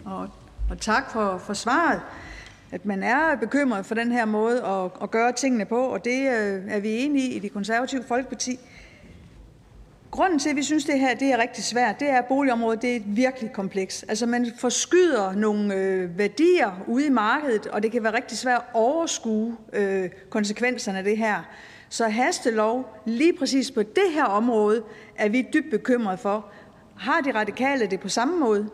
Og, 0.04 0.28
og 0.70 0.78
tak 0.78 1.10
for, 1.12 1.38
for 1.38 1.52
svaret 1.52 2.00
at 2.72 2.86
man 2.86 3.02
er 3.02 3.36
bekymret 3.36 3.86
for 3.86 3.94
den 3.94 4.12
her 4.12 4.24
måde 4.24 4.62
at, 4.64 4.90
at 5.02 5.10
gøre 5.10 5.32
tingene 5.32 5.64
på, 5.64 5.78
og 5.78 6.04
det 6.04 6.20
øh, 6.20 6.62
er 6.68 6.80
vi 6.80 6.98
enige 6.98 7.28
i 7.28 7.36
i 7.36 7.38
Det 7.38 7.52
Konservative 7.52 8.02
Folkeparti. 8.02 8.58
Grunden 10.10 10.38
til, 10.38 10.50
at 10.50 10.56
vi 10.56 10.62
synes, 10.62 10.84
det 10.84 11.00
her 11.00 11.14
det 11.14 11.32
er 11.32 11.38
rigtig 11.38 11.64
svært, 11.64 12.00
det 12.00 12.10
er, 12.10 12.18
at 12.18 12.24
boligområdet 12.24 12.82
det 12.82 12.96
er 12.96 13.00
virkelig 13.06 13.52
kompleks. 13.52 14.02
Altså 14.02 14.26
man 14.26 14.52
forskyder 14.58 15.32
nogle 15.32 15.74
øh, 15.74 16.18
værdier 16.18 16.84
ude 16.86 17.06
i 17.06 17.10
markedet, 17.10 17.66
og 17.66 17.82
det 17.82 17.92
kan 17.92 18.02
være 18.02 18.14
rigtig 18.14 18.38
svært 18.38 18.60
at 18.60 18.74
overskue 18.74 19.56
øh, 19.72 20.10
konsekvenserne 20.30 20.98
af 20.98 21.04
det 21.04 21.16
her. 21.18 21.42
Så 21.88 22.08
hastelov 22.08 22.96
lige 23.04 23.32
præcis 23.32 23.70
på 23.70 23.82
det 23.82 24.12
her 24.14 24.24
område 24.24 24.82
er 25.16 25.28
vi 25.28 25.46
dybt 25.54 25.70
bekymret 25.70 26.18
for. 26.18 26.46
Har 26.98 27.20
de 27.20 27.34
radikale 27.34 27.86
det 27.86 28.00
på 28.00 28.08
samme 28.08 28.40
måde? 28.40 28.70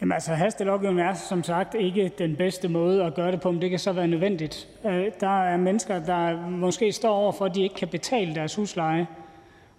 Jamen 0.00 0.12
altså, 0.12 0.34
hastelovgivning 0.34 1.00
er 1.00 1.14
som 1.14 1.42
sagt 1.42 1.74
ikke 1.74 2.10
den 2.18 2.36
bedste 2.36 2.68
måde 2.68 3.04
at 3.04 3.14
gøre 3.14 3.32
det 3.32 3.40
på, 3.40 3.50
men 3.50 3.62
det 3.62 3.70
kan 3.70 3.78
så 3.78 3.92
være 3.92 4.06
nødvendigt. 4.06 4.68
Øh, 4.84 5.06
der 5.20 5.42
er 5.42 5.56
mennesker, 5.56 6.04
der 6.04 6.48
måske 6.50 6.92
står 6.92 7.14
over 7.14 7.32
for, 7.32 7.44
at 7.44 7.54
de 7.54 7.62
ikke 7.62 7.74
kan 7.74 7.88
betale 7.88 8.34
deres 8.34 8.54
husleje. 8.54 9.06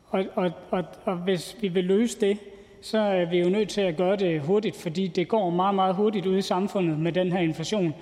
Og, 0.09 0.25
og, 0.35 0.51
og, 0.69 0.83
og 1.05 1.15
hvis 1.15 1.57
vi 1.61 1.67
vil 1.67 1.83
løse 1.83 2.21
det, 2.21 2.37
så 2.81 2.97
er 2.97 3.25
vi 3.25 3.39
jo 3.39 3.49
nødt 3.49 3.69
til 3.69 3.81
at 3.81 3.97
gøre 3.97 4.15
det 4.15 4.41
hurtigt, 4.41 4.75
fordi 4.75 5.07
det 5.07 5.27
går 5.27 5.49
meget, 5.49 5.75
meget 5.75 5.95
hurtigt 5.95 6.25
ude 6.25 6.37
i 6.37 6.41
samfundet 6.41 6.99
med 6.99 7.11
den 7.11 7.31
her 7.31 7.39
inflation. 7.39 7.93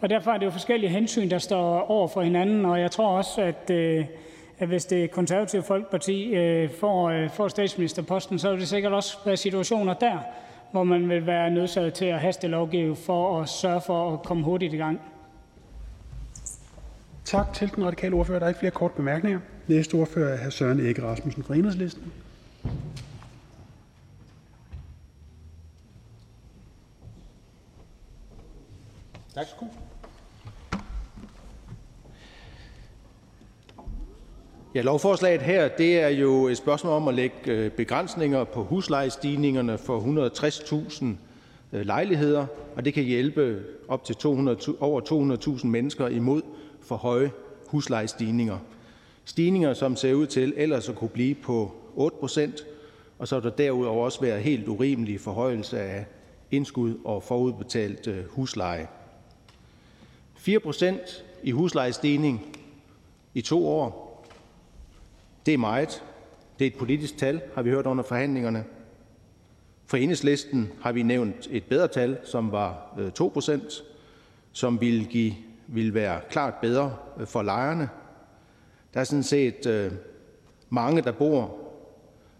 Og 0.00 0.10
derfor 0.10 0.30
er 0.30 0.38
det 0.38 0.46
jo 0.46 0.50
forskellige 0.50 0.90
hensyn, 0.90 1.30
der 1.30 1.38
står 1.38 1.90
over 1.90 2.08
for 2.08 2.22
hinanden, 2.22 2.64
og 2.64 2.80
jeg 2.80 2.90
tror 2.90 3.08
også, 3.08 3.42
at, 3.42 3.70
øh, 3.70 4.04
at 4.58 4.68
hvis 4.68 4.84
det 4.84 5.10
konservative 5.10 5.62
folkeparti 5.62 6.34
øh, 6.34 6.70
får, 6.70 7.28
får 7.28 7.48
statsministerposten, 7.48 8.38
så 8.38 8.50
vil 8.50 8.60
det 8.60 8.68
sikkert 8.68 8.92
også 8.92 9.18
være 9.24 9.36
situationer 9.36 9.94
der, 9.94 10.18
hvor 10.72 10.84
man 10.84 11.08
vil 11.08 11.26
være 11.26 11.50
nødsaget 11.50 11.94
til 11.94 12.04
at 12.04 12.20
hastelovgive 12.20 12.96
for 12.96 13.40
at 13.42 13.48
sørge 13.48 13.80
for 13.80 14.12
at 14.12 14.22
komme 14.22 14.44
hurtigt 14.44 14.74
i 14.74 14.76
gang. 14.76 15.00
Tak 17.24 17.52
til 17.54 17.70
den 17.76 17.84
radikale 17.84 18.14
ordfører. 18.14 18.38
Der 18.38 18.46
er 18.46 18.48
ikke 18.48 18.60
flere 18.60 18.70
kort 18.70 18.92
bemærkninger. 18.92 19.40
Næste 19.66 19.94
ordfører 19.94 20.38
er 20.38 20.44
hr. 20.44 20.50
Søren 20.50 20.80
Ege 20.80 21.02
Rasmussen 21.02 21.42
fra 21.42 21.54
Enhedslisten. 21.54 22.12
Tak. 29.34 29.46
Lovforslaget 34.74 35.42
her 35.42 35.68
det 35.68 36.00
er 36.00 36.08
jo 36.08 36.46
et 36.48 36.56
spørgsmål 36.56 36.92
om 36.92 37.08
at 37.08 37.14
lægge 37.14 37.36
øh, 37.46 37.70
begrænsninger 37.70 38.44
på 38.44 38.64
huslejestigningerne 38.64 39.78
for 39.78 40.00
160.000 40.00 41.04
øh, 41.72 41.86
lejligheder, 41.86 42.46
og 42.76 42.84
det 42.84 42.94
kan 42.94 43.04
hjælpe 43.04 43.62
op 43.88 44.04
til 44.04 44.16
200, 44.16 44.58
over 44.80 45.00
200.000 45.60 45.66
mennesker 45.66 46.08
imod 46.08 46.42
for 46.80 46.96
høje 46.96 47.30
huslejestigninger. 47.66 48.58
Stigninger, 49.24 49.74
som 49.74 49.96
ser 49.96 50.14
ud 50.14 50.26
til 50.26 50.54
ellers 50.56 50.88
at 50.88 50.94
kunne 50.94 51.10
blive 51.10 51.34
på 51.34 51.72
8 51.94 52.16
procent, 52.20 52.66
og 53.18 53.28
så 53.28 53.40
vil 53.40 53.50
der 53.50 53.56
derudover 53.56 54.04
også 54.04 54.20
være 54.20 54.40
helt 54.40 54.68
urimelige 54.68 55.18
forhøjelser 55.18 55.78
af 55.78 56.06
indskud 56.50 56.94
og 57.04 57.22
forudbetalt 57.22 58.06
øh, 58.06 58.24
husleje. 58.30 58.88
4 60.36 60.60
procent 60.60 61.24
i 61.42 61.50
huslejestigning 61.50 62.56
i 63.34 63.40
to 63.40 63.68
år 63.68 64.07
det 65.48 65.54
er 65.54 65.58
meget. 65.58 66.04
Det 66.58 66.66
er 66.66 66.70
et 66.70 66.78
politisk 66.78 67.16
tal, 67.16 67.40
har 67.54 67.62
vi 67.62 67.70
hørt 67.70 67.86
under 67.86 68.04
forhandlingerne. 68.04 68.64
For 69.86 69.96
Enhedslisten 69.96 70.68
har 70.80 70.92
vi 70.92 71.02
nævnt 71.02 71.48
et 71.50 71.64
bedre 71.64 71.88
tal, 71.88 72.18
som 72.24 72.52
var 72.52 72.94
øh, 72.98 73.10
2 73.12 73.28
procent, 73.28 73.84
som 74.52 74.80
ville, 74.80 75.04
give, 75.04 75.34
ville 75.66 75.94
være 75.94 76.20
klart 76.30 76.54
bedre 76.54 76.96
øh, 77.20 77.26
for 77.26 77.42
lejerne. 77.42 77.88
Der 78.94 79.00
er 79.00 79.04
sådan 79.04 79.22
set 79.22 79.66
øh, 79.66 79.92
mange, 80.70 81.02
der 81.02 81.12
bor 81.12 81.58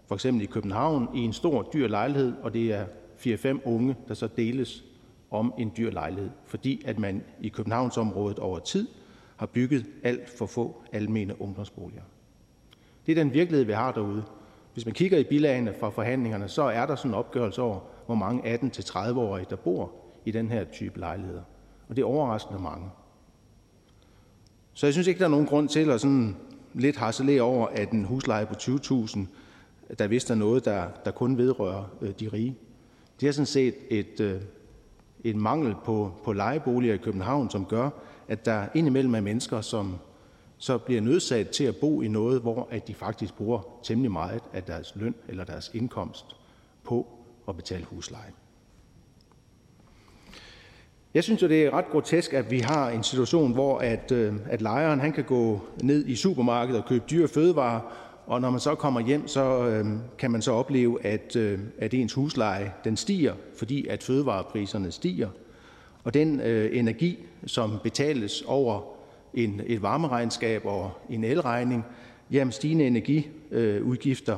for 0.07 0.15
eksempel 0.15 0.43
i 0.43 0.45
København 0.45 1.09
i 1.15 1.19
en 1.19 1.33
stor 1.33 1.69
dyr 1.73 1.87
lejlighed, 1.87 2.33
og 2.41 2.53
det 2.53 2.73
er 2.73 2.85
4-5 3.19 3.59
unge, 3.65 3.95
der 4.07 4.13
så 4.13 4.27
deles 4.37 4.83
om 5.31 5.53
en 5.57 5.71
dyr 5.77 5.91
lejlighed, 5.91 6.29
fordi 6.45 6.81
at 6.85 6.99
man 6.99 7.23
i 7.41 7.49
Københavnsområdet 7.49 8.39
over 8.39 8.59
tid 8.59 8.87
har 9.37 9.45
bygget 9.45 9.85
alt 10.03 10.29
for 10.37 10.45
få 10.45 10.83
almene 10.91 11.41
ungdomsboliger. 11.41 12.03
Det 13.09 13.17
er 13.17 13.23
den 13.23 13.33
virkelighed, 13.33 13.65
vi 13.65 13.73
har 13.73 13.91
derude. 13.91 14.23
Hvis 14.73 14.85
man 14.85 14.93
kigger 14.93 15.17
i 15.17 15.23
bilagene 15.23 15.73
fra 15.79 15.89
forhandlingerne, 15.89 16.47
så 16.47 16.63
er 16.63 16.85
der 16.85 16.95
sådan 16.95 17.11
en 17.11 17.15
opgørelse 17.15 17.61
over, 17.61 17.79
hvor 18.05 18.15
mange 18.15 18.55
18-30-årige, 18.55 19.45
der 19.49 19.55
bor 19.55 19.91
i 20.25 20.31
den 20.31 20.51
her 20.51 20.63
type 20.63 20.99
lejligheder. 20.99 21.41
Og 21.89 21.95
det 21.95 22.01
er 22.01 22.05
overraskende 22.05 22.61
mange. 22.61 22.89
Så 24.73 24.85
jeg 24.85 24.93
synes 24.93 25.07
ikke, 25.07 25.19
der 25.19 25.25
er 25.25 25.29
nogen 25.29 25.45
grund 25.45 25.69
til 25.69 25.89
at 25.89 26.01
sådan 26.01 26.35
lidt 26.73 26.97
harcelere 26.97 27.41
over, 27.41 27.67
at 27.67 27.91
en 27.91 28.05
husleje 28.05 28.45
på 28.45 28.53
20.000, 28.53 29.19
der 29.99 30.07
vist 30.07 30.31
er 30.31 30.35
noget, 30.35 30.65
der, 30.65 30.87
der 31.05 31.11
kun 31.11 31.37
vedrører 31.37 31.83
øh, 32.01 32.09
de 32.19 32.27
rige. 32.33 32.57
Det 33.21 33.27
er 33.27 33.31
sådan 33.31 33.45
set 33.45 33.75
et, 33.89 34.19
øh, 34.19 34.41
en 35.23 35.39
mangel 35.39 35.75
på, 35.85 36.11
på 36.23 36.33
lejeboliger 36.33 36.93
i 36.93 36.97
København, 36.97 37.49
som 37.49 37.65
gør, 37.65 37.89
at 38.27 38.45
der 38.45 38.65
indimellem 38.73 39.15
er 39.15 39.21
mennesker, 39.21 39.61
som 39.61 39.95
så 40.59 40.77
bliver 40.77 41.01
nødsaget 41.01 41.49
til 41.49 41.63
at 41.63 41.75
bo 41.75 42.01
i 42.01 42.07
noget, 42.07 42.41
hvor 42.41 42.67
at 42.71 42.87
de 42.87 42.93
faktisk 42.93 43.33
bruger 43.33 43.61
temmelig 43.83 44.11
meget 44.11 44.41
af 44.53 44.63
deres 44.63 44.93
løn 44.95 45.15
eller 45.27 45.43
deres 45.43 45.71
indkomst 45.73 46.25
på 46.83 47.07
at 47.47 47.55
betale 47.55 47.85
husleje. 47.85 48.31
Jeg 51.13 51.23
synes 51.23 51.41
jo, 51.41 51.47
det 51.47 51.65
er 51.65 51.71
ret 51.71 51.89
grotesk, 51.91 52.33
at 52.33 52.51
vi 52.51 52.59
har 52.59 52.89
en 52.89 53.03
situation, 53.03 53.53
hvor 53.53 53.77
at, 53.77 54.11
øh, 54.11 54.33
at 54.49 54.61
lejeren 54.61 54.99
han 54.99 55.11
kan 55.11 55.23
gå 55.23 55.61
ned 55.83 56.05
i 56.05 56.15
supermarkedet 56.15 56.81
og 56.81 56.87
købe 56.87 57.05
dyre 57.09 57.27
fødevarer, 57.27 57.81
og 58.27 58.41
når 58.41 58.49
man 58.49 58.59
så 58.59 58.75
kommer 58.75 58.99
hjem, 58.99 59.27
så 59.27 59.67
øh, 59.67 59.85
kan 60.17 60.31
man 60.31 60.41
så 60.41 60.51
opleve, 60.51 61.05
at, 61.05 61.35
øh, 61.35 61.59
at 61.77 61.93
ens 61.93 62.13
husleje 62.13 62.73
den 62.83 62.97
stiger, 62.97 63.33
fordi 63.57 63.87
at 63.87 64.03
fødevarepriserne 64.03 64.91
stiger. 64.91 65.29
Og 66.03 66.13
den 66.13 66.39
øh, 66.39 66.77
energi, 66.77 67.19
som 67.45 67.79
betales 67.83 68.41
over 68.41 68.98
et 69.33 69.81
varmeregnskab 69.81 70.65
og 70.65 70.91
en 71.09 71.23
elregning, 71.23 71.85
jamen 72.31 72.51
stigende 72.51 72.87
energiudgifter, 72.87 74.37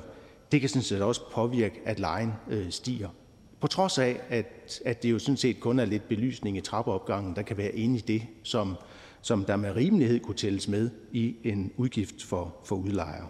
det 0.51 0.59
kan 0.59 0.69
sådan 0.69 0.81
set 0.81 1.01
også 1.01 1.21
påvirke, 1.31 1.81
at 1.85 1.99
lejen 1.99 2.33
øh, 2.49 2.69
stiger. 2.69 3.09
På 3.59 3.67
trods 3.67 3.97
af, 3.97 4.19
at, 4.29 4.81
at 4.85 5.03
det 5.03 5.11
jo 5.11 5.19
sådan 5.19 5.37
set 5.37 5.59
kun 5.59 5.79
er 5.79 5.85
lidt 5.85 6.07
belysning 6.07 6.57
i 6.57 6.61
trappeopgangen, 6.61 7.35
der 7.35 7.41
kan 7.41 7.57
være 7.57 7.75
inde 7.75 7.97
i 7.97 8.01
det, 8.01 8.21
som, 8.43 8.75
som 9.21 9.45
der 9.45 9.55
med 9.55 9.75
rimelighed 9.75 10.19
kunne 10.19 10.35
tælles 10.35 10.67
med 10.67 10.89
i 11.11 11.35
en 11.43 11.71
udgift 11.77 12.23
for, 12.23 12.55
for 12.65 12.75
udlejere. 12.75 13.27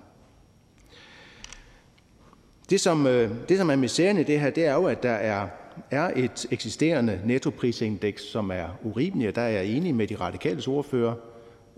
Det 2.70 2.80
som, 2.80 3.08
øh, 3.08 3.32
det, 3.50 3.58
som 3.58 3.70
er 3.70 3.76
misæren 3.76 4.18
i 4.18 4.24
det 4.24 4.40
her, 4.40 4.50
det 4.50 4.66
er 4.66 4.74
jo, 4.74 4.86
at 4.86 5.04
der 5.04 5.12
er, 5.12 5.48
er 5.92 6.12
et 6.16 6.46
eksisterende 6.52 7.22
nettoprisindeks, 7.26 8.24
som 8.24 8.52
er 8.52 8.68
urimeligt, 8.84 9.30
og 9.30 9.36
der 9.36 9.42
er 9.42 9.50
jeg 9.50 9.66
enig 9.66 9.96
med 9.96 10.08
de 10.08 10.16
radikales 10.16 10.68
ordfører. 10.68 11.14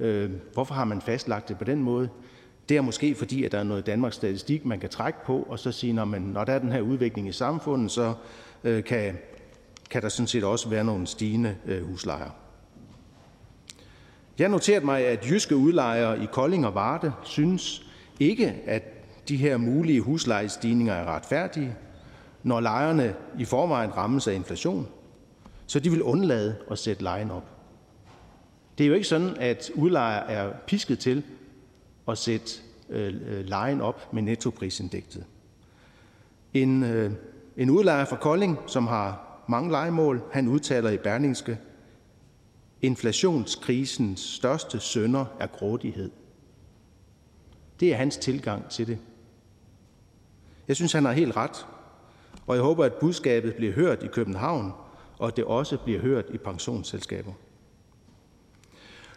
Øh, 0.04 0.32
hvorfor 0.54 0.76
har 0.76 0.86
man 0.86 1.02
fastlagt 1.02 1.50
det 1.50 1.58
på 1.58 1.64
den 1.64 1.84
måde? 1.84 2.10
Det 2.70 2.78
er 2.78 2.82
måske 2.82 3.16
fordi, 3.16 3.44
at 3.44 3.52
der 3.52 3.60
er 3.60 3.64
noget 3.64 3.86
Danmarks 3.86 4.16
Statistik, 4.16 4.66
man 4.66 4.80
kan 4.80 4.90
trække 4.90 5.20
på, 5.26 5.46
og 5.50 5.60
så 5.60 5.72
sige, 5.72 5.94
når, 5.94 6.06
man, 6.06 6.22
når 6.22 6.44
der 6.44 6.54
er 6.54 6.60
den 6.60 6.72
her 6.72 6.82
udvikling 6.82 7.28
i 7.28 7.32
samfundet, 7.32 7.92
så 7.92 8.14
øh, 8.64 8.84
kan, 8.84 9.18
kan 9.90 10.02
der 10.02 10.10
sådan 10.10 10.28
set 10.28 10.44
også 10.44 10.70
være 10.70 10.84
nogle 10.84 11.08
stigende 11.08 11.56
øh, 11.66 11.86
huslejer. 11.86 12.30
Jeg 14.40 14.46
har 14.48 14.52
noteret 14.52 14.84
mig, 14.84 15.08
at 15.08 15.30
jyske 15.30 15.56
udlejere 15.56 16.24
i 16.24 16.26
Kolding 16.26 16.66
og 16.66 16.76
Varde 16.76 17.14
synes 17.24 17.86
ikke, 18.20 18.56
at 18.66 18.84
de 19.30 19.38
her 19.38 19.58
mulige 19.58 20.02
huslejestigninger 20.02 20.94
er 20.94 21.06
retfærdige, 21.16 21.76
når 22.44 22.60
lejerne 22.60 23.16
i 23.40 23.46
forvejen 23.46 23.98
rammes 23.98 24.28
af 24.28 24.34
inflation, 24.34 24.88
så 25.68 25.80
de 25.80 25.90
vil 25.90 26.02
undlade 26.02 26.56
at 26.72 26.78
sætte 26.78 27.04
lejen 27.04 27.32
op. 27.32 27.53
Det 28.78 28.84
er 28.84 28.88
jo 28.88 28.94
ikke 28.94 29.08
sådan, 29.08 29.38
at 29.40 29.72
udlejer 29.76 30.20
er 30.20 30.54
pisket 30.68 31.00
til 31.00 31.24
at 32.08 32.18
sætte 32.18 32.52
øh, 32.90 33.14
øh 33.28 33.46
lejen 33.46 33.82
op 33.82 34.14
med 34.14 34.22
nettoprisindekset. 34.22 35.26
En, 36.54 36.84
øh, 36.84 37.12
en 37.58 37.70
udlejer 37.70 38.06
fra 38.06 38.16
Kolding, 38.16 38.60
som 38.68 38.88
har 38.88 39.42
mange 39.48 39.72
legemål, 39.72 40.22
han 40.32 40.48
udtaler 40.48 40.90
i 40.90 40.98
Berlingske, 40.98 41.58
inflationskrisens 42.82 44.20
største 44.20 44.80
sønder 44.80 45.26
er 45.40 45.48
grådighed. 45.48 46.12
Det 47.80 47.94
er 47.94 47.96
hans 47.96 48.18
tilgang 48.18 48.70
til 48.70 48.88
det. 48.88 48.98
Jeg 50.68 50.76
synes, 50.76 50.92
han 50.92 51.06
har 51.06 51.12
helt 51.12 51.36
ret, 51.36 51.66
og 52.48 52.56
jeg 52.56 52.64
håber, 52.64 52.86
at 52.86 52.94
budskabet 52.94 53.56
bliver 53.56 53.74
hørt 53.74 54.04
i 54.04 54.08
København, 54.08 54.72
og 55.20 55.28
at 55.28 55.38
det 55.38 55.46
også 55.46 55.78
bliver 55.78 56.00
hørt 56.00 56.26
i 56.34 56.38
pensionsselskaber. 56.38 57.34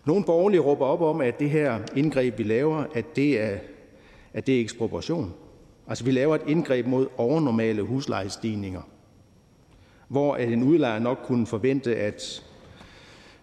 Nogle 0.07 0.25
borgerlige 0.25 0.61
råber 0.61 0.87
op 0.87 1.01
om, 1.01 1.21
at 1.21 1.41
det 1.41 1.51
her 1.51 1.79
indgreb, 1.97 2.39
vi 2.39 2.43
laver, 2.43 2.85
at 2.95 3.17
det 3.17 3.41
er, 3.41 3.59
at 4.33 4.47
det 4.47 4.57
er 4.57 4.61
ekspropriation. 4.61 5.33
Altså, 5.89 6.05
vi 6.05 6.11
laver 6.11 6.35
et 6.35 6.43
indgreb 6.47 6.87
mod 6.87 7.07
overnormale 7.17 7.83
huslejestigninger, 7.83 8.83
hvor 10.09 10.37
en 10.37 10.63
udlejer 10.63 10.99
nok 10.99 11.19
kunne 11.25 11.47
forvente, 11.47 11.97
at, 11.97 12.45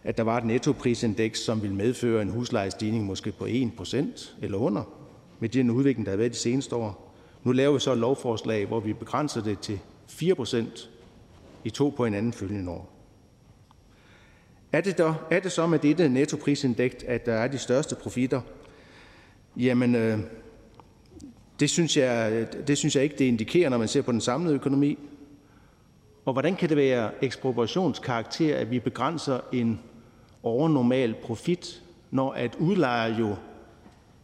at 0.04 0.18
der 0.18 0.24
var 0.24 0.38
et 0.38 0.46
nettoprisindeks, 0.46 1.40
som 1.40 1.62
ville 1.62 1.76
medføre 1.76 2.22
en 2.22 2.30
huslejestigning 2.30 3.06
måske 3.06 3.32
på 3.32 3.46
1% 3.46 4.32
eller 4.42 4.58
under, 4.58 4.84
med 5.40 5.50
den 5.50 5.70
udvikling, 5.70 6.06
der 6.06 6.12
har 6.12 6.18
været 6.18 6.32
de 6.32 6.38
seneste 6.38 6.76
år. 6.76 7.14
Nu 7.44 7.52
laver 7.52 7.74
vi 7.74 7.80
så 7.80 7.92
et 7.92 7.98
lovforslag, 7.98 8.66
hvor 8.66 8.80
vi 8.80 8.94
begrænser 8.94 9.44
det 9.44 9.60
til 9.60 9.80
4% 10.08 10.88
i 11.64 11.70
to 11.70 11.94
på 11.98 12.06
hinanden 12.06 12.34
følgende 12.34 12.72
år. 12.72 12.90
Er 14.74 14.82
det, 14.82 15.00
er 15.32 15.40
det 15.40 15.52
så 15.52 15.68
med 15.68 15.80
dette 15.80 16.10
nettoprisindeks, 16.10 17.04
at 17.08 17.26
der 17.26 17.34
er 17.34 17.48
de 17.48 17.58
største 17.58 17.96
profitter? 17.96 18.42
Jamen, 19.58 19.96
øh, 19.96 20.20
det, 21.60 21.70
synes 21.70 21.98
jeg, 21.98 22.48
det 22.68 22.78
synes 22.78 22.96
jeg 22.96 23.04
ikke, 23.04 23.16
det 23.18 23.26
indikerer, 23.26 23.70
når 23.70 23.78
man 23.78 23.88
ser 23.88 24.02
på 24.02 24.12
den 24.12 24.22
samlede 24.22 24.56
økonomi. 24.56 25.00
Og 26.26 26.34
hvordan 26.34 26.56
kan 26.56 26.70
det 26.70 26.78
være 26.78 27.12
ekspropriationskarakter, 27.22 28.58
at 28.58 28.72
vi 28.72 28.80
begrænser 28.80 29.40
en 29.52 29.80
overnormal 30.44 31.16
profit, 31.24 31.84
når 32.12 32.32
at 32.32 32.56
udlejer 32.56 33.18
jo, 33.20 33.36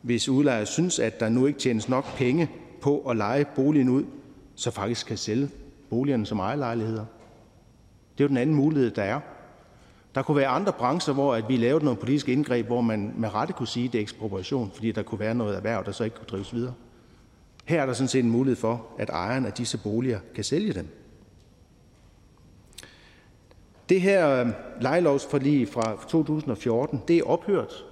hvis 0.01 0.29
udlejer 0.29 0.65
synes, 0.65 0.99
at 0.99 1.19
der 1.19 1.29
nu 1.29 1.45
ikke 1.45 1.59
tjenes 1.59 1.89
nok 1.89 2.05
penge 2.17 2.49
på 2.81 2.99
at 2.99 3.17
lege 3.17 3.45
boligen 3.55 3.89
ud, 3.89 4.05
så 4.55 4.71
faktisk 4.71 5.07
kan 5.07 5.17
sælge 5.17 5.49
boligerne 5.89 6.25
som 6.25 6.39
ejerlejligheder. 6.39 7.05
Det 8.17 8.23
er 8.23 8.25
jo 8.25 8.27
den 8.27 8.37
anden 8.37 8.55
mulighed, 8.55 8.91
der 8.91 9.03
er. 9.03 9.19
Der 10.15 10.21
kunne 10.21 10.37
være 10.37 10.47
andre 10.47 10.73
brancher, 10.73 11.13
hvor 11.13 11.35
at 11.35 11.49
vi 11.49 11.57
lavede 11.57 11.85
nogle 11.85 11.99
politiske 11.99 12.31
indgreb, 12.31 12.65
hvor 12.65 12.81
man 12.81 13.13
med 13.17 13.33
rette 13.33 13.53
kunne 13.53 13.67
sige, 13.67 13.85
at 13.85 13.91
det 13.91 13.97
er 13.97 14.01
ekspropriation, 14.01 14.71
fordi 14.73 14.91
der 14.91 15.03
kunne 15.03 15.19
være 15.19 15.35
noget 15.35 15.55
erhverv, 15.55 15.85
der 15.85 15.91
så 15.91 16.03
ikke 16.03 16.17
kunne 16.17 16.27
drives 16.27 16.53
videre. 16.53 16.73
Her 17.65 17.81
er 17.81 17.85
der 17.85 17.93
sådan 17.93 18.07
set 18.07 18.23
en 18.23 18.31
mulighed 18.31 18.55
for, 18.55 18.85
at 18.97 19.09
ejeren 19.09 19.45
af 19.45 19.53
disse 19.53 19.77
boliger 19.77 20.19
kan 20.35 20.43
sælge 20.43 20.73
dem. 20.73 20.87
Det 23.89 24.01
her 24.01 24.29
øh, 24.29 24.47
lejelovsforlig 24.81 25.67
fra 25.67 26.05
2014, 26.07 27.01
det 27.07 27.17
er 27.17 27.23
ophørt. 27.23 27.85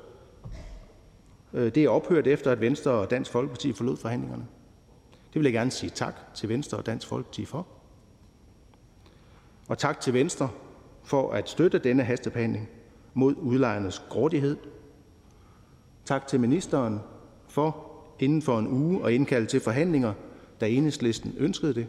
Øh, 1.54 1.76
det 1.76 1.84
er 1.84 1.90
ophørt 1.90 2.28
efter, 2.28 2.52
at 2.52 2.62
Venstre 2.62 2.92
og 2.92 3.10
Dansk 3.10 3.32
Folkeparti 3.32 3.74
forlod 3.74 3.98
forhandlingerne. 3.98 4.46
Det 5.34 5.40
vil 5.40 5.44
jeg 5.44 5.54
gerne 5.54 5.72
sige 5.72 5.90
tak 5.90 6.16
til 6.36 6.50
Venstre 6.50 6.78
og 6.78 6.86
Dansk 6.86 7.08
Folkeparti 7.08 7.46
for. 7.46 7.68
Og 9.68 9.78
tak 9.78 10.00
til 10.00 10.14
Venstre 10.14 10.50
for 11.08 11.32
at 11.32 11.50
støtte 11.50 11.80
denne 11.80 12.04
hastebehandling 12.04 12.70
mod 13.14 13.36
udlejernes 13.38 14.02
grådighed. 14.10 14.58
Tak 16.06 16.28
til 16.28 16.40
ministeren 16.40 17.00
for 17.48 17.92
inden 18.20 18.42
for 18.42 18.60
en 18.60 18.68
uge 18.68 19.08
at 19.08 19.14
indkalde 19.14 19.46
til 19.48 19.60
forhandlinger, 19.60 20.14
da 20.62 20.70
enhedslisten 20.70 21.36
ønskede 21.38 21.74
det, 21.74 21.88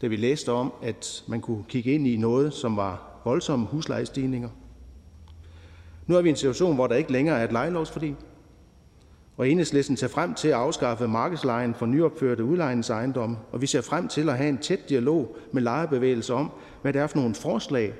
da 0.00 0.06
vi 0.06 0.16
læste 0.16 0.52
om, 0.52 0.72
at 0.82 1.24
man 1.26 1.40
kunne 1.40 1.64
kigge 1.68 1.92
ind 1.92 2.06
i 2.06 2.16
noget, 2.16 2.52
som 2.52 2.76
var 2.76 3.20
voldsomme 3.24 3.66
huslejestigninger. 3.66 4.48
Nu 6.06 6.16
er 6.16 6.22
vi 6.22 6.28
i 6.28 6.30
en 6.30 6.36
situation, 6.36 6.74
hvor 6.74 6.86
der 6.86 6.94
ikke 6.94 7.12
længere 7.12 7.40
er 7.40 7.44
et 7.44 7.52
lejelovsforlig, 7.52 8.16
og 9.36 9.48
enhedslisten 9.48 9.96
ser 9.96 10.08
frem 10.08 10.34
til 10.34 10.48
at 10.48 10.54
afskaffe 10.54 11.08
markedslejen 11.08 11.74
for 11.74 11.86
nyopførte 11.86 12.44
udlejningsejendomme, 12.44 13.36
og 13.52 13.62
vi 13.62 13.66
ser 13.66 13.80
frem 13.80 14.08
til 14.08 14.28
at 14.28 14.36
have 14.36 14.48
en 14.48 14.58
tæt 14.58 14.88
dialog 14.88 15.36
med 15.52 15.62
lejerbevægelser 15.62 16.34
om, 16.34 16.50
hvad 16.82 16.92
det 16.92 17.02
er 17.02 17.06
for 17.06 17.18
nogle 17.18 17.34
forslag, 17.34 17.94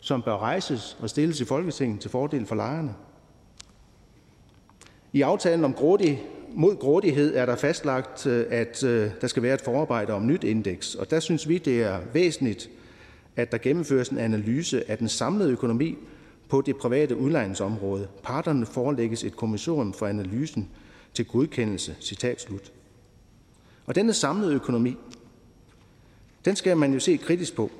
som 0.00 0.22
bør 0.22 0.38
rejses 0.38 0.96
og 1.00 1.10
stilles 1.10 1.40
i 1.40 1.44
Folketinget 1.44 2.00
til 2.00 2.10
fordel 2.10 2.46
for 2.46 2.54
lejerne. 2.54 2.94
I 5.12 5.22
aftalen 5.22 5.64
om 5.64 5.74
grådig, 5.74 6.22
mod 6.54 6.76
grådighed 6.76 7.36
er 7.36 7.46
der 7.46 7.56
fastlagt, 7.56 8.26
øh, 8.26 8.46
at 8.50 8.84
øh, 8.84 9.10
der 9.20 9.26
skal 9.26 9.42
være 9.42 9.54
et 9.54 9.60
forarbejde 9.60 10.12
om 10.12 10.26
nyt 10.26 10.44
indeks, 10.44 10.94
og 10.94 11.10
der 11.10 11.20
synes 11.20 11.48
vi, 11.48 11.58
det 11.58 11.82
er 11.82 12.00
væsentligt, 12.12 12.70
at 13.36 13.52
der 13.52 13.58
gennemføres 13.58 14.08
en 14.08 14.18
analyse 14.18 14.90
af 14.90 14.98
den 14.98 15.08
samlede 15.08 15.50
økonomi 15.50 15.98
på 16.48 16.60
det 16.60 16.76
private 16.76 17.16
udlejningsområde. 17.16 18.08
Parterne 18.22 18.66
forelægges 18.66 19.24
et 19.24 19.36
kommissorium 19.36 19.92
for 19.92 20.06
analysen 20.06 20.68
til 21.14 21.24
godkendelse. 21.24 21.96
Citat 22.00 22.40
slut. 22.40 22.72
Og 23.86 23.94
denne 23.94 24.12
samlede 24.12 24.54
økonomi, 24.54 24.96
den 26.44 26.56
skal 26.56 26.76
man 26.76 26.92
jo 26.92 27.00
se 27.00 27.16
kritisk 27.16 27.56
på. 27.56 27.70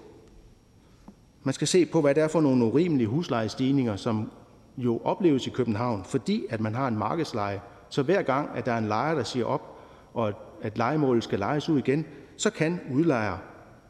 Man 1.43 1.55
skal 1.55 1.67
se 1.67 1.87
på, 1.87 2.01
hvad 2.01 2.15
det 2.15 2.23
er 2.23 2.29
for 2.29 2.41
nogle 2.41 2.65
urimelige 2.65 3.09
huslejestigninger, 3.09 3.97
som 3.97 4.31
jo 4.77 5.01
opleves 5.05 5.47
i 5.47 5.51
København, 5.51 6.05
fordi 6.05 6.47
at 6.51 6.61
man 6.61 6.75
har 6.75 6.89
en 6.89 6.99
markedsleje. 6.99 7.61
Så 7.89 8.03
hver 8.03 8.23
gang, 8.23 8.51
at 8.57 8.67
der 8.67 8.73
er 8.73 8.79
en 8.79 8.89
lejer, 8.89 9.15
der 9.15 9.23
siger 9.23 9.47
op, 9.47 9.79
og 10.15 10.33
at 10.62 10.79
lejemålet 10.79 11.25
skal 11.25 11.39
lejes 11.39 11.69
ud 11.69 11.79
igen, 11.79 12.07
så 12.37 12.51
kan 12.51 12.81
udlejer 12.93 13.39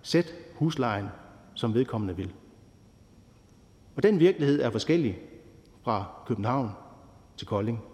sætte 0.03 0.31
huslejen, 0.55 1.07
som 1.55 1.75
vedkommende 1.75 2.17
vil. 2.17 2.33
Og 3.97 4.03
den 4.03 4.21
virkelighed 4.21 4.63
er 4.63 4.71
forskellig 4.71 5.19
fra 5.85 6.05
København 6.27 6.71
til 7.37 7.47
Kolding. 7.47 7.90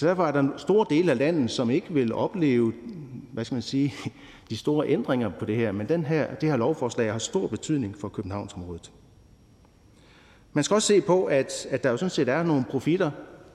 Så 0.00 0.06
derfor 0.06 0.26
er 0.26 0.32
der 0.32 0.48
store 0.56 0.86
dele 0.90 1.10
af 1.10 1.18
landet, 1.18 1.50
som 1.50 1.70
ikke 1.70 1.94
vil 1.94 2.14
opleve 2.14 2.72
hvad 3.32 3.44
skal 3.44 3.54
man 3.54 3.62
sige, 3.62 3.94
de 4.50 4.56
store 4.56 4.88
ændringer 4.88 5.28
på 5.28 5.44
det 5.44 5.56
her, 5.56 5.72
men 5.72 5.88
den 5.88 6.04
her, 6.04 6.34
det 6.34 6.48
her 6.48 6.56
lovforslag 6.56 7.12
har 7.12 7.18
stor 7.18 7.46
betydning 7.46 7.96
for 7.98 8.08
Københavnsområdet. 8.08 8.92
Man 10.52 10.64
skal 10.64 10.74
også 10.74 10.88
se 10.88 11.00
på, 11.00 11.24
at, 11.24 11.66
at 11.70 11.82
der 11.84 11.90
jo 11.90 11.96
sådan 11.96 12.10
set 12.10 12.28
er 12.28 12.42
nogle 12.42 12.64
profitter, 12.70 13.10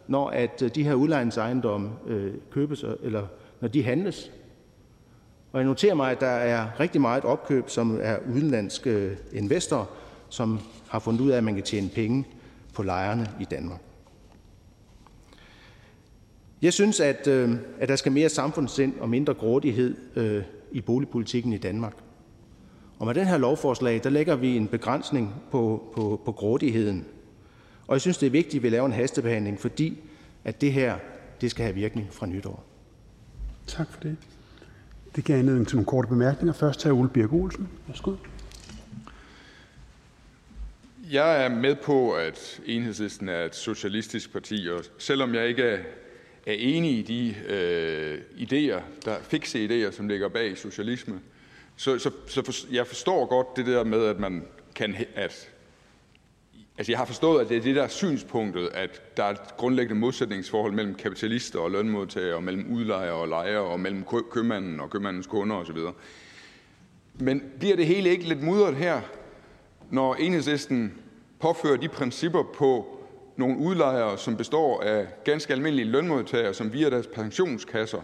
når 0.07 0.29
at 0.29 0.61
øh, 0.61 0.75
de 0.75 0.83
her 0.83 0.93
udlejningsejendomme 0.93 1.89
øh, 2.07 2.33
købes, 2.51 2.85
eller 3.03 3.27
når 3.61 3.67
de 3.67 3.83
handles. 3.83 4.31
Og 5.51 5.59
jeg 5.59 5.67
noterer 5.67 5.95
mig, 5.95 6.11
at 6.11 6.21
der 6.21 6.27
er 6.27 6.79
rigtig 6.79 7.01
meget 7.01 7.23
opkøb, 7.23 7.69
som 7.69 7.99
er 8.01 8.17
udenlandske 8.33 8.89
øh, 8.89 9.17
investorer, 9.33 9.85
som 10.29 10.59
har 10.87 10.99
fundet 10.99 11.21
ud 11.21 11.29
af, 11.29 11.37
at 11.37 11.43
man 11.43 11.55
kan 11.55 11.63
tjene 11.63 11.89
penge 11.89 12.25
på 12.73 12.83
lejerne 12.83 13.29
i 13.39 13.45
Danmark. 13.45 13.84
Jeg 16.65 16.73
synes, 16.73 16.99
at, 16.99 17.27
øh, 17.27 17.51
at 17.79 17.89
der 17.89 17.95
skal 17.95 18.11
mere 18.11 18.29
samfundssind 18.29 18.99
og 18.99 19.09
mindre 19.09 19.33
grådighed 19.33 19.95
øh, 20.15 20.43
i 20.71 20.81
boligpolitikken 20.81 21.53
i 21.53 21.57
Danmark. 21.57 21.93
Og 22.99 23.05
med 23.05 23.13
den 23.15 23.27
her 23.27 23.37
lovforslag, 23.37 24.01
der 24.03 24.09
lægger 24.09 24.35
vi 24.35 24.57
en 24.57 24.67
begrænsning 24.67 25.35
på, 25.51 25.91
på, 25.95 26.21
på 26.25 26.31
grådigheden. 26.31 27.05
Og 27.87 27.93
jeg 27.93 28.01
synes, 28.01 28.17
det 28.17 28.27
er 28.27 28.31
vigtigt, 28.31 28.55
at 28.55 28.63
vi 28.63 28.69
laver 28.69 28.85
en 28.85 28.91
hastebehandling, 28.91 29.59
fordi 29.59 29.97
at 30.43 30.61
det 30.61 30.73
her 30.73 30.95
det 31.41 31.51
skal 31.51 31.63
have 31.63 31.75
virkning 31.75 32.07
fra 32.11 32.25
nytår. 32.25 32.63
Tak 33.67 33.91
for 33.91 34.01
det. 34.01 34.17
Det 35.15 35.23
gav 35.23 35.39
anledning 35.39 35.67
til 35.67 35.75
nogle 35.75 35.85
korte 35.85 36.07
bemærkninger. 36.07 36.53
Først 36.53 36.79
til 36.79 36.91
Ole 36.91 37.09
Birk 37.09 37.33
Olsen. 37.33 37.69
Værsgo. 37.87 38.11
Jeg 41.11 41.45
er 41.45 41.49
med 41.49 41.75
på, 41.75 42.11
at 42.11 42.59
enhedslisten 42.65 43.29
er 43.29 43.43
et 43.43 43.55
socialistisk 43.55 44.33
parti, 44.33 44.67
og 44.77 44.83
selvom 44.97 45.33
jeg 45.33 45.47
ikke 45.47 45.79
er, 46.45 46.53
enig 46.53 46.91
i 46.91 47.01
de 47.01 47.35
øh, 47.53 48.19
idéer, 48.37 48.81
der 49.05 49.15
fikse 49.21 49.65
idéer, 49.65 49.91
som 49.91 50.07
ligger 50.07 50.27
bag 50.27 50.57
socialisme, 50.57 51.19
så, 51.75 51.99
så, 51.99 52.11
så 52.27 52.45
for, 52.45 52.73
jeg 52.73 52.87
forstår 52.87 53.25
godt 53.25 53.47
det 53.55 53.65
der 53.65 53.83
med, 53.83 54.05
at 54.05 54.19
man 54.19 54.47
kan, 54.75 54.95
at 55.15 55.51
Altså, 56.77 56.91
jeg 56.91 56.99
har 56.99 57.05
forstået, 57.05 57.41
at 57.41 57.49
det 57.49 57.57
er 57.57 57.61
det 57.61 57.75
der 57.75 57.87
synspunktet, 57.87 58.69
at 58.73 59.17
der 59.17 59.23
er 59.23 59.29
et 59.29 59.57
grundlæggende 59.57 59.99
modsætningsforhold 59.99 60.73
mellem 60.73 60.95
kapitalister 60.95 61.59
og 61.59 61.71
lønmodtagere, 61.71 62.35
og 62.35 62.43
mellem 62.43 62.73
udlejere 62.73 63.13
og 63.13 63.27
lejere, 63.27 63.61
og 63.61 63.79
mellem 63.79 64.03
købmanden 64.31 64.79
og 64.79 64.89
købmandens 64.89 65.27
kunder 65.27 65.55
osv. 65.55 65.77
Men 67.19 67.43
bliver 67.59 67.75
det 67.75 67.85
hele 67.85 68.09
ikke 68.09 68.27
lidt 68.27 68.43
mudret 68.43 68.75
her, 68.75 69.01
når 69.89 70.15
enhedslisten 70.15 70.93
påfører 71.39 71.77
de 71.77 71.87
principper 71.87 72.43
på 72.43 72.94
nogle 73.37 73.57
udlejere, 73.57 74.17
som 74.17 74.37
består 74.37 74.81
af 74.81 75.07
ganske 75.23 75.53
almindelige 75.53 75.87
lønmodtagere, 75.87 76.53
som 76.53 76.73
via 76.73 76.89
deres 76.89 77.07
pensionskasser 77.07 78.01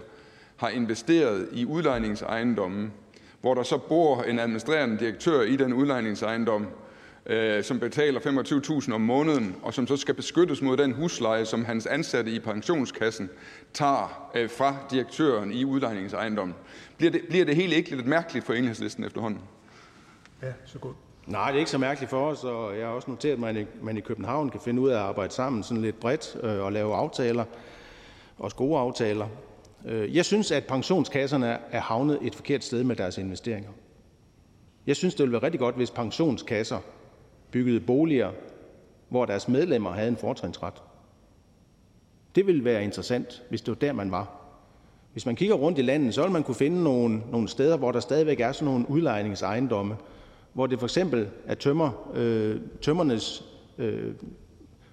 har 0.55 0.69
investeret 0.69 1.49
i 1.51 1.65
udlejningsejendomme, 1.65 2.91
hvor 3.41 3.53
der 3.53 3.63
så 3.63 3.77
bor 3.77 4.21
en 4.21 4.39
administrerende 4.39 4.99
direktør 4.99 5.41
i 5.41 5.55
den 5.55 5.73
udlejningsejendom, 5.73 6.67
øh, 7.25 7.63
som 7.63 7.79
betaler 7.79 8.19
25.000 8.19 8.93
om 8.93 9.01
måneden, 9.01 9.55
og 9.61 9.73
som 9.73 9.87
så 9.87 9.97
skal 9.97 10.15
beskyttes 10.15 10.61
mod 10.61 10.77
den 10.77 10.91
husleje, 10.91 11.45
som 11.45 11.65
hans 11.65 11.85
ansatte 11.85 12.31
i 12.31 12.39
pensionskassen 12.39 13.29
tager 13.73 14.31
øh, 14.35 14.49
fra 14.49 14.77
direktøren 14.91 15.51
i 15.51 15.65
udlejningsejendommen. 15.65 16.55
Bliver 16.97 17.11
det, 17.11 17.21
bliver 17.29 17.45
det 17.45 17.55
helt 17.55 17.73
ikke 17.73 17.95
lidt 17.95 18.07
mærkeligt 18.07 18.45
for 18.45 18.53
enhedslisten 18.53 19.03
efterhånden? 19.03 19.41
Nej, 21.31 21.47
det 21.47 21.55
er 21.55 21.59
ikke 21.59 21.71
så 21.71 21.77
mærkeligt 21.77 22.09
for 22.09 22.27
os, 22.27 22.43
og 22.43 22.77
jeg 22.77 22.87
har 22.87 22.93
også 22.93 23.11
noteret, 23.11 23.39
mig, 23.39 23.49
at 23.49 23.67
man 23.81 23.97
i, 23.97 24.01
København 24.01 24.49
kan 24.49 24.59
finde 24.59 24.81
ud 24.81 24.89
af 24.89 24.95
at 24.95 25.01
arbejde 25.01 25.33
sammen 25.33 25.63
sådan 25.63 25.81
lidt 25.81 25.99
bredt 25.99 26.37
øh, 26.43 26.63
og 26.63 26.71
lave 26.71 26.95
aftaler, 26.95 27.45
også 28.39 28.55
gode 28.55 28.79
aftaler. 28.79 29.27
Øh, 29.85 30.15
jeg 30.15 30.25
synes, 30.25 30.51
at 30.51 30.65
pensionskasserne 30.65 31.57
er 31.71 31.79
havnet 31.79 32.19
et 32.21 32.35
forkert 32.35 32.63
sted 32.63 32.83
med 32.83 32.95
deres 32.95 33.17
investeringer. 33.17 33.69
Jeg 34.87 34.95
synes, 34.95 35.15
det 35.15 35.23
ville 35.23 35.33
være 35.33 35.43
rigtig 35.43 35.59
godt, 35.59 35.75
hvis 35.75 35.91
pensionskasser 35.91 36.79
byggede 37.51 37.79
boliger, 37.79 38.31
hvor 39.09 39.25
deres 39.25 39.47
medlemmer 39.47 39.91
havde 39.91 40.07
en 40.07 40.17
fortrinsret. 40.17 40.83
Det 42.35 42.47
ville 42.47 42.65
være 42.65 42.83
interessant, 42.83 43.43
hvis 43.49 43.61
det 43.61 43.71
var 43.71 43.75
der, 43.75 43.93
man 43.93 44.11
var. 44.11 44.31
Hvis 45.11 45.25
man 45.25 45.35
kigger 45.35 45.55
rundt 45.55 45.79
i 45.79 45.81
landet, 45.81 46.13
så 46.13 46.21
vil 46.21 46.31
man 46.31 46.43
kunne 46.43 46.55
finde 46.55 46.83
nogle, 46.83 47.21
nogle 47.31 47.47
steder, 47.47 47.77
hvor 47.77 47.91
der 47.91 47.99
stadigvæk 47.99 48.39
er 48.39 48.51
sådan 48.51 48.65
nogle 48.65 48.89
udlejningsejendomme, 48.89 49.95
hvor 50.53 50.67
det 50.67 50.79
for 50.79 50.85
eksempel 50.85 51.29
er 51.45 51.55
tømmer, 51.55 52.11
øh, 52.13 52.59
tømmernes, 52.81 53.45
øh, 53.77 54.13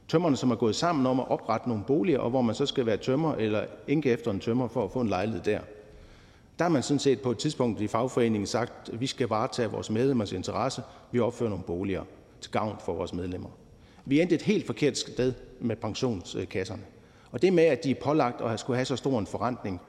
tømmerne, 0.08 0.36
som 0.36 0.50
er 0.50 0.54
gået 0.56 0.76
sammen 0.76 1.06
om 1.06 1.20
at 1.20 1.30
oprette 1.30 1.68
nogle 1.68 1.84
boliger, 1.86 2.18
og 2.18 2.30
hvor 2.30 2.42
man 2.42 2.54
så 2.54 2.66
skal 2.66 2.86
være 2.86 2.96
tømmer 2.96 3.34
eller 3.34 3.64
enke 3.88 4.10
efter 4.10 4.30
en 4.30 4.40
tømmer 4.40 4.68
for 4.68 4.84
at 4.84 4.90
få 4.90 5.00
en 5.00 5.08
lejlighed 5.08 5.42
der. 5.42 5.60
Der 6.58 6.64
har 6.64 6.68
man 6.70 6.82
sådan 6.82 6.98
set 6.98 7.20
på 7.20 7.30
et 7.30 7.38
tidspunkt 7.38 7.80
i 7.80 7.86
fagforeningen 7.86 8.46
sagt, 8.46 8.88
at 8.92 9.00
vi 9.00 9.06
skal 9.06 9.28
varetage 9.28 9.70
vores 9.70 9.90
medlemmers 9.90 10.32
interesse, 10.32 10.82
vi 11.12 11.20
opfører 11.20 11.50
nogle 11.50 11.64
boliger 11.64 12.02
til 12.40 12.52
gavn 12.52 12.76
for 12.84 12.94
vores 12.94 13.12
medlemmer. 13.14 13.48
Vi 14.04 14.20
endte 14.20 14.34
et 14.34 14.42
helt 14.42 14.66
forkert 14.66 14.98
sted 14.98 15.32
med 15.60 15.76
pensionskasserne. 15.76 16.82
Og 17.30 17.42
det 17.42 17.52
med, 17.52 17.64
at 17.64 17.84
de 17.84 17.90
er 17.90 17.94
pålagt 18.02 18.40
at 18.40 18.60
skulle 18.60 18.76
have 18.76 18.84
så 18.84 18.96
stor 18.96 19.18
en 19.18 19.26
forrentning, 19.26 19.80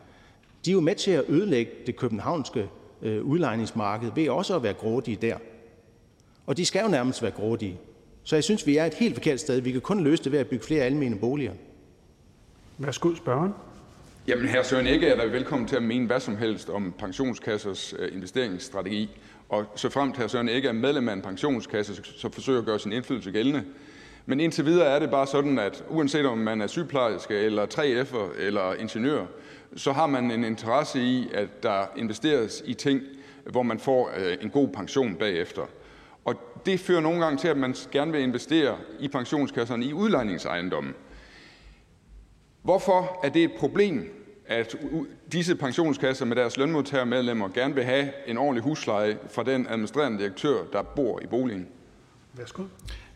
de 0.65 0.71
er 0.71 0.73
jo 0.73 0.79
med 0.79 0.95
til 0.95 1.11
at 1.11 1.23
ødelægge 1.27 1.71
det 1.85 1.95
københavnske 1.95 2.69
øh, 3.01 3.23
udlejningsmarked 3.23 4.11
ved 4.15 4.29
også 4.29 4.55
at 4.55 4.63
være 4.63 4.73
grådige 4.73 5.17
der. 5.21 5.37
Og 6.49 6.57
de 6.57 6.65
skal 6.65 6.81
jo 6.81 6.87
nærmest 6.87 7.21
være 7.21 7.31
grådige. 7.31 7.79
Så 8.23 8.35
jeg 8.35 8.43
synes, 8.43 8.67
vi 8.67 8.77
er 8.77 8.85
et 8.85 8.93
helt 8.93 9.15
forkert 9.15 9.39
sted. 9.39 9.61
Vi 9.61 9.71
kan 9.71 9.81
kun 9.81 10.03
løse 10.03 10.23
det 10.23 10.31
ved 10.31 10.39
at 10.39 10.47
bygge 10.47 10.65
flere 10.65 10.83
almene 10.83 11.19
boliger. 11.19 11.53
Værsgo, 12.77 13.15
spørgeren. 13.15 13.53
Jamen, 14.27 14.47
her 14.47 14.63
Søren 14.63 14.87
Ikke 14.87 15.07
er 15.07 15.15
da 15.17 15.25
velkommen 15.25 15.67
til 15.67 15.75
at 15.75 15.83
mene 15.83 16.07
hvad 16.07 16.19
som 16.19 16.37
helst 16.37 16.69
om 16.69 16.93
pensionskassers 16.99 17.93
øh, 17.99 18.15
investeringsstrategi. 18.15 19.09
Og 19.49 19.65
så 19.75 19.89
frem 19.89 20.13
til, 20.13 20.23
at 20.23 20.31
Søren 20.31 20.49
ikke 20.49 20.67
er 20.67 20.71
medlem 20.73 21.09
af 21.09 21.13
en 21.13 21.21
pensionskasse, 21.21 22.01
så 22.03 22.29
forsøger 22.29 22.59
at 22.59 22.65
gøre 22.65 22.79
sin 22.79 22.91
indflydelse 22.91 23.31
gældende. 23.31 23.63
Men 24.25 24.39
indtil 24.39 24.65
videre 24.65 24.87
er 24.87 24.99
det 24.99 25.09
bare 25.09 25.27
sådan, 25.27 25.59
at 25.59 25.83
uanset 25.89 26.25
om 26.25 26.37
man 26.37 26.61
er 26.61 26.67
sygeplejerske 26.67 27.35
eller 27.35 27.65
3F'er 27.65 28.41
eller 28.41 28.73
ingeniør, 28.73 29.25
så 29.75 29.91
har 29.91 30.07
man 30.07 30.31
en 30.31 30.43
interesse 30.43 31.01
i, 31.01 31.29
at 31.33 31.63
der 31.63 31.85
investeres 31.97 32.63
i 32.65 32.73
ting, 32.73 33.01
hvor 33.45 33.63
man 33.63 33.79
får 33.79 34.11
øh, 34.17 34.37
en 34.41 34.49
god 34.49 34.67
pension 34.67 35.15
bagefter. 35.15 35.61
Og 36.25 36.35
det 36.65 36.79
fører 36.79 37.01
nogle 37.01 37.23
gange 37.23 37.37
til, 37.37 37.47
at 37.47 37.57
man 37.57 37.75
gerne 37.91 38.11
vil 38.11 38.21
investere 38.21 38.77
i 38.99 39.07
pensionskasserne 39.07 39.85
i 39.85 39.93
udlejningsejendommen. 39.93 40.93
Hvorfor 42.61 43.19
er 43.23 43.29
det 43.29 43.43
et 43.43 43.51
problem, 43.59 44.25
at 44.45 44.75
disse 45.31 45.55
pensionskasser 45.55 46.25
med 46.25 46.35
deres 46.35 46.57
lønmodtagermedlemmer 46.57 47.47
gerne 47.47 47.75
vil 47.75 47.83
have 47.83 48.09
en 48.27 48.37
ordentlig 48.37 48.63
husleje 48.63 49.17
fra 49.29 49.43
den 49.43 49.67
administrerende 49.67 50.19
direktør, 50.19 50.63
der 50.73 50.81
bor 50.81 51.19
i 51.19 51.27
boligen? 51.27 51.67
Værsgo. 52.33 52.63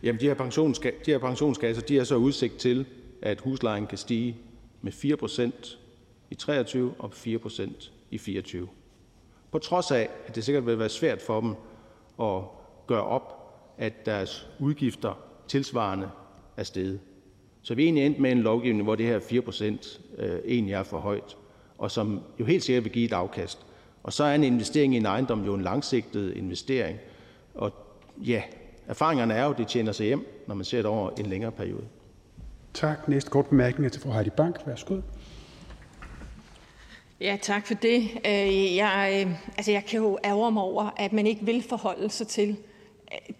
Jamen, 0.02 0.20
de 0.20 0.26
her, 0.26 0.34
pensionska- 0.34 1.04
de 1.06 1.10
her 1.10 1.18
pensionskasser 1.18 1.82
de 1.82 1.96
har 1.96 2.04
så 2.04 2.16
udsigt 2.16 2.56
til, 2.56 2.86
at 3.22 3.40
huslejen 3.40 3.86
kan 3.86 3.98
stige 3.98 4.36
med 4.82 4.92
4 4.92 5.16
procent 5.16 5.78
i 6.30 6.34
23 6.34 6.94
og 6.98 7.12
4 7.12 7.38
procent 7.38 7.92
i 8.10 8.18
24. 8.18 8.68
På 9.52 9.58
trods 9.58 9.90
af, 9.90 10.10
at 10.26 10.34
det 10.34 10.44
sikkert 10.44 10.66
vil 10.66 10.78
være 10.78 10.88
svært 10.88 11.22
for 11.22 11.40
dem 11.40 11.54
at 12.20 12.42
gøre 12.86 13.04
op, 13.04 13.54
at 13.78 14.06
deres 14.06 14.48
udgifter 14.58 15.18
tilsvarende 15.48 16.10
er 16.56 16.62
steget. 16.62 17.00
Så 17.62 17.74
vi 17.74 17.82
er 17.82 17.86
egentlig 17.86 18.06
endt 18.06 18.18
med 18.18 18.32
en 18.32 18.38
lovgivning, 18.40 18.82
hvor 18.82 18.94
det 18.94 19.06
her 19.06 19.20
4 19.20 19.40
procent 19.42 20.00
øh, 20.18 20.38
egentlig 20.46 20.72
er 20.74 20.82
for 20.82 20.98
højt, 20.98 21.36
og 21.78 21.90
som 21.90 22.20
jo 22.40 22.44
helt 22.44 22.62
sikkert 22.62 22.84
vil 22.84 22.92
give 22.92 23.04
et 23.04 23.12
afkast. 23.12 23.66
Og 24.02 24.12
så 24.12 24.24
er 24.24 24.34
en 24.34 24.44
investering 24.44 24.94
i 24.94 24.96
en 24.96 25.06
ejendom 25.06 25.44
jo 25.44 25.54
en 25.54 25.62
langsigtet 25.62 26.36
investering. 26.36 26.98
Og 27.54 27.72
ja, 28.16 28.42
erfaringerne 28.86 29.34
er 29.34 29.44
jo, 29.44 29.50
at 29.50 29.58
det 29.58 29.68
tjener 29.68 29.92
sig 29.92 30.06
hjem, 30.06 30.44
når 30.46 30.54
man 30.54 30.64
ser 30.64 30.76
det 30.76 30.86
over 30.86 31.10
en 31.10 31.26
længere 31.26 31.52
periode. 31.52 31.84
Tak. 32.74 33.08
Næste 33.08 33.30
kort 33.30 33.46
bemærkning 33.46 33.86
er 33.86 33.90
til 33.90 34.02
fru 34.02 34.10
Heidi 34.10 34.30
Bank. 34.30 34.56
Værsgo. 34.66 35.00
Ja, 37.20 37.38
tak 37.42 37.66
for 37.66 37.74
det. 37.74 38.00
Øh, 38.26 38.76
jeg, 38.76 39.24
øh, 39.26 39.34
altså 39.56 39.72
jeg 39.72 39.84
kan 39.84 40.00
jo 40.00 40.18
ærge 40.24 40.52
mig 40.52 40.62
over, 40.62 40.90
at 40.96 41.12
man 41.12 41.26
ikke 41.26 41.44
vil 41.44 41.62
forholde 41.68 42.10
sig 42.10 42.26
til 42.26 42.56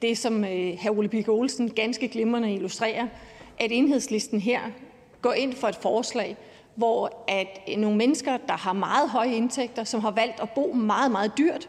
det, 0.02 0.18
som 0.18 0.44
øh, 0.44 0.78
hr. 0.82 0.90
Ole 0.90 1.08
Birk 1.08 1.28
Olsen 1.28 1.70
ganske 1.70 2.08
glimrende 2.08 2.54
illustrerer, 2.54 3.06
at 3.58 3.72
enhedslisten 3.72 4.40
her 4.40 4.60
går 5.22 5.32
ind 5.32 5.52
for 5.52 5.68
et 5.68 5.76
forslag, 5.76 6.36
hvor 6.74 7.24
at 7.28 7.60
øh, 7.68 7.76
nogle 7.76 7.96
mennesker, 7.96 8.36
der 8.36 8.56
har 8.56 8.72
meget 8.72 9.10
høje 9.10 9.34
indtægter, 9.34 9.84
som 9.84 10.00
har 10.00 10.10
valgt 10.10 10.40
at 10.40 10.50
bo 10.50 10.72
meget, 10.72 11.12
meget 11.12 11.38
dyrt, 11.38 11.68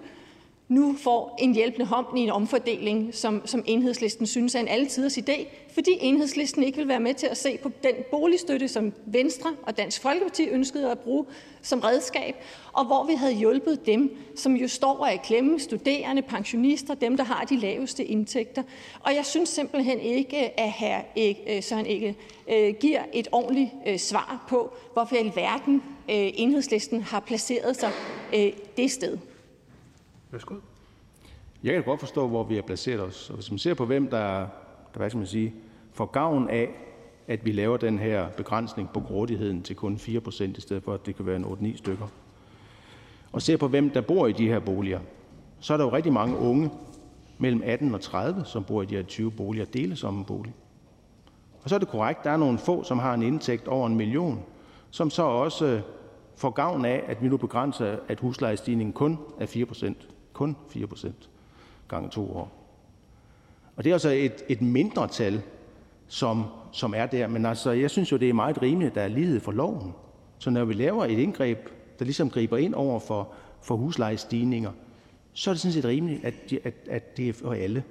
nu 0.68 0.96
får 1.04 1.38
en 1.40 1.54
hjælpende 1.54 1.86
hånd 1.86 2.20
i 2.20 2.22
en 2.22 2.30
omfordeling, 2.30 3.16
som, 3.16 3.42
som 3.46 3.64
enhedslisten 3.66 4.26
synes 4.26 4.56
er 4.56 4.60
en 4.60 4.68
altiders 4.68 5.18
idé, 5.18 5.46
fordi 5.76 5.98
enhedslisten 6.02 6.64
ikke 6.64 6.78
vil 6.78 6.88
være 6.88 7.00
med 7.00 7.14
til 7.14 7.28
at 7.28 7.38
se 7.38 7.58
på 7.64 7.72
den 7.84 7.94
boligstøtte, 8.12 8.68
som 8.68 8.94
Venstre 9.06 9.56
og 9.64 9.78
Dansk 9.78 10.02
Folkeparti 10.02 10.48
ønskede 10.48 10.92
at 10.92 11.00
bruge 11.00 11.26
som 11.62 11.80
redskab, 11.80 12.36
og 12.74 12.86
hvor 12.86 13.08
vi 13.08 13.14
havde 13.14 13.34
hjulpet 13.34 13.86
dem, 13.86 14.18
som 14.36 14.56
jo 14.56 14.68
står 14.68 14.98
og 14.98 15.08
er 15.08 15.12
i 15.12 15.20
klemme, 15.24 15.60
studerende, 15.60 16.22
pensionister, 16.22 16.94
dem, 16.94 17.18
der 17.18 17.24
har 17.24 17.46
de 17.46 17.58
laveste 17.58 18.06
indtægter. 18.06 18.64
Og 19.00 19.16
jeg 19.16 19.26
synes 19.26 19.50
simpelthen 19.50 20.00
ikke, 20.00 20.60
at 20.60 20.72
her 20.72 21.02
øh, 21.18 21.64
Søren 21.64 21.86
ikke 21.86 22.16
øh, 22.50 22.74
giver 22.80 23.02
et 23.14 23.28
ordentligt 23.32 23.70
øh, 23.88 23.98
svar 23.98 24.46
på, 24.50 24.74
hvorfor 24.94 25.16
i 25.16 25.20
alverden 25.20 25.84
enhedslisten 26.08 27.02
har 27.02 27.20
placeret 27.20 27.76
sig 27.76 27.92
det 28.78 28.92
sted. 28.92 29.18
Værsgo. 30.32 30.56
Jeg 31.64 31.74
kan 31.74 31.84
godt 31.84 32.00
forstå, 32.00 32.28
hvor 32.28 32.44
vi 32.44 32.56
har 32.56 32.62
placeret 32.62 33.00
os. 33.00 33.30
Og 33.30 33.36
hvis 33.36 33.52
man 33.52 33.60
ser 33.60 33.74
på, 33.74 33.86
hvem 33.86 34.08
der, 34.08 34.40
der 34.94 34.98
hvad 34.98 35.10
skal 35.10 35.18
man 35.18 35.28
sige, 35.28 35.54
får 35.96 36.06
gavn 36.06 36.50
af, 36.50 36.70
at 37.28 37.46
vi 37.46 37.52
laver 37.52 37.78
den 37.78 38.00
her 38.00 38.30
begrænsning 38.30 38.90
på 38.94 39.00
grådigheden 39.00 39.64
til 39.64 39.76
kun 39.76 39.98
4 39.98 40.20
procent, 40.20 40.58
i 40.58 40.62
stedet 40.62 40.84
for 40.84 40.94
at 40.94 41.06
det 41.06 41.16
kan 41.16 41.26
være 41.26 41.36
en 41.36 41.46
8-9 41.46 41.78
stykker, 41.78 42.08
og 43.32 43.42
ser 43.42 43.58
på, 43.58 43.68
hvem 43.68 43.90
der 43.90 44.02
bor 44.02 44.28
i 44.28 44.32
de 44.32 44.48
her 44.48 44.60
boliger, 44.60 45.00
så 45.60 45.74
er 45.74 45.78
der 45.78 45.86
jo 45.86 45.92
rigtig 45.92 46.14
mange 46.14 46.38
unge 46.38 46.72
mellem 47.38 47.62
18 47.66 47.94
og 47.94 48.02
30, 48.02 48.46
som 48.46 48.64
bor 48.64 48.82
i 48.82 48.86
de 48.86 48.96
her 48.96 49.04
20 49.04 49.32
boliger, 49.32 49.66
deles 49.66 50.04
om 50.04 50.18
en 50.18 50.26
bolig. 50.26 50.54
Og 51.64 51.70
så 51.70 51.76
er 51.76 51.80
det 51.80 51.88
korrekt, 51.88 52.24
der 52.24 52.32
er 52.32 52.38
nogle 52.38 52.58
få, 52.58 52.84
som 52.84 53.00
har 53.00 53.14
en 53.14 53.24
indtægt 53.24 53.68
over 53.68 53.88
en 53.88 53.96
million, 53.96 54.44
som 54.92 55.10
så 55.10 55.24
også 55.24 55.66
øh, 55.66 55.82
får 56.36 56.50
gavn 56.50 56.86
af, 56.86 57.04
at 57.08 57.24
vi 57.24 57.28
nu 57.28 57.38
begrænser, 57.38 57.98
at 58.08 58.20
huslejestigningen 58.20 58.94
kun 58.94 59.20
er 59.40 59.46
4 59.46 59.66
procent 59.66 60.08
kun 60.34 60.58
4 60.70 60.88
procent 60.88 61.30
gange 61.88 62.10
to 62.10 62.38
år. 62.38 62.52
Og 63.76 63.84
det 63.84 63.90
er 63.90 63.96
altså 63.96 64.10
et, 64.10 64.44
et 64.50 64.62
mindre 64.62 65.08
tal 65.08 65.42
som, 66.08 66.44
som 66.72 66.94
er 66.98 67.06
der. 67.06 67.28
Men 67.28 67.46
altså, 67.46 67.72
jeg 67.72 67.90
synes 67.90 68.12
jo, 68.12 68.18
det 68.18 68.30
er 68.30 68.34
meget 68.34 68.62
rimeligt, 68.62 68.90
at 68.90 68.96
der 68.96 69.02
er 69.02 69.08
lighed 69.08 69.40
for 69.40 69.52
loven. 69.52 69.94
Så 70.40 70.50
når 70.50 70.66
vi 70.66 70.74
laver 70.74 71.06
et 71.06 71.20
indgreb, 71.20 71.70
der 72.00 72.06
ligesom 72.06 72.30
griber 72.30 72.58
ind 72.58 72.74
over 72.74 73.00
for, 73.00 73.30
for 73.62 73.76
huslejestigninger, 73.76 74.72
så 75.34 75.50
er 75.50 75.54
det 75.54 75.62
sådan 75.62 75.74
set 75.74 75.86
rimeligt, 75.86 76.26
at, 76.26 76.34
at, 76.64 76.74
at 76.90 77.18
det 77.18 77.30
er 77.30 77.34
for 77.34 77.54
alle. 77.54 77.84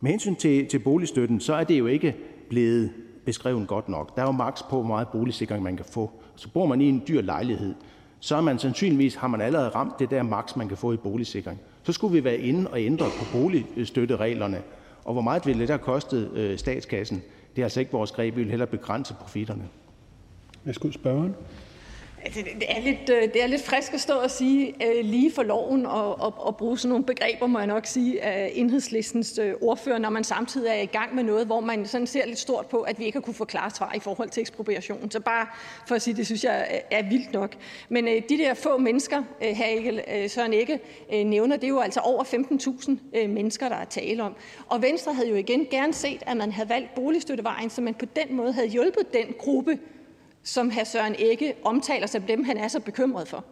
Med 0.00 0.10
hensyn 0.10 0.34
til, 0.34 0.66
til 0.66 0.78
boligstøtten, 0.78 1.40
så 1.40 1.54
er 1.54 1.64
det 1.64 1.78
jo 1.78 1.86
ikke 1.86 2.16
blevet 2.48 2.90
beskrevet 3.24 3.68
godt 3.68 3.88
nok. 3.88 4.16
Der 4.16 4.22
er 4.22 4.26
jo 4.26 4.32
maks 4.32 4.62
på, 4.62 4.76
hvor 4.76 4.86
meget 4.88 5.08
boligsikring 5.08 5.62
man 5.62 5.76
kan 5.76 5.84
få. 5.84 6.10
Så 6.36 6.48
bor 6.48 6.66
man 6.66 6.80
i 6.80 6.88
en 6.88 7.02
dyr 7.08 7.20
lejlighed, 7.20 7.74
så 8.20 8.36
er 8.36 8.40
man 8.40 8.58
sandsynligvis 8.58 9.14
har 9.14 9.28
man 9.28 9.40
allerede 9.40 9.68
ramt 9.68 9.98
det 9.98 10.10
der 10.10 10.22
maks, 10.22 10.56
man 10.56 10.68
kan 10.68 10.76
få 10.76 10.92
i 10.92 10.96
boligsikring. 10.96 11.60
Så 11.82 11.92
skulle 11.92 12.12
vi 12.12 12.24
være 12.24 12.38
inde 12.38 12.70
og 12.70 12.80
ændre 12.80 13.06
på 13.18 13.38
boligstøttereglerne. 13.38 14.62
Og 15.06 15.12
hvor 15.12 15.22
meget 15.22 15.46
ville 15.46 15.60
det 15.60 15.70
have 15.70 15.78
kostet 15.78 16.32
øh, 16.32 16.58
statskassen? 16.58 17.22
Det 17.56 17.62
er 17.62 17.66
altså 17.66 17.80
ikke 17.80 17.92
vores 17.92 18.12
greb. 18.12 18.36
Vi 18.36 18.40
vil 18.42 18.50
hellere 18.50 18.66
begrænse 18.66 19.14
profitterne. 19.14 19.68
Værsgo, 20.64 20.90
spørgeren. 20.90 21.34
Altså, 22.26 22.42
det 22.42 22.64
er 22.68 22.80
lidt, 22.80 23.10
øh, 23.10 23.22
det 23.22 23.42
er 23.42 23.46
lidt 23.46 23.62
frisk 23.62 23.94
at 23.94 24.00
stå 24.00 24.12
og 24.12 24.30
sige 24.30 24.74
øh, 24.86 25.04
lige 25.04 25.32
for 25.32 25.42
loven 25.42 25.86
og, 25.86 26.20
og, 26.20 26.34
og 26.36 26.56
bruge 26.56 26.78
sådan 26.78 26.88
nogle 26.88 27.04
begreber, 27.04 27.46
må 27.46 27.58
jeg 27.58 27.66
nok 27.66 27.86
sige, 27.86 28.22
af 28.22 28.52
enhedslistens 28.54 29.38
øh, 29.38 29.54
ordfører, 29.60 29.98
når 29.98 30.10
man 30.10 30.24
samtidig 30.24 30.68
er 30.68 30.80
i 30.80 30.86
gang 30.86 31.14
med 31.14 31.22
noget, 31.22 31.46
hvor 31.46 31.60
man 31.60 31.86
sådan 31.86 32.06
ser 32.06 32.26
lidt 32.26 32.38
stort 32.38 32.66
på, 32.66 32.80
at 32.80 32.98
vi 32.98 33.04
ikke 33.04 33.16
har 33.16 33.20
kunne 33.20 33.34
få 33.34 33.44
klare 33.44 33.70
svar 33.70 33.92
i 33.96 34.00
forhold 34.00 34.30
til 34.30 34.40
ekspropriation. 34.40 35.10
Så 35.10 35.20
bare 35.20 35.46
for 35.88 35.94
at 35.94 36.02
sige, 36.02 36.16
det 36.16 36.26
synes 36.26 36.44
jeg 36.44 36.82
er 36.90 37.02
vildt 37.02 37.32
nok. 37.32 37.56
Men 37.88 38.06
de 38.06 38.38
der 38.38 38.54
få 38.54 38.78
mennesker, 38.78 39.22
her 39.40 39.66
ikke, 39.66 40.28
Søren 40.28 40.52
ikke 40.52 40.80
nævner, 41.24 41.56
det 41.56 41.64
er 41.64 41.68
jo 41.68 41.80
altså 41.80 42.00
over 42.00 42.24
15.000 42.24 43.26
mennesker, 43.26 43.68
der 43.68 43.76
er 43.76 43.84
tale 43.84 44.22
om. 44.22 44.34
Og 44.68 44.82
Venstre 44.82 45.14
havde 45.14 45.28
jo 45.28 45.36
igen 45.36 45.66
gerne 45.70 45.94
set, 45.94 46.22
at 46.26 46.36
man 46.36 46.52
havde 46.52 46.68
valgt 46.68 46.94
boligstøttevejen, 46.94 47.70
så 47.70 47.80
man 47.80 47.94
på 47.94 48.06
den 48.16 48.36
måde 48.36 48.52
havde 48.52 48.68
hjulpet 48.68 49.12
den 49.12 49.34
gruppe, 49.38 49.78
som 50.46 50.70
hr. 50.70 50.84
Søren 50.84 51.14
Egge 51.18 51.54
omtaler 51.64 52.06
som 52.06 52.22
dem, 52.22 52.44
han 52.44 52.56
er 52.56 52.68
så 52.68 52.80
bekymret 52.80 53.28
for. 53.28 53.44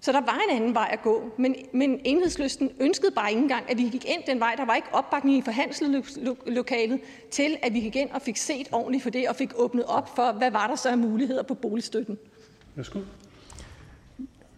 Så 0.00 0.12
der 0.12 0.20
var 0.20 0.40
en 0.48 0.56
anden 0.56 0.74
vej 0.74 0.88
at 0.92 1.02
gå, 1.02 1.30
men, 1.36 1.54
men 1.72 2.00
enhedslisten 2.04 2.70
ønskede 2.80 3.10
bare 3.10 3.30
ikke 3.30 3.42
engang, 3.42 3.70
at 3.70 3.78
vi 3.78 3.82
gik 3.82 4.04
ind 4.04 4.22
den 4.26 4.40
vej. 4.40 4.54
Der 4.56 4.64
var 4.64 4.74
ikke 4.74 4.88
opbakning 4.92 5.36
i 5.36 5.42
forhandlingslokalet 5.42 7.00
til, 7.30 7.56
at 7.62 7.74
vi 7.74 7.80
gik 7.80 7.96
ind 7.96 8.10
og 8.10 8.22
fik 8.22 8.36
set 8.36 8.68
ordentligt 8.72 9.02
for 9.02 9.10
det, 9.10 9.28
og 9.28 9.36
fik 9.36 9.50
åbnet 9.56 9.84
op 9.84 10.16
for, 10.16 10.32
hvad 10.32 10.50
var 10.50 10.66
der 10.66 10.76
så 10.76 10.88
af 10.88 10.98
muligheder 10.98 11.42
på 11.42 11.54
boligstøtten. 11.54 12.18
Værsgo. 12.74 13.00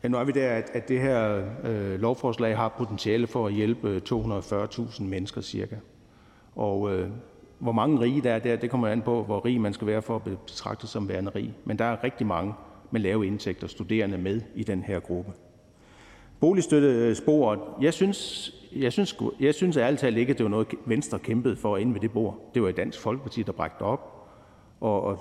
Ja, 0.03 0.09
nu 0.09 0.19
er 0.19 0.25
vi 0.25 0.33
der, 0.33 0.51
at, 0.51 0.71
at 0.73 0.89
det 0.89 1.01
her 1.01 1.45
øh, 1.65 2.01
lovforslag 2.01 2.57
har 2.57 2.69
potentiale 2.69 3.27
for 3.27 3.47
at 3.47 3.53
hjælpe 3.53 4.03
240.000 4.09 5.03
mennesker 5.03 5.41
cirka. 5.41 5.77
Og 6.57 6.95
øh, 6.95 7.11
hvor 7.61 7.73
mange 7.73 8.01
rige 8.01 8.21
der 8.21 8.33
er 8.33 8.39
der, 8.39 8.57
det 8.57 8.71
kommer 8.71 8.89
an 8.89 9.03
på, 9.03 9.23
hvor 9.23 9.45
rig 9.45 9.61
man 9.61 9.73
skal 9.73 9.87
være 9.87 10.03
for 10.03 10.17
at 10.17 10.23
betragte 10.23 10.87
som 10.87 11.09
værende 11.09 11.31
rig. 11.35 11.55
Men 11.65 11.79
der 11.79 11.85
er 11.85 12.05
rigtig 12.05 12.27
mange 12.27 12.55
med 12.91 13.01
lave 13.01 13.27
indtægter 13.27 13.67
studerende 13.67 14.19
med 14.19 14.41
i 14.55 14.63
den 14.63 14.83
her 14.83 15.01
gruppe. 15.01 15.33
Boligstøttesporet. 16.41 17.61
Jeg 17.81 17.95
synes, 17.95 18.51
jeg 18.77 18.93
synes, 18.93 19.17
jeg 19.41 19.55
synes 19.55 19.77
ærligt 19.77 20.01
talt 20.01 20.17
ikke, 20.17 20.31
at 20.31 20.39
det 20.39 20.45
var 20.45 20.51
noget, 20.51 20.69
Venstre 20.87 21.19
kæmpede 21.19 21.57
for 21.57 21.77
inde 21.77 21.95
ved 21.95 22.01
det 22.01 22.13
bord. 22.13 22.51
Det 22.55 22.63
var 22.63 22.69
i 22.69 22.73
Dansk 22.73 23.01
Folkeparti, 23.01 23.43
der 23.43 23.53
bragte 23.53 23.83
op. 23.83 24.29
Og, 24.81 25.03
og 25.03 25.19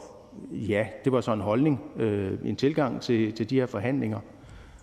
ja, 0.51 0.87
det 1.03 1.11
var 1.11 1.21
så 1.21 1.33
en 1.33 1.41
holdning, 1.41 1.81
øh, 1.97 2.33
en 2.45 2.55
tilgang 2.55 3.01
til, 3.01 3.33
til 3.33 3.49
de 3.49 3.55
her 3.55 3.65
forhandlinger. 3.65 4.19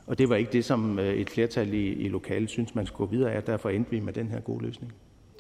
Og 0.07 0.19
det 0.19 0.29
var 0.29 0.37
ikke 0.37 0.53
det, 0.53 0.65
som 0.65 0.99
øh, 0.99 1.15
et 1.15 1.31
flertal 1.31 1.75
i, 1.75 1.93
i 1.93 2.09
lokalet 2.09 2.51
synes, 2.51 2.75
man 2.75 2.87
skulle 2.87 3.09
gå 3.09 3.11
videre 3.11 3.33
af. 3.33 3.43
Derfor 3.43 3.69
endte 3.69 3.91
vi 3.91 4.01
med 4.01 4.13
den 4.13 4.29
her 4.29 4.41
gode 4.41 4.65
løsning. 4.65 4.93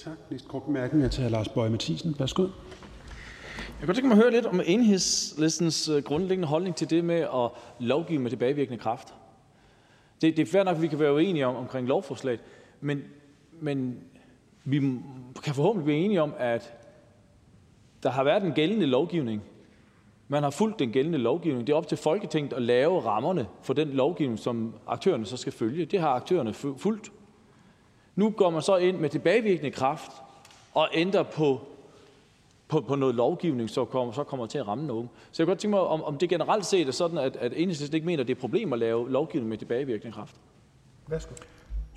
Tak. 0.05 0.13
Næste 0.31 0.49
kort 0.49 0.63
bemærkning 0.63 1.05
er 1.05 1.09
til 1.09 1.25
hr. 1.25 1.29
Lars 1.29 1.49
Bøje 1.49 1.71
Mathisen. 1.71 2.17
Værsgo. 2.19 2.43
Jeg 2.43 3.87
kunne 3.87 3.95
tænke 3.95 4.09
mig 4.09 4.17
at 4.17 4.23
høre 4.23 4.33
lidt 4.33 4.47
om 4.47 4.61
enhedslistens 4.67 5.89
øh, 5.89 6.03
grundlæggende 6.03 6.49
holdning 6.49 6.77
til 6.77 6.91
det 6.91 7.05
med 7.05 7.21
at 7.21 7.51
lovgive 7.79 8.19
med 8.19 8.31
tilbagevirkende 8.31 8.79
kraft. 8.79 9.15
Det, 10.21 10.37
det 10.37 10.43
er 10.43 10.53
fair 10.53 10.63
nok, 10.63 10.77
at 10.77 10.83
vi 10.83 10.89
kan 10.89 10.99
være 10.99 11.15
uenige 11.15 11.47
om, 11.47 11.57
omkring 11.57 11.89
lovforslaget, 11.89 12.41
men, 12.81 13.03
men 13.61 13.99
vi 14.65 14.79
kan 15.43 15.55
forhåbentlig 15.55 15.85
blive 15.85 15.99
enige 15.99 16.23
om, 16.23 16.35
at 16.39 16.73
der 18.03 18.11
har 18.11 18.25
været 18.25 18.43
en 18.43 18.53
gældende 18.53 18.87
lovgivning. 18.87 19.43
Man 20.29 20.43
har 20.43 20.51
fulgt 20.51 20.79
den 20.79 20.93
gældende 20.93 21.19
lovgivning. 21.19 21.67
Det 21.67 21.73
er 21.73 21.77
op 21.77 21.89
til 21.89 21.99
Folketinget 21.99 22.53
at 22.53 22.63
lave 22.63 23.01
rammerne 23.01 23.47
for 23.63 23.75
den 23.75 23.89
lovgivning, 23.89 24.39
som 24.39 24.75
aktørerne 24.87 25.27
så 25.27 25.37
skal 25.37 25.53
følge. 25.53 25.85
Det 25.85 26.01
har 26.01 26.09
aktørerne 26.09 26.53
fulgt. 26.55 27.13
Nu 28.17 28.31
går 28.31 28.51
man 28.51 28.63
så 28.63 28.77
ind 28.77 28.99
med 28.99 29.11
tilbagevirkende 29.11 29.71
kraft 29.71 30.11
og 30.75 30.89
ændrer 30.95 31.23
på, 31.23 31.61
på, 32.69 32.81
på 32.81 32.95
noget 32.95 33.15
lovgivning, 33.15 33.71
som 33.71 33.87
kommer, 33.87 34.13
så 34.13 34.25
kommer 34.25 34.47
til 34.47 34.59
at 34.59 34.69
ramme 34.69 34.87
nogen. 34.87 35.11
Så 35.33 35.43
jeg 35.43 35.47
kan 35.47 35.51
godt 35.51 35.59
tænke 35.59 35.77
mig, 35.77 35.81
om, 35.81 36.03
om 36.03 36.19
det 36.19 36.29
generelt 36.29 36.67
set 36.67 36.89
er 36.89 36.93
sådan, 36.93 37.19
at, 37.19 37.37
at 37.37 37.53
enhedslisten 37.57 37.95
ikke 37.95 38.07
mener, 38.07 38.21
at 38.21 38.29
det 38.29 38.33
er 38.33 38.37
et 38.37 38.41
problem 38.41 38.73
at 38.73 38.79
lave 38.79 39.11
lovgivning 39.11 39.49
med 39.49 39.59
tilbagevirkende 39.59 40.13
kraft. 40.13 40.35
Værsgo. 41.07 41.35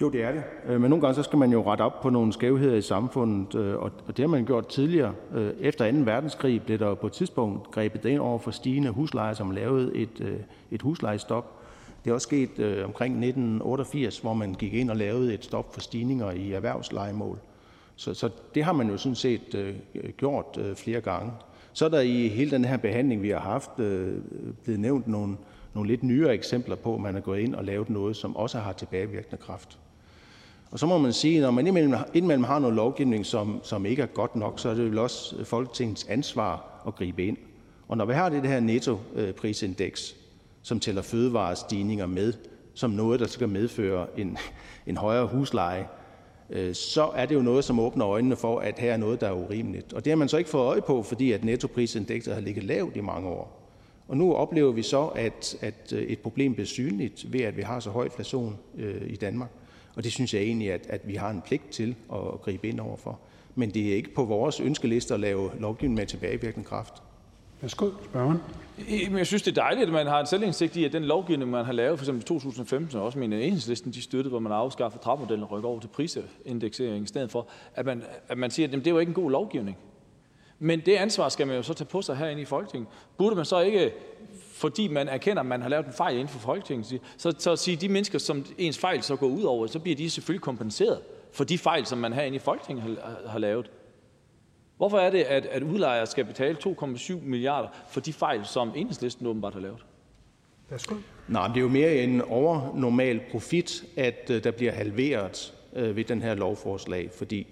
Jo, 0.02 0.10
det 0.10 0.24
er 0.24 0.32
det. 0.32 0.44
Øh, 0.66 0.82
men 0.82 0.90
nogle 0.90 1.02
gange 1.02 1.16
så 1.16 1.24
skal 1.24 1.40
man 1.40 1.52
jo 1.52 1.72
rette 1.72 1.82
op 1.82 2.02
på 2.02 2.10
nogle 2.10 2.34
skævheder 2.34 2.76
i 2.76 2.82
samfundet, 2.82 3.56
øh, 3.56 3.76
og 3.78 3.92
det 4.08 4.20
har 4.20 4.28
man 4.28 4.46
gjort 4.46 4.68
tidligere. 4.68 5.14
Øh, 5.34 5.54
efter 5.60 5.92
2. 5.92 5.98
verdenskrig 5.98 6.62
blev 6.62 6.80
der 6.80 6.94
på 6.94 7.08
et 7.08 7.14
tidspunkt 7.14 7.72
grebet 7.72 8.06
ind 8.06 8.20
over 8.20 8.40
for 8.40 8.52
stigende 8.52 8.90
huslejer, 8.90 9.34
som 9.34 9.52
lavede 9.52 9.96
et, 9.96 10.42
et 10.72 10.82
huslejestop. 10.82 11.59
Det 12.04 12.10
er 12.10 12.14
også 12.14 12.26
sket 12.26 12.60
øh, 12.60 12.86
omkring 12.86 13.14
1988, 13.14 14.20
hvor 14.20 14.34
man 14.34 14.54
gik 14.54 14.74
ind 14.74 14.90
og 14.90 14.96
lavede 14.96 15.34
et 15.34 15.44
stop 15.44 15.74
for 15.74 15.82
stigninger 15.82 16.32
i 16.32 16.52
erhvervslejemål. 16.52 17.40
Så, 17.96 18.14
så 18.14 18.30
det 18.56 18.64
har 18.64 18.74
man 18.74 18.90
jo 18.90 18.98
sådan 18.98 19.16
set 19.16 19.56
øh, 19.56 19.76
gjort 20.18 20.58
øh, 20.58 20.76
flere 20.76 21.02
gange. 21.02 21.32
Så 21.74 21.86
er 21.86 21.90
der 21.90 22.00
i 22.00 22.28
hele 22.28 22.52
den 22.52 22.66
her 22.66 22.78
behandling, 22.78 23.22
vi 23.22 23.30
har 23.30 23.40
haft, 23.40 23.80
øh, 23.80 24.18
blevet 24.64 24.80
nævnt 24.80 25.08
nogle, 25.08 25.38
nogle 25.74 25.90
lidt 25.90 26.04
nyere 26.04 26.34
eksempler 26.34 26.76
på, 26.76 26.96
at 26.96 27.02
man 27.02 27.16
er 27.16 27.20
gået 27.20 27.40
ind 27.40 27.56
og 27.56 27.66
lavet 27.66 27.90
noget, 27.90 28.16
som 28.16 28.36
også 28.36 28.60
har 28.60 28.74
tilbagevirkende 28.74 29.38
kraft. 29.38 29.80
Og 30.72 30.80
så 30.80 30.86
må 30.86 30.98
man 30.98 31.14
sige, 31.14 31.42
når 31.42 31.52
man 31.52 31.68
indimellem, 31.68 32.00
indimellem 32.14 32.44
har 32.44 32.60
noget 32.60 32.76
lovgivning, 32.76 33.26
som, 33.26 33.60
som 33.64 33.86
ikke 33.86 34.02
er 34.02 34.06
godt 34.06 34.36
nok, 34.36 34.60
så 34.60 34.70
er 34.70 34.74
det 34.74 34.86
vel 34.86 34.98
også 34.98 35.46
Folketingets 35.46 36.06
ansvar 36.10 36.82
at 36.88 36.96
gribe 36.96 37.26
ind. 37.26 37.38
Og 37.88 37.98
når 37.98 38.06
vi 38.06 38.14
har 38.14 38.30
det 38.30 38.46
her 38.46 38.60
nettoprisindeks, 38.60 40.12
øh, 40.12 40.19
som 40.62 40.80
tæller 40.80 41.02
fødevarestigninger 41.02 42.06
med 42.06 42.34
som 42.74 42.92
noget, 42.92 43.20
der 43.20 43.28
skal 43.28 43.50
medføre 43.50 44.08
en, 44.20 44.38
en 44.88 44.98
højere 44.98 45.28
husleje, 45.28 45.88
øh, 46.50 46.76
så 46.76 47.10
er 47.16 47.26
det 47.26 47.36
jo 47.36 47.42
noget, 47.42 47.64
som 47.66 47.80
åbner 47.80 48.08
øjnene 48.08 48.36
for, 48.36 48.60
at 48.60 48.80
her 48.80 48.94
er 48.94 48.98
noget, 48.98 49.22
der 49.22 49.28
er 49.28 49.34
urimeligt. 49.34 49.94
Og 49.94 50.06
det 50.06 50.12
har 50.12 50.18
man 50.18 50.30
så 50.30 50.38
ikke 50.38 50.50
fået 50.50 50.64
øje 50.64 50.82
på, 50.82 51.04
fordi 51.04 51.32
at 51.32 51.44
nettoprisindekset 51.44 52.34
har 52.34 52.42
ligget 52.42 52.64
lavt 52.64 52.96
i 52.96 53.02
mange 53.02 53.30
år. 53.30 53.60
Og 54.08 54.18
nu 54.18 54.34
oplever 54.34 54.72
vi 54.72 54.82
så, 54.82 55.06
at, 55.06 55.58
at 55.62 55.94
øh, 55.94 56.02
et 56.02 56.20
problem 56.20 56.54
bliver 56.54 56.68
synligt 56.68 57.34
ved, 57.34 57.42
at 57.42 57.58
vi 57.58 57.62
har 57.62 57.80
så 57.80 57.90
høj 57.90 58.06
inflation 58.06 58.58
øh, 58.78 59.02
i 59.08 59.16
Danmark. 59.16 59.50
Og 59.96 60.04
det 60.04 60.12
synes 60.12 60.34
jeg 60.34 60.42
egentlig, 60.42 60.72
at, 60.72 60.88
at 60.90 61.08
vi 61.08 61.16
har 61.16 61.30
en 61.30 61.42
pligt 61.42 61.70
til 61.72 61.96
at, 62.14 62.20
at 62.34 62.42
gribe 62.42 62.68
ind 62.68 62.80
overfor. 62.80 63.20
Men 63.56 63.70
det 63.70 63.92
er 63.92 63.96
ikke 63.96 64.14
på 64.14 64.24
vores 64.24 64.60
ønskeliste 64.60 65.14
at 65.14 65.20
lave 65.20 65.52
lovgivning 65.60 65.98
med 65.98 66.06
tilbagevirkende 66.06 66.68
kraft. 66.68 66.94
Værsgo, 67.62 67.90
spørgeren. 68.04 68.42
Men 68.88 69.18
jeg 69.18 69.28
synes, 69.28 69.42
det 69.42 69.58
er 69.58 69.62
dejligt, 69.62 69.88
at 69.88 69.94
man 69.94 70.08
har 70.08 70.20
en 70.20 70.26
selvindsigt 70.26 70.76
i, 70.76 70.86
at 70.86 70.94
den 70.94 71.04
lovgivning, 71.04 71.52
man 71.52 71.66
har 71.66 71.74
lavet, 71.74 72.00
f.eks. 72.00 72.10
i 72.10 72.20
2015, 72.20 72.98
og 72.98 73.06
også 73.06 73.20
min 73.20 73.34
enhedslisten, 73.34 73.94
de 73.94 74.02
støttede, 74.02 74.30
hvor 74.30 74.40
man 74.40 74.52
afskaffede 74.52 75.04
trappemodellen 75.04 75.44
og 75.44 75.52
rykker 75.52 75.70
over 75.70 75.80
til 75.80 75.88
prisindeksering 75.88 77.04
i 77.04 77.08
stedet 77.08 77.32
for, 77.32 77.48
at 77.76 77.86
man, 77.86 78.04
at 78.28 78.38
man 78.38 78.52
siger, 78.52 78.68
at 78.68 78.72
jamen, 78.72 78.86
det 78.86 78.94
var 78.94 79.00
ikke 79.00 79.10
en 79.10 79.14
god 79.14 79.32
lovgivning. 79.32 79.78
Men 80.60 80.80
det 80.80 80.96
ansvar 80.96 81.30
skal 81.30 81.48
man 81.48 81.56
jo 81.56 81.64
så 81.64 81.74
tage 81.74 81.88
på 81.88 82.02
sig 82.02 82.18
herinde 82.18 82.42
i 82.42 82.46
Folketinget. 82.46 82.90
Burde 83.18 83.36
man 83.36 83.46
så 83.46 83.60
ikke, 83.60 83.94
fordi 84.54 84.88
man 84.88 85.08
erkender, 85.08 85.40
at 85.40 85.46
man 85.46 85.62
har 85.62 85.70
lavet 85.70 85.86
en 85.86 85.94
fejl 85.94 86.14
inden 86.16 86.28
for 86.28 86.40
Folketinget, 86.40 87.02
så, 87.18 87.34
så 87.38 87.56
sige, 87.56 87.76
at 87.76 87.82
de 87.82 87.90
mennesker, 87.90 88.20
som 88.20 88.46
ens 88.58 88.78
fejl 88.78 89.04
så 89.04 89.16
går 89.16 89.28
ud 89.28 89.44
over, 89.44 89.68
så 89.68 89.80
bliver 89.80 89.96
de 89.96 90.10
selvfølgelig 90.10 90.42
kompenseret 90.42 91.00
for 91.32 91.44
de 91.44 91.58
fejl, 91.58 91.86
som 91.86 91.98
man 91.98 92.14
herinde 92.14 92.36
i 92.36 92.40
Folketinget 92.40 92.84
har, 92.84 93.30
har 93.32 93.40
lavet. 93.40 93.72
Hvorfor 94.80 95.00
er 95.00 95.10
det, 95.10 95.24
at, 95.24 95.46
at 95.46 95.64
udlejere 95.64 96.08
skal 96.08 96.26
betale 96.26 96.58
2,7 96.66 97.14
milliarder 97.24 97.68
for 97.90 98.00
de 98.00 98.14
fejl, 98.14 98.46
som 98.46 98.72
enhedslisten 98.76 99.28
åbenbart 99.28 99.54
har 99.54 99.62
lavet? 99.62 99.78
Værsgo. 100.70 100.96
Nej, 101.28 101.48
det 101.48 101.58
er 101.58 101.62
jo 101.62 101.68
mere 101.68 101.96
en 101.96 102.22
overnormal 102.22 103.22
profit, 103.32 103.84
at 103.98 104.30
uh, 104.30 104.36
der 104.36 104.52
bliver 104.52 104.72
halveret 104.72 105.54
uh, 105.72 105.96
ved 105.96 106.04
den 106.04 106.22
her 106.22 106.36
lovforslag, 106.36 107.10
fordi 107.18 107.48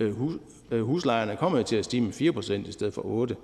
uh, 0.00 0.16
hus, 0.16 0.34
uh, 0.72 0.80
huslejerne 0.80 1.36
kommer 1.36 1.58
jo 1.58 1.64
til 1.64 1.76
at 1.76 1.84
stige 1.84 2.00
med 2.00 2.12
4% 2.12 2.68
i 2.68 2.72
stedet 2.72 2.94
for 2.94 3.02
8 3.06 3.36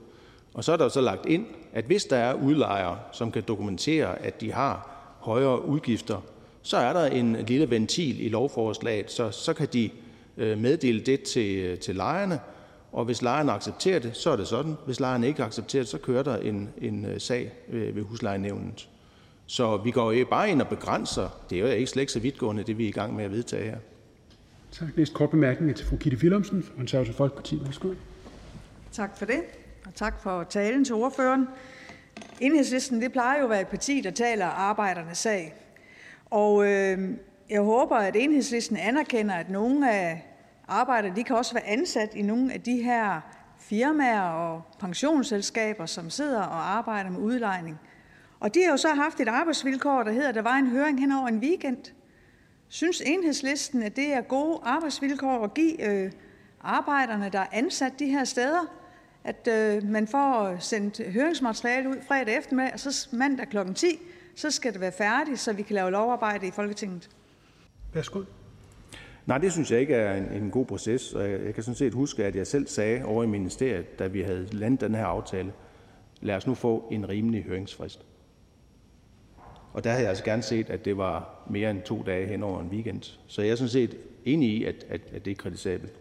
Og 0.54 0.64
så 0.64 0.72
er 0.72 0.76
der 0.76 0.88
så 0.88 1.00
lagt 1.00 1.26
ind, 1.26 1.46
at 1.72 1.84
hvis 1.84 2.04
der 2.04 2.16
er 2.16 2.34
udlejere, 2.34 2.98
som 3.12 3.32
kan 3.32 3.42
dokumentere, 3.48 4.22
at 4.22 4.40
de 4.40 4.52
har 4.52 4.90
højere 5.20 5.64
udgifter, 5.64 6.20
så 6.62 6.76
er 6.76 6.92
der 6.92 7.06
en 7.06 7.36
lille 7.46 7.70
ventil 7.70 8.26
i 8.26 8.28
lovforslaget, 8.28 9.10
så, 9.10 9.30
så 9.30 9.52
kan 9.52 9.68
de 9.72 9.90
uh, 10.36 10.58
meddele 10.58 11.00
det 11.00 11.22
til, 11.22 11.78
til 11.78 11.96
lejerne, 11.96 12.40
og 12.96 13.04
hvis 13.04 13.22
lejerne 13.22 13.52
accepterer 13.52 13.98
det, 13.98 14.16
så 14.16 14.30
er 14.30 14.36
det 14.36 14.46
sådan. 14.46 14.74
Hvis 14.84 15.00
lejerne 15.00 15.26
ikke 15.26 15.42
accepterer 15.42 15.82
det, 15.82 15.90
så 15.90 15.98
kører 15.98 16.22
der 16.22 16.36
en, 16.36 16.68
en 16.78 17.04
øh, 17.04 17.20
sag 17.20 17.52
ved 17.68 18.02
huslejenævnet. 18.02 18.88
Så 19.46 19.76
vi 19.76 19.90
går 19.90 20.12
jo 20.12 20.26
bare 20.30 20.50
ind 20.50 20.62
og 20.62 20.68
begrænser. 20.68 21.28
Det 21.50 21.58
er 21.58 21.62
jo 21.62 21.66
ikke 21.66 21.90
slet 21.90 22.00
ikke 22.00 22.12
så 22.12 22.20
vidtgående, 22.20 22.62
det 22.62 22.78
vi 22.78 22.84
er 22.84 22.88
i 22.88 22.92
gang 22.92 23.16
med 23.16 23.24
at 23.24 23.30
vedtage 23.30 23.64
her. 23.64 23.76
Tak. 24.72 24.88
Næste 24.96 25.14
kort 25.14 25.30
bemærkning 25.30 25.70
er 25.70 25.74
til 25.74 25.86
fru 25.86 25.96
Gitte 25.96 26.18
Willumsen, 26.18 26.64
Konservative 26.76 27.14
Folkeparti. 27.14 27.58
Værsgo. 27.64 27.88
Tak 28.92 29.18
for 29.18 29.26
det, 29.26 29.40
og 29.86 29.94
tak 29.94 30.22
for 30.22 30.42
talen 30.42 30.84
til 30.84 30.94
ordføreren. 30.94 31.48
Enhedslisten, 32.40 33.02
det 33.02 33.12
plejer 33.12 33.38
jo 33.38 33.44
at 33.44 33.50
være 33.50 33.60
et 33.60 33.68
parti, 33.68 34.00
der 34.00 34.10
taler 34.10 34.46
arbejdernes 34.46 35.18
sag. 35.18 35.54
Og 36.30 36.66
øh, 36.66 36.98
jeg 37.50 37.60
håber, 37.60 37.96
at 37.96 38.16
enhedslisten 38.16 38.76
anerkender, 38.76 39.34
at 39.34 39.50
nogle 39.50 39.92
af 39.92 40.25
arbejder. 40.68 41.14
de 41.14 41.24
kan 41.24 41.36
også 41.36 41.54
være 41.54 41.66
ansat 41.66 42.14
i 42.14 42.22
nogle 42.22 42.52
af 42.52 42.60
de 42.60 42.82
her 42.82 43.20
firmaer 43.58 44.20
og 44.20 44.62
pensionsselskaber, 44.78 45.86
som 45.86 46.10
sidder 46.10 46.42
og 46.42 46.70
arbejder 46.70 47.10
med 47.10 47.20
udlejning. 47.20 47.78
Og 48.40 48.54
de 48.54 48.62
har 48.64 48.70
jo 48.70 48.76
så 48.76 48.88
haft 48.88 49.20
et 49.20 49.28
arbejdsvilkår, 49.28 50.02
der 50.02 50.12
hedder, 50.12 50.28
at 50.28 50.34
der 50.34 50.42
var 50.42 50.54
en 50.54 50.66
høring 50.70 51.00
hen 51.00 51.12
over 51.12 51.28
en 51.28 51.38
weekend. 51.38 51.92
Synes 52.68 53.00
enhedslisten, 53.00 53.82
at 53.82 53.96
det 53.96 54.12
er 54.12 54.20
gode 54.20 54.60
arbejdsvilkår 54.64 55.44
at 55.44 55.54
give 55.54 55.90
øh, 55.90 56.12
arbejderne, 56.60 57.28
der 57.28 57.38
er 57.38 57.46
ansat 57.52 57.92
de 57.98 58.06
her 58.06 58.24
steder, 58.24 58.76
at 59.24 59.48
øh, 59.50 59.82
man 59.82 60.08
får 60.08 60.56
sendt 60.58 61.12
høringsmateriale 61.12 61.88
ud 61.88 61.96
fredag 62.08 62.38
eftermiddag, 62.38 62.72
og 62.72 62.80
så 62.80 63.08
mandag 63.12 63.48
kl. 63.48 63.58
10, 63.74 63.86
så 64.36 64.50
skal 64.50 64.72
det 64.72 64.80
være 64.80 64.92
færdigt, 64.92 65.40
så 65.40 65.52
vi 65.52 65.62
kan 65.62 65.74
lave 65.74 65.90
lovarbejde 65.90 66.46
i 66.46 66.50
Folketinget. 66.50 67.08
Værsgo. 67.94 68.22
Nej, 69.26 69.38
det 69.38 69.52
synes 69.52 69.70
jeg 69.70 69.80
ikke 69.80 69.94
er 69.94 70.16
en, 70.16 70.42
en 70.42 70.50
god 70.50 70.66
proces. 70.66 71.12
Og 71.12 71.30
jeg, 71.30 71.44
jeg 71.44 71.54
kan 71.54 71.62
sådan 71.62 71.76
set 71.76 71.94
huske, 71.94 72.24
at 72.24 72.36
jeg 72.36 72.46
selv 72.46 72.66
sagde 72.66 73.04
over 73.04 73.22
i 73.22 73.26
ministeriet, 73.26 73.98
da 73.98 74.06
vi 74.06 74.22
havde 74.22 74.48
landet 74.52 74.80
den 74.80 74.94
her 74.94 75.04
aftale, 75.04 75.52
lad 76.20 76.36
os 76.36 76.46
nu 76.46 76.54
få 76.54 76.88
en 76.90 77.08
rimelig 77.08 77.42
høringsfrist. 77.42 78.06
Og 79.72 79.84
der 79.84 79.90
havde 79.90 80.02
jeg 80.02 80.08
altså 80.08 80.24
gerne 80.24 80.42
set, 80.42 80.70
at 80.70 80.84
det 80.84 80.96
var 80.96 81.44
mere 81.50 81.70
end 81.70 81.82
to 81.82 82.02
dage 82.06 82.26
hen 82.26 82.42
over 82.42 82.60
en 82.60 82.68
weekend. 82.68 83.02
Så 83.26 83.42
jeg 83.42 83.50
er 83.50 83.56
sådan 83.56 83.68
set 83.68 83.96
enig 84.24 84.48
i, 84.48 84.64
at, 84.64 84.86
at, 84.88 85.00
at 85.12 85.24
det 85.24 85.30
er 85.30 85.34
kritisabelt. 85.34 85.92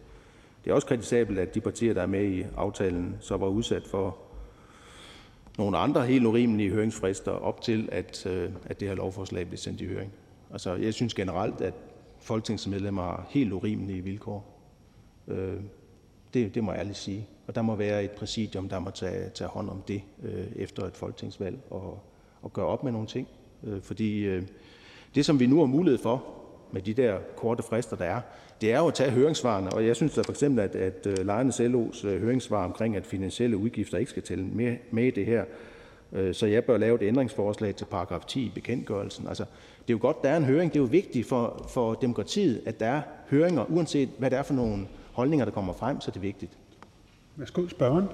Det 0.63 0.71
er 0.71 0.75
også 0.75 0.87
kritisabelt, 0.87 1.39
at 1.39 1.55
de 1.55 1.61
partier, 1.61 1.93
der 1.93 2.01
er 2.01 2.05
med 2.05 2.23
i 2.23 2.45
aftalen, 2.57 3.15
så 3.19 3.37
var 3.37 3.47
udsat 3.47 3.87
for 3.87 4.17
nogle 5.57 5.77
andre 5.77 6.05
helt 6.05 6.25
urimelige 6.25 6.69
høringsfrister 6.69 7.31
op 7.31 7.61
til, 7.61 7.89
at, 7.91 8.25
øh, 8.25 8.49
at 8.65 8.79
det 8.79 8.87
her 8.87 8.95
lovforslag 8.95 9.47
blev 9.47 9.57
sendt 9.57 9.81
i 9.81 9.85
høring. 9.85 10.11
Altså, 10.51 10.73
jeg 10.75 10.93
synes 10.93 11.13
generelt, 11.13 11.61
at 11.61 11.73
folketingsmedlemmer 12.25 13.01
har 13.01 13.27
helt 13.29 13.53
urimelige 13.53 14.01
vilkår. 14.01 14.61
Øh, 15.27 15.59
det, 16.33 16.55
det 16.55 16.63
må 16.63 16.71
jeg 16.71 16.79
ærligt 16.79 16.97
sige. 16.97 17.27
Og 17.47 17.55
der 17.55 17.61
må 17.61 17.75
være 17.75 18.03
et 18.03 18.11
præsidium, 18.11 18.69
der 18.69 18.79
må 18.79 18.89
tage, 18.89 19.29
tage 19.29 19.47
hånd 19.47 19.69
om 19.69 19.81
det 19.87 20.01
øh, 20.23 20.45
efter 20.55 20.83
et 20.83 20.97
folketingsvalg 20.97 21.59
og, 21.69 21.99
og 22.41 22.53
gøre 22.53 22.65
op 22.65 22.83
med 22.83 22.91
nogle 22.91 23.07
ting. 23.07 23.27
Øh, 23.63 23.81
fordi 23.81 24.19
øh, 24.19 24.43
det, 25.15 25.25
som 25.25 25.39
vi 25.39 25.47
nu 25.47 25.59
har 25.59 25.65
mulighed 25.65 25.97
for 25.97 26.23
med 26.71 26.81
de 26.81 26.93
der 26.93 27.19
korte 27.37 27.63
frister, 27.63 27.95
der 27.95 28.05
er, 28.05 28.21
det 28.61 28.71
er 28.71 28.79
jo 28.79 28.87
at 28.87 28.93
tage 28.93 29.11
høringssvarene. 29.11 29.69
Og 29.69 29.87
jeg 29.87 29.95
synes 29.95 30.13
da 30.13 30.21
for 30.21 30.31
eksempel, 30.31 30.63
at, 30.63 30.75
at 30.75 31.07
øh, 31.07 31.25
Lejernes 31.25 31.59
LO's 31.59 32.07
øh, 32.07 32.21
høringssvar 32.21 32.65
omkring, 32.65 32.95
at 32.95 33.05
finansielle 33.05 33.57
udgifter 33.57 33.97
ikke 33.97 34.11
skal 34.11 34.23
tælle 34.23 34.45
med, 34.45 34.77
med 34.91 35.03
i 35.03 35.11
det 35.11 35.25
her, 35.25 35.45
så 36.33 36.45
jeg 36.45 36.63
bør 36.63 36.77
lave 36.77 36.95
et 36.95 37.07
ændringsforslag 37.07 37.75
til 37.75 37.85
paragraf 37.85 38.21
10 38.27 38.45
i 38.45 38.51
bekendtgørelsen. 38.55 39.27
Altså, 39.27 39.43
det 39.87 39.89
er 39.89 39.93
jo 39.93 40.01
godt, 40.01 40.23
der 40.23 40.29
er 40.29 40.37
en 40.37 40.45
høring. 40.45 40.73
Det 40.73 40.79
er 40.79 40.83
jo 40.83 40.87
vigtigt 40.87 41.27
for, 41.27 41.65
for 41.73 41.93
demokratiet, 41.93 42.61
at 42.65 42.79
der 42.79 42.87
er 42.87 43.01
høringer, 43.29 43.65
uanset 43.69 44.09
hvad 44.17 44.31
det 44.31 44.39
er 44.39 44.43
for 44.43 44.53
nogle 44.53 44.87
holdninger, 45.13 45.45
der 45.45 45.51
kommer 45.51 45.73
frem, 45.73 46.01
så 46.01 46.11
det 46.11 46.17
er 46.17 46.21
vigtigt. 46.21 46.51
Værsgo, 47.35 47.67
spørgeren. 47.67 48.07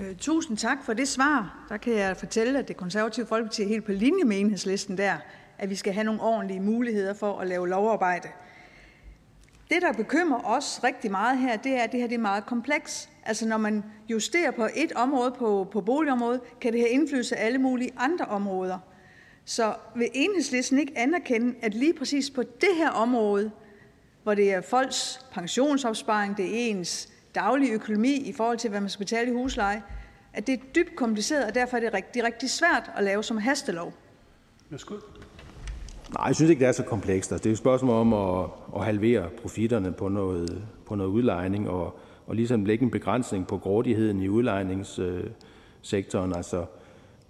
Øh, 0.00 0.16
tusind 0.16 0.56
tak 0.56 0.78
for 0.84 0.92
det 0.92 1.08
svar. 1.08 1.66
Der 1.68 1.76
kan 1.76 1.92
jeg 1.92 2.16
fortælle, 2.16 2.58
at 2.58 2.68
det 2.68 2.76
konservative 2.76 3.26
folkeparti 3.26 3.62
er 3.62 3.68
helt 3.68 3.84
på 3.84 3.92
linje 3.92 4.24
med 4.24 4.40
enhedslisten 4.40 4.98
der, 4.98 5.12
at 5.58 5.70
vi 5.70 5.74
skal 5.74 5.92
have 5.92 6.04
nogle 6.04 6.22
ordentlige 6.22 6.60
muligheder 6.60 7.14
for 7.14 7.38
at 7.38 7.46
lave 7.46 7.68
lovarbejde. 7.68 8.28
Det, 9.70 9.82
der 9.82 9.92
bekymrer 9.92 10.44
os 10.44 10.80
rigtig 10.84 11.10
meget 11.10 11.38
her, 11.38 11.56
det 11.56 11.72
er, 11.72 11.82
at 11.82 11.92
det 11.92 12.00
her 12.00 12.06
det 12.06 12.14
er 12.14 12.18
meget 12.18 12.46
kompleks. 12.46 13.08
Altså 13.24 13.48
når 13.48 13.56
man 13.56 13.84
justerer 14.08 14.50
på 14.50 14.68
et 14.74 14.92
område 14.92 15.30
på, 15.38 15.68
på 15.72 15.80
boligområdet, 15.80 16.40
kan 16.60 16.72
det 16.72 16.80
have 16.80 16.90
indflydelse 16.90 17.36
af 17.36 17.46
alle 17.46 17.58
mulige 17.58 17.90
andre 17.96 18.24
områder. 18.24 18.78
Så 19.44 19.74
vil 19.96 20.08
enhedslisten 20.14 20.78
ikke 20.78 20.92
anerkende, 20.98 21.54
at 21.62 21.74
lige 21.74 21.94
præcis 21.94 22.30
på 22.30 22.42
det 22.42 22.76
her 22.76 22.90
område, 22.90 23.50
hvor 24.22 24.34
det 24.34 24.52
er 24.52 24.60
folks 24.60 25.26
pensionsopsparing, 25.32 26.36
det 26.36 26.44
er 26.44 26.70
ens 26.70 27.08
daglige 27.34 27.72
økonomi 27.72 28.14
i 28.14 28.32
forhold 28.32 28.58
til, 28.58 28.70
hvad 28.70 28.80
man 28.80 28.90
skal 28.90 29.04
betale 29.04 29.30
i 29.30 29.34
husleje, 29.34 29.82
at 30.32 30.46
det 30.46 30.52
er 30.52 30.64
dybt 30.74 30.96
kompliceret, 30.96 31.44
og 31.44 31.54
derfor 31.54 31.76
er 31.76 31.80
det 31.80 31.94
rigtig, 31.94 32.24
rigtig 32.24 32.50
svært 32.50 32.90
at 32.96 33.04
lave 33.04 33.24
som 33.24 33.36
hastelov. 33.36 33.92
Værsgo. 34.70 34.94
Nej, 36.12 36.26
jeg 36.26 36.36
synes 36.36 36.50
ikke, 36.50 36.60
det 36.60 36.68
er 36.68 36.72
så 36.72 36.82
komplekst. 36.82 37.32
Altså, 37.32 37.42
det 37.42 37.50
er 37.50 37.54
et 37.54 37.58
spørgsmål 37.58 37.96
om 37.96 38.12
at, 38.12 38.46
at 38.76 38.84
halvere 38.84 39.28
profitterne 39.42 39.92
på 39.92 40.08
noget, 40.08 40.62
på 40.86 40.94
noget 40.94 41.10
udlejning 41.10 41.70
og, 41.70 41.98
og 42.26 42.34
ligesom 42.34 42.64
lægge 42.64 42.84
en 42.84 42.90
begrænsning 42.90 43.46
på 43.46 43.58
grådigheden 43.58 44.22
i 44.22 44.28
udlejningssektoren. 44.28 46.36
Altså, 46.36 46.64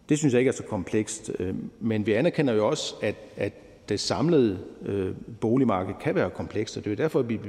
det 0.08 0.18
synes 0.18 0.34
jeg 0.34 0.40
ikke 0.40 0.48
er 0.48 0.52
så 0.52 0.62
komplekst. 0.62 1.30
Øh, 1.38 1.54
men 1.80 2.06
vi 2.06 2.12
anerkender 2.12 2.54
jo 2.54 2.68
også, 2.68 2.94
at, 3.02 3.16
at 3.36 3.52
det 3.88 4.00
samlede 4.00 4.58
øh, 4.82 5.14
boligmarked 5.40 5.94
kan 6.00 6.14
være 6.14 6.30
komplekst, 6.30 6.76
og 6.76 6.84
det 6.84 6.92
er 6.92 6.96
derfor, 6.96 7.20
at 7.20 7.28
vi 7.28 7.40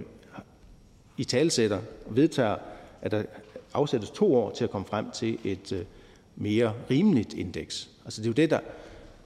i 1.17 1.23
talsætter 1.23 1.79
og 2.05 2.15
vedtager, 2.15 2.55
at 3.01 3.11
der 3.11 3.23
afsættes 3.73 4.09
to 4.09 4.35
år 4.35 4.51
til 4.51 4.63
at 4.63 4.69
komme 4.69 4.87
frem 4.87 5.11
til 5.11 5.37
et 5.43 5.71
øh, 5.71 5.85
mere 6.35 6.73
rimeligt 6.89 7.33
indeks. 7.33 7.89
Altså, 8.05 8.21
det 8.21 8.27
er 8.27 8.29
jo 8.29 8.33
det, 8.33 8.49
der, 8.49 8.59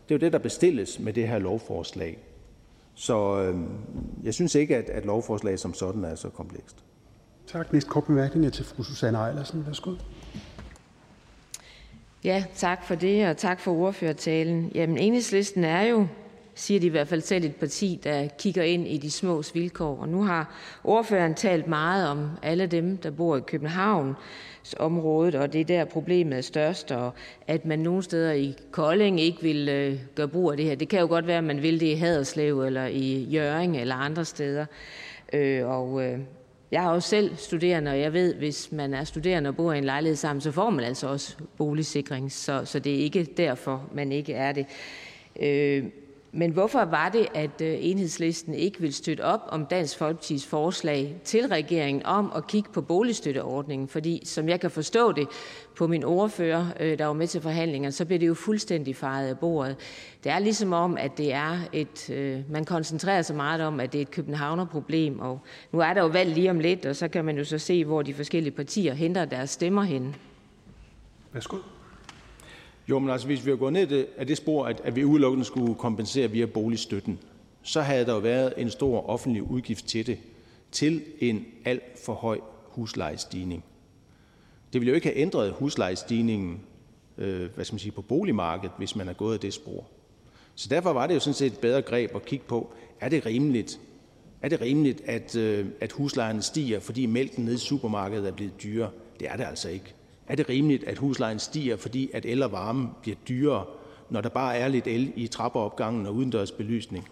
det 0.10 0.16
er 0.16 0.20
jo 0.20 0.26
det, 0.26 0.34
der 0.34 0.40
bestilles 0.40 1.00
med 1.00 1.14
det 1.14 1.28
her 1.28 1.40
lovforslag. 1.40 2.18
Så 2.96 3.42
øh, 3.42 3.56
jeg 4.24 4.34
synes 4.34 4.56
ikke, 4.56 4.78
at, 4.78 4.90
at 4.90 5.06
lovforslaget 5.06 5.60
som 5.60 5.74
sådan 5.74 6.04
er 6.04 6.16
så 6.16 6.30
komplekst. 6.30 6.76
Tak. 7.48 7.74
Næste 7.74 7.90
kort 7.90 8.04
bemærkning 8.04 8.46
er 8.46 8.50
til 8.50 8.66
fru 8.66 8.84
Susanne 8.84 9.28
Eilersen. 9.28 9.66
Værsgo. 9.68 9.92
Ja, 12.24 12.44
tak 12.56 12.84
for 12.84 12.96
det, 12.96 13.28
og 13.28 13.38
tak 13.38 13.60
for 13.60 13.72
ordførertalen. 13.72 14.72
Jamen, 14.76 14.98
enhedslisten 14.98 15.64
er 15.64 15.82
jo, 15.82 16.08
siger 16.56 16.80
de 16.80 16.86
i 16.86 16.90
hvert 16.90 17.08
fald 17.08 17.22
selv, 17.22 17.46
et 17.46 17.56
parti, 17.56 18.00
der 18.04 18.28
kigger 18.28 18.64
ind 18.64 18.88
i 18.88 18.98
de 18.98 19.12
smås 19.12 19.56
vilkår. 19.56 19.98
Og 20.02 20.10
nu 20.10 20.24
har 20.24 20.56
ordføreren 20.84 21.36
talt 21.36 21.68
meget 21.68 22.10
om 22.10 22.30
alle 22.42 22.68
dem, 22.68 22.98
der 22.98 23.12
bor 23.12 23.38
i 23.38 23.42
København, 23.42 24.16
og 24.80 25.54
det 25.54 25.62
er 25.62 25.66
der 25.66 25.86
problemet 25.86 26.38
er 26.38 26.42
størst, 26.42 26.92
og 26.92 27.12
at 27.48 27.66
man 27.66 27.80
nogle 27.80 28.04
steder 28.04 28.32
i 28.32 28.56
Kolding 28.72 29.20
ikke 29.20 29.42
vil 29.42 29.70
øh, 29.70 30.00
gøre 30.16 30.28
brug 30.28 30.52
af 30.52 30.58
det 30.58 30.66
her. 30.66 30.76
Det 30.76 30.90
kan 30.90 31.00
jo 31.00 31.08
godt 31.08 31.28
være, 31.28 31.38
at 31.38 31.44
man 31.44 31.62
vil 31.62 31.80
det 31.80 31.86
i 31.86 31.94
Haderslev 31.94 32.62
eller 32.62 32.86
i 32.86 33.24
Jøring 33.24 33.78
eller 33.78 33.96
andre 33.96 34.26
steder. 34.26 34.66
Øh, 35.34 35.68
og 35.68 36.04
øh, 36.04 36.20
jeg 36.72 36.84
er 36.84 36.90
også 36.90 37.10
selv 37.10 37.36
studerende, 37.36 37.92
og 37.92 38.00
jeg 38.00 38.14
ved, 38.14 38.36
hvis 38.36 38.72
man 38.72 38.94
er 38.94 39.04
studerende 39.04 39.48
og 39.48 39.56
bor 39.56 39.74
i 39.74 39.78
en 39.78 39.84
lejlighed 39.84 40.16
sammen, 40.16 40.42
så 40.42 40.52
får 40.52 40.70
man 40.70 40.86
altså 40.86 41.08
også 41.08 41.36
boligsikring, 41.58 42.32
så, 42.32 42.62
så 42.66 42.80
det 42.80 42.96
er 42.96 43.00
ikke 43.00 43.24
derfor, 43.24 43.90
man 43.94 44.12
ikke 44.12 44.34
er 44.34 44.52
det. 44.52 44.66
Øh, 45.40 45.84
men 46.34 46.52
hvorfor 46.52 46.86
var 46.86 47.10
det, 47.10 47.28
at 47.34 47.62
øh, 47.62 47.78
enhedslisten 47.80 48.54
ikke 48.54 48.82
vil 48.82 48.94
støtte 48.94 49.22
op 49.22 49.40
om 49.48 49.66
Dansk 49.66 49.98
Folkepartis 49.98 50.46
forslag 50.46 51.22
til 51.24 51.48
regeringen 51.48 52.06
om 52.06 52.32
at 52.36 52.48
kigge 52.48 52.70
på 52.74 52.82
boligstøtteordningen? 52.82 53.88
Fordi 53.88 54.22
som 54.26 54.50
jeg 54.50 54.60
kan 54.60 54.72
forstå 54.72 55.12
det 55.12 55.28
på 55.76 55.88
min 55.88 56.04
ordfører, 56.04 56.66
øh, 56.80 57.00
der 57.00 57.06
var 57.06 57.14
med 57.14 57.28
til 57.28 57.42
forhandlingerne, 57.42 57.92
så 57.92 58.06
blev 58.06 58.20
det 58.20 58.28
jo 58.28 58.34
fuldstændig 58.34 58.96
fejret 58.96 59.28
af 59.28 59.40
bordet. 59.40 59.76
Det 60.24 60.32
er 60.32 60.40
ligesom 60.40 60.74
om, 60.74 60.98
at 60.98 61.18
det 61.18 61.34
er 61.34 61.58
et, 61.74 62.10
øh, 62.10 62.40
man 62.52 62.66
koncentrerer 62.66 63.22
sig 63.22 63.36
meget 63.36 63.62
om, 63.62 63.80
at 63.80 63.94
det 63.94 63.98
er 63.98 64.02
et 64.02 64.12
københavnerproblem, 64.12 65.20
og 65.20 65.40
nu 65.72 65.80
er 65.80 65.94
der 65.94 66.02
jo 66.02 66.08
valg 66.08 66.34
lige 66.34 66.50
om 66.50 66.60
lidt, 66.60 66.86
og 66.86 66.96
så 66.96 67.08
kan 67.08 67.26
man 67.26 67.38
jo 67.38 67.44
så 67.44 67.58
se, 67.58 67.86
hvor 67.86 68.02
de 68.02 68.14
forskellige 68.14 68.56
partier 68.56 68.94
henter 68.94 69.26
deres 69.26 69.50
stemmer 69.50 69.84
hen. 69.84 70.16
Værsgo. 71.34 71.58
Jo, 72.90 73.00
men 73.00 73.10
altså, 73.10 73.28
hvis 73.28 73.46
vi 73.46 73.52
har 73.52 73.58
gået 73.58 73.74
ned 73.74 74.06
af 74.18 74.28
det 74.28 74.38
spor, 74.38 74.66
at, 74.66 74.82
at 74.84 74.96
vi 74.96 75.06
udelukkende 75.06 75.46
skulle 75.46 75.76
kompensere 75.76 76.32
via 76.32 76.46
boligstøtten, 76.46 77.20
så 77.64 77.82
havde 77.82 78.06
der 78.06 78.14
jo 78.14 78.20
været 78.20 78.54
en 78.58 78.70
stor 78.70 79.10
offentlig 79.10 79.44
udgift 79.44 79.88
til 79.88 80.08
det, 80.08 80.18
til 80.72 81.02
en 81.20 81.46
alt 81.66 82.00
for 82.06 82.14
høj 82.14 82.40
huslejestigning. 82.64 83.64
Det 84.74 84.82
ville 84.82 84.90
jo 84.90 84.96
ikke 84.96 85.08
have 85.08 85.18
ændret 85.18 85.52
huslejestigningen 85.52 86.62
øh, 87.18 87.50
hvad 87.56 87.66
skal 87.66 87.74
man 87.74 87.80
sige, 87.80 87.92
på 87.92 88.02
boligmarkedet, 88.02 88.72
hvis 88.78 88.96
man 88.96 89.10
er 89.10 89.14
gået 89.14 89.34
af 89.34 89.40
det 89.40 89.54
spor. 89.54 89.88
Så 90.56 90.70
derfor 90.70 90.94
var 90.94 91.08
det 91.08 91.14
jo 91.14 91.20
sådan 91.20 91.34
set 91.34 91.54
et 91.54 91.60
bedre 91.60 91.82
greb 91.82 92.16
at 92.16 92.26
kigge 92.26 92.46
på, 92.48 92.74
er 93.00 93.10
det 93.10 93.26
rimeligt, 93.26 93.80
er 94.42 94.50
det 94.50 94.62
rimeligt 94.62 95.02
at, 95.06 95.36
øh, 95.36 95.66
at 95.82 95.92
huslejerne 95.92 96.42
stiger, 96.42 96.80
fordi 96.80 97.06
mælken 97.06 97.46
nede 97.46 97.56
i 97.56 97.60
supermarkedet 97.60 98.28
er 98.28 98.32
blevet 98.32 98.64
dyrere? 98.64 98.90
Det 99.20 99.30
er 99.30 99.36
det 99.36 99.44
altså 99.44 99.70
ikke. 99.70 99.94
Er 100.32 100.36
det 100.36 100.50
rimeligt, 100.50 100.84
at 100.84 100.98
huslejen 100.98 101.40
stiger, 101.40 101.78
fordi 101.78 102.10
at 102.14 102.26
el 102.26 102.44
og 102.44 102.52
varme 102.52 102.90
bliver 103.02 103.18
dyrere, 103.28 103.66
når 104.10 104.22
der 104.22 104.30
bare 104.30 104.58
er 104.58 104.68
lidt 104.68 104.88
el 104.88 105.14
i 105.16 105.28
trappeopgangen 105.28 106.06
og 106.06 106.16
udendørs 106.16 106.52
belysning? 106.52 107.04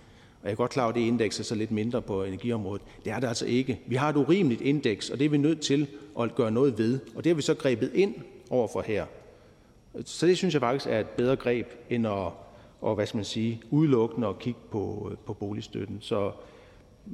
Og 0.41 0.45
jeg 0.45 0.51
er 0.51 0.55
godt 0.55 0.71
klar 0.71 0.83
over, 0.83 0.89
at 0.89 0.95
det 0.95 1.01
indeks 1.01 1.39
er 1.39 1.43
så 1.43 1.55
lidt 1.55 1.71
mindre 1.71 2.01
på 2.01 2.23
energiområdet. 2.23 2.81
Det 3.05 3.11
er 3.11 3.19
det 3.19 3.27
altså 3.27 3.45
ikke. 3.45 3.81
Vi 3.87 3.95
har 3.95 4.09
et 4.09 4.15
urimeligt 4.15 4.61
indeks, 4.61 5.09
og 5.09 5.19
det 5.19 5.25
er 5.25 5.29
vi 5.29 5.37
nødt 5.37 5.61
til 5.61 5.87
at 6.19 6.35
gøre 6.35 6.51
noget 6.51 6.77
ved. 6.77 6.99
Og 7.15 7.23
det 7.23 7.29
har 7.29 7.35
vi 7.35 7.41
så 7.41 7.53
grebet 7.53 7.91
ind 7.93 8.15
overfor 8.49 8.81
her. 8.81 9.05
Så 10.05 10.27
det 10.27 10.37
synes 10.37 10.53
jeg 10.53 10.61
faktisk 10.61 10.87
er 10.89 10.99
et 10.99 11.09
bedre 11.09 11.35
greb, 11.35 11.67
end 11.89 12.07
at, 12.07 12.31
og, 12.81 12.95
hvad 12.95 13.05
skal 13.05 13.17
man 13.17 13.25
sige, 13.25 13.61
udelukkende 13.69 14.27
at 14.27 14.39
kigge 14.39 14.59
på, 14.71 15.11
på 15.25 15.33
boligstøtten. 15.33 15.97
Så 16.01 16.31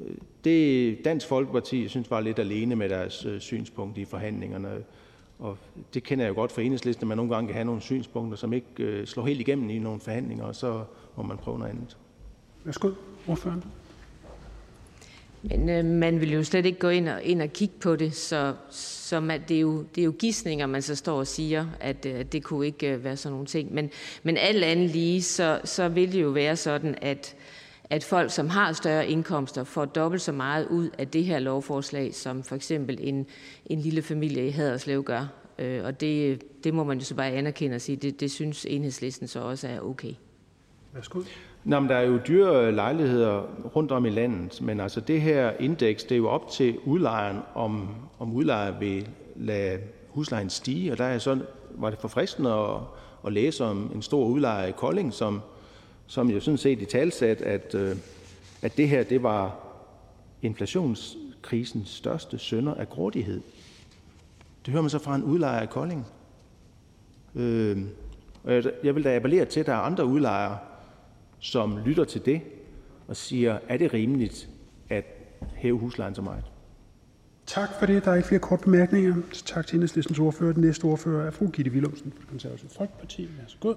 øh, 0.06 0.16
det 0.44 1.06
Dansk 1.06 1.28
Folkeparti, 1.28 1.82
jeg 1.82 1.90
synes, 1.90 2.12
var 2.12 2.20
lidt 2.20 2.40
alene 2.40 2.76
med 2.76 2.90
deres 2.90 3.26
øh, 3.26 3.40
synspunkt 3.40 3.98
i 3.98 4.06
forhandlingerne. 4.06 4.84
Og 5.40 5.58
det 5.94 6.04
kender 6.04 6.26
jeg 6.26 6.30
jo 6.30 6.36
godt 6.36 6.52
fra 6.52 6.62
enhedslisten, 6.62 7.04
at 7.04 7.08
man 7.08 7.18
nogle 7.18 7.36
gange 7.36 7.48
kan 7.48 7.54
have 7.54 7.66
nogle 7.66 7.82
synspunkter, 7.82 8.38
som 8.38 8.54
ikke 8.54 8.68
øh, 8.80 9.08
slår 9.08 9.26
helt 9.26 9.40
igennem 9.40 9.70
i 9.70 9.80
nogle 9.80 10.00
forhandlinger, 10.00 10.46
og 10.46 10.56
så 10.56 10.84
må 11.18 11.24
man 11.24 11.38
prøve 11.38 11.60
noget 11.60 11.72
andet. 11.72 11.98
Værsgo, 12.64 12.92
ordføreren. 13.28 13.64
Men 15.50 15.70
øh, 15.70 15.86
man 15.86 16.22
vil 16.22 16.34
jo 16.34 16.44
slet 16.44 16.66
ikke 16.66 16.80
gå 16.80 16.90
ind 16.90 17.10
og, 17.10 17.24
ind 17.24 17.42
og 17.42 17.50
kigge 17.54 17.76
på 17.80 17.96
det, 17.96 18.16
så, 18.16 18.54
så 18.70 19.20
man, 19.20 19.42
det, 19.48 19.58
er 19.58 19.62
jo, 19.62 19.86
det 19.96 20.02
er 20.02 20.06
jo 20.06 20.14
gissninger, 20.20 20.66
man 20.66 20.82
så 20.82 20.96
står 20.96 21.20
og 21.20 21.28
siger, 21.28 21.68
at, 21.80 22.06
øh, 22.06 22.20
at 22.20 22.34
det 22.34 22.44
kunne 22.44 22.66
ikke 22.66 22.94
øh, 22.94 23.04
være 23.04 23.18
sådan 23.18 23.32
nogle 23.32 23.48
ting. 23.48 23.74
Men, 23.74 23.90
men 24.24 24.38
alt 24.38 24.64
andet 24.64 24.90
lige, 24.90 25.22
så, 25.22 25.62
så 25.64 25.88
vil 25.88 26.12
det 26.12 26.22
jo 26.22 26.30
være 26.30 26.56
sådan, 26.56 26.96
at, 27.02 27.36
at 27.90 28.04
folk, 28.04 28.32
som 28.32 28.50
har 28.50 28.74
større 28.74 29.08
indkomster, 29.08 29.64
får 29.64 29.86
dobbelt 29.86 30.22
så 30.22 30.32
meget 30.32 30.68
ud 30.68 30.90
af 30.98 31.08
det 31.08 31.26
her 31.26 31.40
lovforslag, 31.40 32.16
som 32.16 32.44
for 32.44 32.56
eksempel 32.56 32.98
en, 33.02 33.26
en 33.66 33.80
lille 33.80 34.02
familie 34.02 34.48
i 34.48 34.50
Haderslev 34.50 35.04
gør. 35.04 35.28
Øh, 35.60 35.86
og 35.86 36.02
det, 36.02 36.44
det 36.64 36.74
må 36.74 36.84
man 36.84 36.98
jo 36.98 37.04
så 37.04 37.16
bare 37.16 37.32
anerkende 37.32 37.76
og 37.76 37.82
sige, 37.82 37.96
det, 37.96 38.20
det 38.20 38.32
synes 38.32 38.66
enhedslisten 38.70 39.28
så 39.28 39.40
også 39.40 39.68
er 39.68 39.80
okay. 39.80 40.14
Værsgo. 40.94 41.22
Nå, 41.64 41.80
men 41.80 41.90
der 41.90 41.96
er 41.96 42.02
jo 42.02 42.20
dyre 42.28 42.72
lejligheder 42.72 43.42
rundt 43.76 43.92
om 43.92 44.06
i 44.06 44.10
landet, 44.10 44.62
men 44.62 44.80
altså 44.80 45.00
det 45.00 45.22
her 45.22 45.52
indeks, 45.60 46.04
det 46.04 46.12
er 46.12 46.18
jo 46.18 46.30
op 46.30 46.50
til 46.50 46.78
udlejeren, 46.86 47.38
om, 47.56 47.90
om 48.20 48.34
udlejer 48.34 48.80
vil 48.80 49.10
lade 49.36 49.80
huslejen 50.10 50.50
stige, 50.50 50.92
og 50.92 50.98
der 50.98 51.04
er 51.04 51.18
så, 51.18 51.40
var 51.72 51.90
det 51.90 52.00
forfriskende 52.00 52.54
at, 52.54 52.78
at 53.26 53.34
læse 53.34 53.66
om 53.66 53.92
en 53.96 54.02
stor 54.02 54.26
udlejer 54.26 54.68
i 54.68 54.72
Kolding, 54.72 55.14
som, 55.14 55.42
som 56.08 56.30
jo 56.30 56.40
sådan 56.40 56.58
set 56.58 56.82
i 56.82 56.86
talsat, 56.86 57.42
at, 57.42 57.76
øh, 57.76 57.96
at 58.62 58.78
det 58.78 58.90
her, 58.90 59.04
det 59.04 59.24
var 59.24 59.60
inflationskrisens 60.42 61.90
største 61.90 62.38
sønder 62.38 62.74
af 62.74 62.90
grådighed. 62.90 63.42
Det 64.66 64.72
hører 64.72 64.82
man 64.82 64.90
så 64.90 65.00
fra 65.00 65.16
en 65.16 65.24
udlejer 65.24 65.62
i 65.62 65.66
Kolding. 65.66 66.06
Øh, 67.36 67.78
og 68.44 68.54
jeg, 68.54 68.64
jeg 68.84 68.96
vil 68.96 69.04
da 69.04 69.16
appellere 69.16 69.46
til, 69.46 69.60
at 69.60 69.66
der 69.66 69.74
er 69.74 69.78
andre 69.78 70.06
udlejere, 70.06 70.58
som 71.40 71.78
lytter 71.86 72.04
til 72.04 72.26
det 72.26 72.42
og 73.08 73.16
siger, 73.16 73.60
er 73.68 73.78
det 73.78 73.94
rimeligt 73.94 74.50
at 74.90 75.06
hæve 75.56 75.80
huslejen 75.80 76.16
så 76.16 76.22
meget? 76.22 76.44
Tak 77.46 77.70
for 77.80 77.86
det. 77.86 78.06
Der 78.06 78.12
er 78.12 78.16
ikke 78.16 78.28
flere 78.28 78.42
korte 78.42 78.64
bemærkninger. 78.64 79.16
Så 79.32 79.46
tak 79.46 79.68
til 79.68 79.76
enhedslistens 79.76 80.20
ordfører. 80.20 80.54
Den 80.54 80.62
næste 80.62 80.86
ordfører 80.86 81.28
er 81.28 81.32
fru 81.32 81.48
Gitte 81.48 81.72
Willumsen 81.72 82.14
fra 82.20 82.26
Konservative 82.30 82.70
Folkeparti. 82.70 83.30
Værsgo. 83.40 83.74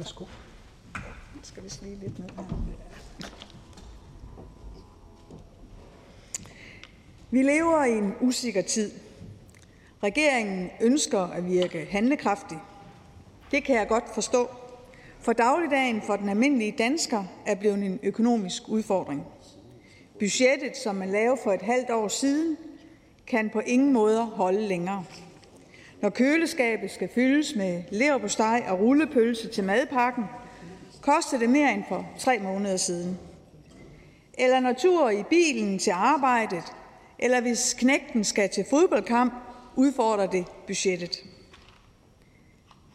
Værsgo. 0.00 0.24
Skal 1.42 1.62
vi 1.62 1.70
lige 1.82 1.96
lidt 2.00 2.18
ned 2.18 2.28
her? 2.28 2.44
Vi 7.30 7.42
lever 7.42 7.84
i 7.84 7.98
en 7.98 8.14
usikker 8.20 8.62
tid. 8.62 8.90
Regeringen 10.02 10.70
ønsker 10.80 11.20
at 11.20 11.46
virke 11.46 11.86
handlekraftig. 11.90 12.58
Det 13.50 13.64
kan 13.64 13.76
jeg 13.76 13.88
godt 13.88 14.14
forstå, 14.14 14.48
for 15.18 15.32
dagligdagen 15.32 16.02
for 16.02 16.16
den 16.16 16.28
almindelige 16.28 16.74
dansker 16.78 17.24
er 17.46 17.54
blevet 17.54 17.84
en 17.84 18.00
økonomisk 18.02 18.68
udfordring. 18.68 19.24
Budgettet, 20.18 20.76
som 20.76 20.96
man 20.96 21.10
lavede 21.10 21.40
for 21.44 21.52
et 21.52 21.62
halvt 21.62 21.90
år 21.90 22.08
siden, 22.08 22.56
kan 23.26 23.50
på 23.50 23.60
ingen 23.60 23.92
måder 23.92 24.24
holde 24.24 24.68
længere. 24.68 25.04
Når 26.02 26.10
køleskabet 26.10 26.90
skal 26.90 27.08
fyldes 27.14 27.56
med 27.56 27.82
leverpostej 27.90 28.64
og 28.68 28.80
rullepølse 28.80 29.48
til 29.48 29.64
madpakken, 29.64 30.24
koster 31.02 31.38
det 31.38 31.50
mere 31.50 31.72
end 31.72 31.84
for 31.88 32.06
tre 32.18 32.38
måneder 32.38 32.76
siden. 32.76 33.18
Eller 34.38 34.60
når 34.60 34.72
tur 34.72 35.10
i 35.10 35.22
bilen 35.22 35.78
til 35.78 35.90
arbejdet, 35.90 36.64
eller 37.18 37.40
hvis 37.40 37.74
knægten 37.78 38.24
skal 38.24 38.48
til 38.48 38.64
fodboldkamp, 38.70 39.32
udfordrer 39.76 40.26
det 40.26 40.46
budgettet. 40.66 41.24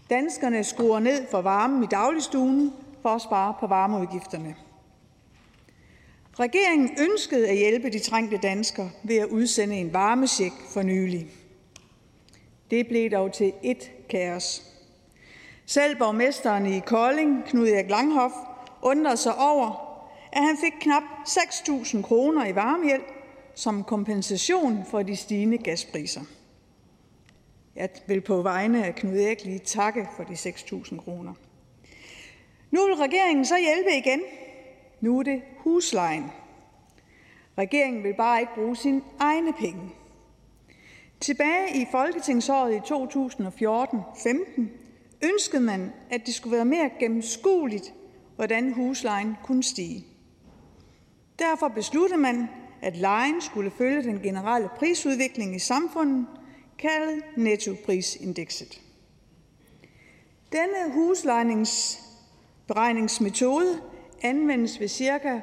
Danskerne 0.10 0.64
skruer 0.64 1.00
ned 1.00 1.28
for 1.32 1.42
varmen 1.42 1.84
i 1.84 1.88
dagligstuen 1.92 2.74
for 3.02 3.10
at 3.10 3.22
spare 3.22 3.54
på 3.60 3.68
varmeudgifterne. 3.68 4.56
Regeringen 6.40 6.90
ønskede 7.00 7.48
at 7.48 7.58
hjælpe 7.58 7.90
de 7.90 8.00
trængte 8.00 8.38
danskere 8.38 8.90
ved 9.04 9.16
at 9.16 9.28
udsende 9.28 9.76
en 9.76 9.94
varmesjek 9.94 10.52
for 10.74 10.82
nylig. 10.82 11.28
Det 12.72 12.88
blev 12.88 13.12
dog 13.12 13.34
til 13.34 13.54
et 13.64 13.92
kaos. 14.10 14.64
Selv 15.66 15.98
borgmesteren 15.98 16.66
i 16.66 16.80
Kolding, 16.80 17.46
Knud 17.46 17.68
Erik 17.68 17.90
Langhoff, 17.90 18.36
undrede 18.82 19.18
sig 19.18 19.38
over, 19.38 19.86
at 20.32 20.44
han 20.44 20.58
fik 20.58 20.74
knap 20.82 21.04
6.000 21.28 22.02
kroner 22.02 22.46
i 22.46 22.56
varmehjælp 22.56 23.06
som 23.56 23.84
kompensation 23.84 24.86
for 24.92 25.04
de 25.04 25.16
stigende 25.16 25.58
gaspriser. 25.58 26.22
Jeg 27.76 27.90
vil 28.08 28.22
på 28.22 28.42
vegne 28.42 28.86
af 28.86 28.96
Knud 28.96 29.18
Erik 29.18 29.46
lige 29.46 29.60
takke 29.60 30.08
for 30.16 30.24
de 30.24 30.34
6.000 30.34 30.98
kroner. 31.04 31.34
Nu 32.72 32.86
vil 32.86 32.96
regeringen 32.96 33.46
så 33.46 33.56
hjælpe 33.58 33.90
igen. 33.98 34.22
Nu 35.02 35.20
er 35.20 35.24
det 35.24 35.42
huslejen. 35.58 36.32
Regeringen 37.58 38.04
vil 38.04 38.14
bare 38.14 38.40
ikke 38.40 38.56
bruge 38.56 38.76
sine 38.76 39.02
egne 39.20 39.54
penge. 39.54 39.92
Tilbage 41.22 41.82
i 41.82 41.86
folketingsåret 41.92 42.74
i 42.74 42.78
2014-15 42.78 44.62
ønskede 45.22 45.62
man, 45.62 45.94
at 46.10 46.22
det 46.26 46.34
skulle 46.34 46.56
være 46.56 46.66
mere 46.66 46.90
gennemskueligt, 47.00 47.94
hvordan 48.36 48.74
huslejen 48.74 49.38
kunne 49.44 49.64
stige. 49.64 50.06
Derfor 51.40 51.68
besluttede 51.68 52.20
man, 52.20 52.50
at 52.82 52.98
lejen 52.98 53.42
skulle 53.42 53.72
følge 53.72 54.04
den 54.04 54.20
generelle 54.20 54.70
prisudvikling 54.80 55.56
i 55.56 55.60
samfundet, 55.60 56.26
kaldet 56.80 57.24
nettoprisindekset. 57.38 58.82
Denne 60.52 60.94
huslejningsberegningsmetode 60.94 63.82
anvendes 64.22 64.80
ved 64.80 64.88
ca. 64.88 65.42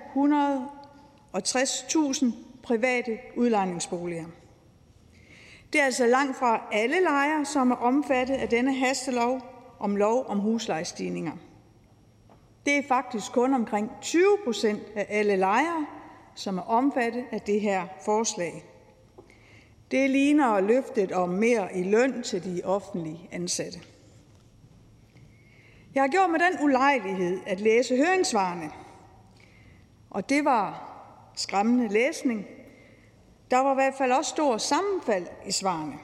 160.000 1.37 2.27
private 2.63 3.19
udlejningsboliger. 3.37 4.25
Det 5.73 5.81
er 5.81 5.85
altså 5.85 6.07
langt 6.07 6.37
fra 6.37 6.69
alle 6.73 7.01
lejere, 7.01 7.45
som 7.45 7.71
er 7.71 7.77
omfattet 7.77 8.35
af 8.35 8.49
denne 8.49 8.75
hastelov 8.75 9.41
om 9.79 9.97
lov 9.97 10.25
om 10.29 10.39
huslejestigninger. 10.39 11.33
Det 12.67 12.79
er 12.79 12.83
faktisk 12.89 13.33
kun 13.33 13.55
omkring 13.55 13.91
20 14.01 14.23
procent 14.45 14.83
af 14.95 15.07
alle 15.09 15.37
lejere, 15.37 15.87
som 16.35 16.59
er 16.59 16.63
omfattet 16.63 17.25
af 17.31 17.41
det 17.41 17.61
her 17.61 17.87
forslag. 18.05 18.65
Det 19.91 20.11
ligner 20.11 20.61
løftet 20.61 21.13
om 21.13 21.29
mere 21.29 21.77
i 21.77 21.83
løn 21.83 22.23
til 22.23 22.45
de 22.45 22.61
offentlige 22.65 23.29
ansatte. 23.33 23.81
Jeg 25.95 26.03
har 26.03 26.09
gjort 26.09 26.31
med 26.31 26.41
den 26.41 26.65
ulejlighed 26.65 27.41
at 27.47 27.61
læse 27.61 27.97
høringssvarene, 27.97 28.71
og 30.11 30.29
det 30.29 30.45
var 30.45 30.93
skræmmende 31.37 31.89
læsning. 31.89 32.47
Der 33.53 33.59
var 33.59 33.73
i 33.73 33.75
hvert 33.75 33.95
fald 33.95 34.13
også 34.13 34.31
stor 34.31 34.59
sammenfald 34.59 35.27
i 35.47 35.53
svarene. 35.53 35.95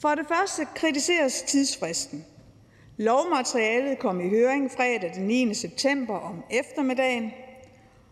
For 0.00 0.14
det 0.14 0.26
første 0.28 0.66
kritiseres 0.74 1.42
tidsfristen. 1.42 2.24
Lovmaterialet 2.96 3.98
kom 3.98 4.20
i 4.20 4.28
høring 4.28 4.70
fredag 4.70 5.12
den 5.14 5.26
9. 5.26 5.54
september 5.54 6.18
om 6.18 6.44
eftermiddagen, 6.50 7.32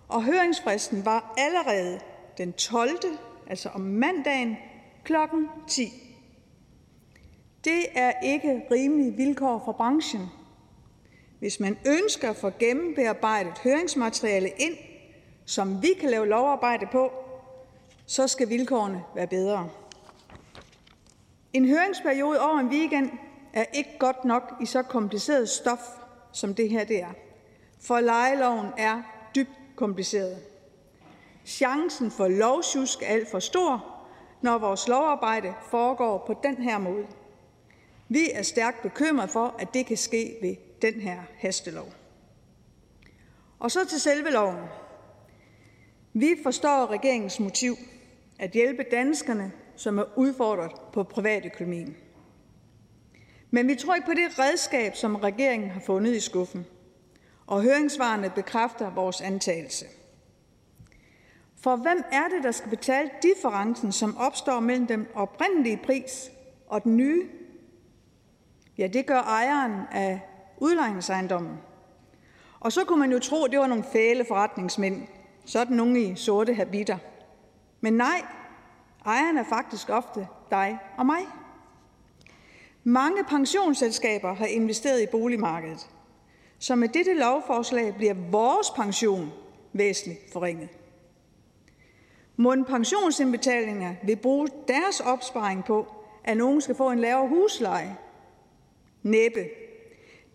og 0.08 0.24
høringsfristen 0.24 1.04
var 1.04 1.34
allerede 1.38 2.00
den 2.38 2.52
12., 2.52 2.90
altså 3.46 3.68
om 3.68 3.80
mandagen, 3.80 4.56
klokken 5.04 5.48
10. 5.68 5.92
Det 7.64 7.86
er 7.94 8.12
ikke 8.22 8.62
rimelige 8.70 9.16
vilkår 9.16 9.62
for 9.64 9.72
branchen. 9.72 10.26
Hvis 11.38 11.60
man 11.60 11.78
ønsker 11.86 12.30
at 12.30 12.36
få 12.36 12.50
gennembearbejdet 12.58 13.58
høringsmateriale 13.58 14.48
ind, 14.48 14.76
som 15.44 15.82
vi 15.82 15.88
kan 16.00 16.10
lave 16.10 16.28
lovarbejde 16.28 16.86
på, 16.92 17.12
så 18.06 18.28
skal 18.28 18.48
vilkårene 18.48 19.04
være 19.14 19.26
bedre. 19.26 19.68
En 21.52 21.68
høringsperiode 21.68 22.40
over 22.40 22.58
en 22.58 22.68
weekend 22.68 23.10
er 23.52 23.64
ikke 23.74 23.96
godt 23.98 24.24
nok 24.24 24.54
i 24.62 24.66
så 24.66 24.82
kompliceret 24.82 25.48
stof, 25.48 25.80
som 26.32 26.54
det 26.54 26.70
her 26.70 26.84
det 26.84 27.02
er. 27.02 27.12
For 27.80 28.00
lejeloven 28.00 28.66
er 28.78 29.02
dybt 29.34 29.58
kompliceret. 29.76 30.38
Chancen 31.44 32.10
for 32.10 32.28
lovsjusk 32.28 33.02
er 33.02 33.06
alt 33.06 33.30
for 33.30 33.38
stor, 33.38 33.96
når 34.42 34.58
vores 34.58 34.88
lovarbejde 34.88 35.54
foregår 35.70 36.24
på 36.26 36.34
den 36.42 36.56
her 36.56 36.78
måde. 36.78 37.06
Vi 38.08 38.30
er 38.32 38.42
stærkt 38.42 38.82
bekymret 38.82 39.30
for, 39.30 39.54
at 39.58 39.74
det 39.74 39.86
kan 39.86 39.96
ske 39.96 40.36
ved 40.42 40.56
den 40.82 41.00
her 41.00 41.20
hastelov. 41.38 41.88
Og 43.58 43.70
så 43.70 43.84
til 43.84 44.00
selve 44.00 44.30
loven. 44.30 44.64
Vi 46.12 46.34
forstår 46.42 46.90
regeringens 46.90 47.40
motiv 47.40 47.76
at 48.38 48.50
hjælpe 48.50 48.84
danskerne, 48.90 49.52
som 49.76 49.98
er 49.98 50.04
udfordret 50.16 50.72
på 50.92 51.02
privatøkonomien. 51.02 51.96
Men 53.50 53.68
vi 53.68 53.74
tror 53.74 53.94
ikke 53.94 54.06
på 54.06 54.14
det 54.14 54.38
redskab, 54.38 54.96
som 54.96 55.16
regeringen 55.16 55.70
har 55.70 55.80
fundet 55.80 56.16
i 56.16 56.20
skuffen, 56.20 56.66
og 57.46 57.62
høringsvarene 57.62 58.30
bekræfter 58.30 58.90
vores 58.90 59.20
antagelse. 59.20 59.86
For 61.56 61.76
hvem 61.76 62.02
er 62.12 62.28
det, 62.28 62.44
der 62.44 62.50
skal 62.50 62.70
betale 62.70 63.10
differencen, 63.22 63.92
som 63.92 64.16
opstår 64.16 64.60
mellem 64.60 64.86
den 64.86 65.06
oprindelige 65.14 65.80
pris 65.84 66.30
og 66.66 66.84
den 66.84 66.96
nye? 66.96 67.28
Ja, 68.78 68.86
det 68.86 69.06
gør 69.06 69.20
ejeren 69.20 69.72
af 69.92 70.20
udlejningsejendommen. 70.58 71.58
Og 72.60 72.72
så 72.72 72.84
kunne 72.84 72.98
man 72.98 73.12
jo 73.12 73.18
tro, 73.18 73.44
at 73.44 73.50
det 73.50 73.58
var 73.58 73.66
nogle 73.66 73.84
fæle 73.92 74.24
forretningsmænd, 74.24 75.02
sådan 75.44 75.76
nogle 75.76 76.00
i 76.00 76.14
sorte 76.14 76.54
habiter. 76.54 76.98
Men 77.86 77.94
nej, 77.94 78.24
ejeren 79.04 79.38
er 79.38 79.44
faktisk 79.44 79.90
ofte 79.90 80.28
dig 80.50 80.78
og 80.98 81.06
mig. 81.06 81.20
Mange 82.84 83.24
pensionsselskaber 83.24 84.34
har 84.34 84.46
investeret 84.46 85.02
i 85.02 85.06
boligmarkedet, 85.06 85.90
så 86.58 86.74
med 86.74 86.88
dette 86.88 87.14
lovforslag 87.14 87.94
bliver 87.94 88.14
vores 88.30 88.70
pension 88.70 89.32
væsentligt 89.72 90.32
forringet. 90.32 90.68
Mund 92.36 92.64
pensionsindbetalinger 92.64 93.94
vil 94.04 94.16
bruge 94.16 94.48
deres 94.68 95.00
opsparing 95.00 95.64
på, 95.64 95.86
at 96.24 96.36
nogen 96.36 96.60
skal 96.60 96.74
få 96.74 96.90
en 96.90 96.98
lavere 96.98 97.28
husleje. 97.28 97.96
Næppe. 99.02 99.44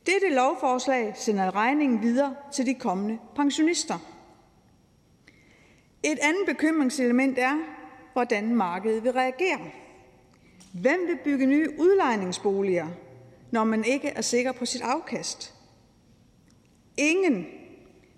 Dette 0.06 0.36
lovforslag 0.36 1.14
sender 1.18 1.56
regningen 1.56 2.02
videre 2.02 2.36
til 2.53 2.65
de 2.65 2.73
kommende 2.73 3.19
pensionister. 3.36 4.11
Et 6.03 6.19
andet 6.22 6.45
bekymringselement 6.45 7.40
er, 7.40 7.57
hvordan 8.14 8.56
markedet 8.56 9.03
vil 9.03 9.11
reagere. 9.11 9.60
Hvem 10.73 11.07
vil 11.07 11.18
bygge 11.23 11.45
nye 11.45 11.69
udlejningsboliger, 11.80 12.88
når 13.52 13.64
man 13.64 13.84
ikke 13.84 14.07
er 14.07 14.22
sikker 14.22 14.52
på 14.52 14.65
sit 14.65 14.82
afkast? 14.82 15.53
Ingen. 16.98 17.45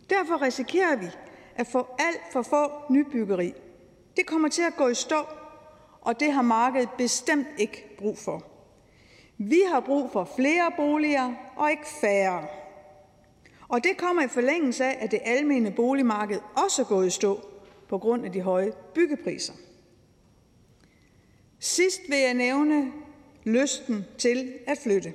Derfor 0.10 0.41
risikerer 0.41 0.95
vi 0.95 1.07
at 1.55 1.68
få 1.68 1.88
alt 1.99 2.22
for 2.31 2.41
få 2.41 2.72
nybyggeri. 2.89 3.53
Det 4.18 4.26
kommer 4.26 4.49
til 4.49 4.61
at 4.61 4.76
gå 4.76 4.88
i 4.88 4.95
stå, 4.95 5.26
og 6.01 6.19
det 6.19 6.31
har 6.31 6.41
markedet 6.41 6.89
bestemt 6.97 7.47
ikke 7.57 7.95
brug 7.97 8.18
for. 8.18 8.43
Vi 9.38 9.61
har 9.72 9.80
brug 9.80 10.11
for 10.11 10.30
flere 10.35 10.72
boliger 10.77 11.34
og 11.55 11.72
ikke 11.72 11.88
færre. 12.01 12.47
Og 13.68 13.84
det 13.84 13.97
kommer 13.97 14.23
i 14.23 14.27
forlængelse 14.27 14.85
af, 14.85 14.97
at 14.99 15.11
det 15.11 15.19
almene 15.26 15.72
boligmarked 15.72 16.39
også 16.64 16.81
er 16.81 16.85
gået 16.85 17.07
i 17.07 17.10
stå 17.10 17.52
på 17.94 17.98
grund 17.98 18.26
af 18.26 18.32
de 18.32 18.41
høje 18.41 18.72
byggepriser. 18.94 19.53
Sidst 21.60 22.02
vil 22.10 22.18
jeg 22.18 22.34
nævne 22.34 22.91
lysten 23.44 24.06
til 24.18 24.53
at 24.68 24.78
flytte. 24.78 25.14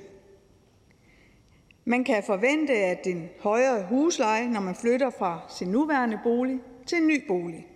Man 1.85 2.05
kan 2.05 2.23
forvente, 2.27 2.73
at 2.73 3.07
en 3.07 3.29
højere 3.41 3.87
husleje, 3.87 4.49
når 4.49 4.61
man 4.61 4.75
flytter 4.75 5.11
fra 5.11 5.41
sin 5.59 5.69
nuværende 5.69 6.21
bolig 6.23 6.61
til 6.87 6.99
en 6.99 7.07
ny 7.07 7.27
bolig. 7.27 7.67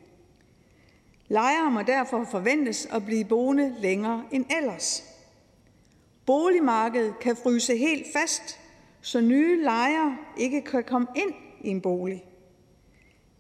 Lejere 1.28 1.70
må 1.70 1.82
derfor 1.82 2.24
forventes 2.30 2.86
at 2.86 3.04
blive 3.04 3.24
boende 3.24 3.74
længere 3.78 4.24
end 4.32 4.44
ellers. 4.58 5.04
Boligmarkedet 6.26 7.18
kan 7.20 7.36
fryse 7.36 7.76
helt 7.76 8.06
fast, 8.12 8.60
så 9.00 9.20
nye 9.20 9.62
lejere 9.62 10.16
ikke 10.36 10.60
kan 10.60 10.84
komme 10.84 11.08
ind 11.16 11.34
i 11.60 11.68
en 11.68 11.80
bolig. 11.80 12.24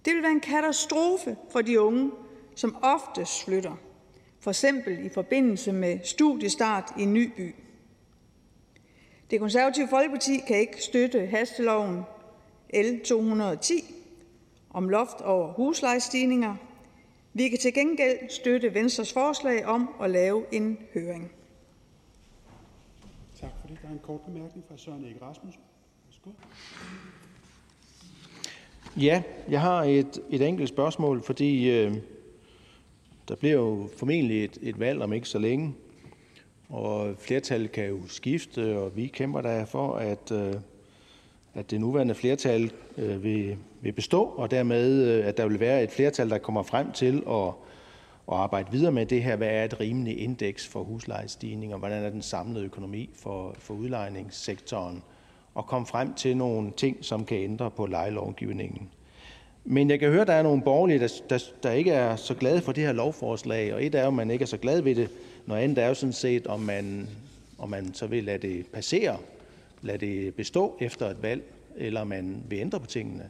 Det 0.04 0.14
vil 0.14 0.22
være 0.22 0.32
en 0.32 0.40
katastrofe 0.40 1.36
for 1.50 1.60
de 1.60 1.80
unge, 1.80 2.10
som 2.54 2.76
oftest 2.82 3.44
flytter, 3.44 3.76
for 4.40 4.50
eksempel 4.50 5.06
i 5.06 5.08
forbindelse 5.08 5.72
med 5.72 5.98
studiestart 6.04 6.92
i 6.98 7.02
en 7.02 7.14
ny 7.14 7.32
by. 7.36 7.54
Det 9.30 9.40
konservative 9.40 9.88
Folkeparti 9.88 10.38
kan 10.46 10.56
ikke 10.56 10.82
støtte 10.82 11.26
hasteloven 11.26 12.02
L 12.74 13.00
210 13.04 13.72
om 14.70 14.88
loft 14.88 15.20
over 15.20 15.52
huslejestigninger. 15.52 16.56
Vi 17.32 17.48
kan 17.48 17.58
til 17.58 17.74
gengæld 17.74 18.30
støtte 18.30 18.74
Venstres 18.74 19.12
forslag 19.12 19.66
om 19.66 19.94
at 20.02 20.10
lave 20.10 20.44
en 20.52 20.78
høring. 20.94 21.32
Tak 23.40 23.50
for 23.60 23.68
det. 23.68 23.78
Der 23.82 23.88
er 23.88 23.92
en 23.92 24.00
kort 24.02 24.20
bemærkning 24.20 24.64
fra 24.68 24.76
Søren 24.76 25.04
Ege 25.04 25.18
Rasmussen. 25.22 25.62
Værsgo. 26.06 26.30
Ja, 29.00 29.22
jeg 29.48 29.60
har 29.60 29.84
et, 29.84 30.20
et 30.30 30.42
enkelt 30.42 30.68
spørgsmål, 30.68 31.22
fordi 31.22 31.70
øh, 31.70 31.94
der 33.28 33.34
bliver 33.34 33.54
jo 33.54 33.88
formentlig 33.96 34.44
et, 34.44 34.58
et 34.62 34.80
valg 34.80 35.02
om 35.02 35.12
ikke 35.12 35.28
så 35.28 35.38
længe, 35.38 35.74
og 36.68 37.14
flertallet 37.18 37.72
kan 37.72 37.88
jo 37.88 37.98
skifte, 38.08 38.78
og 38.78 38.96
vi 38.96 39.06
kæmper 39.06 39.40
der 39.40 39.64
for, 39.64 39.94
at, 39.94 40.32
øh, 40.32 40.54
at 41.54 41.70
det 41.70 41.80
nuværende 41.80 42.14
flertal 42.14 42.72
øh, 42.98 43.22
vil, 43.22 43.56
vil 43.80 43.92
bestå, 43.92 44.22
og 44.22 44.50
dermed, 44.50 45.02
øh, 45.08 45.26
at 45.26 45.36
der 45.36 45.46
vil 45.46 45.60
være 45.60 45.82
et 45.82 45.90
flertal, 45.90 46.30
der 46.30 46.38
kommer 46.38 46.62
frem 46.62 46.92
til 46.92 47.22
at, 47.28 47.48
at 48.28 48.34
arbejde 48.34 48.72
videre 48.72 48.92
med 48.92 49.06
det 49.06 49.22
her. 49.22 49.36
Hvad 49.36 49.48
er 49.48 49.64
et 49.64 49.80
rimeligt 49.80 50.18
indeks 50.18 50.68
for 50.68 50.82
huslejestigning, 50.82 51.72
og 51.72 51.78
hvordan 51.78 52.04
er 52.04 52.10
den 52.10 52.22
samlede 52.22 52.64
økonomi 52.64 53.10
for, 53.14 53.54
for 53.58 53.74
udlejningssektoren? 53.74 55.02
Og 55.54 55.66
komme 55.66 55.86
frem 55.86 56.14
til 56.14 56.36
nogle 56.36 56.72
ting, 56.76 56.96
som 57.00 57.24
kan 57.24 57.38
ændre 57.38 57.70
på 57.70 57.86
lejelovgivningen. 57.86 58.88
Men 59.64 59.90
jeg 59.90 60.00
kan 60.00 60.10
høre, 60.10 60.20
at 60.20 60.26
der 60.26 60.32
er 60.32 60.42
nogle 60.42 60.62
borgerlige, 60.62 60.98
der, 60.98 61.08
der, 61.30 61.38
der 61.62 61.70
ikke 61.70 61.90
er 61.90 62.16
så 62.16 62.34
glade 62.34 62.60
for 62.60 62.72
det 62.72 62.84
her 62.84 62.92
lovforslag, 62.92 63.74
og 63.74 63.84
et 63.84 63.94
er 63.94 64.02
jo, 64.02 64.08
at 64.08 64.14
man 64.14 64.30
ikke 64.30 64.42
er 64.42 64.46
så 64.46 64.56
glad 64.56 64.80
ved 64.80 64.94
det. 64.94 65.10
Noget 65.46 65.62
andet 65.62 65.78
er 65.78 65.88
jo 65.88 65.94
sådan 65.94 66.12
set, 66.12 66.46
om 66.46 66.60
man, 66.60 67.08
om 67.58 67.68
man 67.68 67.94
så 67.94 68.06
vil 68.06 68.24
lade 68.24 68.48
det 68.48 68.66
passere, 68.66 69.16
lade 69.82 69.98
det 69.98 70.34
bestå 70.34 70.76
efter 70.80 71.10
et 71.10 71.22
valg, 71.22 71.42
eller 71.76 72.04
man 72.04 72.42
vil 72.48 72.58
ændre 72.58 72.80
på 72.80 72.86
tingene. 72.86 73.28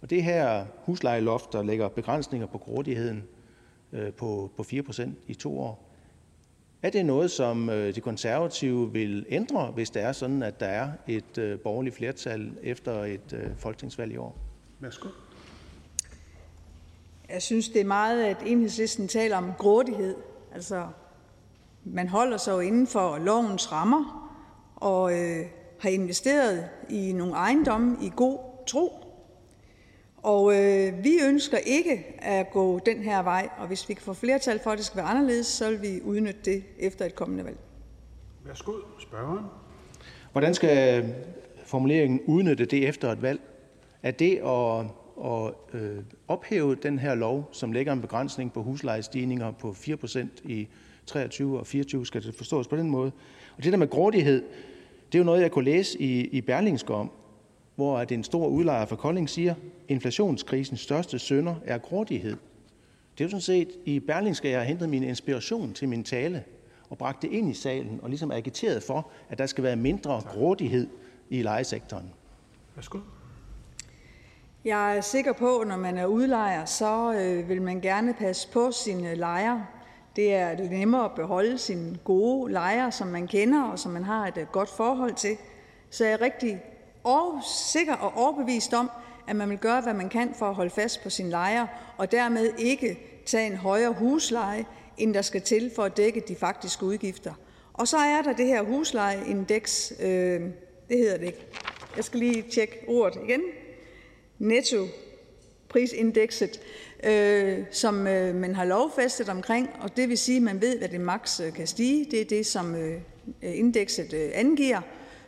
Og 0.00 0.10
det 0.10 0.24
her 0.24 0.64
huslejeloft, 0.84 1.52
der 1.52 1.62
lægger 1.62 1.88
begrænsninger 1.88 2.46
på 2.46 2.58
grådigheden 2.58 3.22
øh, 3.92 4.12
på, 4.12 4.50
på 4.56 4.64
4% 4.72 5.08
i 5.28 5.34
to 5.34 5.60
år, 5.60 5.89
er 6.82 6.90
det 6.90 7.06
noget, 7.06 7.30
som 7.30 7.70
øh, 7.70 7.94
de 7.94 8.00
konservative 8.00 8.92
vil 8.92 9.26
ændre, 9.28 9.66
hvis 9.66 9.90
det 9.90 10.02
er 10.02 10.12
sådan, 10.12 10.42
at 10.42 10.60
der 10.60 10.66
er 10.66 10.90
et 11.06 11.38
øh, 11.38 11.58
borgerligt 11.58 11.96
flertal 11.96 12.52
efter 12.62 13.04
et 13.04 13.32
øh, 13.32 13.46
folketingsvalg 13.58 14.12
i 14.12 14.16
år? 14.16 14.36
Værsgo. 14.80 15.08
Jeg 17.32 17.42
synes, 17.42 17.68
det 17.68 17.80
er 17.80 17.84
meget, 17.84 18.24
at 18.24 18.36
enhedslisten 18.46 19.08
taler 19.08 19.36
om 19.36 19.52
grådighed. 19.58 20.14
Altså, 20.54 20.86
man 21.84 22.08
holder 22.08 22.36
sig 22.36 22.52
jo 22.52 22.60
inden 22.60 22.86
for 22.86 23.18
lovens 23.18 23.72
rammer 23.72 24.30
og 24.76 25.12
øh, 25.12 25.46
har 25.80 25.88
investeret 25.88 26.68
i 26.88 27.12
nogle 27.12 27.34
ejendomme 27.34 27.96
i 28.02 28.10
god 28.16 28.38
tro. 28.66 28.99
Og 30.22 30.54
øh, 30.54 31.04
vi 31.04 31.18
ønsker 31.28 31.58
ikke 31.58 32.04
at 32.18 32.50
gå 32.50 32.78
den 32.78 33.02
her 33.02 33.22
vej, 33.22 33.48
og 33.58 33.66
hvis 33.66 33.88
vi 33.88 33.94
kan 33.94 34.02
få 34.02 34.14
flertal 34.14 34.60
for, 34.62 34.70
at 34.70 34.78
det 34.78 34.86
skal 34.86 34.96
være 34.96 35.06
anderledes, 35.06 35.46
så 35.46 35.70
vil 35.70 35.82
vi 35.82 36.00
udnytte 36.04 36.40
det 36.44 36.64
efter 36.78 37.04
et 37.04 37.14
kommende 37.14 37.44
valg. 37.44 37.58
Værsgo, 38.44 38.72
spørgeren. 38.98 39.44
Hvordan 40.32 40.54
skal 40.54 41.04
formuleringen 41.64 42.20
udnytte 42.26 42.64
det 42.64 42.88
efter 42.88 43.12
et 43.12 43.22
valg? 43.22 43.40
Er 44.02 44.10
det 44.10 44.36
at, 44.36 44.86
at 45.24 45.80
øh, 45.80 45.98
ophæve 46.28 46.74
den 46.74 46.98
her 46.98 47.14
lov, 47.14 47.48
som 47.52 47.72
lægger 47.72 47.92
en 47.92 48.00
begrænsning 48.00 48.52
på 48.52 48.62
huslejestigninger 48.62 49.50
på 49.50 49.70
4% 49.70 50.26
i 50.44 50.68
23 51.06 51.58
og 51.58 51.66
24, 51.66 52.06
skal 52.06 52.22
det 52.22 52.34
forstås 52.34 52.68
på 52.68 52.76
den 52.76 52.90
måde? 52.90 53.12
Og 53.56 53.64
det 53.64 53.72
der 53.72 53.78
med 53.78 53.90
grådighed, 53.90 54.42
det 55.06 55.14
er 55.14 55.18
jo 55.18 55.24
noget, 55.24 55.42
jeg 55.42 55.50
kunne 55.50 55.64
læse 55.64 56.00
i, 56.00 56.20
i 56.20 56.40
Berlingske 56.40 56.94
om, 56.94 57.10
hvor 57.80 57.98
at 57.98 58.12
en 58.12 58.24
stor 58.24 58.46
udlejer 58.46 58.86
fra 58.86 58.96
Kolding 58.96 59.30
siger, 59.30 59.54
inflationskrisens 59.88 60.80
største 60.80 61.18
sønder 61.18 61.54
er 61.64 61.78
grådighed. 61.78 62.36
Det 63.18 63.20
er 63.20 63.24
jo 63.24 63.28
sådan 63.28 63.40
set 63.40 63.68
i 63.84 64.00
Berlingske, 64.00 64.50
jeg 64.50 64.58
har 64.58 64.64
hentet 64.64 64.88
min 64.88 65.02
inspiration 65.02 65.72
til 65.72 65.88
min 65.88 66.04
tale 66.04 66.44
og 66.90 66.98
bragt 66.98 67.22
det 67.22 67.30
ind 67.30 67.50
i 67.50 67.54
salen 67.54 68.00
og 68.02 68.08
ligesom 68.08 68.30
agiteret 68.30 68.82
for, 68.82 69.10
at 69.28 69.38
der 69.38 69.46
skal 69.46 69.64
være 69.64 69.76
mindre 69.76 70.22
grådighed 70.26 70.86
i 71.30 71.42
lejesektoren. 71.42 72.10
Værsgo. 72.74 72.98
Jeg 74.64 74.96
er 74.96 75.00
sikker 75.00 75.32
på, 75.32 75.58
at 75.58 75.68
når 75.68 75.76
man 75.76 75.98
er 75.98 76.06
udlejer, 76.06 76.64
så 76.64 77.14
øh, 77.14 77.48
vil 77.48 77.62
man 77.62 77.80
gerne 77.80 78.14
passe 78.14 78.48
på 78.52 78.70
sine 78.72 79.14
lejere. 79.14 79.66
Det 80.16 80.34
er 80.34 80.70
nemmere 80.70 81.04
at 81.04 81.14
beholde 81.16 81.58
sine 81.58 81.98
gode 82.04 82.52
lejere, 82.52 82.92
som 82.92 83.08
man 83.08 83.26
kender 83.26 83.62
og 83.62 83.78
som 83.78 83.92
man 83.92 84.04
har 84.04 84.26
et 84.26 84.36
øh, 84.36 84.46
godt 84.46 84.68
forhold 84.68 85.14
til. 85.14 85.36
Så 85.90 86.04
jeg 86.04 86.12
er 86.12 86.20
rigtig 86.20 86.60
sikker 87.72 87.94
og 87.94 88.16
overbevist 88.16 88.74
om, 88.74 88.90
at 89.26 89.36
man 89.36 89.50
vil 89.50 89.58
gøre, 89.58 89.80
hvad 89.80 89.94
man 89.94 90.08
kan 90.08 90.34
for 90.38 90.46
at 90.46 90.54
holde 90.54 90.70
fast 90.70 91.02
på 91.02 91.10
sin 91.10 91.30
lejere, 91.30 91.68
og 91.96 92.12
dermed 92.12 92.52
ikke 92.58 92.98
tage 93.26 93.46
en 93.46 93.56
højere 93.56 93.92
husleje, 93.92 94.64
end 94.98 95.14
der 95.14 95.22
skal 95.22 95.42
til 95.42 95.70
for 95.76 95.82
at 95.82 95.96
dække 95.96 96.22
de 96.28 96.36
faktiske 96.36 96.84
udgifter. 96.84 97.32
Og 97.72 97.88
så 97.88 97.96
er 97.96 98.22
der 98.22 98.32
det 98.32 98.46
her 98.46 98.62
huslejeindeks, 98.62 99.92
øh, 100.00 100.40
det 100.88 100.98
hedder 100.98 101.16
det 101.16 101.26
ikke. 101.26 101.46
Jeg 101.96 102.04
skal 102.04 102.20
lige 102.20 102.44
tjekke 102.52 102.84
ordet 102.88 103.20
igen. 103.24 103.40
Netto 104.38 104.86
prisindekset, 105.68 106.60
øh, 107.04 107.58
som 107.70 108.06
øh, 108.06 108.34
man 108.34 108.54
har 108.54 108.64
lovfæstet 108.64 109.28
omkring, 109.28 109.70
og 109.80 109.96
det 109.96 110.08
vil 110.08 110.18
sige, 110.18 110.36
at 110.36 110.42
man 110.42 110.60
ved, 110.60 110.78
hvad 110.78 110.88
det 110.88 111.00
maks 111.00 111.40
øh, 111.40 111.52
kan 111.52 111.66
stige. 111.66 112.10
Det 112.10 112.20
er 112.20 112.24
det, 112.24 112.46
som 112.46 112.74
øh, 112.74 113.00
indekset 113.42 114.12
øh, 114.12 114.30
angiver. 114.34 114.80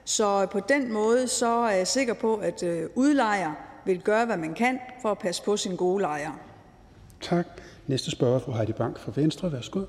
Så 0.05 0.47
på 0.47 0.61
den 0.61 0.93
måde 0.93 1.29
så 1.29 1.47
er 1.47 1.71
jeg 1.77 1.87
sikker 1.87 2.15
på, 2.15 2.37
at 2.37 2.63
øh, 2.63 2.89
udlejer 2.95 3.53
vil 3.85 4.01
gøre, 4.01 4.27
hvad 4.27 4.37
man 4.37 4.55
kan 4.55 4.79
for 5.03 5.11
at 5.11 5.19
passe 5.19 5.43
på 5.43 5.57
sin 5.57 5.77
gode 5.77 6.01
lejere. 6.01 6.35
Tak. 7.21 7.47
Næste 7.87 8.11
spørger 8.11 8.35
er 8.35 8.39
fru 8.39 8.53
Heidi 8.53 8.73
Bank 8.73 8.99
fra 8.99 9.13
Venstre. 9.15 9.53
Værsgo. 9.53 9.81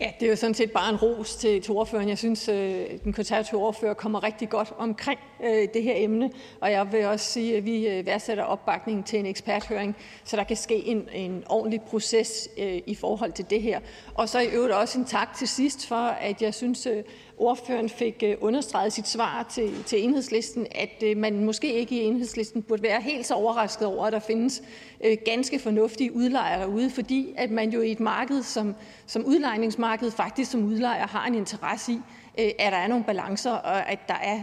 Ja, 0.00 0.10
det 0.20 0.26
er 0.26 0.30
jo 0.30 0.36
sådan 0.36 0.54
set 0.54 0.70
bare 0.70 0.90
en 0.90 0.96
ros 0.96 1.36
til, 1.36 1.62
til 1.62 1.72
ordføreren. 1.72 2.08
Jeg 2.08 2.18
synes, 2.18 2.48
øh, 2.48 2.86
den 3.04 3.12
konservative 3.12 3.60
ordfører 3.60 3.94
kommer 3.94 4.22
rigtig 4.22 4.48
godt 4.48 4.72
omkring 4.78 5.20
øh, 5.44 5.68
det 5.74 5.82
her 5.82 5.92
emne, 5.96 6.30
og 6.60 6.70
jeg 6.70 6.92
vil 6.92 7.06
også 7.06 7.26
sige, 7.26 7.56
at 7.56 7.64
vi 7.64 7.88
øh, 7.88 8.06
værdsætter 8.06 8.44
opbakningen 8.44 9.04
til 9.04 9.18
en 9.18 9.26
eksperthøring, 9.26 9.96
så 10.24 10.36
der 10.36 10.44
kan 10.44 10.56
ske 10.56 10.74
en, 10.74 11.08
en 11.12 11.44
ordentlig 11.48 11.80
proces 11.82 12.48
øh, 12.58 12.80
i 12.86 12.94
forhold 12.94 13.32
til 13.32 13.50
det 13.50 13.62
her. 13.62 13.80
Og 14.14 14.28
så 14.28 14.40
i 14.40 14.46
øvrigt 14.46 14.74
også 14.74 14.98
en 14.98 15.04
tak 15.04 15.36
til 15.38 15.48
sidst 15.48 15.86
for, 15.86 16.06
at 16.06 16.42
jeg 16.42 16.54
synes, 16.54 16.86
øh, 16.86 17.02
ordføreren 17.38 17.88
fik 17.88 18.22
øh, 18.26 18.36
understreget 18.40 18.92
sit 18.92 19.08
svar 19.08 19.46
til, 19.50 19.84
til 19.84 20.04
enhedslisten, 20.04 20.66
at 20.70 21.02
øh, 21.04 21.16
man 21.16 21.44
måske 21.44 21.72
ikke 21.72 22.02
i 22.02 22.04
enhedslisten 22.04 22.62
burde 22.62 22.82
være 22.82 23.00
helt 23.00 23.26
så 23.26 23.34
overrasket 23.34 23.88
over, 23.88 24.06
at 24.06 24.12
der 24.12 24.18
findes 24.18 24.62
øh, 25.04 25.16
ganske 25.24 25.58
fornuftige 25.58 26.16
udlejere 26.16 26.68
ude, 26.68 26.90
fordi 26.90 27.34
at 27.36 27.50
man 27.50 27.70
jo 27.70 27.80
i 27.80 27.92
et 27.92 28.00
marked 28.00 28.42
som, 28.42 28.74
som 29.06 29.24
udlejningsmarked 29.24 30.10
faktisk 30.10 30.50
som 30.50 30.64
udlejer 30.64 31.06
har 31.06 31.26
en 31.26 31.34
interesse 31.34 31.92
i, 31.92 32.00
øh, 32.38 32.50
at 32.58 32.72
der 32.72 32.78
er 32.78 32.86
nogle 32.86 33.04
balancer, 33.04 33.50
og 33.52 33.90
at 33.90 33.98
der 34.08 34.14
er 34.14 34.40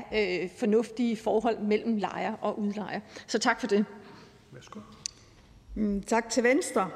fornuftige 0.58 1.18
forhold 1.18 1.60
mellem 1.60 1.98
lejer 1.98 2.34
og 2.42 2.60
udlejer. 2.60 3.00
Så 3.28 3.40
tak 3.40 3.60
for 3.60 3.68
det. 3.68 3.86
Værsgo. 4.52 4.80
Mm, 5.76 6.04
tak 6.04 6.30
til 6.30 6.44
Venstre. 6.44 6.90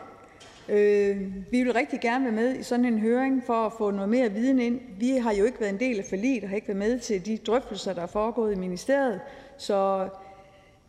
Øh, 0.70 1.22
vi 1.52 1.64
vil 1.64 1.74
rigtig 1.74 2.00
gerne 2.00 2.26
være 2.26 2.34
med 2.34 2.56
i 2.56 2.64
sådan 2.64 2.86
en 2.86 3.00
høring 3.00 3.44
for 3.46 3.66
at 3.66 3.74
få 3.78 3.92
noget 3.92 4.10
mere 4.10 4.32
viden 4.32 4.60
ind. 4.60 4.80
Vi 5.00 5.10
har 5.10 5.34
jo 5.34 5.46
ikke 5.46 5.60
været 5.60 5.74
en 5.74 5.80
del 5.80 6.00
af 6.00 6.06
forliget 6.10 6.44
og 6.44 6.50
har 6.50 6.56
ikke 6.56 6.68
været 6.68 6.78
med 6.78 7.00
til 7.00 7.26
de 7.26 7.38
drøftelser, 7.38 7.94
der 7.94 8.02
er 8.02 8.08
foregået 8.08 8.54
i 8.54 8.56
ministeriet. 8.56 9.22
Så 9.58 10.10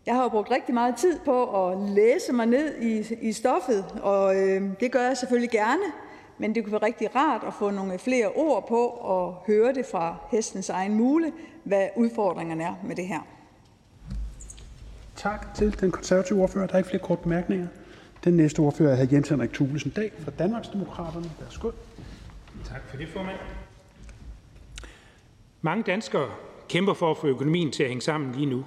jeg 0.06 0.14
har 0.14 0.22
jo 0.22 0.28
brugt 0.28 0.50
rigtig 0.50 0.74
meget 0.74 0.96
tid 0.96 1.18
på 1.24 1.66
at 1.66 1.78
læse 1.78 2.32
mig 2.32 2.46
ned 2.46 2.82
i, 2.82 3.16
i 3.20 3.32
stoffet, 3.32 3.84
og 4.02 4.36
øh, 4.36 4.62
det 4.80 4.92
gør 4.92 5.02
jeg 5.02 5.16
selvfølgelig 5.16 5.50
gerne. 5.50 5.82
Men 6.38 6.54
det 6.54 6.64
kunne 6.64 6.72
være 6.72 6.82
rigtig 6.82 7.16
rart 7.16 7.44
at 7.46 7.54
få 7.58 7.70
nogle 7.70 7.98
flere 7.98 8.28
ord 8.28 8.68
på 8.68 8.86
og 8.86 9.42
høre 9.46 9.74
det 9.74 9.86
fra 9.86 10.16
hestens 10.30 10.68
egen 10.68 10.94
mule, 10.94 11.32
hvad 11.64 11.88
udfordringerne 11.96 12.64
er 12.64 12.74
med 12.84 12.96
det 12.96 13.06
her. 13.06 13.20
Tak 15.16 15.54
til 15.54 15.80
den 15.80 15.90
konservative 15.90 16.42
ordfører. 16.42 16.66
Der 16.66 16.74
er 16.74 16.78
ikke 16.78 16.90
flere 16.90 17.02
korte 17.02 17.22
bemærkninger. 17.22 17.66
Den 18.28 18.36
næste 18.36 18.60
ordfører 18.60 18.96
er 18.96 19.06
hr. 19.06 19.12
Jens 19.12 19.28
Henrik 19.28 19.52
Thulesen 19.52 19.90
Dahl 19.90 20.10
fra 20.24 20.30
Danmarksdemokraterne. 20.38 21.30
Værsgo. 21.40 21.70
Tak 22.64 22.80
for 22.88 22.96
det, 22.96 23.08
formand. 23.08 23.38
Mange 25.62 25.82
danskere 25.82 26.30
kæmper 26.68 26.94
for 26.94 27.10
at 27.10 27.16
få 27.16 27.26
økonomien 27.26 27.72
til 27.72 27.82
at 27.82 27.88
hænge 27.88 28.02
sammen 28.02 28.34
lige 28.34 28.46
nu. 28.46 28.64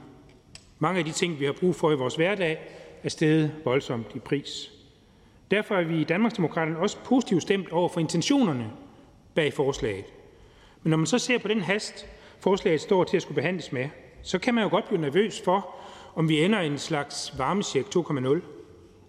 Mange 0.80 1.00
af 1.00 1.06
de 1.06 1.12
ting, 1.12 1.40
vi 1.40 1.46
har 1.46 1.56
brug 1.60 1.76
for 1.76 1.92
i 1.92 1.96
vores 1.96 2.16
hverdag, 2.16 2.60
er 3.04 3.10
steget 3.10 3.52
voldsomt 3.66 4.08
i 4.16 4.20
pris. 4.20 4.72
Derfor 5.52 5.76
er 5.76 5.84
vi 5.84 6.02
i 6.02 6.04
Danmarksdemokraterne 6.04 6.78
også 6.78 6.98
positivt 7.06 7.42
stemt 7.42 7.72
over 7.72 7.90
for 7.90 8.00
intentionerne 8.00 8.72
bag 9.36 9.54
forslaget. 9.54 10.06
Men 10.84 10.90
når 10.90 10.98
man 10.98 11.08
så 11.08 11.20
ser 11.20 11.38
på 11.38 11.48
den 11.48 11.62
hast, 11.62 12.06
forslaget 12.40 12.82
står 12.82 13.04
til 13.04 13.18
at 13.18 13.22
skulle 13.24 13.36
behandles 13.36 13.72
med, 13.72 13.90
så 14.22 14.40
kan 14.40 14.54
man 14.54 14.64
jo 14.64 14.70
godt 14.70 14.88
blive 14.88 15.02
nervøs 15.02 15.42
for, 15.42 15.76
om 16.16 16.30
vi 16.30 16.44
ender 16.44 16.62
i 16.62 16.68
en 16.68 16.78
slags 16.78 17.34
varmesjek 17.38 17.86
2.0 17.96 18.42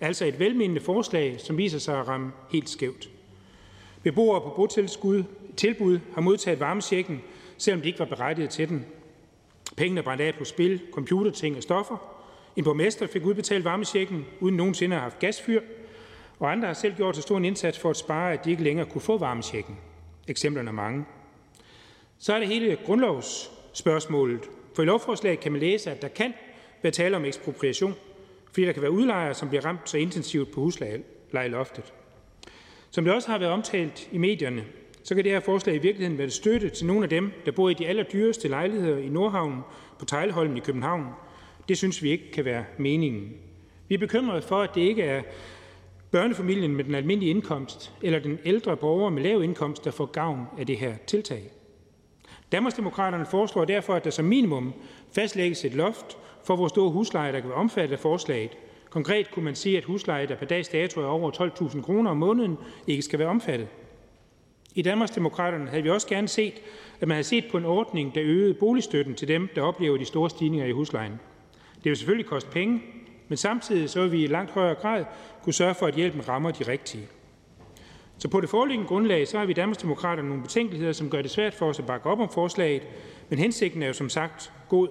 altså 0.03 0.25
et 0.25 0.39
velmenende 0.39 0.81
forslag, 0.81 1.41
som 1.41 1.59
viser 1.59 1.79
sig 1.79 1.99
at 1.99 2.09
ramme 2.09 2.33
helt 2.51 2.69
skævt. 2.69 3.11
Beboere 4.03 4.41
på 4.41 4.53
botilskud, 4.57 5.25
tilbud 5.57 5.99
har 6.15 6.21
modtaget 6.21 6.61
varmesjekken, 6.61 7.23
selvom 7.59 7.81
de 7.83 7.89
ikke 7.89 7.99
var 7.99 8.05
berettiget 8.05 8.51
til 8.51 8.69
den. 8.69 8.87
Pengene 9.77 10.03
brændte 10.03 10.25
af 10.25 10.35
på 10.35 10.45
spil, 10.45 10.81
computerting 10.93 11.57
og 11.57 11.63
stoffer. 11.63 11.97
En 12.57 12.65
borgmester 12.65 13.07
fik 13.07 13.25
udbetalt 13.25 13.65
varmesjekken, 13.65 14.27
uden 14.41 14.57
nogensinde 14.57 14.97
at 14.97 15.01
have 15.01 15.11
haft 15.11 15.19
gasfyr, 15.19 15.61
og 16.39 16.53
andre 16.53 16.67
har 16.67 16.75
selv 16.75 16.95
gjort 16.95 17.17
så 17.17 17.23
stor 17.23 17.37
en 17.37 17.45
indsats 17.45 17.79
for 17.79 17.91
at 17.91 17.97
spare, 17.97 18.33
at 18.33 18.45
de 18.45 18.51
ikke 18.51 18.63
længere 18.63 18.87
kunne 18.87 19.03
få 19.03 19.19
varmesjekken. 19.19 19.79
Eksemplerne 20.29 20.69
er 20.69 20.73
mange. 20.73 21.05
Så 22.19 22.35
er 22.35 22.39
det 22.39 22.49
hele 22.49 22.79
grundlovsspørgsmålet. 22.87 24.41
For 24.75 24.83
i 24.83 24.87
lovforslaget 24.87 25.41
kan 25.41 25.53
man 25.53 25.61
læse, 25.61 25.91
at 25.91 26.03
der 26.03 26.09
kan 26.09 26.35
være 26.83 26.93
tale 26.93 27.17
om 27.17 27.25
ekspropriation– 27.25 27.95
fordi 28.53 28.67
der 28.67 28.73
kan 28.73 28.83
være 28.83 28.91
udlejere, 28.91 29.35
som 29.35 29.49
bliver 29.49 29.65
ramt 29.65 29.91
så 29.91 29.99
intensivt 29.99 30.51
på 30.53 30.61
huslejeloftet. 30.61 31.93
Som 32.91 33.05
det 33.05 33.15
også 33.15 33.31
har 33.31 33.39
været 33.39 33.53
omtalt 33.53 34.09
i 34.13 34.19
medierne, 34.19 34.65
så 35.05 35.15
kan 35.15 35.25
det 35.25 35.33
her 35.33 35.41
forslag 35.41 35.75
i 35.75 35.79
virkeligheden 35.79 36.19
være 36.19 36.31
støtte 36.31 36.69
til 36.69 36.87
nogle 36.87 37.03
af 37.03 37.09
dem, 37.09 37.33
der 37.47 37.53
bor 37.53 37.69
i 37.69 37.75
de 37.75 37.87
allerdyreste 37.87 38.49
lejligheder 38.49 38.99
i 38.99 39.09
Nordhavn 39.09 39.61
på 39.99 40.05
Tejlholm 40.05 40.57
i 40.57 40.61
København. 40.61 41.07
Det 41.69 41.79
synes 41.79 42.03
vi 42.03 42.11
ikke 42.11 42.33
kan 42.33 42.45
være 42.45 42.65
meningen. 42.79 43.33
Vi 43.89 43.95
er 43.95 43.99
bekymrede 43.99 44.43
for, 44.43 44.63
at 44.63 44.75
det 44.75 44.81
ikke 44.81 45.03
er 45.03 45.23
børnefamilien 46.11 46.77
med 46.77 46.85
den 46.85 46.95
almindelige 46.95 47.31
indkomst 47.31 47.93
eller 48.03 48.19
den 48.19 48.39
ældre 48.45 48.77
borger 48.77 49.11
med 49.11 49.23
lav 49.23 49.43
indkomst, 49.43 49.85
der 49.85 49.91
får 49.91 50.07
gavn 50.07 50.47
af 50.59 50.67
det 50.67 50.77
her 50.77 50.95
tiltag. 51.07 51.51
Danmarksdemokraterne 52.53 53.27
foreslår 53.27 53.65
derfor, 53.65 53.95
at 53.95 54.05
der 54.05 54.11
som 54.11 54.25
minimum 54.25 54.73
fastlægges 55.13 55.65
et 55.65 55.75
loft 55.75 56.17
for, 56.45 56.57
hvor 56.57 56.69
store 56.69 56.91
huslejer 56.91 57.33
der 57.33 57.41
kan 57.41 57.49
være 57.49 57.59
omfattet 57.59 57.93
af 57.93 57.99
forslaget. 57.99 58.51
Konkret 58.91 59.31
kunne 59.31 59.45
man 59.45 59.55
sige, 59.55 59.79
at 59.79 59.85
husleje, 59.85 60.27
der 60.27 60.37
per 60.37 60.47
dags 60.47 60.69
dato 60.69 61.01
er 61.01 61.07
over 61.07 61.31
12.000 61.31 61.83
kroner 61.83 62.11
om 62.11 62.17
måneden, 62.17 62.59
ikke 62.87 63.03
skal 63.03 63.19
være 63.19 63.29
omfattet. 63.29 63.69
I 64.75 64.83
Danmarksdemokraterne 64.83 65.69
havde 65.69 65.83
vi 65.83 65.91
også 65.91 66.09
gerne 66.09 66.29
set, 66.29 66.55
at 67.01 67.09
man 67.09 67.15
havde 67.15 67.25
set 67.25 67.45
på 67.51 67.59
en 67.59 67.65
ordning, 67.65 68.15
der 68.15 68.21
øgede 68.25 68.55
boligstøtten 68.55 69.15
til 69.15 69.29
dem, 69.29 69.49
der 69.55 69.63
oplever 69.63 69.97
de 69.97 70.05
store 70.05 70.31
stigninger 70.31 70.67
i 70.67 70.73
huslejen. 70.73 71.13
Det 71.75 71.91
vil 71.91 71.97
selvfølgelig 71.97 72.27
koste 72.27 72.51
penge, 72.51 72.83
men 73.29 73.37
samtidig 73.37 73.91
så 73.91 74.01
vil 74.01 74.13
vi 74.13 74.25
i 74.25 74.27
langt 74.27 74.51
højere 74.51 74.75
grad 74.75 75.05
kunne 75.43 75.53
sørge 75.53 75.75
for, 75.75 75.87
at 75.87 75.95
hjælpen 75.95 76.29
rammer 76.29 76.51
de 76.51 76.65
rigtige. 76.69 77.09
Så 78.19 78.29
på 78.29 78.41
det 78.41 78.49
foreliggende 78.49 78.89
grundlag 78.89 79.29
så 79.29 79.39
har 79.39 79.47
vi 79.47 79.51
i 79.51 79.55
Danmarksdemokraterne 79.55 80.29
nogle 80.29 80.43
betænkeligheder, 80.43 80.93
som 80.93 81.11
gør 81.11 81.23
det 81.23 81.31
svært 81.31 81.55
for 81.55 81.69
os 81.69 81.79
at 81.79 81.87
bakke 81.87 82.07
op 82.07 82.21
om 82.21 82.29
forslaget, 82.29 82.83
men 83.29 83.39
hensigten 83.39 83.83
er 83.83 83.87
jo 83.87 83.93
som 83.93 84.09
sagt 84.09 84.53
god. 84.69 84.89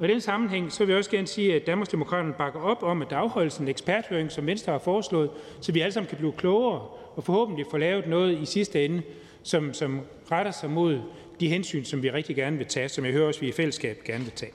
Og 0.00 0.08
i 0.08 0.12
den 0.12 0.20
sammenhæng 0.20 0.72
så 0.72 0.84
vil 0.84 0.92
jeg 0.92 0.98
også 0.98 1.10
gerne 1.10 1.26
sige, 1.26 1.54
at 1.54 1.66
Danmarksdemokraterne 1.66 2.32
bakker 2.32 2.60
op 2.60 2.82
om, 2.82 3.02
at 3.02 3.10
der 3.10 3.16
afholdes 3.16 3.58
en 3.58 3.68
eksperthøring, 3.68 4.32
som 4.32 4.46
Venstre 4.46 4.72
har 4.72 4.78
foreslået, 4.78 5.30
så 5.60 5.72
vi 5.72 5.80
alle 5.80 5.92
sammen 5.92 6.08
kan 6.08 6.18
blive 6.18 6.32
klogere 6.32 6.80
og 7.16 7.24
forhåbentlig 7.24 7.66
få 7.70 7.76
lavet 7.76 8.06
noget 8.06 8.38
i 8.38 8.44
sidste 8.44 8.84
ende, 8.84 9.02
som, 9.42 9.74
som 9.74 10.00
retter 10.32 10.52
sig 10.52 10.70
mod 10.70 11.00
de 11.40 11.48
hensyn, 11.48 11.84
som 11.84 12.02
vi 12.02 12.10
rigtig 12.10 12.36
gerne 12.36 12.56
vil 12.56 12.66
tage, 12.66 12.88
som 12.88 13.04
jeg 13.04 13.12
hører 13.12 13.26
også, 13.26 13.40
vi 13.40 13.48
i 13.48 13.52
fællesskab 13.52 13.98
gerne 14.04 14.24
vil 14.24 14.32
tage. 14.32 14.52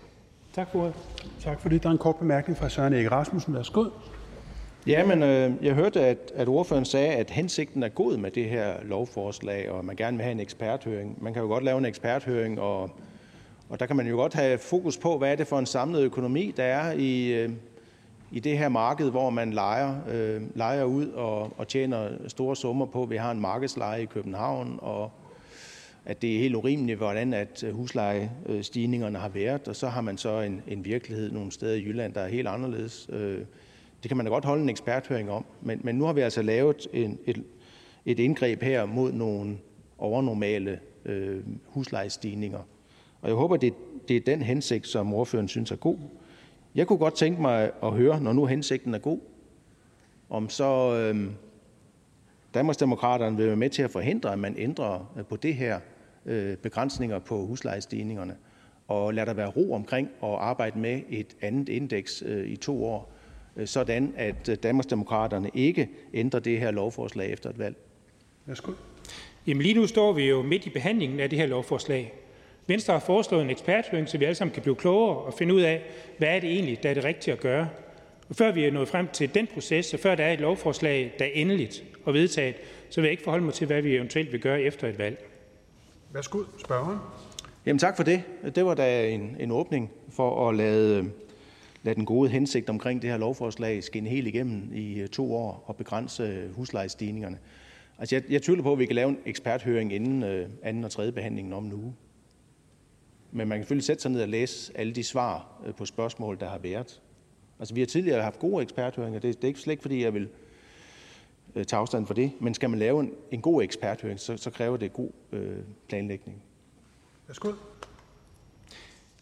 Tak 0.56 0.72
for 0.72 0.80
ordet. 0.80 0.94
Tak 1.42 1.62
for 1.62 1.70
det. 1.70 1.84
Der 1.84 1.90
er 1.90 1.94
en 1.94 1.98
kort 1.98 2.16
bemærkning 2.16 2.58
fra 2.58 2.70
Søren 2.70 2.94
Ege 2.94 3.12
Rasmussen. 3.12 3.54
Værsgo. 3.54 3.86
Ja, 4.88 5.06
men 5.06 5.24
øh, 5.24 5.52
jeg 5.62 5.74
hørte, 5.74 6.02
at, 6.02 6.32
at 6.36 6.48
ordføreren 6.48 6.86
sagde, 6.86 7.08
at 7.08 7.30
hensigten 7.30 7.84
er 7.84 7.90
god 7.90 8.18
med 8.18 8.32
det 8.32 8.46
her 8.46 8.74
lovforslag, 8.84 9.72
og 9.72 9.86
man 9.86 9.96
gerne 9.96 10.18
vil 10.18 10.24
have 10.24 10.32
en 10.32 10.40
eksperthøring. 10.40 11.24
Man 11.24 11.34
kan 11.34 11.42
jo 11.42 11.48
godt 11.48 11.64
lave 11.64 11.78
en 11.78 11.86
eksperthøring, 11.86 12.60
og, 12.60 12.92
og 13.70 13.80
der 13.80 13.86
kan 13.86 13.96
man 13.96 14.08
jo 14.08 14.16
godt 14.16 14.34
have 14.34 14.58
fokus 14.58 14.98
på, 14.98 15.18
hvad 15.18 15.32
er 15.32 15.36
det 15.36 15.48
for 15.48 15.60
en 15.60 15.66
samlet 15.66 16.02
økonomi, 16.02 16.54
der 16.58 16.64
er 16.64 16.92
i, 16.92 17.34
øh, 17.34 17.50
i 18.32 18.40
det 18.40 18.58
her 18.58 18.70
marked, 18.70 19.10
hvor 19.10 19.30
man 19.30 19.54
leger, 19.54 19.96
øh, 20.12 20.42
leger 20.56 20.84
ud 20.84 21.08
og, 21.08 21.54
og 21.58 21.68
tjener 21.68 22.10
store 22.28 22.56
summer 22.56 22.86
på. 22.86 23.06
Vi 23.06 23.16
har 23.16 23.32
en 23.32 23.40
markedsleje 23.40 24.02
i 24.02 24.06
København, 24.06 24.80
og 24.82 25.12
at 26.06 26.22
det 26.22 26.36
er 26.36 26.40
helt 26.40 26.56
urimeligt, 26.56 26.98
hvordan 26.98 27.34
at 27.34 27.64
øh, 27.64 27.76
huslejestigningerne 27.76 29.20
har 29.20 29.30
været, 29.30 29.68
og 29.68 29.76
så 29.76 29.88
har 29.88 30.02
man 30.02 30.18
så 30.18 30.42
en, 30.42 30.62
en 30.68 30.86
virkelighed 30.86 31.32
nogle 31.32 31.52
steder 31.52 31.76
i 31.76 31.84
Jylland, 31.84 32.14
der 32.14 32.22
er 32.22 32.28
helt 32.28 32.48
anderledes. 32.48 33.08
Øh, 33.10 33.40
det 34.04 34.10
kan 34.10 34.18
man 34.18 34.26
da 34.26 34.30
godt 34.30 34.46
holde 34.46 34.64
en 34.64 34.70
eksperthøring 34.70 35.32
om, 35.32 35.46
men, 35.62 35.82
men 35.84 35.96
nu 35.96 36.06
har 36.06 36.14
vi 36.14 36.22
altså 36.22 36.42
lavet 36.42 36.88
en, 36.94 37.20
et, 37.26 37.44
et 38.06 38.20
indgreb 38.20 38.62
her 38.62 38.86
mod 38.86 39.12
nogle 39.12 39.58
overnormale 39.98 40.80
øh, 41.06 41.44
huslejestigninger. 41.66 42.60
Og 43.26 43.32
jeg 43.32 43.38
håber, 43.38 43.58
det, 43.58 43.74
det 44.08 44.18
er 44.18 44.22
den 44.22 44.42
hensigt, 44.42 44.88
som 44.88 45.14
ordføreren 45.14 45.48
synes 45.48 45.72
er 45.72 45.76
god. 45.76 45.98
Jeg 46.76 46.88
kunne 46.88 47.00
godt 47.00 47.16
tænke 47.16 47.42
mig 47.42 47.72
at 47.84 47.92
høre, 47.92 48.22
når 48.22 48.34
nu 48.34 48.46
hensigten 48.46 48.94
er 48.94 49.00
god, 49.00 49.20
om 50.30 50.50
så 50.50 50.96
øh, 50.96 51.32
Danmarksdemokraterne 52.54 53.38
vil 53.38 53.48
være 53.48 53.56
med 53.56 53.70
til 53.70 53.82
at 53.82 53.92
forhindre, 53.92 54.32
at 54.32 54.40
man 54.40 54.56
ændrer 54.58 55.14
øh, 55.18 55.26
på 55.26 55.36
det 55.36 55.56
her 55.56 55.80
øh, 56.26 56.58
begrænsninger 56.58 57.20
på 57.20 57.46
huslejestigningerne, 57.46 58.36
og 58.88 59.14
lade 59.14 59.26
der 59.26 59.34
være 59.34 59.50
ro 59.50 59.74
omkring 59.74 60.10
at 60.24 60.30
arbejde 60.30 60.80
med 60.80 61.02
et 61.10 61.36
andet 61.42 61.70
indeks 61.70 62.24
øh, 62.26 62.48
i 62.48 62.56
to 62.56 62.86
år, 62.86 63.12
Øh, 63.58 63.68
sådan 63.68 64.14
at 64.18 64.50
øh, 64.50 64.58
Danmarksdemokraterne 64.64 65.50
ikke 65.54 65.90
ændrer 66.14 66.40
det 66.40 66.60
her 66.60 66.72
lovforslag 66.72 67.32
efter 67.32 67.50
et 67.50 67.60
valg? 67.60 67.76
Værsgo. 68.46 68.72
Jamen 69.48 69.62
lige 69.62 69.74
nu 69.74 69.88
står 69.88 70.14
vi 70.14 70.30
jo 70.30 70.42
midt 70.42 70.66
i 70.66 70.70
behandlingen 70.70 71.20
af 71.20 71.30
det 71.30 71.40
her 71.40 71.46
lovforslag. 71.46 72.14
Venstre 72.68 72.94
har 72.94 73.00
foreslået 73.00 73.44
en 73.44 73.50
eksperthøring, 73.50 74.10
så 74.10 74.18
vi 74.18 74.26
alle 74.26 74.36
sammen 74.36 74.54
kan 74.54 74.64
blive 74.64 74.76
klogere 74.76 75.18
og 75.18 75.34
finde 75.34 75.54
ud 75.54 75.62
af, 75.62 75.82
hvad 76.18 76.28
er 76.28 76.40
det 76.40 76.52
egentlig, 76.52 76.84
der 76.84 76.90
er 76.90 76.94
det 76.94 77.04
rigtige 77.04 77.34
at 77.34 77.40
gøre. 77.40 77.70
Og 78.30 78.36
før 78.36 78.52
vi 78.52 78.66
er 78.66 78.72
nået 78.72 78.88
frem 78.88 79.08
til 79.08 79.34
den 79.34 79.48
proces, 79.54 79.94
og 79.94 80.00
før 80.00 80.16
der 80.16 80.24
er 80.24 80.34
et 80.34 80.40
lovforslag, 80.40 81.14
der 81.20 81.26
er 81.26 81.30
endeligt 81.34 81.84
og 82.06 82.14
vedtaget, 82.14 82.56
så 82.90 83.02
vil 83.02 83.08
jeg 83.08 83.12
ikke 83.12 83.24
forholde 83.24 83.46
mig 83.46 83.54
til, 83.54 83.68
hvad 83.68 83.82
vi 83.82 83.96
eventuelt 83.96 84.32
vil 84.32 84.42
gøre 84.42 84.62
efter 84.62 84.88
et 84.88 84.98
valg. 84.98 85.26
Værsgo, 86.14 86.44
spørgeren. 86.58 86.98
Jamen 87.66 87.80
tak 87.80 87.96
for 87.96 88.04
det. 88.04 88.24
Det 88.56 88.66
var 88.66 88.74
da 88.74 89.10
en, 89.10 89.38
en 89.40 89.52
åbning 89.52 89.92
for 90.10 90.50
at 90.50 90.56
lade 90.56 91.12
lade 91.86 91.96
den 91.96 92.06
gode 92.06 92.30
hensigt 92.30 92.70
omkring 92.70 93.02
det 93.02 93.10
her 93.10 93.18
lovforslag 93.18 93.84
skinne 93.84 94.10
helt 94.10 94.28
igennem 94.28 94.72
i 94.74 95.00
øh, 95.00 95.08
to 95.08 95.36
år 95.36 95.64
og 95.66 95.76
begrænse 95.76 96.24
øh, 96.24 96.56
huslejestigningerne. 96.56 97.38
Altså, 98.00 98.16
jeg, 98.16 98.24
jeg 98.30 98.42
tvivler 98.42 98.64
på, 98.64 98.72
at 98.72 98.80
vi 98.80 98.86
kan 98.86 98.96
lave 98.96 99.10
en 99.10 99.18
eksperthøring 99.26 99.94
inden 99.94 100.24
øh, 100.24 100.50
anden 100.64 100.84
og 100.84 100.92
tredje 100.92 101.12
behandlingen 101.12 101.54
om 101.54 101.66
en 101.66 101.74
uge. 101.74 101.94
Men 103.36 103.48
man 103.48 103.58
kan 103.58 103.64
selvfølgelig 103.64 103.86
sætte 103.86 104.02
sig 104.02 104.12
ned 104.12 104.22
og 104.22 104.28
læse 104.28 104.72
alle 104.76 104.94
de 104.94 105.04
svar 105.04 105.48
øh, 105.66 105.76
på 105.76 105.86
spørgsmål, 105.86 106.40
der 106.40 106.50
har 106.50 106.58
været. 106.58 107.02
Altså, 107.60 107.74
vi 107.74 107.82
har 107.82 107.88
tidligere 107.88 108.22
haft 108.22 108.40
gode 108.40 108.64
eksperthøringer. 108.64 109.20
Det, 109.20 109.36
det 109.36 109.44
er 109.44 109.48
ikke 109.48 109.60
slet 109.60 109.72
ikke, 109.72 109.82
fordi 109.82 110.04
jeg 110.04 110.14
vil 110.14 110.30
øh, 111.56 111.66
tage 111.66 111.80
afstand 111.80 112.08
for 112.08 112.14
det. 112.14 112.32
Men 112.40 112.54
skal 112.54 112.70
man 112.70 112.80
lave 112.80 113.00
en, 113.00 113.14
en 113.32 113.42
god 113.42 113.64
eksperthøring, 113.64 114.20
så, 114.20 114.38
så 114.38 114.50
kræver 114.50 114.78
det 114.78 114.94
god 114.94 115.10
øh, 115.32 115.58
planlægning. 115.88 116.44
Værsgo. 117.28 117.52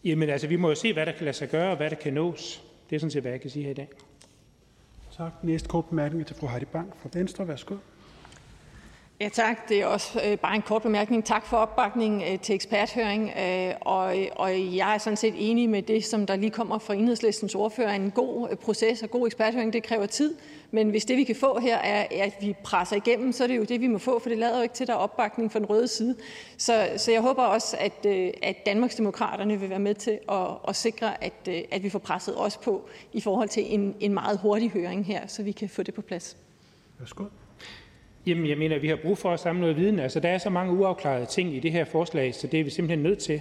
Jamen 0.04 0.28
altså, 0.28 0.46
vi 0.46 0.56
må 0.56 0.68
jo 0.68 0.74
se, 0.74 0.92
hvad 0.92 1.06
der 1.06 1.12
kan 1.12 1.24
lade 1.24 1.36
sig 1.36 1.48
gøre, 1.48 1.70
og 1.70 1.76
hvad 1.76 1.90
der 1.90 1.96
kan 1.96 2.12
nås. 2.12 2.64
Det 2.90 2.96
er 2.96 3.00
sådan 3.00 3.10
set, 3.10 3.22
hvad 3.22 3.32
jeg 3.32 3.40
kan 3.40 3.50
sige 3.50 3.62
her 3.64 3.70
i 3.70 3.74
dag. 3.74 3.88
Tak. 5.16 5.32
Næste 5.42 5.68
kort 5.68 5.84
bemærkning 5.84 6.22
er 6.22 6.26
til 6.26 6.36
fru 6.36 6.46
Heidi 6.46 6.64
Bank 6.64 6.96
fra 6.96 7.08
Venstre. 7.12 7.48
Værsgo. 7.48 7.76
Ja, 9.20 9.28
tak. 9.28 9.68
Det 9.68 9.82
er 9.82 9.86
også 9.86 10.20
øh, 10.26 10.38
bare 10.38 10.54
en 10.54 10.62
kort 10.62 10.82
bemærkning. 10.82 11.24
Tak 11.24 11.46
for 11.46 11.56
opbakningen 11.56 12.32
øh, 12.32 12.40
til 12.40 12.54
eksperthøring. 12.54 13.30
Øh, 13.38 13.74
og, 13.80 14.16
og 14.36 14.76
jeg 14.76 14.94
er 14.94 14.98
sådan 14.98 15.16
set 15.16 15.34
enig 15.36 15.68
med 15.68 15.82
det, 15.82 16.04
som 16.04 16.26
der 16.26 16.36
lige 16.36 16.50
kommer 16.50 16.78
fra 16.78 16.94
enhedslistens 16.94 17.54
ordfører. 17.54 17.92
En 17.92 18.10
god 18.10 18.50
øh, 18.50 18.56
proces 18.56 19.02
og 19.02 19.10
god 19.10 19.26
eksperthøring, 19.26 19.72
det 19.72 19.82
kræver 19.82 20.06
tid. 20.06 20.34
Men 20.70 20.90
hvis 20.90 21.04
det, 21.04 21.16
vi 21.16 21.24
kan 21.24 21.36
få 21.36 21.58
her, 21.58 21.76
er, 21.76 22.24
at 22.24 22.34
vi 22.40 22.54
presser 22.64 22.96
igennem, 22.96 23.32
så 23.32 23.44
er 23.44 23.48
det 23.48 23.56
jo 23.56 23.64
det, 23.64 23.80
vi 23.80 23.86
må 23.86 23.98
få, 23.98 24.18
for 24.18 24.28
det 24.28 24.38
lader 24.38 24.56
jo 24.56 24.62
ikke 24.62 24.74
til, 24.74 24.84
at 24.84 24.88
der 24.88 24.94
er 24.94 24.98
opbakning 24.98 25.52
fra 25.52 25.58
den 25.58 25.66
røde 25.66 25.88
side. 25.88 26.16
Så, 26.56 26.88
så 26.96 27.12
jeg 27.12 27.20
håber 27.20 27.42
også, 27.42 27.76
at, 27.80 28.06
øh, 28.06 28.30
at 28.42 28.66
Danmarksdemokraterne 28.66 29.60
vil 29.60 29.70
være 29.70 29.78
med 29.78 29.94
til 29.94 30.18
at, 30.28 30.46
at 30.68 30.76
sikre, 30.76 31.24
at, 31.24 31.48
øh, 31.48 31.60
at 31.70 31.82
vi 31.82 31.90
får 31.90 31.98
presset 31.98 32.40
os 32.40 32.56
på 32.56 32.88
i 33.12 33.20
forhold 33.20 33.48
til 33.48 33.74
en, 33.74 33.96
en 34.00 34.14
meget 34.14 34.38
hurtig 34.38 34.70
høring 34.70 35.06
her, 35.06 35.26
så 35.26 35.42
vi 35.42 35.52
kan 35.52 35.68
få 35.68 35.82
det 35.82 35.94
på 35.94 36.02
plads. 36.02 36.36
Værsgo. 36.98 37.24
Jamen, 38.26 38.48
jeg 38.48 38.58
mener, 38.58 38.76
at 38.76 38.82
vi 38.82 38.88
har 38.88 38.96
brug 38.96 39.18
for 39.18 39.30
at 39.30 39.40
samle 39.40 39.60
noget 39.60 39.76
viden. 39.76 39.98
Altså, 39.98 40.20
der 40.20 40.28
er 40.28 40.38
så 40.38 40.50
mange 40.50 40.72
uafklarede 40.72 41.26
ting 41.26 41.56
i 41.56 41.60
det 41.60 41.72
her 41.72 41.84
forslag, 41.84 42.34
så 42.34 42.46
det 42.46 42.60
er 42.60 42.64
vi 42.64 42.70
simpelthen 42.70 43.02
nødt 43.02 43.18
til 43.18 43.40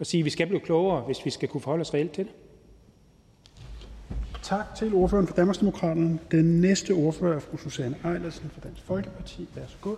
at 0.00 0.06
sige, 0.06 0.18
at 0.18 0.24
vi 0.24 0.30
skal 0.30 0.46
blive 0.46 0.60
klogere, 0.60 1.00
hvis 1.00 1.24
vi 1.24 1.30
skal 1.30 1.48
kunne 1.48 1.60
forholde 1.60 1.80
os 1.80 1.94
reelt 1.94 2.12
til 2.12 2.24
det. 2.24 2.32
Tak 4.42 4.74
til 4.76 4.94
ordføreren 4.94 5.26
for 5.26 5.34
Danmarksdemokraterne. 5.34 6.18
Den 6.30 6.60
næste 6.60 6.90
ordfører 6.90 7.36
er 7.36 7.40
fru 7.40 7.56
Susanne 7.56 7.96
Ejlersen 8.04 8.50
fra 8.54 8.60
Dansk 8.68 8.82
Folkeparti. 8.82 9.48
Værsgo. 9.54 9.94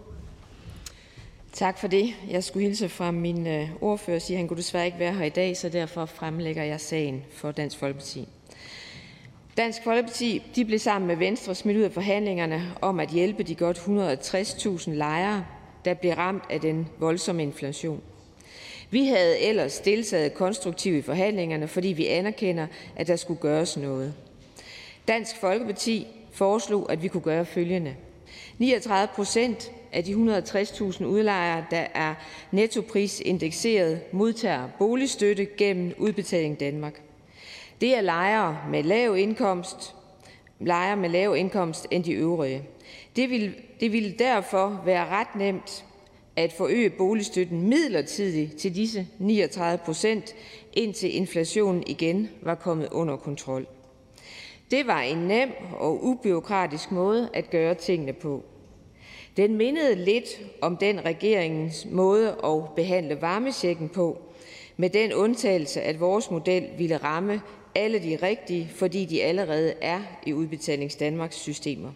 Tak 1.52 1.78
for 1.78 1.88
det. 1.88 2.14
Jeg 2.30 2.44
skulle 2.44 2.66
hilse 2.66 2.88
fra 2.88 3.10
min 3.10 3.46
øh, 3.46 3.68
ordfører 3.80 4.16
og 4.16 4.22
sige, 4.22 4.36
at 4.36 4.38
han 4.38 4.48
kunne 4.48 4.56
desværre 4.56 4.86
ikke 4.86 4.98
være 4.98 5.14
her 5.14 5.24
i 5.24 5.28
dag, 5.28 5.56
så 5.56 5.68
derfor 5.68 6.06
fremlægger 6.06 6.62
jeg 6.62 6.80
sagen 6.80 7.24
for 7.30 7.52
Dansk 7.52 7.78
Folkeparti. 7.78 8.28
Dansk 9.56 9.84
Folkeparti 9.84 10.42
de 10.56 10.64
blev 10.64 10.78
sammen 10.78 11.08
med 11.08 11.16
Venstre 11.16 11.54
smidt 11.54 11.76
ud 11.76 11.82
af 11.82 11.92
forhandlingerne 11.92 12.72
om 12.80 13.00
at 13.00 13.08
hjælpe 13.08 13.42
de 13.42 13.54
godt 13.54 13.78
160.000 13.78 14.90
lejere, 14.90 15.44
der 15.84 15.94
blev 15.94 16.12
ramt 16.12 16.42
af 16.50 16.60
den 16.60 16.88
voldsomme 16.98 17.42
inflation. 17.42 18.00
Vi 18.90 19.06
havde 19.06 19.40
ellers 19.40 19.78
deltaget 19.80 20.34
konstruktivt 20.34 20.96
i 20.96 21.02
forhandlingerne, 21.02 21.68
fordi 21.68 21.88
vi 21.88 22.06
anerkender, 22.06 22.66
at 22.96 23.06
der 23.06 23.16
skulle 23.16 23.40
gøres 23.40 23.76
noget. 23.76 24.14
Dansk 25.08 25.36
Folkeparti 25.36 26.06
foreslog, 26.32 26.92
at 26.92 27.02
vi 27.02 27.08
kunne 27.08 27.22
gøre 27.22 27.44
følgende. 27.44 27.94
39 28.58 29.08
procent 29.14 29.72
af 29.92 30.04
de 30.04 30.12
160.000 30.12 31.04
udlejere, 31.04 31.64
der 31.70 31.86
er 31.94 32.14
nettoprisindekseret, 32.50 34.00
modtager 34.12 34.68
boligstøtte 34.78 35.46
gennem 35.58 35.94
Udbetaling 35.98 36.60
Danmark. 36.60 37.05
Det 37.80 37.96
er 37.96 38.00
lejere 38.00 38.58
med 38.70 38.82
lav 38.82 39.16
indkomst, 39.16 39.94
lejere 40.60 40.96
med 40.96 41.08
lav 41.08 41.36
indkomst 41.36 41.86
end 41.90 42.04
de 42.04 42.12
øvrige. 42.12 42.62
Det 43.16 43.30
vil, 43.30 43.54
det 43.80 43.92
ville 43.92 44.14
derfor 44.18 44.82
være 44.84 45.06
ret 45.06 45.36
nemt 45.36 45.84
at 46.36 46.52
forøge 46.52 46.90
boligstøtten 46.90 47.68
midlertidigt 47.68 48.56
til 48.56 48.74
disse 48.74 49.06
39 49.18 49.78
procent, 49.78 50.34
indtil 50.72 51.16
inflationen 51.16 51.82
igen 51.86 52.28
var 52.42 52.54
kommet 52.54 52.88
under 52.92 53.16
kontrol. 53.16 53.66
Det 54.70 54.86
var 54.86 55.00
en 55.00 55.18
nem 55.18 55.50
og 55.78 56.04
ubyråkratisk 56.04 56.92
måde 56.92 57.28
at 57.34 57.50
gøre 57.50 57.74
tingene 57.74 58.12
på. 58.12 58.42
Den 59.36 59.56
mindede 59.56 59.94
lidt 59.94 60.40
om 60.60 60.76
den 60.76 61.04
regeringens 61.04 61.86
måde 61.90 62.36
at 62.44 62.74
behandle 62.76 63.20
varmesjekken 63.20 63.88
på, 63.88 64.18
med 64.76 64.90
den 64.90 65.12
undtagelse, 65.12 65.82
at 65.82 66.00
vores 66.00 66.30
model 66.30 66.64
ville 66.78 66.96
ramme 66.96 67.42
alle 67.76 67.98
de 67.98 68.18
rigtige, 68.22 68.68
fordi 68.74 69.04
de 69.04 69.22
allerede 69.22 69.74
er 69.80 70.00
i 70.26 70.32
Udbetalings 70.32 70.96
Danmarks 70.96 71.36
systemer. 71.36 71.92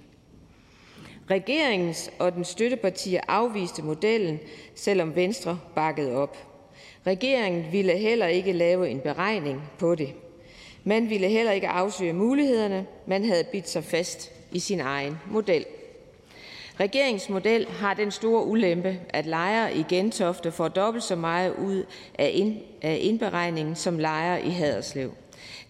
Regeringens 1.31 2.11
og 2.19 2.33
den 2.33 2.45
støttepartier 2.45 3.21
afviste 3.29 3.83
modellen, 3.83 4.39
selvom 4.75 5.17
Venstre 5.17 5.59
bakkede 5.75 6.17
op. 6.17 6.37
Regeringen 7.07 7.73
ville 7.73 7.93
heller 7.93 8.27
ikke 8.27 8.53
lave 8.53 8.89
en 8.89 9.01
beregning 9.01 9.63
på 9.79 9.95
det. 9.95 10.09
Man 10.85 11.11
ville 11.11 11.29
heller 11.29 11.53
ikke 11.53 11.69
afsøge 11.69 12.13
mulighederne. 12.13 12.87
Man 13.07 13.25
havde 13.25 13.45
bidt 13.45 13.69
sig 13.69 13.85
fast 13.85 14.33
i 14.53 14.59
sin 14.59 14.81
egen 14.81 15.19
model. 15.31 15.65
Regeringens 16.81 17.29
model 17.29 17.69
har 17.69 17.95
den 17.95 18.11
store 18.11 18.47
ulempe, 18.47 19.01
at 19.09 19.27
lejere 19.27 19.77
i 19.77 19.85
Gentofte 19.89 20.53
får 20.53 20.69
dobbelt 20.69 21.05
så 21.05 21.17
meget 21.17 21.55
ud 21.59 21.85
af 22.19 22.99
indberegningen 23.01 23.77
som 23.77 23.99
lejere 23.99 24.47
i 24.47 24.51
Haderslev. 24.51 25.13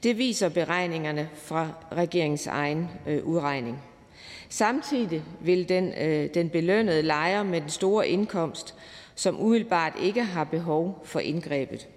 Det 0.02 0.18
viser 0.18 0.48
beregningerne 0.48 1.30
fra 1.34 1.68
regeringens 1.92 2.46
egen 2.46 2.88
øh, 3.06 3.24
udregning. 3.24 3.82
Samtidig 4.48 5.22
vil 5.40 5.68
den, 5.68 5.92
øh, 5.92 6.34
den 6.34 6.50
belønnede 6.50 7.02
lejer 7.02 7.42
med 7.42 7.60
den 7.60 7.70
store 7.70 8.08
indkomst, 8.08 8.74
som 9.14 9.40
umiddelbart 9.40 9.92
ikke 10.02 10.22
har 10.22 10.44
behov 10.44 11.02
for 11.04 11.20
indgrebet. 11.20 11.88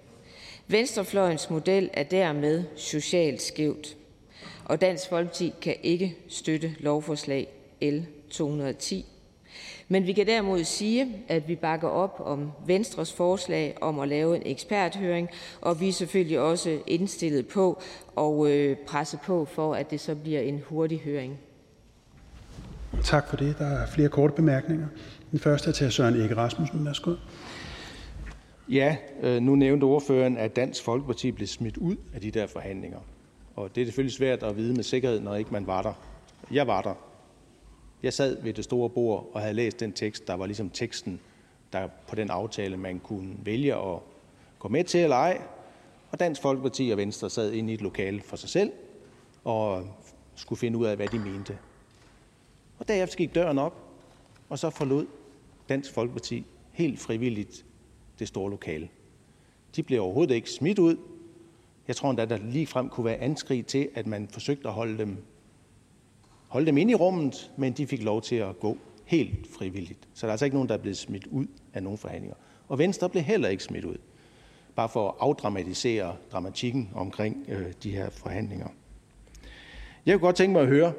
Venstrefløjens 0.66 1.50
model 1.50 1.90
er 1.92 2.02
dermed 2.02 2.64
socialt 2.76 3.42
skævt, 3.42 3.96
og 4.64 4.80
Dansk 4.80 5.08
Folkeparti 5.08 5.52
kan 5.62 5.76
ikke 5.82 6.16
støtte 6.28 6.74
lovforslag 6.80 7.48
L 7.82 7.98
210. 8.30 9.06
Men 9.94 10.06
vi 10.06 10.12
kan 10.12 10.26
derimod 10.26 10.64
sige, 10.64 11.16
at 11.28 11.48
vi 11.48 11.56
bakker 11.56 11.88
op 11.88 12.22
om 12.24 12.52
Venstres 12.66 13.12
forslag 13.12 13.76
om 13.80 13.98
at 13.98 14.08
lave 14.08 14.36
en 14.36 14.42
eksperthøring, 14.46 15.28
og 15.60 15.80
vi 15.80 15.88
er 15.88 15.92
selvfølgelig 15.92 16.40
også 16.40 16.78
indstillet 16.86 17.48
på 17.48 17.82
at 18.18 18.46
øh, 18.46 18.76
presse 18.86 19.18
på 19.24 19.44
for, 19.44 19.74
at 19.74 19.90
det 19.90 20.00
så 20.00 20.14
bliver 20.14 20.40
en 20.40 20.62
hurtig 20.68 21.00
høring. 21.04 21.38
Tak 23.02 23.28
for 23.28 23.36
det. 23.36 23.58
Der 23.58 23.66
er 23.66 23.86
flere 23.86 24.08
korte 24.08 24.34
bemærkninger. 24.34 24.86
Den 25.30 25.38
første 25.38 25.68
er 25.70 25.74
til 25.74 25.92
Søren 25.92 26.20
Ege 26.20 26.36
Rasmussen. 26.36 26.86
Værsgo. 26.86 27.14
Ja, 28.68 28.96
øh, 29.22 29.42
nu 29.42 29.54
nævnte 29.54 29.84
ordføreren, 29.84 30.36
at 30.36 30.56
Dansk 30.56 30.84
Folkeparti 30.84 31.30
blev 31.30 31.46
smidt 31.46 31.76
ud 31.76 31.96
af 32.14 32.20
de 32.20 32.30
der 32.30 32.46
forhandlinger. 32.46 32.98
Og 33.56 33.74
det 33.74 33.80
er 33.80 33.84
selvfølgelig 33.84 34.14
svært 34.14 34.42
at 34.42 34.56
vide 34.56 34.74
med 34.74 34.84
sikkerhed, 34.84 35.20
når 35.20 35.34
ikke 35.34 35.50
man 35.52 35.66
var 35.66 35.82
der. 35.82 35.92
Jeg 36.50 36.66
var 36.66 36.82
der. 36.82 37.13
Jeg 38.04 38.12
sad 38.12 38.42
ved 38.42 38.52
det 38.52 38.64
store 38.64 38.90
bord 38.90 39.30
og 39.32 39.40
havde 39.40 39.54
læst 39.54 39.80
den 39.80 39.92
tekst, 39.92 40.26
der 40.26 40.34
var 40.34 40.46
ligesom 40.46 40.70
teksten 40.70 41.20
der 41.72 41.88
på 42.08 42.14
den 42.14 42.30
aftale, 42.30 42.76
man 42.76 42.98
kunne 42.98 43.34
vælge 43.44 43.74
at 43.74 43.98
gå 44.58 44.68
med 44.68 44.84
til 44.84 45.00
eller 45.00 45.16
ej. 45.16 45.42
Og 46.10 46.20
Dansk 46.20 46.42
Folkeparti 46.42 46.90
og 46.90 46.96
Venstre 46.96 47.30
sad 47.30 47.52
inde 47.52 47.70
i 47.70 47.74
et 47.74 47.80
lokale 47.80 48.20
for 48.20 48.36
sig 48.36 48.48
selv 48.48 48.72
og 49.44 49.86
skulle 50.34 50.58
finde 50.58 50.78
ud 50.78 50.86
af, 50.86 50.96
hvad 50.96 51.08
de 51.08 51.18
mente. 51.18 51.58
Og 52.78 52.88
derefter 52.88 53.16
gik 53.16 53.34
døren 53.34 53.58
op, 53.58 53.74
og 54.48 54.58
så 54.58 54.70
forlod 54.70 55.06
Dansk 55.68 55.92
Folkeparti 55.92 56.44
helt 56.72 57.00
frivilligt 57.00 57.64
det 58.18 58.28
store 58.28 58.50
lokale. 58.50 58.88
De 59.76 59.82
blev 59.82 60.02
overhovedet 60.02 60.34
ikke 60.34 60.50
smidt 60.50 60.78
ud. 60.78 60.96
Jeg 61.88 61.96
tror 61.96 62.10
endda, 62.10 62.24
der 62.24 62.36
lige 62.36 62.66
frem 62.66 62.88
kunne 62.88 63.04
være 63.04 63.16
anskrig 63.16 63.66
til, 63.66 63.88
at 63.94 64.06
man 64.06 64.28
forsøgte 64.28 64.68
at 64.68 64.74
holde 64.74 64.98
dem, 64.98 65.16
holde 66.54 66.66
dem 66.66 66.78
inde 66.78 66.92
i 66.92 66.94
rummet, 66.94 67.50
men 67.56 67.72
de 67.72 67.86
fik 67.86 68.02
lov 68.02 68.22
til 68.22 68.36
at 68.36 68.60
gå 68.60 68.78
helt 69.04 69.46
frivilligt. 69.58 70.08
Så 70.14 70.26
der 70.26 70.30
er 70.30 70.32
altså 70.32 70.44
ikke 70.44 70.56
nogen, 70.56 70.68
der 70.68 70.74
er 70.74 70.78
blevet 70.78 70.96
smidt 70.96 71.26
ud 71.26 71.46
af 71.72 71.82
nogen 71.82 71.98
forhandlinger. 71.98 72.36
Og 72.68 72.78
Venstre 72.78 73.10
blev 73.10 73.22
heller 73.22 73.48
ikke 73.48 73.62
smidt 73.62 73.84
ud. 73.84 73.96
Bare 74.74 74.88
for 74.88 75.08
at 75.08 75.14
afdramatisere 75.20 76.16
dramatikken 76.32 76.90
omkring 76.94 77.46
øh, 77.48 77.72
de 77.82 77.90
her 77.90 78.10
forhandlinger. 78.10 78.66
Jeg 80.06 80.14
kunne 80.14 80.26
godt 80.26 80.36
tænke 80.36 80.52
mig 80.52 80.62
at 80.62 80.68
høre, 80.68 80.92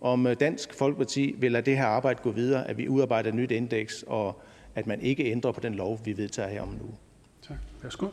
om 0.00 0.26
øh, 0.26 0.36
Dansk 0.40 0.74
Folkeparti 0.74 1.34
vil 1.38 1.52
lade 1.52 1.66
det 1.66 1.76
her 1.76 1.86
arbejde 1.86 2.22
gå 2.22 2.30
videre, 2.30 2.68
at 2.68 2.78
vi 2.78 2.88
udarbejder 2.88 3.28
et 3.28 3.34
nyt 3.34 3.50
indeks, 3.50 4.04
og 4.06 4.40
at 4.74 4.86
man 4.86 5.00
ikke 5.00 5.24
ændrer 5.24 5.52
på 5.52 5.60
den 5.60 5.74
lov, 5.74 6.00
vi 6.04 6.16
vedtager 6.16 6.48
her 6.48 6.62
om 6.62 6.68
nu. 6.68 6.94
Tak. 7.42 7.56
Værsgo. 7.82 8.06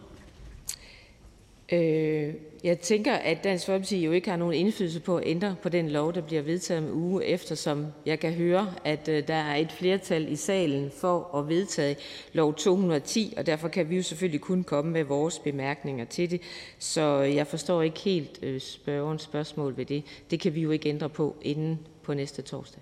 Øh, 1.72 2.34
jeg 2.64 2.80
tænker, 2.80 3.14
at 3.14 3.44
Dansk 3.44 3.66
Folkeparti 3.66 4.06
jo 4.06 4.12
ikke 4.12 4.30
har 4.30 4.38
nogen 4.38 4.54
indflydelse 4.54 5.00
på 5.00 5.18
at 5.18 5.24
ændre 5.26 5.56
på 5.64 5.70
den 5.70 5.90
lov, 5.90 6.14
der 6.14 6.22
bliver 6.22 6.42
vedtaget 6.42 6.84
om 6.84 6.88
en 6.88 6.94
uge, 6.94 7.26
eftersom 7.26 7.86
jeg 8.06 8.20
kan 8.20 8.34
høre, 8.34 8.74
at 8.86 9.08
øh, 9.08 9.28
der 9.28 9.34
er 9.34 9.56
et 9.56 9.72
flertal 9.72 10.32
i 10.32 10.36
salen 10.36 10.92
for 10.92 11.38
at 11.38 11.50
vedtage 11.50 11.96
lov 12.34 12.56
210, 12.56 13.34
og 13.38 13.46
derfor 13.46 13.68
kan 13.68 13.90
vi 13.90 13.96
jo 13.96 14.04
selvfølgelig 14.04 14.42
kun 14.42 14.64
komme 14.64 14.92
med 14.92 15.04
vores 15.04 15.40
bemærkninger 15.40 16.06
til 16.06 16.32
det. 16.32 16.42
Så 16.80 17.02
jeg 17.20 17.48
forstår 17.48 17.82
ikke 17.82 18.00
helt 18.00 18.40
øh, 18.42 18.62
spørgerens 18.62 19.22
spørgsmål 19.22 19.78
ved 19.78 19.86
det. 19.86 20.04
Det 20.32 20.40
kan 20.40 20.56
vi 20.56 20.62
jo 20.62 20.72
ikke 20.72 20.90
ændre 20.90 21.10
på 21.10 21.36
inden 21.42 21.80
på 22.04 22.14
næste 22.14 22.42
torsdag. 22.42 22.82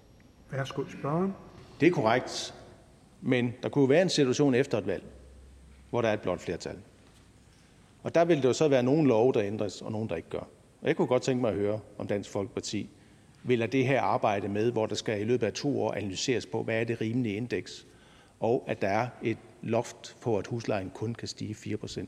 Værsgo, 0.51 0.83
spørgeren. 0.99 1.33
Det 1.79 1.87
er 1.87 1.91
korrekt. 1.91 2.53
Men 3.21 3.53
der 3.63 3.69
kunne 3.69 3.89
være 3.89 4.01
en 4.01 4.09
situation 4.09 4.55
efter 4.55 4.77
et 4.77 4.87
valg, 4.87 5.03
hvor 5.89 6.01
der 6.01 6.09
er 6.09 6.13
et 6.13 6.21
blot 6.21 6.39
flertal. 6.39 6.75
Og 8.03 8.15
der 8.15 8.25
vil 8.25 8.37
det 8.37 8.45
jo 8.45 8.53
så 8.53 8.67
være 8.67 8.83
nogle 8.83 9.07
love, 9.07 9.33
der 9.33 9.43
ændres, 9.43 9.81
og 9.81 9.91
nogle, 9.91 10.09
der 10.09 10.15
ikke 10.15 10.29
gør. 10.29 10.47
Og 10.81 10.87
jeg 10.87 10.95
kunne 10.95 11.07
godt 11.07 11.23
tænke 11.23 11.41
mig 11.41 11.51
at 11.51 11.57
høre, 11.57 11.79
om 11.97 12.07
Dansk 12.07 12.29
Folkeparti 12.29 12.89
vil 13.43 13.59
have 13.59 13.71
det 13.71 13.87
her 13.87 14.01
arbejde 14.01 14.47
med, 14.47 14.71
hvor 14.71 14.85
der 14.85 14.95
skal 14.95 15.21
i 15.21 15.23
løbet 15.23 15.47
af 15.47 15.53
to 15.53 15.81
år 15.81 15.93
analyseres 15.93 16.45
på, 16.45 16.63
hvad 16.63 16.79
er 16.79 16.83
det 16.83 17.01
rimelige 17.01 17.35
indeks, 17.35 17.87
og 18.39 18.63
at 18.67 18.81
der 18.81 18.87
er 18.87 19.07
et 19.23 19.37
loft 19.61 20.17
på, 20.21 20.37
at 20.37 20.47
huslejen 20.47 20.89
kun 20.89 21.15
kan 21.15 21.27
stige 21.27 21.75
4%. 21.75 22.05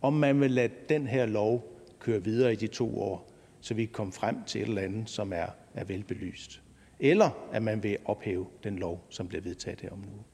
Om 0.00 0.12
man 0.12 0.40
vil 0.40 0.50
lade 0.50 0.72
den 0.88 1.06
her 1.06 1.26
lov 1.26 1.72
køre 2.00 2.24
videre 2.24 2.52
i 2.52 2.56
de 2.56 2.66
to 2.66 3.00
år, 3.00 3.30
så 3.60 3.74
vi 3.74 3.84
kan 3.84 3.92
komme 3.92 4.12
frem 4.12 4.44
til 4.44 4.62
et 4.62 4.68
eller 4.68 4.82
andet, 4.82 5.10
som 5.10 5.32
er, 5.32 5.46
er 5.74 5.84
velbelyst. 5.84 6.62
Eller 7.00 7.30
at 7.52 7.62
man 7.62 7.82
vil 7.82 7.96
ophæve 8.04 8.46
den 8.64 8.78
lov, 8.78 9.04
som 9.08 9.28
bliver 9.28 9.42
vedtaget 9.42 9.80
her 9.80 9.90
om 9.90 9.98
nu. 9.98 10.24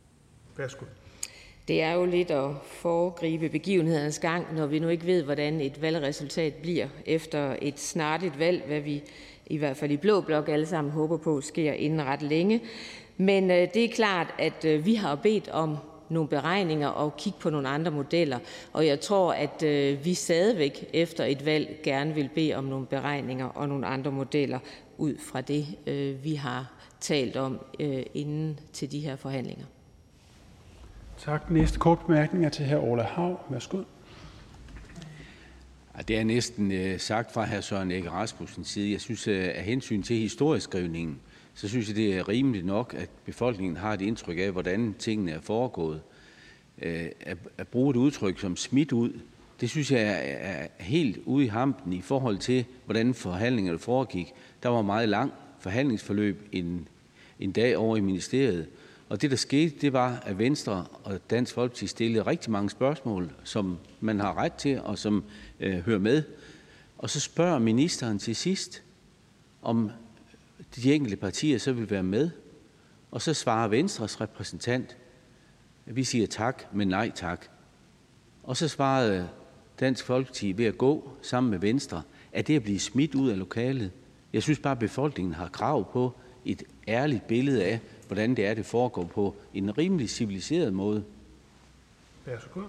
Værsgo. 0.57 0.85
Det 1.69 1.83
er 1.83 1.93
jo 1.93 2.05
lidt 2.05 2.31
at 2.31 2.51
foregribe 2.63 3.49
begivenhedernes 3.49 4.19
gang, 4.19 4.55
når 4.55 4.67
vi 4.67 4.79
nu 4.79 4.89
ikke 4.89 5.07
ved, 5.07 5.23
hvordan 5.23 5.61
et 5.61 5.83
valgresultat 5.83 6.55
bliver 6.55 6.89
efter 7.07 7.57
et 7.63 7.81
snartigt 7.81 8.39
valg, 8.39 8.63
hvad 8.67 8.81
vi 8.81 9.03
i 9.47 9.57
hvert 9.57 9.77
fald 9.77 9.91
i 9.91 9.97
Blå 9.97 10.21
Blok 10.21 10.49
alle 10.49 10.67
sammen 10.67 10.93
håber 10.93 11.17
på 11.17 11.41
sker 11.41 11.73
inden 11.73 12.03
ret 12.03 12.23
længe. 12.23 12.61
Men 13.17 13.51
øh, 13.51 13.69
det 13.75 13.85
er 13.85 13.89
klart, 13.89 14.35
at 14.39 14.65
øh, 14.65 14.87
vi 14.87 14.95
har 14.95 15.15
bedt 15.15 15.49
om 15.49 15.77
nogle 16.09 16.29
beregninger 16.29 16.89
og 16.89 17.17
kigge 17.17 17.39
på 17.41 17.51
nogle 17.51 17.69
andre 17.69 17.91
modeller. 17.91 18.39
Og 18.73 18.87
jeg 18.87 19.01
tror, 19.01 19.33
at 19.33 19.63
øh, 19.63 20.05
vi 20.05 20.15
stadigvæk 20.15 20.91
efter 20.93 21.25
et 21.25 21.45
valg 21.45 21.81
gerne 21.83 22.15
vil 22.15 22.31
bede 22.35 22.55
om 22.55 22.65
nogle 22.65 22.87
beregninger 22.87 23.47
og 23.47 23.69
nogle 23.69 23.87
andre 23.87 24.11
modeller 24.11 24.59
ud 24.99 25.15
fra 25.19 25.41
det, 25.41 25.67
øh, 25.87 26.25
vi 26.25 26.35
har 26.35 26.73
talt 27.01 27.37
om 27.37 27.59
øh, 27.81 28.03
inden 28.15 28.61
til 28.73 28.93
de 28.93 29.01
her 29.01 29.17
forhandlinger. 29.17 29.65
Tak. 31.25 31.51
Næste 31.51 31.79
kort 31.79 31.99
bemærkning 32.07 32.45
er 32.45 32.49
til 32.49 32.67
hr. 32.67 32.77
Orla 32.77 33.03
Hav. 33.03 33.41
Værsgo. 33.51 33.83
Det 36.09 36.19
er 36.19 36.25
næsten 36.25 36.73
øh, 36.73 37.01
sagt 37.01 37.33
fra 37.33 37.45
hr. 37.47 37.61
Søren 37.61 37.91
Ege 37.91 38.11
Rasmussens 38.11 38.69
side. 38.69 38.93
Jeg 38.93 39.01
synes, 39.01 39.29
øh, 39.29 39.45
af 39.55 39.63
hensyn 39.63 40.03
til 40.03 40.17
historieskrivningen, 40.17 41.21
så 41.55 41.69
synes 41.69 41.89
jeg, 41.89 41.97
det 41.97 42.17
er 42.17 42.29
rimeligt 42.29 42.67
nok, 42.67 42.95
at 42.99 43.09
befolkningen 43.25 43.77
har 43.77 43.93
et 43.93 44.01
indtryk 44.01 44.39
af, 44.39 44.53
hvordan 44.53 44.95
tingene 44.99 45.33
er 45.33 45.41
foregået. 45.41 46.01
Øh, 46.83 47.07
at 47.59 47.69
bruge 47.69 47.91
et 47.91 47.97
udtryk 47.97 48.41
som 48.41 48.57
smidt 48.57 48.93
ud, 48.93 49.21
det 49.61 49.71
synes 49.71 49.93
jeg 49.93 50.21
er 50.41 50.67
helt 50.79 51.19
ude 51.25 51.45
i 51.45 51.49
hampen 51.49 51.93
i 51.93 52.01
forhold 52.01 52.39
til, 52.39 52.65
hvordan 52.85 53.15
forhandlingerne 53.15 53.79
foregik. 53.79 54.33
Der 54.63 54.69
var 54.69 54.83
meget 54.83 55.09
lang 55.09 55.33
forhandlingsforløb 55.61 56.49
en, 56.53 56.89
en 57.41 57.53
dag 57.53 57.77
over 57.77 57.97
i 57.97 58.01
ministeriet. 58.01 58.67
Og 59.09 59.23
det, 59.23 59.31
der 59.31 59.37
skete, 59.37 59.75
det 59.81 59.93
var, 59.93 60.23
at 60.27 60.39
Venstre 60.39 60.87
og 61.05 61.31
Dansk 61.31 61.55
Folkeparti 61.55 61.87
stillede 61.87 62.27
rigtig 62.27 62.51
mange 62.51 62.71
spørgsmål, 62.71 63.33
som 63.45 63.79
man 64.01 64.21
har 64.21 64.39
ret 64.39 64.53
til 64.53 64.81
og 64.81 64.99
som 64.99 65.25
øh, 65.61 65.75
hører 65.75 65.99
med. 65.99 66.23
Og 66.99 67.11
så 67.11 67.21
spørger 67.21 67.59
ministeren 67.59 68.19
til 68.19 68.37
sidst, 68.37 68.83
om 69.63 69.91
de 70.77 70.95
enkelte 70.95 71.17
partier 71.17 71.59
så 71.59 71.73
vil 71.73 71.91
være 71.91 72.03
med. 72.03 72.31
Og 73.11 73.23
så 73.23 73.35
svarer 73.35 73.69
Venstres 73.69 74.21
repræsentant, 74.21 74.97
at 75.87 75.97
vi 75.97 76.05
siger 76.05 76.27
tak, 76.27 76.65
men 76.73 76.89
nej 76.89 77.11
tak. 77.15 77.47
Og 78.43 78.57
så 78.57 78.69
svarede 78.69 79.29
Dansk 79.81 80.05
Folkeparti 80.05 80.53
ved 80.53 80.65
at 80.65 80.79
gå 80.79 81.11
sammen 81.23 81.51
med 81.51 81.59
Venstre, 81.59 82.03
at 82.33 82.47
det 82.47 82.57
at 82.57 82.63
blive 82.63 82.81
smidt 82.81 83.15
ud 83.15 83.31
af 83.31 83.39
lokalet. 83.39 83.91
Jeg 84.33 84.43
synes 84.43 84.59
bare, 84.59 84.73
at 84.73 84.79
befolkningen 84.79 85.35
har 85.35 85.49
krav 85.49 85.93
på 85.93 86.13
et 86.45 86.63
ærligt 86.89 87.27
billede 87.27 87.65
af, 87.65 87.81
hvordan 88.09 88.35
det 88.35 88.47
er, 88.47 88.55
det 88.55 88.67
foregår 88.67 89.05
på 89.05 89.35
en 89.55 89.79
rimelig 89.79 90.11
civiliseret 90.11 90.73
måde. 90.73 91.05
Værsgo. 92.27 92.61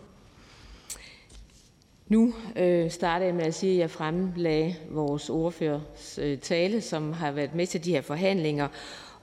Nu 2.08 2.34
øh, 2.56 2.92
starter 2.92 3.26
jeg 3.26 3.36
med 3.36 3.44
at 3.44 3.54
sige, 3.54 3.74
at 3.74 3.80
jeg 3.80 3.92
fremlagde 3.92 4.76
vores 4.90 5.30
ordførers 5.30 6.20
øh, 6.22 6.38
tale, 6.38 6.82
som 6.82 7.14
har 7.14 7.32
været 7.32 7.56
med 7.56 7.68
til 7.68 7.86
de 7.86 7.92
her 7.92 8.02
forhandlinger. 8.02 8.68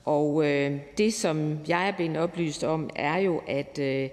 Og 0.05 0.47
øh, 0.47 0.81
det, 0.99 1.15
som 1.15 1.59
jeg 1.69 1.89
er 1.89 1.93
blevet 1.97 2.17
oplyst 2.17 2.65
om, 2.65 2.91
er 2.97 3.19
jo, 3.19 3.43
at, 3.49 3.79
øh, 3.79 4.09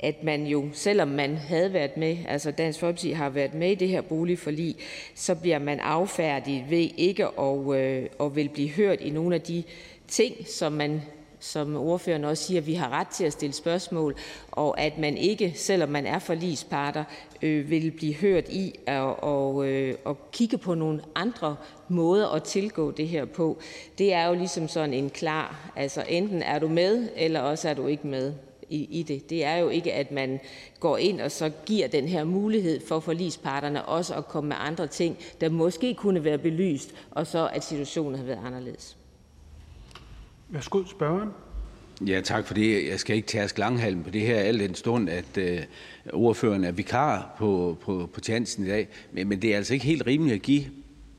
at 0.00 0.24
man 0.24 0.46
jo, 0.46 0.68
selvom 0.72 1.08
man 1.08 1.36
havde 1.36 1.72
været 1.72 1.96
med, 1.96 2.16
altså 2.28 2.50
Dansk 2.50 2.80
Folkeparti 2.80 3.10
har 3.10 3.30
været 3.30 3.54
med 3.54 3.70
i 3.70 3.74
det 3.74 3.88
her 3.88 4.00
boligforlig, 4.00 4.76
så 5.14 5.34
bliver 5.34 5.58
man 5.58 5.80
affærdig 5.80 6.66
ved 6.70 6.88
ikke 6.96 7.26
at, 7.26 7.74
øh, 7.74 8.08
at 8.20 8.36
vil 8.36 8.48
blive 8.48 8.70
hørt 8.70 9.00
i 9.00 9.10
nogle 9.10 9.34
af 9.34 9.40
de 9.40 9.62
ting, 10.08 10.48
som 10.48 10.72
man 10.72 11.02
som 11.44 11.76
ordføreren 11.76 12.24
også 12.24 12.44
siger, 12.44 12.60
at 12.60 12.66
vi 12.66 12.74
har 12.74 12.88
ret 12.88 13.08
til 13.08 13.24
at 13.24 13.32
stille 13.32 13.52
spørgsmål, 13.52 14.16
og 14.50 14.80
at 14.80 14.98
man 14.98 15.16
ikke, 15.16 15.52
selvom 15.56 15.88
man 15.88 16.06
er 16.06 16.18
forligsparter, 16.18 17.04
øh, 17.42 17.70
vil 17.70 17.90
blive 17.90 18.14
hørt 18.14 18.48
i 18.48 18.74
at 18.86 19.00
og, 19.18 19.68
øh, 19.68 19.94
og 20.04 20.30
kigge 20.32 20.58
på 20.58 20.74
nogle 20.74 21.00
andre 21.14 21.56
måder 21.88 22.28
at 22.28 22.42
tilgå 22.42 22.90
det 22.90 23.08
her 23.08 23.24
på. 23.24 23.58
Det 23.98 24.12
er 24.12 24.26
jo 24.26 24.34
ligesom 24.34 24.68
sådan 24.68 24.94
en 24.94 25.10
klar, 25.10 25.72
altså 25.76 26.04
enten 26.08 26.42
er 26.42 26.58
du 26.58 26.68
med, 26.68 27.08
eller 27.16 27.40
også 27.40 27.68
er 27.68 27.74
du 27.74 27.86
ikke 27.86 28.06
med 28.06 28.32
i, 28.70 29.00
i 29.00 29.02
det. 29.02 29.30
Det 29.30 29.44
er 29.44 29.56
jo 29.56 29.68
ikke, 29.68 29.92
at 29.92 30.12
man 30.12 30.40
går 30.80 30.96
ind 30.96 31.20
og 31.20 31.30
så 31.30 31.50
giver 31.66 31.88
den 31.88 32.08
her 32.08 32.24
mulighed 32.24 32.80
for 32.86 33.00
forlisparterne 33.00 33.84
også 33.84 34.14
at 34.14 34.28
komme 34.28 34.48
med 34.48 34.56
andre 34.60 34.86
ting, 34.86 35.18
der 35.40 35.48
måske 35.48 35.94
kunne 35.94 36.24
være 36.24 36.38
belyst, 36.38 36.94
og 37.10 37.26
så 37.26 37.48
at 37.52 37.64
situationen 37.64 38.14
har 38.14 38.24
været 38.24 38.40
anderledes. 38.46 38.96
Værsgo, 40.54 40.84
spørgeren. 40.86 41.28
Ja, 42.06 42.20
tak 42.20 42.46
for 42.46 42.54
det. 42.54 42.88
Jeg 42.88 43.00
skal 43.00 43.16
ikke 43.16 43.28
tærske 43.28 43.58
langhalm 43.58 44.02
på 44.02 44.10
det 44.10 44.20
her, 44.20 44.36
alt 44.36 44.60
den 44.60 44.74
stund, 44.74 45.10
at 45.10 45.38
øh, 45.38 45.60
ordføreren 46.12 46.64
er 46.64 46.72
vikar 46.72 47.34
på, 47.38 47.78
på, 47.80 48.10
på 48.14 48.20
tjansen 48.20 48.64
i 48.64 48.68
dag. 48.68 48.88
Men, 49.12 49.28
men 49.28 49.42
det 49.42 49.52
er 49.52 49.56
altså 49.56 49.74
ikke 49.74 49.86
helt 49.86 50.06
rimeligt 50.06 50.34
at 50.34 50.42
give 50.42 50.64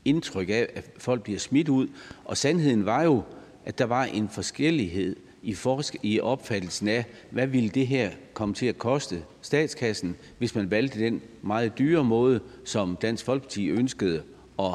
indtryk 0.04 0.48
af, 0.48 0.66
at 0.74 0.90
folk 0.98 1.22
bliver 1.22 1.38
smidt 1.38 1.68
ud. 1.68 1.88
Og 2.24 2.36
sandheden 2.36 2.86
var 2.86 3.02
jo, 3.02 3.22
at 3.64 3.78
der 3.78 3.84
var 3.84 4.04
en 4.04 4.28
forskellighed 4.28 5.16
i, 5.42 5.54
forsk- 5.54 5.96
i 6.02 6.20
opfattelsen 6.20 6.88
af, 6.88 7.04
hvad 7.30 7.46
ville 7.46 7.68
det 7.68 7.86
her 7.86 8.10
komme 8.34 8.54
til 8.54 8.66
at 8.66 8.78
koste 8.78 9.22
statskassen, 9.40 10.16
hvis 10.38 10.54
man 10.54 10.70
valgte 10.70 11.00
den 11.00 11.22
meget 11.42 11.78
dyre 11.78 12.04
måde, 12.04 12.40
som 12.64 12.96
Dansk 13.02 13.24
Folkeparti 13.24 13.68
ønskede 13.68 14.22
at 14.58 14.74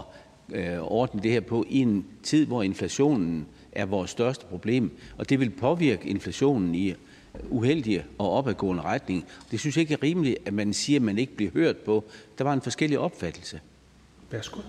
øh, 0.54 0.80
ordne 0.80 1.22
det 1.24 1.32
her 1.32 1.42
på 1.42 1.66
i 1.70 1.80
en 1.80 2.06
tid, 2.24 2.46
hvor 2.46 2.64
inflationen 2.64 3.48
er 3.72 3.86
vores 3.86 4.12
største 4.12 4.46
problem, 4.46 4.98
og 5.18 5.30
det 5.30 5.40
vil 5.40 5.50
påvirke 5.50 6.08
inflationen 6.08 6.76
i 6.76 6.94
uheldige 7.50 8.06
og 8.18 8.32
opadgående 8.32 8.84
retning. 8.84 9.26
Det 9.52 9.60
synes 9.60 9.78
jeg 9.78 9.82
ikke 9.82 9.94
er 9.94 10.04
rimeligt, 10.04 10.38
at 10.46 10.54
man 10.54 10.74
siger, 10.74 11.00
at 11.00 11.04
man 11.04 11.18
ikke 11.18 11.36
bliver 11.36 11.52
hørt 11.52 11.78
på. 11.78 12.04
Der 12.38 12.44
var 12.44 12.54
en 12.54 12.62
forskellig 12.62 13.00
opfattelse. 13.00 13.60
Værsgo. 14.32 14.62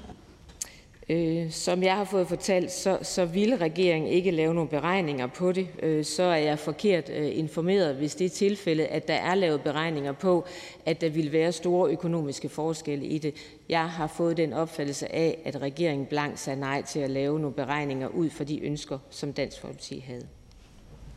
Øh, 1.08 1.50
som 1.50 1.82
jeg 1.82 1.96
har 1.96 2.04
fået 2.04 2.28
fortalt, 2.28 2.72
så, 2.72 2.98
så 3.02 3.24
ville 3.24 3.56
regeringen 3.56 4.10
ikke 4.10 4.30
lave 4.30 4.54
nogle 4.54 4.70
beregninger 4.70 5.26
på 5.26 5.52
det. 5.52 5.68
Øh, 5.82 6.04
så 6.04 6.22
er 6.22 6.36
jeg 6.36 6.58
forkert 6.58 7.10
øh, 7.10 7.38
informeret, 7.38 7.96
hvis 7.96 8.14
det 8.14 8.24
er 8.24 8.28
tilfældet, 8.30 8.84
at 8.84 9.08
der 9.08 9.14
er 9.14 9.34
lavet 9.34 9.60
beregninger 9.60 10.12
på, 10.12 10.44
at 10.86 11.00
der 11.00 11.10
vil 11.10 11.32
være 11.32 11.52
store 11.52 11.90
økonomiske 11.90 12.48
forskelle 12.48 13.04
i 13.04 13.18
det. 13.18 13.34
Jeg 13.68 13.88
har 13.88 14.06
fået 14.06 14.36
den 14.36 14.52
opfattelse 14.52 15.14
af, 15.14 15.38
at 15.44 15.62
regeringen 15.62 16.06
blank 16.06 16.38
sagde 16.38 16.60
nej 16.60 16.82
til 16.82 17.00
at 17.00 17.10
lave 17.10 17.40
nogle 17.40 17.54
beregninger 17.54 18.08
ud 18.08 18.30
for 18.30 18.44
de 18.44 18.64
ønsker, 18.64 18.98
som 19.10 19.32
Dansk 19.32 19.60
Folkeparti 19.60 20.04
havde. 20.06 20.26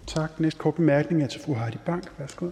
Tak. 0.07 0.39
Næste 0.39 0.59
kort 0.59 0.75
bemærkning 0.75 1.23
er 1.23 1.27
til 1.27 1.41
fru 1.41 1.53
Heidi 1.53 1.77
Bank. 1.85 2.11
Værsgo. 2.17 2.49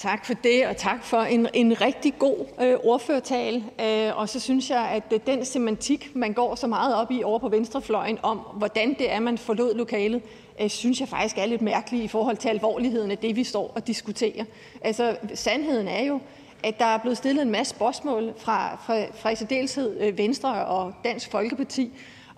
Tak 0.00 0.26
for 0.26 0.34
det, 0.34 0.66
og 0.66 0.76
tak 0.76 1.04
for 1.04 1.16
en, 1.16 1.48
en 1.54 1.80
rigtig 1.80 2.18
god 2.18 2.46
øh, 2.60 2.76
ordførertale. 2.84 3.64
Øh, 3.80 4.18
og 4.18 4.28
så 4.28 4.40
synes 4.40 4.70
jeg, 4.70 4.88
at 4.88 5.02
øh, 5.12 5.20
den 5.26 5.44
semantik, 5.44 6.10
man 6.14 6.32
går 6.32 6.54
så 6.54 6.66
meget 6.66 6.94
op 6.94 7.10
i 7.10 7.22
over 7.22 7.38
på 7.38 7.48
venstrefløjen, 7.48 8.18
om 8.22 8.38
hvordan 8.38 8.94
det 8.98 9.12
er, 9.12 9.20
man 9.20 9.38
forlod 9.38 9.74
lokalet, 9.74 10.22
øh, 10.60 10.70
synes 10.70 11.00
jeg 11.00 11.08
faktisk 11.08 11.38
er 11.38 11.46
lidt 11.46 11.62
mærkelig 11.62 12.04
i 12.04 12.08
forhold 12.08 12.36
til 12.36 12.48
alvorligheden 12.48 13.10
af 13.10 13.18
det, 13.18 13.36
vi 13.36 13.44
står 13.44 13.72
og 13.74 13.86
diskuterer. 13.86 14.44
Altså, 14.80 15.16
sandheden 15.34 15.88
er 15.88 16.04
jo, 16.04 16.20
at 16.64 16.78
der 16.78 16.84
er 16.84 16.98
blevet 16.98 17.18
stillet 17.18 17.42
en 17.42 17.50
masse 17.50 17.70
spørgsmål 17.70 18.32
fra, 18.38 18.76
fra, 18.86 19.04
fra 19.14 19.30
i 19.30 19.36
særdeleshed 19.36 20.00
øh, 20.00 20.18
Venstre 20.18 20.66
og 20.66 20.94
Dansk 21.04 21.30
Folkeparti, 21.30 21.90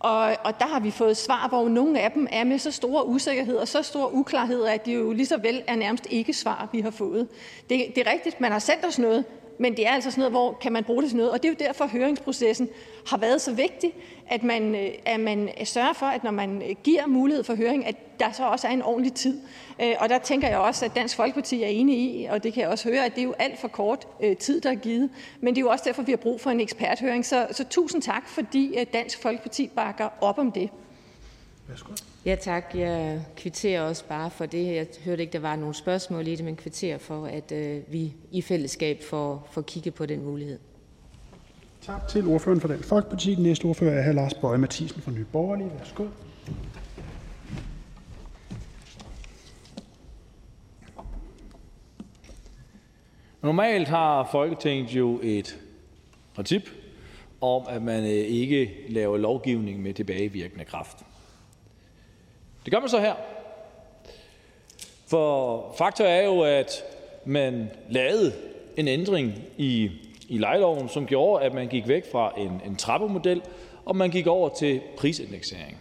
og, 0.02 0.36
og 0.44 0.60
der 0.60 0.66
har 0.66 0.80
vi 0.80 0.90
fået 0.90 1.16
svar, 1.16 1.48
hvor 1.48 1.68
nogle 1.68 2.00
af 2.00 2.10
dem 2.10 2.26
er 2.30 2.44
med 2.44 2.58
så 2.58 2.70
store 2.70 3.06
usikkerheder 3.06 3.60
og 3.60 3.68
så 3.68 3.82
store 3.82 4.14
uklarheder, 4.14 4.70
at 4.70 4.86
det 4.86 4.94
jo 4.94 5.12
lige 5.12 5.26
så 5.26 5.36
vel 5.36 5.62
er 5.66 5.76
nærmest 5.76 6.06
ikke 6.10 6.32
svar, 6.32 6.68
vi 6.72 6.80
har 6.80 6.90
fået. 6.90 7.28
Det, 7.70 7.86
det 7.94 8.06
er 8.06 8.12
rigtigt, 8.12 8.40
man 8.40 8.52
har 8.52 8.58
sendt 8.58 8.84
os 8.84 8.98
noget, 8.98 9.24
men 9.58 9.76
det 9.76 9.86
er 9.86 9.90
altså 9.90 10.10
sådan 10.10 10.20
noget, 10.20 10.32
hvor 10.32 10.58
kan 10.60 10.72
man 10.72 10.84
bruge 10.84 11.02
det 11.02 11.10
til 11.10 11.16
noget? 11.16 11.32
Og 11.32 11.42
det 11.42 11.48
er 11.48 11.52
jo 11.52 11.66
derfor, 11.66 11.86
høringsprocessen 11.86 12.68
har 13.06 13.16
været 13.16 13.40
så 13.40 13.52
vigtig, 13.52 13.94
at 14.28 14.42
man, 14.42 14.74
øh, 14.74 14.90
at 15.04 15.20
man 15.20 15.48
sørger 15.64 15.92
for, 15.92 16.06
at 16.06 16.24
når 16.24 16.30
man 16.30 16.62
øh, 16.62 16.76
giver 16.84 17.06
mulighed 17.06 17.44
for 17.44 17.54
høring, 17.54 17.86
at 17.86 18.20
der 18.20 18.32
så 18.32 18.44
også 18.44 18.66
er 18.66 18.72
en 18.72 18.82
ordentlig 18.82 19.12
tid. 19.14 19.40
Øh, 19.82 19.94
og 19.98 20.08
der 20.08 20.18
tænker 20.18 20.48
jeg 20.48 20.58
også, 20.58 20.84
at 20.84 20.94
Dansk 20.94 21.16
Folkeparti 21.16 21.62
er 21.62 21.66
enige 21.66 21.98
i, 21.98 22.24
og 22.24 22.42
det 22.42 22.52
kan 22.52 22.62
jeg 22.62 22.70
også 22.70 22.88
høre, 22.88 23.04
at 23.04 23.14
det 23.14 23.20
er 23.20 23.24
jo 23.24 23.34
alt 23.38 23.60
for 23.60 23.68
kort 23.68 24.06
tid, 24.40 24.60
der 24.60 24.70
er 24.70 24.74
givet. 24.74 25.10
Men 25.40 25.54
det 25.54 25.60
er 25.60 25.64
jo 25.64 25.70
også 25.70 25.84
derfor, 25.86 26.02
vi 26.02 26.12
har 26.12 26.16
brug 26.16 26.40
for 26.40 26.50
en 26.50 26.60
eksperthøring. 26.60 27.26
Så, 27.26 27.46
så 27.50 27.64
tusind 27.64 28.02
tak, 28.02 28.28
fordi 28.28 28.84
Dansk 28.92 29.22
Folkeparti 29.22 29.70
bakker 29.76 30.08
op 30.20 30.38
om 30.38 30.52
det. 30.52 30.70
Værsgo. 31.68 31.92
Ja 32.24 32.34
tak. 32.34 32.64
Jeg 32.74 33.20
kvitterer 33.36 33.82
også 33.82 34.04
bare 34.08 34.30
for 34.30 34.46
det. 34.46 34.74
Jeg 34.74 34.86
hørte 35.04 35.22
ikke, 35.22 35.32
der 35.32 35.38
var 35.38 35.56
nogle 35.56 35.74
spørgsmål 35.74 36.26
i 36.26 36.36
det, 36.36 36.44
men 36.44 36.56
kvitterer 36.56 36.98
for, 36.98 37.26
at 37.26 37.52
øh, 37.52 37.80
vi 37.88 38.14
i 38.30 38.42
fællesskab 38.42 39.02
får, 39.02 39.48
får 39.50 39.62
kigget 39.62 39.94
på 39.94 40.06
den 40.06 40.24
mulighed. 40.24 40.58
Tak 41.80 42.08
til 42.08 42.26
ordføreren 42.26 42.60
for 42.60 42.68
Dansk 42.68 42.88
Folkeparti. 42.88 43.34
Den 43.34 43.42
næste 43.42 43.64
ordfører 43.64 44.00
er 44.00 44.08
hr. 44.08 44.12
Lars 44.12 44.34
Bøje 44.34 44.58
Mathisen 44.58 45.02
fra 45.02 45.10
Nye 45.10 45.24
Borgerlige. 45.32 45.70
Værsgo. 45.78 46.06
Normalt 53.42 53.88
har 53.88 54.28
Folketinget 54.32 54.90
jo 54.90 55.20
et 55.22 55.58
princip 56.34 56.62
om, 57.40 57.62
at 57.68 57.82
man 57.82 58.04
øh, 58.04 58.10
ikke 58.10 58.70
laver 58.88 59.16
lovgivning 59.16 59.82
med 59.82 59.94
tilbagevirkende 59.94 60.64
kraft. 60.64 61.04
Det 62.64 62.72
gør 62.72 62.80
man 62.80 62.88
så 62.88 63.00
her. 63.00 63.14
For 65.06 65.74
fakta 65.78 66.04
er 66.04 66.24
jo, 66.24 66.40
at 66.40 66.84
man 67.24 67.70
lavede 67.88 68.32
en 68.76 68.88
ændring 68.88 69.34
i, 69.56 69.90
i 70.28 70.38
lejeloven, 70.38 70.88
som 70.88 71.06
gjorde, 71.06 71.44
at 71.44 71.54
man 71.54 71.68
gik 71.68 71.88
væk 71.88 72.12
fra 72.12 72.32
en, 72.36 72.60
en 72.66 72.76
trappemodel, 72.76 73.42
og 73.84 73.96
man 73.96 74.10
gik 74.10 74.26
over 74.26 74.48
til 74.48 74.80
prisindeksering. 74.96 75.78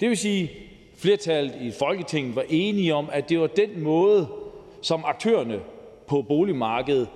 Det 0.00 0.08
vil 0.08 0.16
sige, 0.16 0.42
at 0.42 0.50
flertallet 0.98 1.54
i 1.60 1.70
Folketinget 1.70 2.36
var 2.36 2.44
enige 2.48 2.94
om, 2.94 3.08
at 3.12 3.28
det 3.28 3.40
var 3.40 3.46
den 3.46 3.82
måde, 3.82 4.28
som 4.82 5.04
aktørerne 5.04 5.60
på 6.06 6.22
boligmarkedet 6.22 7.08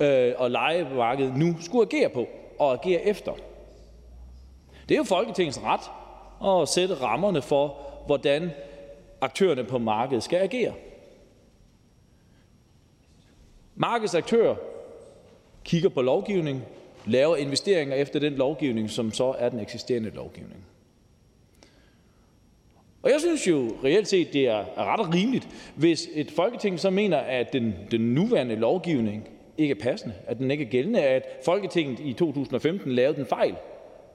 øh, 0.00 0.32
og 0.36 0.50
lejemarkedet 0.50 1.36
nu 1.36 1.56
skulle 1.60 1.88
agere 1.92 2.08
på 2.08 2.26
og 2.58 2.72
agere 2.72 3.00
efter. 3.00 3.32
Det 4.88 4.94
er 4.94 4.98
jo 4.98 5.04
Folketingets 5.04 5.60
ret 5.64 5.90
at 6.62 6.68
sætte 6.68 6.94
rammerne 6.94 7.42
for, 7.42 7.76
hvordan 8.06 8.50
aktørerne 9.20 9.64
på 9.64 9.78
markedet 9.78 10.22
skal 10.22 10.38
agere. 10.38 10.72
Markedsaktører 13.74 14.54
kigger 15.64 15.88
på 15.88 16.02
lovgivning, 16.02 16.62
laver 17.06 17.36
investeringer 17.36 17.96
efter 17.96 18.20
den 18.20 18.32
lovgivning, 18.34 18.90
som 18.90 19.12
så 19.12 19.34
er 19.38 19.48
den 19.48 19.60
eksisterende 19.60 20.10
lovgivning. 20.10 20.64
Og 23.02 23.10
jeg 23.10 23.20
synes 23.20 23.48
jo 23.48 23.76
reelt 23.84 24.08
set, 24.08 24.32
det 24.32 24.48
er 24.48 24.64
ret 24.78 25.00
og 25.00 25.14
rimeligt, 25.14 25.48
hvis 25.76 26.08
et 26.14 26.30
folketing 26.30 26.80
så 26.80 26.90
mener, 26.90 27.18
at 27.18 27.52
den, 27.52 27.74
den 27.90 28.00
nuværende 28.00 28.56
lovgivning 28.56 29.28
ikke 29.58 29.72
er 29.72 29.80
passende, 29.82 30.14
at 30.26 30.38
den 30.38 30.50
ikke 30.50 30.64
er 30.64 30.68
gældende, 30.68 31.02
at 31.02 31.26
Folketinget 31.44 32.00
i 32.00 32.12
2015 32.12 32.92
lavede 32.92 33.20
en 33.20 33.26
fejl 33.26 33.56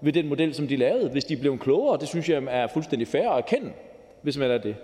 ved 0.01 0.13
den 0.13 0.27
model, 0.27 0.53
som 0.53 0.67
de 0.67 0.75
lavede. 0.75 1.09
Hvis 1.09 1.25
de 1.25 1.37
blev 1.37 1.59
klogere, 1.59 1.99
det 1.99 2.07
synes 2.07 2.29
jeg 2.29 2.43
er 2.49 2.67
fuldstændig 2.67 3.07
fair 3.07 3.29
at 3.29 3.37
erkende, 3.37 3.73
hvis 4.21 4.37
man 4.37 4.51
er 4.51 4.57
det. 4.57 4.75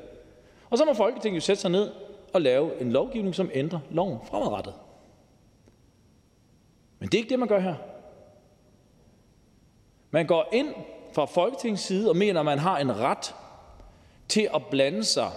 Og 0.70 0.78
så 0.78 0.86
må 0.86 0.94
Folketinget 0.94 1.36
jo 1.36 1.42
sætte 1.42 1.62
sig 1.62 1.72
ned 1.72 1.92
og 2.34 2.42
lave 2.42 2.82
en 2.82 2.92
lovgivning, 2.92 3.36
som 3.36 3.50
ændrer 3.54 3.80
loven 3.92 4.20
fremadrettet. 4.30 4.74
Men 7.00 7.10
det 7.10 7.14
er 7.14 7.20
ikke 7.20 7.30
det, 7.30 7.40
man 7.40 7.48
gør 7.48 7.60
her. 7.60 7.76
Man 10.12 10.28
går 10.28 10.50
ind 10.54 10.68
fra 11.14 11.26
Folketingets 11.26 11.84
side 11.84 12.10
og 12.10 12.18
mener, 12.18 12.40
at 12.40 12.46
man 12.46 12.60
har 12.60 12.78
en 12.78 12.98
ret 12.98 13.36
til 14.28 14.50
at 14.56 14.62
blande 14.72 15.04
sig 15.04 15.32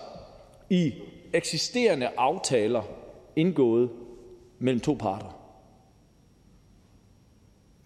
i 0.70 0.94
eksisterende 1.32 2.10
aftaler 2.16 2.82
indgået 3.36 3.90
mellem 4.58 4.80
to 4.80 4.94
parter. 4.94 5.38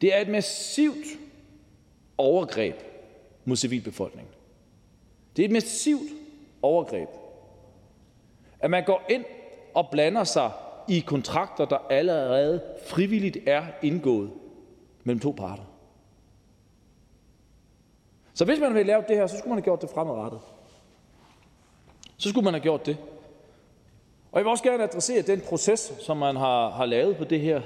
Det 0.00 0.16
er 0.16 0.20
et 0.20 0.28
massivt 0.28 1.06
overgreb 2.18 2.76
mod 3.44 3.56
civilbefolkningen. 3.56 4.34
Det 5.36 5.42
er 5.42 5.46
et 5.46 5.52
massivt 5.52 6.10
overgreb, 6.62 7.08
at 8.60 8.70
man 8.70 8.84
går 8.84 9.02
ind 9.08 9.24
og 9.74 9.88
blander 9.90 10.24
sig 10.24 10.50
i 10.88 11.00
kontrakter, 11.00 11.64
der 11.64 11.78
allerede 11.90 12.62
frivilligt 12.86 13.38
er 13.46 13.66
indgået 13.82 14.30
mellem 15.04 15.20
to 15.20 15.30
parter. 15.30 15.64
Så 18.34 18.44
hvis 18.44 18.60
man 18.60 18.74
ville 18.74 18.86
lave 18.86 19.04
det 19.08 19.16
her, 19.16 19.26
så 19.26 19.38
skulle 19.38 19.48
man 19.48 19.58
have 19.58 19.64
gjort 19.64 19.82
det 19.82 19.90
fremadrettet. 19.90 20.40
Så 22.16 22.28
skulle 22.28 22.44
man 22.44 22.54
have 22.54 22.62
gjort 22.62 22.86
det. 22.86 22.96
Og 24.32 24.38
jeg 24.38 24.44
vil 24.44 24.50
også 24.50 24.64
gerne 24.64 24.82
adressere 24.82 25.22
den 25.22 25.40
proces, 25.40 25.92
som 26.00 26.16
man 26.16 26.36
har, 26.36 26.70
har 26.70 26.86
lavet 26.86 27.16
på 27.16 27.24
det 27.24 27.40
her. 27.40 27.62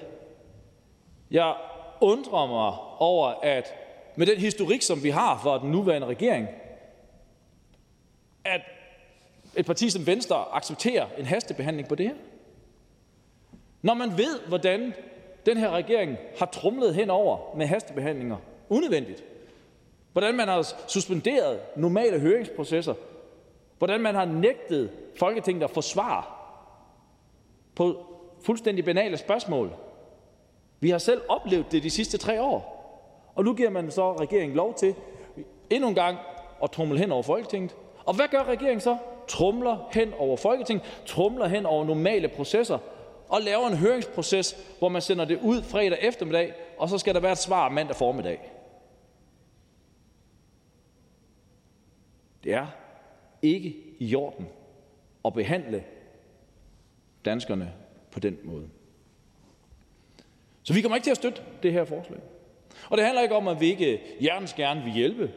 Jeg 1.30 1.54
undrer 2.00 2.46
mig 2.46 2.78
over, 2.98 3.26
at 3.42 3.74
med 4.16 4.26
den 4.26 4.38
historik, 4.38 4.82
som 4.82 5.02
vi 5.02 5.10
har 5.10 5.40
for 5.42 5.58
den 5.58 5.70
nuværende 5.70 6.06
regering, 6.06 6.48
at 8.44 8.60
et 9.56 9.66
parti 9.66 9.90
som 9.90 10.06
Venstre 10.06 10.44
accepterer 10.52 11.06
en 11.18 11.24
hastebehandling 11.24 11.88
på 11.88 11.94
det 11.94 12.06
her. 12.06 12.14
Når 13.82 13.94
man 13.94 14.18
ved, 14.18 14.40
hvordan 14.48 14.94
den 15.46 15.56
her 15.56 15.70
regering 15.70 16.16
har 16.38 16.46
trumlet 16.46 16.94
henover 16.94 17.56
med 17.56 17.66
hastebehandlinger 17.66 18.36
unødvendigt, 18.68 19.24
hvordan 20.12 20.34
man 20.34 20.48
har 20.48 20.72
suspenderet 20.88 21.60
normale 21.76 22.20
høringsprocesser, 22.20 22.94
hvordan 23.78 24.00
man 24.00 24.14
har 24.14 24.24
nægtet 24.24 24.90
Folketinget 25.18 25.64
at 25.64 25.70
få 25.70 25.82
svar 25.82 26.32
på 27.74 28.06
fuldstændig 28.42 28.84
banale 28.84 29.16
spørgsmål. 29.16 29.76
Vi 30.80 30.90
har 30.90 30.98
selv 30.98 31.20
oplevet 31.28 31.72
det 31.72 31.82
de 31.82 31.90
sidste 31.90 32.18
tre 32.18 32.42
år. 32.42 32.75
Og 33.36 33.44
nu 33.44 33.54
giver 33.54 33.70
man 33.70 33.90
så 33.90 34.12
regeringen 34.12 34.56
lov 34.56 34.74
til 34.74 34.94
endnu 35.70 35.88
en 35.88 35.94
gang 35.94 36.18
at 36.62 36.70
trumle 36.70 36.98
hen 36.98 37.12
over 37.12 37.22
Folketinget. 37.22 37.76
Og 38.04 38.14
hvad 38.14 38.28
gør 38.28 38.44
regeringen 38.44 38.80
så? 38.80 38.98
Trumler 39.28 39.88
hen 39.92 40.12
over 40.18 40.36
Folketinget, 40.36 41.02
trumler 41.06 41.46
hen 41.46 41.66
over 41.66 41.84
normale 41.84 42.28
processer 42.28 42.78
og 43.28 43.40
laver 43.40 43.66
en 43.66 43.76
høringsproces, 43.76 44.74
hvor 44.78 44.88
man 44.88 45.02
sender 45.02 45.24
det 45.24 45.40
ud 45.42 45.62
fredag 45.62 45.98
eftermiddag, 46.02 46.54
og 46.78 46.88
så 46.88 46.98
skal 46.98 47.14
der 47.14 47.20
være 47.20 47.32
et 47.32 47.38
svar 47.38 47.68
mandag 47.68 47.96
formiddag. 47.96 48.52
Det 52.44 52.54
er 52.54 52.66
ikke 53.42 53.76
i 53.98 54.14
orden 54.14 54.48
at 55.24 55.34
behandle 55.34 55.84
danskerne 57.24 57.72
på 58.10 58.20
den 58.20 58.38
måde. 58.44 58.68
Så 60.62 60.74
vi 60.74 60.80
kommer 60.80 60.96
ikke 60.96 61.04
til 61.06 61.10
at 61.10 61.16
støtte 61.16 61.42
det 61.62 61.72
her 61.72 61.84
forslag. 61.84 62.20
Og 62.90 62.96
det 62.96 63.04
handler 63.04 63.22
ikke 63.22 63.34
om, 63.34 63.48
at 63.48 63.60
vi 63.60 63.66
ikke 63.66 64.00
hjertens 64.20 64.54
gerne 64.54 64.82
vil 64.82 64.92
hjælpe 64.92 65.30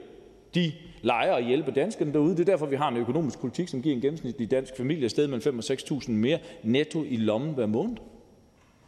de 0.56 0.72
lejere 1.02 1.36
og 1.36 1.42
hjælpe 1.42 1.72
danskerne 1.72 2.14
derude. 2.14 2.32
Det 2.32 2.40
er 2.40 2.46
derfor, 2.46 2.66
vi 2.66 2.76
har 2.76 2.90
en 2.90 2.98
økonomisk 2.98 3.40
politik, 3.40 3.68
som 3.68 3.82
giver 3.82 3.96
en 3.96 4.02
gennemsnitlig 4.02 4.52
dansk 4.52 4.78
familie 4.78 5.06
et 5.06 5.12
sted 5.12 5.28
mellem 5.28 5.42
5 5.42 5.58
og 5.58 5.64
6.000 5.64 6.12
mere 6.12 6.40
netto 6.64 7.04
i 7.04 7.16
lommen 7.16 7.54
hver 7.54 7.66
måned. 7.66 7.98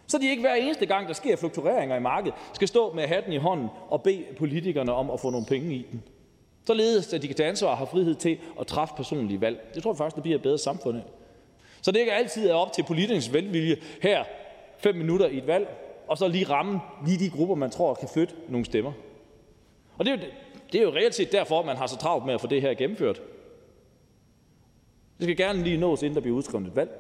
Så 0.08 0.18
de 0.18 0.30
ikke 0.30 0.42
hver 0.42 0.56
eneste 0.56 0.86
gang, 0.86 1.08
der 1.08 1.14
sker 1.14 1.36
fluktueringer 1.36 1.96
i 1.96 2.00
markedet, 2.00 2.34
skal 2.54 2.68
stå 2.68 2.94
med 2.94 3.04
hatten 3.04 3.34
i 3.34 3.38
hånden 3.38 3.68
og 3.90 4.04
bede 4.04 4.24
politikerne 4.38 4.94
om 4.94 5.10
at 5.12 5.20
få 5.20 5.30
nogle 5.30 5.46
penge 5.46 5.76
i 5.76 5.86
den. 5.92 6.04
Således 6.68 7.14
at 7.14 7.22
de 7.22 7.28
kan 7.28 7.36
tage 7.36 7.50
ansvar 7.50 7.70
og 7.70 7.78
have 7.78 7.88
frihed 7.88 8.16
til 8.16 8.38
at 8.60 8.68
træffe 8.68 8.94
personlige 8.98 9.42
valg. 9.42 9.72
Det 9.76 9.84
tror 9.84 9.92
jeg 9.92 9.98
faktisk, 9.98 10.16
det 10.16 10.24
bliver 10.24 10.38
et 10.38 10.44
bedre 10.44 10.58
samfund 10.58 10.98
af. 10.98 11.04
Så 11.82 11.92
det 11.92 12.00
ikke 12.00 12.14
altid 12.14 12.50
er 12.50 12.54
op 12.54 12.74
til 12.74 12.84
politikernes 12.84 13.34
velvilje 13.34 13.78
her 14.02 14.24
fem 14.78 14.96
minutter 14.96 15.28
i 15.28 15.38
et 15.38 15.48
valg, 15.48 15.68
og 16.12 16.18
så 16.18 16.28
lige 16.28 16.46
ramme 16.50 16.80
lige 17.06 17.20
de 17.20 17.30
grupper, 17.30 17.56
man 17.56 17.70
tror 17.70 17.94
kan 17.94 18.10
flytte 18.14 18.34
nogle 18.50 18.66
stemmer. 18.66 18.92
Og 19.98 20.06
det 20.06 20.14
er, 20.14 20.18
jo, 20.18 20.24
det 20.72 20.80
er 20.80 20.84
jo 20.84 20.92
reelt 20.92 21.16
set 21.16 21.32
derfor, 21.32 21.64
man 21.64 21.78
har 21.78 21.88
så 21.88 21.98
travlt 21.98 22.26
med 22.26 22.34
at 22.34 22.42
få 22.42 22.48
det 22.48 22.62
her 22.62 22.74
gennemført. 22.74 23.22
Det 25.18 25.24
skal 25.26 25.38
gerne 25.38 25.64
lige 25.64 25.78
nås, 25.78 26.02
inden 26.02 26.16
der 26.16 26.22
bliver 26.22 26.38
udskrevet 26.38 26.68
et 26.68 26.76
valg. 26.76 26.92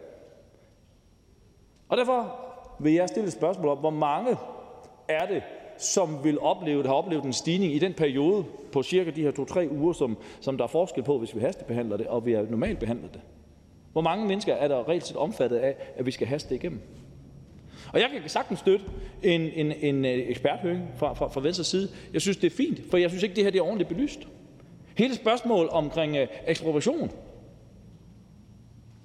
Og 1.90 1.98
derfor 1.98 2.36
vil 2.80 2.94
jeg 2.94 3.10
stille 3.10 3.28
et 3.28 3.34
spørgsmål 3.34 3.68
om, 3.68 3.78
hvor 3.78 3.90
mange 3.90 4.38
er 5.08 5.26
det, 5.26 5.44
som 5.78 6.24
vil 6.24 6.40
opleve, 6.40 6.86
har 6.86 6.94
oplevet 6.94 7.24
en 7.24 7.34
stigning 7.34 7.74
i 7.74 7.80
den 7.80 7.94
periode 7.94 8.46
på 8.72 8.84
cirka 8.84 9.10
de 9.10 9.22
her 9.22 9.32
to-tre 9.32 9.68
uger, 9.72 9.94
som, 9.94 10.18
som 10.42 10.58
der 10.58 10.64
er 10.64 10.68
forskel 10.68 11.04
på, 11.04 11.18
hvis 11.18 11.36
vi 11.36 11.40
hastebehandler 11.40 11.98
det, 11.98 12.08
og 12.08 12.26
vi 12.26 12.34
har 12.34 12.42
normalt 12.42 12.80
behandlet 12.80 13.14
det. 13.14 13.22
Hvor 13.92 14.02
mange 14.02 14.28
mennesker 14.28 14.54
er 14.54 14.68
der 14.68 14.90
reelt 14.90 15.08
set 15.08 15.18
omfattet 15.18 15.58
af, 15.58 15.76
at 15.96 16.06
vi 16.06 16.12
skal 16.12 16.28
haste 16.28 16.50
det 16.50 16.56
igennem? 16.56 16.82
Og 17.94 18.00
jeg 18.00 18.10
kan 18.10 18.30
sagtens 18.30 18.60
støtte 18.60 18.86
en, 19.24 19.42
en, 19.42 19.72
en 19.72 20.06
øh, 20.06 20.12
eksperthøring 20.12 20.88
fra, 20.98 21.14
fra, 21.14 21.28
fra 21.28 21.42
Venstres 21.42 21.68
side. 21.68 21.90
Jeg 22.14 22.22
synes, 22.22 22.38
det 22.38 22.52
er 22.52 22.56
fint, 22.56 22.82
for 22.90 22.98
jeg 22.98 23.10
synes 23.10 23.24
ikke, 23.24 23.36
det 23.36 23.44
her 23.44 23.52
det 23.52 23.60
er 23.60 23.64
ordentligt 23.64 23.90
belyst. 23.90 24.20
Hele 24.98 25.16
spørgsmålet 25.16 25.70
omkring 25.70 26.18
øh, 26.18 26.28
ekspropriation. 26.48 27.12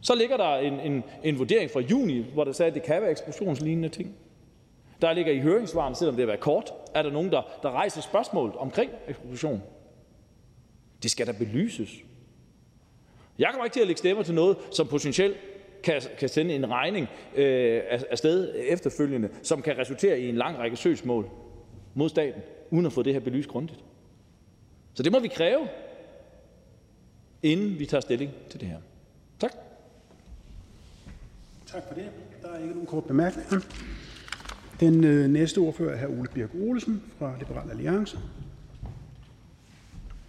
Så 0.01 0.15
ligger 0.15 0.37
der 0.37 0.57
en, 0.57 0.81
en, 0.81 1.05
en 1.25 1.39
vurdering 1.39 1.71
fra 1.71 1.81
juni, 1.81 2.25
hvor 2.35 2.45
der 2.45 2.53
sagde, 2.53 2.69
at 2.69 2.75
det 2.75 2.83
kan 2.83 3.03
være 3.03 3.11
ekspropriationslignende 3.11 3.89
ting. 3.89 4.17
Der 5.03 5.13
ligger 5.13 5.33
i 5.33 5.39
høringssvaren, 5.39 5.95
selvom 5.95 6.15
det 6.15 6.23
har 6.23 6.27
været 6.27 6.41
kort, 6.41 6.73
er 6.95 7.03
der 7.03 7.11
nogen, 7.11 7.33
der, 7.33 7.43
der 7.63 7.71
rejser 7.71 8.01
spørgsmålet 8.01 8.57
omkring 8.57 8.91
ekspropriation. 9.09 9.63
Det 11.03 11.11
skal 11.11 11.27
da 11.27 11.33
belyses. 11.33 11.91
Jeg 13.39 13.49
kommer 13.51 13.65
ikke 13.65 13.75
til 13.75 13.81
at 13.81 13.87
lægge 13.87 13.99
stemmer 13.99 14.23
til 14.23 14.35
noget, 14.35 14.57
som 14.71 14.87
potentielt 14.87 15.37
kan, 15.87 16.03
kan 16.19 16.29
sende 16.29 16.55
en 16.55 16.71
regning 16.71 17.09
øh, 17.37 17.83
afsted 18.11 18.55
efterfølgende, 18.57 19.29
som 19.43 19.63
kan 19.63 19.79
resultere 19.79 20.21
i 20.21 20.29
en 20.29 20.35
lang 20.35 20.59
række 20.59 20.77
søgsmål 20.77 21.31
mod 21.95 22.09
staten, 22.09 22.43
uden 22.71 22.87
at 22.87 22.93
få 22.93 23.03
det 23.03 23.13
her 23.13 23.21
belyst 23.21 23.49
grundigt. 23.49 23.85
Så 24.95 25.03
det 25.03 25.13
må 25.13 25.21
vi 25.21 25.29
kræve, 25.29 25.69
inden 27.43 27.79
vi 27.79 27.87
tager 27.87 28.01
stilling 28.01 28.31
til 28.51 28.61
det 28.61 28.69
her. 28.69 28.79
Tak. 29.39 29.53
Tak 31.67 31.83
for 31.89 31.95
det. 31.95 32.11
Der 32.43 32.49
er 32.49 32.59
ikke 32.59 32.71
nogen 32.71 32.87
kort 32.87 33.05
bemærkninger. 33.05 33.61
Den 34.81 35.05
øh, 35.05 35.29
næste 35.29 35.59
ordfører 35.59 35.97
er 35.97 36.07
hr. 36.07 36.19
Ole 36.19 36.29
Birk 36.35 36.51
Olesen 36.55 37.03
fra 37.19 37.35
Liberal 37.39 37.71
Alliance. 37.71 38.19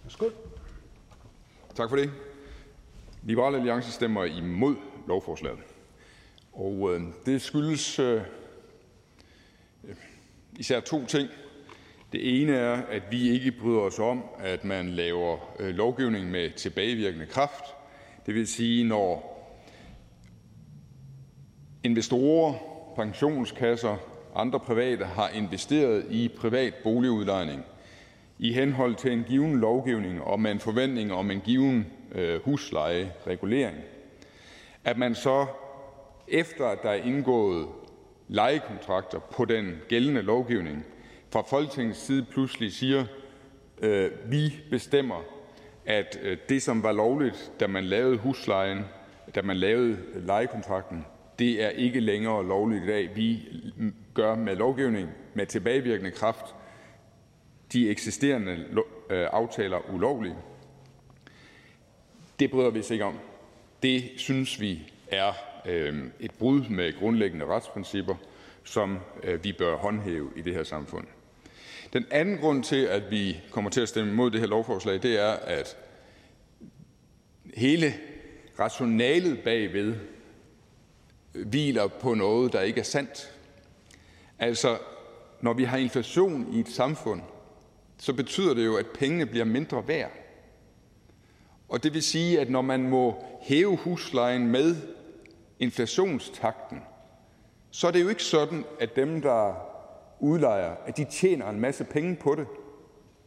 Værsgo. 0.04 0.26
Tak 1.74 1.88
for 1.88 1.96
det. 1.96 2.10
Liberal 3.22 3.54
Alliance 3.54 3.92
stemmer 3.92 4.24
imod 4.24 4.76
lovforslaget. 5.08 5.58
Og 6.52 6.94
øh, 6.94 7.00
det 7.26 7.42
skyldes 7.42 7.98
øh, 7.98 8.20
især 10.58 10.80
to 10.80 11.06
ting. 11.06 11.28
Det 12.12 12.42
ene 12.42 12.52
er, 12.52 12.82
at 12.82 13.02
vi 13.10 13.30
ikke 13.30 13.52
bryder 13.52 13.80
os 13.80 13.98
om, 13.98 14.24
at 14.38 14.64
man 14.64 14.88
laver 14.88 15.54
øh, 15.58 15.74
lovgivning 15.74 16.30
med 16.30 16.50
tilbagevirkende 16.50 17.26
kraft. 17.26 17.64
Det 18.26 18.34
vil 18.34 18.46
sige, 18.46 18.84
når 18.84 19.34
investorer, 21.84 22.54
pensionskasser 22.96 23.96
andre 24.34 24.60
private 24.60 25.04
har 25.04 25.28
investeret 25.28 26.06
i 26.10 26.28
privat 26.28 26.74
boligudlejning 26.74 27.62
i 28.38 28.52
henhold 28.52 28.94
til 28.94 29.12
en 29.12 29.24
given 29.28 29.60
lovgivning 29.60 30.22
og 30.22 30.40
med 30.40 30.50
en 30.50 30.60
forventning 30.60 31.12
om 31.12 31.30
en 31.30 31.40
given 31.40 31.86
øh, 32.12 32.42
huslejeregulering, 32.44 33.76
at 34.88 34.98
man 34.98 35.14
så, 35.14 35.46
efter 36.28 36.66
at 36.66 36.82
der 36.82 36.90
er 36.90 37.02
indgået 37.02 37.68
lejekontrakter 38.28 39.18
på 39.18 39.44
den 39.44 39.76
gældende 39.88 40.22
lovgivning, 40.22 40.84
fra 41.32 41.42
Folketingets 41.42 41.98
side 41.98 42.26
pludselig 42.30 42.72
siger, 42.72 43.04
øh, 43.82 44.10
vi 44.26 44.54
bestemmer, 44.70 45.22
at 45.86 46.18
øh, 46.22 46.38
det, 46.48 46.62
som 46.62 46.82
var 46.82 46.92
lovligt, 46.92 47.52
da 47.60 47.66
man 47.66 47.84
lavede 47.84 48.16
huslejen, 48.16 48.84
da 49.34 49.42
man 49.42 49.56
lavede 49.56 49.98
lejekontrakten, 50.14 51.04
det 51.38 51.64
er 51.64 51.68
ikke 51.68 52.00
længere 52.00 52.46
lovligt 52.46 52.84
i 52.84 52.86
dag. 52.86 53.16
Vi 53.16 53.42
gør 54.14 54.34
med 54.34 54.56
lovgivning 54.56 55.08
med 55.34 55.46
tilbagevirkende 55.46 56.10
kraft 56.10 56.54
de 57.72 57.90
eksisterende 57.90 58.66
øh, 59.10 59.26
aftaler 59.32 59.94
ulovlige. 59.94 60.36
Det 62.40 62.50
bryder 62.50 62.70
vi 62.70 62.80
os 62.80 62.90
ikke 62.90 63.04
om. 63.04 63.18
Det 63.82 64.10
synes 64.16 64.60
vi 64.60 64.92
er 65.10 65.32
øh, 65.66 66.04
et 66.20 66.30
brud 66.30 66.68
med 66.68 66.98
grundlæggende 66.98 67.46
retsprincipper, 67.46 68.14
som 68.64 68.98
øh, 69.22 69.44
vi 69.44 69.52
bør 69.52 69.76
håndhæve 69.76 70.30
i 70.36 70.42
det 70.42 70.54
her 70.54 70.64
samfund. 70.64 71.06
Den 71.92 72.04
anden 72.10 72.38
grund 72.38 72.64
til, 72.64 72.84
at 72.84 73.10
vi 73.10 73.40
kommer 73.50 73.70
til 73.70 73.80
at 73.80 73.88
stemme 73.88 74.12
imod 74.12 74.30
det 74.30 74.40
her 74.40 74.46
lovforslag, 74.46 75.02
det 75.02 75.20
er, 75.20 75.30
at 75.30 75.76
hele 77.54 77.94
rationalet 78.58 79.38
bagved 79.38 79.96
hviler 81.32 81.86
på 81.86 82.14
noget, 82.14 82.52
der 82.52 82.60
ikke 82.60 82.80
er 82.80 82.84
sandt. 82.84 83.34
Altså, 84.38 84.78
når 85.40 85.52
vi 85.52 85.64
har 85.64 85.78
inflation 85.78 86.54
i 86.54 86.60
et 86.60 86.68
samfund, 86.68 87.20
så 87.98 88.12
betyder 88.12 88.54
det 88.54 88.64
jo, 88.64 88.76
at 88.76 88.86
pengene 88.86 89.26
bliver 89.26 89.44
mindre 89.44 89.88
værd. 89.88 90.12
Og 91.68 91.82
det 91.82 91.94
vil 91.94 92.02
sige, 92.02 92.40
at 92.40 92.50
når 92.50 92.62
man 92.62 92.88
må 92.88 93.24
hæve 93.40 93.76
huslejen 93.76 94.46
med 94.46 94.76
inflationstakten, 95.58 96.82
så 97.70 97.86
er 97.86 97.90
det 97.90 98.02
jo 98.02 98.08
ikke 98.08 98.22
sådan, 98.22 98.64
at 98.80 98.96
dem, 98.96 99.22
der 99.22 99.54
udlejer, 100.20 100.74
at 100.86 100.96
de 100.96 101.04
tjener 101.04 101.50
en 101.50 101.60
masse 101.60 101.84
penge 101.84 102.16
på 102.16 102.34
det. 102.34 102.46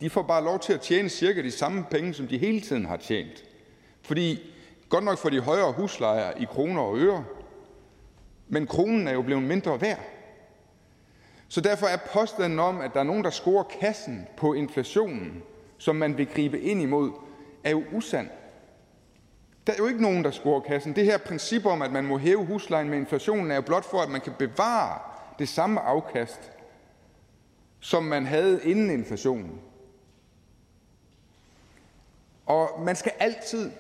De 0.02 0.10
får 0.10 0.22
bare 0.22 0.44
lov 0.44 0.60
til 0.60 0.74
at 0.74 0.82
tjene 0.82 1.10
cirka 1.10 1.42
de 1.42 1.52
samme 1.52 1.86
penge, 1.92 2.14
som 2.14 2.28
de 2.28 2.38
hele 2.38 2.62
tiden 2.62 2.86
har 2.86 2.98
tjent. 2.98 3.44
Fordi 4.02 4.40
godt 4.90 5.04
nok 5.04 5.18
får 5.18 5.30
de 5.30 5.40
højere 5.40 5.72
huslejer 5.72 6.32
i 6.32 6.46
kroner 6.46 6.82
og 6.82 6.98
øre, 6.98 7.26
men 8.48 8.68
kronen 8.68 9.08
er 9.08 9.14
jo 9.14 9.22
blevet 9.22 9.44
mindre 9.44 9.82
værd. 9.82 10.00
Så 11.48 11.62
derfor 11.62 11.88
er 11.88 11.98
påstanden 12.14 12.60
om, 12.60 12.82
at 12.82 12.94
der 12.94 13.00
er 13.00 13.04
nogen, 13.04 13.24
der 13.24 13.30
scorer 13.30 13.64
kassen 13.64 14.28
på 14.38 14.54
inflationen, 14.54 15.44
som 15.78 15.96
man 15.96 16.18
vil 16.18 16.28
gribe 16.28 16.60
ind 16.60 16.82
imod, 16.82 17.12
er 17.64 17.72
jo 17.72 17.84
usand. 17.92 18.30
Der 19.68 19.74
er 19.74 19.78
jo 19.78 19.88
ikke 19.88 20.02
nogen, 20.02 20.24
der 20.24 20.32
scorer 20.32 20.60
kassen. 20.60 20.96
Det 20.96 21.06
her 21.06 21.18
princip 21.18 21.66
om, 21.66 21.82
at 21.82 21.92
man 21.92 22.06
må 22.06 22.18
hæve 22.18 22.46
huslejen 22.46 22.90
med 22.90 22.98
inflationen, 22.98 23.52
er 23.52 23.56
jo 23.56 23.62
blot 23.62 23.86
for, 23.86 23.98
at 24.02 24.10
man 24.10 24.22
kan 24.22 24.34
bevare 24.40 25.00
det 25.40 25.50
samme 25.50 25.80
afkast, 25.80 26.52
som 27.80 28.04
man 28.04 28.26
havde 28.26 28.60
inden 28.64 28.90
inflationen. 28.90 29.62
Og 32.46 32.70
man 32.86 32.96
skal 32.96 33.12
altid, 33.20 33.72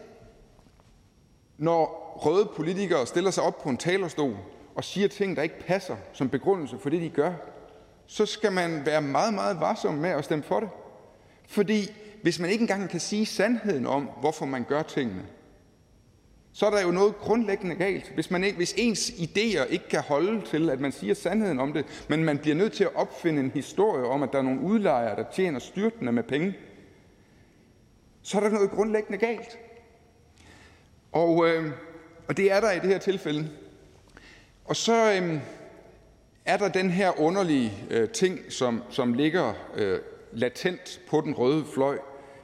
når 1.58 2.02
røde 2.26 2.50
politikere 2.56 3.08
stiller 3.08 3.32
sig 3.32 3.44
op 3.44 3.62
på 3.64 3.70
en 3.70 3.78
talerstol 3.78 4.38
og 4.76 4.84
siger 4.84 5.08
ting, 5.08 5.36
der 5.36 5.42
ikke 5.42 5.60
passer 5.60 5.96
som 6.14 6.30
begrundelse 6.30 6.80
for 6.80 6.90
det, 6.90 7.02
de 7.02 7.10
gør, 7.10 7.34
så 8.08 8.26
skal 8.26 8.52
man 8.52 8.86
være 8.86 9.02
meget, 9.02 9.34
meget 9.34 9.60
varsom 9.60 9.94
med 9.94 10.10
at 10.10 10.26
stemme 10.26 10.44
for 10.44 10.60
det. 10.60 10.70
Fordi 11.48 11.96
hvis 12.22 12.40
man 12.40 12.50
ikke 12.50 12.62
engang 12.62 12.90
kan 12.90 13.00
sige 13.00 13.26
sandheden 13.26 13.88
om, 13.88 14.10
hvorfor 14.20 14.46
man 14.46 14.64
gør 14.64 14.82
tingene, 14.82 15.26
så 16.54 16.66
er 16.66 16.70
der 16.70 16.82
jo 16.82 16.92
noget 16.92 17.18
grundlæggende 17.18 17.76
galt. 17.76 18.12
Hvis, 18.14 18.32
man 18.32 18.44
ikke, 18.44 18.58
hvis 18.58 18.74
ens 18.78 19.10
idéer 19.10 19.64
ikke 19.64 19.90
kan 19.90 20.02
holde 20.02 20.42
til, 20.46 20.70
at 20.70 20.80
man 20.80 20.92
siger 20.92 21.14
sandheden 21.14 21.60
om 21.60 21.74
det, 21.74 21.86
men 22.08 22.24
man 22.24 22.38
bliver 22.38 22.56
nødt 22.56 22.74
til 22.74 22.84
at 22.84 22.96
opfinde 22.96 23.40
en 23.40 23.52
historie 23.52 24.06
om, 24.06 24.24
at 24.24 24.30
der 24.32 24.38
er 24.38 24.44
nogle 24.44 24.62
udlejere, 24.62 25.16
der 25.16 25.26
tjener 25.34 25.60
styrtende 25.60 26.12
med 26.12 26.24
penge, 26.24 26.54
så 28.22 28.38
er 28.38 28.42
der 28.42 28.50
noget 28.50 28.72
grundlæggende 28.72 29.18
galt. 29.18 29.60
Og, 31.12 31.48
øh, 31.50 31.72
og 32.28 32.38
det 32.38 32.52
er 32.52 32.60
der 32.60 32.72
i 32.72 32.80
det 32.80 32.90
her 32.90 32.98
tilfælde. 32.98 33.50
Og 34.66 34.76
så 34.76 35.14
øh, 35.22 35.40
er 36.46 36.58
der 36.58 36.68
den 36.68 36.90
her 36.90 37.20
underlige 37.20 37.74
øh, 37.90 38.10
ting, 38.10 38.40
som, 38.50 38.84
som 38.90 39.14
ligger 39.14 39.54
øh, 39.76 40.00
latent 40.32 41.02
på 41.10 41.22
den 41.22 41.34
røde 41.34 41.66
fløj, 41.74 41.98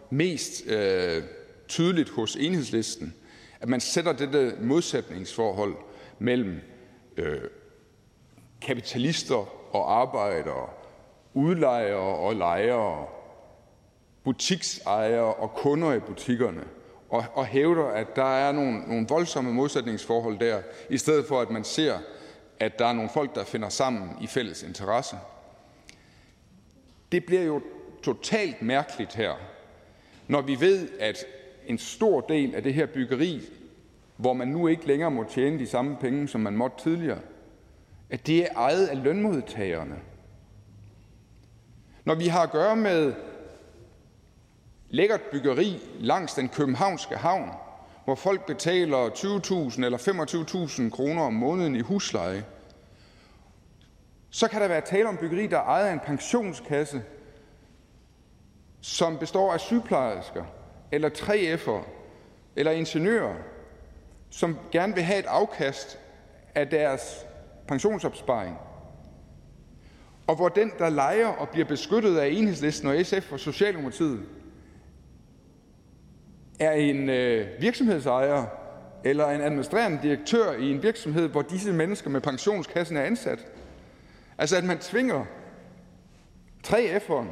mest 0.09 0.67
øh, 0.67 1.23
tydeligt 1.67 2.09
hos 2.09 2.35
enhedslisten, 2.35 3.13
at 3.61 3.69
man 3.69 3.79
sætter 3.79 4.13
dette 4.13 4.55
modsætningsforhold 4.61 5.75
mellem 6.19 6.61
øh, 7.17 7.41
kapitalister 8.61 9.75
og 9.75 10.01
arbejdere, 10.01 10.69
udlejere 11.33 12.17
og 12.17 12.35
lejere, 12.35 13.05
butiksejere 14.23 15.33
og 15.33 15.53
kunder 15.53 15.93
i 15.93 15.99
butikkerne, 15.99 16.63
og, 17.09 17.23
og 17.33 17.45
hævder, 17.45 17.85
at 17.85 18.15
der 18.15 18.37
er 18.37 18.51
nogle, 18.51 18.79
nogle 18.79 19.05
voldsomme 19.09 19.53
modsætningsforhold 19.53 20.39
der, 20.39 20.61
i 20.89 20.97
stedet 20.97 21.25
for 21.25 21.41
at 21.41 21.49
man 21.49 21.63
ser, 21.63 21.97
at 22.59 22.79
der 22.79 22.85
er 22.85 22.93
nogle 22.93 23.09
folk, 23.13 23.35
der 23.35 23.43
finder 23.43 23.69
sammen 23.69 24.11
i 24.21 24.27
fælles 24.27 24.63
interesse. 24.63 25.15
Det 27.11 27.25
bliver 27.25 27.43
jo 27.43 27.61
totalt 28.03 28.61
mærkeligt 28.61 29.15
her, 29.15 29.33
når 30.27 30.41
vi 30.41 30.59
ved, 30.59 30.89
at 30.99 31.25
en 31.67 31.77
stor 31.77 32.21
del 32.21 32.55
af 32.55 32.63
det 32.63 32.73
her 32.73 32.85
byggeri, 32.85 33.41
hvor 34.17 34.33
man 34.33 34.47
nu 34.47 34.67
ikke 34.67 34.87
længere 34.87 35.11
må 35.11 35.23
tjene 35.23 35.59
de 35.59 35.67
samme 35.67 35.97
penge, 36.01 36.27
som 36.27 36.41
man 36.41 36.57
måtte 36.57 36.83
tidligere, 36.83 37.19
at 38.09 38.27
det 38.27 38.43
er 38.43 38.47
ejet 38.55 38.87
af 38.87 39.03
lønmodtagerne. 39.03 39.95
Når 42.05 42.15
vi 42.15 42.27
har 42.27 42.41
at 42.41 42.51
gøre 42.51 42.75
med 42.75 43.13
lækkert 44.89 45.21
byggeri 45.31 45.79
langs 45.99 46.33
den 46.33 46.49
københavnske 46.49 47.15
havn, 47.15 47.49
hvor 48.05 48.15
folk 48.15 48.45
betaler 48.45 49.09
20.000 49.09 49.85
eller 49.85 49.97
25.000 50.87 50.89
kroner 50.89 51.21
om 51.21 51.33
måneden 51.33 51.75
i 51.75 51.81
husleje, 51.81 52.45
så 54.29 54.47
kan 54.47 54.61
der 54.61 54.67
være 54.67 54.81
tale 54.81 55.09
om 55.09 55.17
byggeri, 55.17 55.47
der 55.47 55.57
er 55.57 55.63
ejet 55.63 55.87
af 55.87 55.93
en 55.93 55.99
pensionskasse, 55.99 57.03
som 58.81 59.17
består 59.17 59.53
af 59.53 59.59
sygeplejersker 59.59 60.43
eller 60.91 61.09
3F'ere 61.09 61.83
eller 62.55 62.71
ingeniører, 62.71 63.35
som 64.29 64.57
gerne 64.71 64.93
vil 64.93 65.03
have 65.03 65.19
et 65.19 65.25
afkast 65.25 65.99
af 66.55 66.69
deres 66.69 67.25
pensionsopsparing, 67.67 68.57
og 70.27 70.35
hvor 70.35 70.49
den, 70.49 70.71
der 70.79 70.89
lejer 70.89 71.27
og 71.27 71.49
bliver 71.49 71.65
beskyttet 71.65 72.17
af 72.17 72.27
Enhedslisten 72.27 72.89
og 72.89 73.05
SF 73.05 73.31
og 73.31 73.39
Socialdemokratiet, 73.39 74.23
er 76.59 76.71
en 76.71 77.09
øh, 77.09 77.61
virksomhedsejer 77.61 78.45
eller 79.03 79.27
en 79.27 79.41
administrerende 79.41 79.99
direktør 80.03 80.51
i 80.51 80.71
en 80.71 80.83
virksomhed, 80.83 81.27
hvor 81.27 81.41
disse 81.41 81.73
mennesker 81.73 82.09
med 82.09 82.21
pensionskassen 82.21 82.97
er 82.97 83.03
ansat. 83.03 83.47
Altså 84.37 84.57
at 84.57 84.63
man 84.63 84.79
tvinger 84.79 85.25
3F'eren 86.67 87.27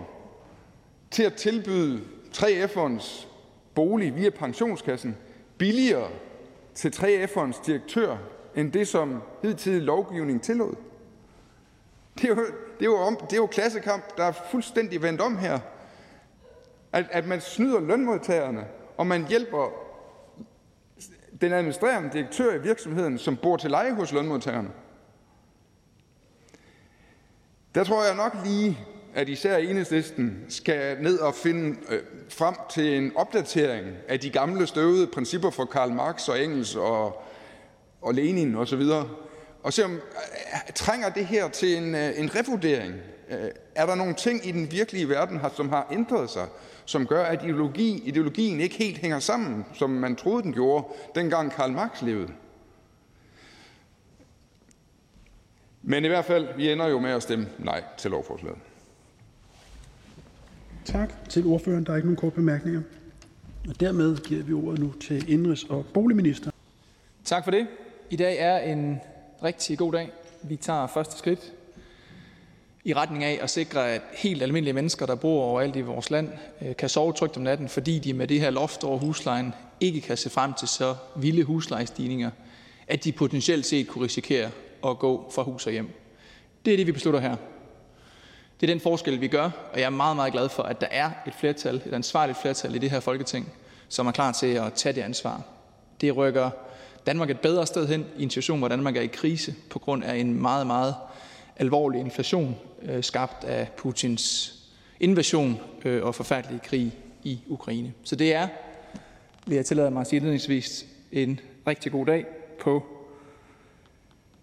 til 1.11 1.23
at 1.23 1.33
tilbyde 1.33 2.01
3F'erens 2.33 3.27
bolig 3.75 4.15
via 4.15 4.29
pensionskassen 4.29 5.17
billigere 5.57 6.09
til 6.75 6.89
3F'erens 6.89 7.65
direktør 7.65 8.17
end 8.55 8.71
det, 8.71 8.87
som 8.87 9.21
hidtidig 9.41 9.81
lovgivning 9.81 10.41
tillod. 10.41 10.75
Det 12.15 12.23
er 12.23 12.29
jo, 12.29 12.35
det 12.79 12.81
er 12.81 12.85
jo, 12.85 12.97
om, 12.97 13.17
det 13.21 13.33
er 13.33 13.37
jo 13.37 13.45
klassekamp, 13.45 14.17
der 14.17 14.23
er 14.23 14.31
fuldstændig 14.51 15.01
vendt 15.01 15.21
om 15.21 15.37
her. 15.37 15.59
At, 16.91 17.05
at 17.11 17.27
man 17.27 17.41
snyder 17.41 17.79
lønmodtagerne, 17.79 18.65
og 18.97 19.07
man 19.07 19.27
hjælper 19.27 19.69
den 21.41 21.53
administrerende 21.53 22.09
direktør 22.13 22.53
i 22.53 22.61
virksomheden, 22.61 23.17
som 23.17 23.37
bor 23.37 23.57
til 23.57 23.71
leje 23.71 23.93
hos 23.93 24.11
lønmodtagerne. 24.11 24.69
Der 27.75 27.83
tror 27.83 28.03
jeg 28.03 28.15
nok 28.15 28.45
lige, 28.45 28.79
at 29.15 29.29
især 29.29 29.57
Enhedslisten 29.57 30.45
skal 30.49 30.97
ned 31.01 31.19
og 31.19 31.35
finde 31.35 31.77
øh, 31.89 31.99
frem 32.29 32.55
til 32.71 32.97
en 32.97 33.11
opdatering 33.15 33.87
af 34.07 34.19
de 34.19 34.29
gamle 34.29 34.67
støvede 34.67 35.07
principper 35.07 35.49
for 35.49 35.65
Karl 35.65 35.91
Marx 35.91 36.29
og 36.29 36.43
Engels 36.43 36.75
og, 36.75 37.23
og 38.01 38.13
Lenin 38.13 38.55
osv., 38.55 38.81
og, 38.81 39.09
og 39.63 39.73
se 39.73 39.85
om 39.85 39.93
øh, 39.93 39.99
trænger 40.75 41.09
det 41.09 41.25
her 41.25 41.49
til 41.49 41.77
en, 41.77 41.95
øh, 41.95 42.19
en 42.19 42.35
revurdering. 42.35 42.93
Øh, 43.29 43.49
er 43.75 43.85
der 43.85 43.95
nogle 43.95 44.13
ting 44.13 44.47
i 44.47 44.51
den 44.51 44.71
virkelige 44.71 45.09
verden, 45.09 45.39
som 45.55 45.69
har 45.69 45.87
ændret 45.91 46.29
sig, 46.29 46.47
som 46.85 47.07
gør, 47.07 47.23
at 47.23 47.43
ideologi, 47.43 48.01
ideologien 48.05 48.59
ikke 48.59 48.75
helt 48.75 48.97
hænger 48.97 49.19
sammen, 49.19 49.65
som 49.73 49.89
man 49.89 50.15
troede, 50.15 50.43
den 50.43 50.53
gjorde, 50.53 50.85
dengang 51.15 51.51
Karl 51.51 51.71
Marx 51.71 52.01
levede? 52.01 52.31
Men 55.81 56.05
i 56.05 56.07
hvert 56.07 56.25
fald, 56.25 56.47
vi 56.57 56.71
ender 56.71 56.87
jo 56.87 56.99
med 56.99 57.11
at 57.11 57.23
stemme 57.23 57.47
nej 57.59 57.83
til 57.97 58.11
lovforslaget. 58.11 58.57
Tak 60.85 61.29
til 61.29 61.45
ordføreren. 61.45 61.83
Der 61.85 61.91
er 61.91 61.95
ikke 61.95 62.07
nogen 62.07 62.17
korte 62.17 62.35
bemærkninger. 62.35 62.81
Og 63.69 63.79
dermed 63.79 64.17
giver 64.17 64.43
vi 64.43 64.53
ordet 64.53 64.79
nu 64.79 64.91
til 64.91 65.25
indrigs- 65.27 65.69
og 65.69 65.85
boligminister. 65.93 66.51
Tak 67.23 67.43
for 67.43 67.51
det. 67.51 67.67
I 68.09 68.15
dag 68.15 68.37
er 68.39 68.57
en 68.57 68.99
rigtig 69.43 69.77
god 69.77 69.93
dag. 69.93 70.11
Vi 70.43 70.55
tager 70.55 70.87
første 70.87 71.17
skridt 71.17 71.53
i 72.83 72.93
retning 72.93 73.23
af 73.23 73.39
at 73.41 73.49
sikre, 73.49 73.91
at 73.91 74.01
helt 74.13 74.43
almindelige 74.43 74.73
mennesker, 74.73 75.05
der 75.05 75.15
bor 75.15 75.43
overalt 75.43 75.75
i 75.75 75.81
vores 75.81 76.11
land, 76.11 76.29
øh, 76.61 76.75
kan 76.75 76.89
sove 76.89 77.13
trygt 77.13 77.37
om 77.37 77.43
natten, 77.43 77.69
fordi 77.69 77.99
de 77.99 78.13
med 78.13 78.27
det 78.27 78.39
her 78.39 78.49
loft 78.49 78.83
over 78.83 78.97
huslejen 78.97 79.53
ikke 79.79 80.01
kan 80.01 80.17
se 80.17 80.29
frem 80.29 80.53
til 80.53 80.67
så 80.67 80.95
vilde 81.15 81.43
huslejestigninger, 81.43 82.31
at 82.87 83.03
de 83.03 83.11
potentielt 83.11 83.65
set 83.65 83.87
kunne 83.87 84.05
risikere 84.05 84.49
at 84.85 84.99
gå 84.99 85.31
fra 85.35 85.43
hus 85.43 85.65
og 85.65 85.71
hjem. 85.71 85.89
Det 86.65 86.73
er 86.73 86.77
det, 86.77 86.87
vi 86.87 86.91
beslutter 86.91 87.19
her. 87.19 87.35
Det 88.61 88.69
er 88.69 88.73
den 88.73 88.81
forskel, 88.81 89.21
vi 89.21 89.27
gør, 89.27 89.49
og 89.73 89.79
jeg 89.79 89.85
er 89.85 89.89
meget, 89.89 90.15
meget 90.15 90.33
glad 90.33 90.49
for, 90.49 90.63
at 90.63 90.81
der 90.81 90.87
er 90.91 91.11
et 91.27 91.33
flertal, 91.39 91.75
et 91.85 91.93
ansvarligt 91.93 92.37
flertal 92.41 92.75
i 92.75 92.77
det 92.77 92.91
her 92.91 92.99
folketing, 92.99 93.53
som 93.89 94.07
er 94.07 94.11
klar 94.11 94.31
til 94.31 94.47
at 94.47 94.73
tage 94.73 94.93
det 94.93 95.01
ansvar. 95.01 95.41
Det 96.01 96.17
rykker 96.17 96.49
Danmark 97.05 97.29
et 97.29 97.39
bedre 97.39 97.65
sted 97.65 97.87
hen 97.87 98.05
i 98.17 98.23
en 98.23 98.29
situation, 98.29 98.59
hvor 98.59 98.67
Danmark 98.67 98.97
er 98.97 99.01
i 99.01 99.07
krise 99.07 99.55
på 99.69 99.79
grund 99.79 100.03
af 100.03 100.15
en 100.15 100.41
meget, 100.41 100.67
meget 100.67 100.95
alvorlig 101.57 101.99
inflation, 101.99 102.55
øh, 102.81 103.03
skabt 103.03 103.43
af 103.43 103.67
Putins 103.77 104.55
invasion 104.99 105.59
øh, 105.85 106.03
og 106.03 106.15
forfærdelige 106.15 106.59
krig 106.63 106.93
i 107.23 107.39
Ukraine. 107.47 107.93
Så 108.03 108.15
det 108.15 108.33
er, 108.33 108.47
vil 109.47 109.55
jeg 109.55 109.65
tillade 109.65 109.91
mig 109.91 110.01
at 110.01 110.07
sige 110.07 110.17
indledningsvis, 110.17 110.85
en 111.11 111.39
rigtig 111.67 111.91
god 111.91 112.05
dag 112.05 112.25
på 112.61 112.94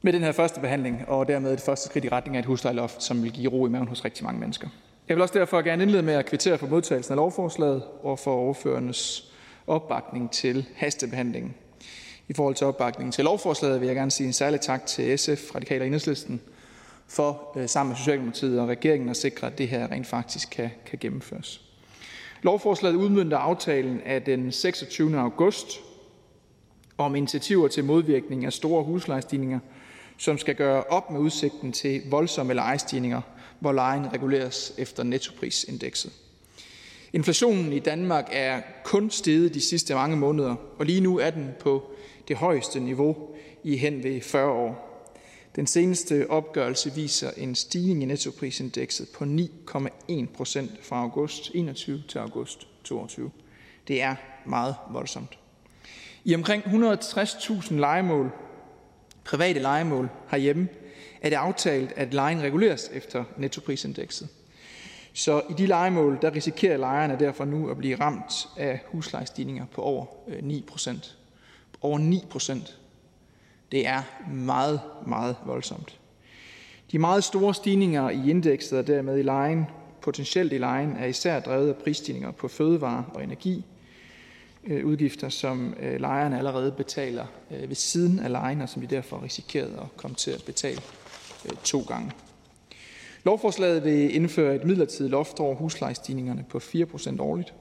med 0.03 0.13
den 0.13 0.23
her 0.23 0.33
første 0.33 0.61
behandling, 0.61 1.09
og 1.09 1.29
dermed 1.29 1.53
et 1.53 1.61
første 1.61 1.89
skridt 1.89 2.05
i 2.05 2.09
retning 2.09 2.37
af 2.37 2.41
et 2.41 2.47
huslejeloft, 2.47 3.03
som 3.03 3.23
vil 3.23 3.33
give 3.33 3.53
ro 3.53 3.67
i 3.67 3.71
maven 3.71 3.89
hos 3.89 4.05
rigtig 4.05 4.25
mange 4.25 4.41
mennesker. 4.41 4.69
Jeg 5.09 5.17
vil 5.17 5.23
også 5.23 5.39
derfor 5.39 5.63
gerne 5.63 5.83
indlede 5.83 6.03
med 6.03 6.15
at 6.15 6.27
kvittere 6.27 6.59
for 6.59 6.67
modtagelsen 6.67 7.13
af 7.13 7.17
lovforslaget 7.17 7.83
og 8.03 8.19
for 8.19 8.35
overførendes 8.35 9.33
opbakning 9.67 10.31
til 10.31 10.67
hastebehandlingen. 10.77 11.55
I 12.29 12.33
forhold 12.35 12.55
til 12.55 12.67
opbakningen 12.67 13.13
til 13.13 13.25
lovforslaget 13.25 13.81
vil 13.81 13.87
jeg 13.87 13.97
gerne 13.97 14.11
sige 14.11 14.27
en 14.27 14.33
særlig 14.33 14.61
tak 14.61 14.87
til 14.87 15.19
SF, 15.19 15.55
Radikale 15.55 15.83
og 15.83 15.87
Enhedslisten, 15.87 16.41
for 17.09 17.53
øh, 17.57 17.69
sammen 17.69 17.91
med 17.91 17.97
Socialdemokratiet 17.97 18.61
og 18.61 18.69
regeringen 18.69 19.09
at 19.09 19.17
sikre, 19.17 19.47
at 19.47 19.59
det 19.59 19.69
her 19.69 19.91
rent 19.91 20.07
faktisk 20.07 20.51
kan, 20.51 20.71
kan 20.87 20.99
gennemføres. 20.99 21.63
Lovforslaget 22.43 22.97
udmyndter 22.97 23.39
aftalen 23.39 24.01
af 24.01 24.23
den 24.23 24.53
26. 24.53 25.19
august 25.19 25.81
om 26.99 27.17
initiativer 27.17 27.69
til 27.69 27.85
modvirkning 27.85 28.45
af 28.45 28.53
store 28.53 28.85
huslejestigninger 28.85 29.59
som 30.23 30.39
skal 30.39 30.55
gøre 30.55 30.85
op 30.85 31.11
med 31.11 31.21
udsigten 31.21 31.73
til 31.73 32.03
voldsomme 32.11 32.55
lejestigninger, 32.55 33.21
hvor 33.61 33.73
lejen 33.73 34.13
reguleres 34.13 34.73
efter 34.79 35.03
nettoprisindekset. 35.03 36.13
Inflationen 37.13 37.73
i 37.73 37.79
Danmark 37.79 38.29
er 38.33 38.61
kun 38.85 39.11
steget 39.11 39.55
de 39.55 39.61
sidste 39.61 39.95
mange 39.95 40.17
måneder, 40.17 40.55
og 40.79 40.87
lige 40.87 41.01
nu 41.01 41.19
er 41.19 41.31
den 41.31 41.51
på 41.61 41.91
det 42.29 42.37
højeste 42.37 42.81
niveau 42.81 43.17
i 43.65 43.77
hen 43.77 44.03
ved 44.03 44.21
40 44.21 44.51
år. 44.51 44.89
Den 45.57 45.67
seneste 45.67 46.31
opgørelse 46.31 46.95
viser 46.95 47.31
en 47.37 47.55
stigning 47.55 48.03
i 48.03 48.07
nettoprisindekset 48.07 49.09
på 49.15 49.25
9,1 49.25 50.27
procent 50.35 50.71
fra 50.83 51.01
august 51.01 51.51
21 51.55 52.03
til 52.09 52.19
august 52.19 52.69
22. 52.85 53.31
Det 53.89 54.03
er 54.03 54.15
meget 54.47 54.75
voldsomt. 54.91 55.39
I 56.25 56.35
omkring 56.35 56.63
160.000 56.65 57.75
legemål 57.75 58.33
private 59.25 59.61
lejemål 59.61 60.09
herhjemme, 60.31 60.69
er 61.23 61.29
det 61.29 61.37
aftalt, 61.37 61.93
at 61.97 62.15
lejen 62.15 62.43
reguleres 62.43 62.91
efter 62.93 63.25
nettoprisindekset. 63.37 64.29
Så 65.13 65.43
i 65.51 65.53
de 65.53 65.67
lejemål, 65.67 66.19
der 66.23 66.35
risikerer 66.35 66.77
lejerne 66.77 67.17
derfor 67.21 67.45
nu 67.45 67.71
at 67.71 67.77
blive 67.79 68.01
ramt 68.01 68.49
af 68.57 68.81
huslejestigninger 68.87 69.67
på 69.75 69.83
over 69.83 70.07
øh, 70.29 70.43
9 70.45 70.65
procent. 70.69 71.17
Over 71.81 71.99
9 71.99 72.25
procent. 72.31 72.79
Det 73.73 73.87
er 73.87 74.03
meget, 74.31 74.81
meget 75.07 75.37
voldsomt. 75.47 75.99
De 76.93 76.99
meget 76.99 77.25
store 77.25 77.55
stigninger 77.55 78.11
i 78.11 78.31
indekset 78.31 78.79
og 78.79 78.87
dermed 78.87 79.19
i 79.19 79.23
lejen, 79.23 79.67
potentielt 80.03 80.53
i 80.53 80.59
lejen, 80.59 80.97
er 80.97 81.07
især 81.07 81.41
drevet 81.41 81.69
af 81.69 81.77
prisstigninger 81.77 82.31
på 82.31 82.49
fødevarer 82.49 83.03
og 83.15 83.25
energi, 83.25 83.65
Øh, 84.67 84.87
udgifter, 84.87 85.29
som 85.29 85.75
øh, 85.81 86.01
lejerne 86.01 86.39
allerede 86.39 86.73
betaler 86.73 87.27
øh, 87.51 87.69
ved 87.69 87.77
siden 87.77 88.19
af 88.19 88.31
lejen, 88.31 88.61
og 88.61 88.69
som 88.69 88.83
de 88.83 88.95
derfor 88.95 89.23
risikerer 89.23 89.81
at 89.81 89.97
komme 89.97 90.15
til 90.15 90.31
at 90.31 90.43
betale 90.47 90.81
øh, 91.45 91.57
to 91.65 91.81
gange. 91.81 92.11
Lovforslaget 93.25 93.85
vil 93.85 94.15
indføre 94.15 94.55
et 94.55 94.65
midlertidigt 94.65 95.11
loft 95.11 95.41
over 95.41 95.55
huslejestigningerne 95.55 96.45
på 96.49 96.59
4% 96.59 97.21
årligt. 97.21 97.55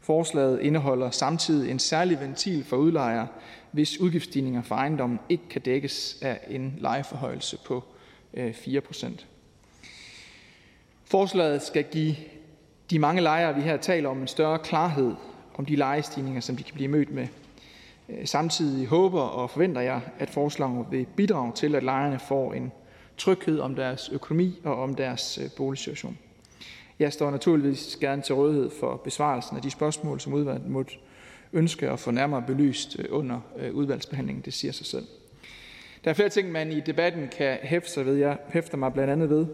Forslaget 0.00 0.60
indeholder 0.60 1.10
samtidig 1.10 1.70
en 1.70 1.78
særlig 1.78 2.20
ventil 2.20 2.64
for 2.64 2.76
udlejere, 2.76 3.26
hvis 3.70 4.00
udgiftsstigninger 4.00 4.62
for 4.62 4.74
ejendommen 4.74 5.18
ikke 5.28 5.48
kan 5.50 5.60
dækkes 5.62 6.18
af 6.22 6.40
en 6.48 6.74
lejeforhøjelse 6.78 7.58
på 7.66 7.84
øh, 8.34 8.50
4%. 8.50 9.24
Forslaget 11.04 11.62
skal 11.62 11.84
give 11.84 12.16
de 12.90 12.98
mange 12.98 13.22
lejere, 13.22 13.54
vi 13.54 13.60
her 13.60 13.76
taler 13.76 14.08
om, 14.08 14.20
en 14.20 14.28
større 14.28 14.58
klarhed 14.58 15.12
om 15.58 15.64
de 15.64 15.76
lejestigninger, 15.76 16.40
som 16.40 16.56
de 16.56 16.62
kan 16.62 16.74
blive 16.74 16.88
mødt 16.88 17.14
med. 17.14 17.26
Øh, 18.08 18.26
samtidig 18.26 18.86
håber 18.86 19.20
og 19.20 19.50
forventer 19.50 19.80
jeg, 19.80 20.00
at 20.18 20.30
forslaget 20.30 20.86
vil 20.90 21.06
bidrage 21.16 21.52
til, 21.52 21.74
at 21.74 21.82
lejerne 21.82 22.18
får 22.18 22.52
en 22.52 22.72
tryghed 23.16 23.60
om 23.60 23.74
deres 23.74 24.08
økonomi 24.12 24.60
og 24.64 24.82
om 24.82 24.94
deres 24.94 25.38
øh, 25.38 25.50
boligsituation. 25.56 26.18
Jeg 26.98 27.12
står 27.12 27.30
naturligvis 27.30 27.96
gerne 28.00 28.22
til 28.22 28.34
rådighed 28.34 28.70
for 28.80 28.96
besvarelsen 28.96 29.56
af 29.56 29.62
de 29.62 29.70
spørgsmål, 29.70 30.20
som 30.20 30.32
udvalget 30.32 30.68
måtte 30.68 30.92
ønske 31.52 31.90
at 31.90 31.98
få 31.98 32.10
nærmere 32.10 32.42
belyst 32.46 32.96
øh, 32.98 33.04
under 33.10 33.40
udvalgsbehandlingen. 33.72 34.44
Det 34.44 34.54
siger 34.54 34.72
sig 34.72 34.86
selv. 34.86 35.06
Der 36.04 36.10
er 36.10 36.14
flere 36.14 36.28
ting, 36.28 36.52
man 36.52 36.72
i 36.72 36.80
debatten 36.80 37.28
kan 37.36 37.58
hæfte 37.62 37.90
sig 37.90 38.06
ved. 38.06 38.14
Jeg 38.14 38.38
hæfter 38.48 38.76
mig 38.76 38.92
blandt 38.92 39.12
andet 39.12 39.30
ved, 39.30 39.46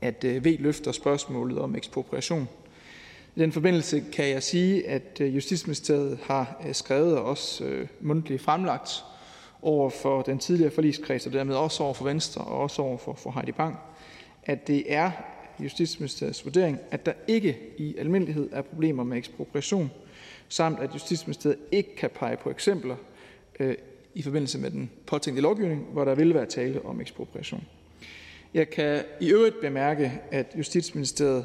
at 0.00 0.24
V 0.24 0.56
løfter 0.58 0.92
spørgsmålet 0.92 1.58
om 1.58 1.76
ekspropriation. 1.76 2.48
I 3.36 3.40
den 3.40 3.52
forbindelse 3.52 4.04
kan 4.12 4.28
jeg 4.28 4.42
sige, 4.42 4.88
at 4.88 5.20
øh, 5.20 5.34
Justitsministeriet 5.34 6.18
har 6.22 6.62
øh, 6.66 6.74
skrevet 6.74 7.18
og 7.18 7.24
også 7.24 7.64
øh, 7.64 7.88
mundtligt 8.00 8.42
fremlagt 8.42 9.04
over 9.62 9.90
for 9.90 10.22
den 10.22 10.38
tidligere 10.38 10.70
forligskreds, 10.70 11.26
og 11.26 11.32
dermed 11.32 11.54
også 11.54 11.82
over 11.82 11.94
for 11.94 12.04
Venstre 12.04 12.44
og 12.44 12.60
også 12.60 12.82
over 12.82 12.98
for, 12.98 13.14
for 13.14 13.30
Heidi 13.30 13.52
Bang, 13.52 13.76
at 14.44 14.66
det 14.66 14.92
er 14.92 15.10
Justitsministeriets 15.60 16.44
vurdering, 16.44 16.78
at 16.90 17.06
der 17.06 17.12
ikke 17.28 17.58
i 17.78 17.96
almindelighed 17.98 18.48
er 18.52 18.62
problemer 18.62 19.04
med 19.04 19.16
ekspropriation, 19.16 19.90
samt 20.48 20.80
at 20.80 20.94
Justitsministeriet 20.94 21.58
ikke 21.72 21.96
kan 21.96 22.10
pege 22.10 22.36
på 22.36 22.50
eksempler 22.50 22.96
øh, 23.60 23.74
i 24.14 24.22
forbindelse 24.22 24.58
med 24.58 24.70
den 24.70 24.90
påtænkte 25.06 25.42
lovgivning, 25.42 25.86
hvor 25.92 26.04
der 26.04 26.14
vil 26.14 26.34
være 26.34 26.46
tale 26.46 26.84
om 26.84 27.00
ekspropriation. 27.00 27.64
Jeg 28.54 28.70
kan 28.70 29.02
i 29.20 29.32
øvrigt 29.32 29.60
bemærke, 29.60 30.20
at 30.30 30.46
Justitsministeriet 30.58 31.44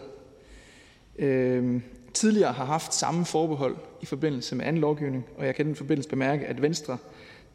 øh, 1.17 1.81
tidligere 2.13 2.53
har 2.53 2.65
haft 2.65 2.93
samme 2.93 3.25
forbehold 3.25 3.75
i 4.01 4.05
forbindelse 4.05 4.55
med 4.55 4.65
anden 4.65 4.81
lovgivning, 4.81 5.25
og 5.37 5.45
jeg 5.45 5.55
kan 5.55 5.65
i 5.65 5.67
den 5.67 5.75
forbindelse 5.75 6.09
bemærke, 6.09 6.45
at 6.45 6.61
Venstre 6.61 6.97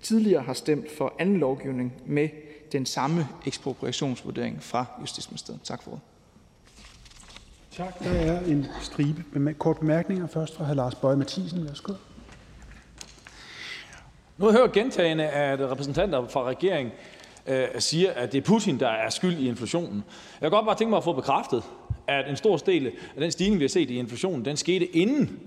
tidligere 0.02 0.42
har 0.42 0.52
stemt 0.52 0.86
for 0.98 1.14
anden 1.18 1.36
lovgivning 1.36 1.92
med 2.06 2.28
den 2.72 2.86
samme 2.86 3.28
ekspropriationsvurdering 3.46 4.62
fra 4.62 4.84
Justitsministeriet. 5.00 5.60
Tak 5.62 5.82
for 5.82 5.90
ordet. 5.90 6.02
Tak. 7.76 7.98
Der 7.98 8.10
er 8.10 8.40
en 8.40 8.66
stribe 8.80 9.24
med 9.32 9.54
kort 9.54 9.78
bemærkninger. 9.78 10.26
Først 10.26 10.56
fra 10.56 10.64
hr. 10.64 10.74
Lars 10.74 10.94
Bøje 10.94 11.16
Mathisen. 11.16 11.66
Værsgo. 11.66 11.92
Nu 14.38 14.44
har 14.44 14.52
jeg 14.52 14.60
hørt 14.60 14.72
gentagende, 14.72 15.28
at 15.28 15.60
repræsentanter 15.60 16.28
fra 16.28 16.44
regeringen 16.44 16.92
øh, 17.46 17.68
siger, 17.78 18.12
at 18.12 18.32
det 18.32 18.38
er 18.38 18.42
Putin, 18.42 18.80
der 18.80 18.88
er 18.88 19.10
skyld 19.10 19.38
i 19.38 19.48
inflationen. 19.48 20.04
Jeg 20.40 20.50
kan 20.50 20.50
godt 20.50 20.66
bare 20.66 20.76
tænke 20.76 20.90
mig 20.90 20.96
at 20.96 21.04
få 21.04 21.12
bekræftet, 21.12 21.62
at 22.06 22.30
en 22.30 22.36
stor 22.36 22.56
del 22.56 22.86
af 22.86 22.92
den 23.18 23.30
stigning, 23.30 23.58
vi 23.58 23.64
har 23.64 23.68
set 23.68 23.90
i 23.90 23.98
inflationen, 23.98 24.44
den 24.44 24.56
skete 24.56 24.86
inden 24.86 25.40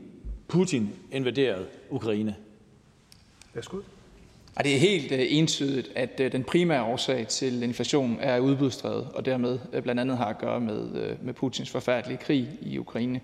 Putin 0.47 0.89
invaderede 1.11 1.65
Ukraine. 1.89 2.35
Værsgo. 3.53 3.77
Det 4.57 4.75
er 4.75 4.79
helt 4.79 5.11
øh, 5.11 5.19
entydigt, 5.29 5.91
at 5.95 6.19
øh, 6.19 6.31
den 6.31 6.43
primære 6.43 6.83
årsag 6.83 7.27
til 7.27 7.63
inflation 7.63 8.17
er 8.21 8.39
udbudsdrevet, 8.39 9.07
og 9.13 9.25
dermed 9.25 9.59
øh, 9.73 9.83
blandt 9.83 10.01
andet 10.01 10.17
har 10.17 10.25
at 10.25 10.37
gøre 10.37 10.59
med, 10.59 11.15
med 11.21 11.33
Putins 11.33 11.69
forfærdelige 11.69 12.17
krig 12.17 12.49
i 12.61 12.77
Ukraine. 12.77 13.21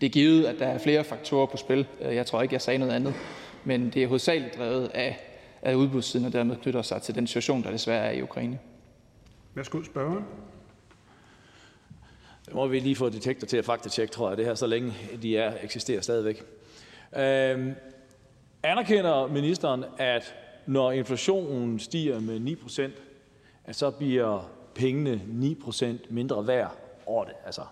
Det 0.00 0.06
er 0.06 0.10
givet, 0.10 0.44
at 0.44 0.58
der 0.58 0.66
er 0.66 0.78
flere 0.78 1.04
faktorer 1.04 1.46
på 1.46 1.56
spil. 1.56 1.86
Jeg 2.00 2.26
tror 2.26 2.42
ikke, 2.42 2.52
jeg 2.52 2.62
sagde 2.62 2.78
noget 2.78 2.92
andet, 2.92 3.14
men 3.64 3.90
det 3.90 4.02
er 4.02 4.06
hovedsageligt 4.06 4.56
drevet 4.58 4.90
af, 4.94 5.18
af 5.62 5.74
udbudssiden, 5.74 6.26
og 6.26 6.32
dermed 6.32 6.56
knytter 6.56 6.82
sig 6.82 7.02
til 7.02 7.14
den 7.14 7.26
situation, 7.26 7.62
der 7.62 7.70
desværre 7.70 8.06
er 8.06 8.10
i 8.10 8.22
Ukraine. 8.22 8.58
Værsgo, 9.54 9.82
spørgeren. 9.82 10.24
Det 12.46 12.54
må 12.54 12.66
vi 12.66 12.80
lige 12.80 12.96
få 12.96 13.08
detektor 13.08 13.46
til 13.46 13.56
at 13.56 13.64
faktatjekke, 13.64 14.12
tror 14.12 14.28
jeg, 14.28 14.36
det 14.36 14.44
her, 14.44 14.54
så 14.54 14.66
længe 14.66 14.94
de 15.22 15.36
er, 15.36 15.54
eksisterer 15.62 16.00
stadigvæk. 16.00 16.42
Øhm, 17.16 17.74
anerkender 18.62 19.26
ministeren, 19.26 19.84
at 19.98 20.34
når 20.66 20.92
inflationen 20.92 21.78
stiger 21.78 22.20
med 22.20 22.40
9%, 22.40 22.82
at 23.64 23.76
så 23.76 23.90
bliver 23.90 24.50
pengene 24.74 25.22
9% 25.66 25.84
mindre 26.10 26.46
værd 26.46 26.76
over 27.06 27.24
det, 27.24 27.34
altså 27.46 27.62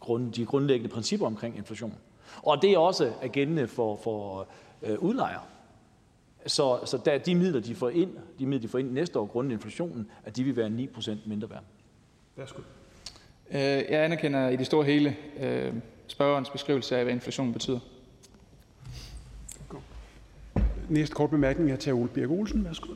grund, 0.00 0.32
de 0.32 0.46
grundlæggende 0.46 0.94
principper 0.94 1.26
omkring 1.26 1.56
inflation. 1.56 1.94
Og 2.42 2.62
det 2.62 2.72
er 2.72 2.78
også 2.78 3.12
er 3.22 3.28
gældende 3.28 3.68
for, 3.68 3.96
for 3.96 4.46
øh, 4.82 4.98
udlejere. 4.98 5.42
Så, 6.46 6.80
så 6.84 6.98
der, 7.04 7.18
de 7.18 7.34
midler, 7.34 7.60
de 7.60 7.74
får 7.74 7.88
ind, 7.88 8.16
de 8.38 8.46
midler, 8.46 8.62
de 8.62 8.68
får 8.68 8.78
ind 8.78 8.90
næste 8.90 9.18
år 9.18 9.26
grundet 9.26 9.52
inflationen, 9.52 10.10
at 10.24 10.36
de 10.36 10.44
vil 10.44 10.56
være 10.56 10.88
9% 10.96 11.16
mindre 11.26 11.50
værd. 11.50 11.62
Værsgo. 12.36 12.62
Øh, 13.50 13.60
jeg 13.60 14.04
anerkender 14.04 14.48
i 14.48 14.56
det 14.56 14.66
store 14.66 14.84
hele 14.84 15.16
øh, 15.40 15.72
spørgerens 16.06 16.50
beskrivelse 16.50 16.96
af, 16.96 17.04
hvad 17.04 17.14
inflation 17.14 17.52
betyder. 17.52 17.78
Næste 20.88 21.14
kort 21.14 21.30
bemærkning 21.30 21.70
er 21.70 21.76
til 21.76 21.92
Ole 21.92 22.08
Birk 22.08 22.30
Olsen. 22.30 22.64
Værsgo. 22.64 22.92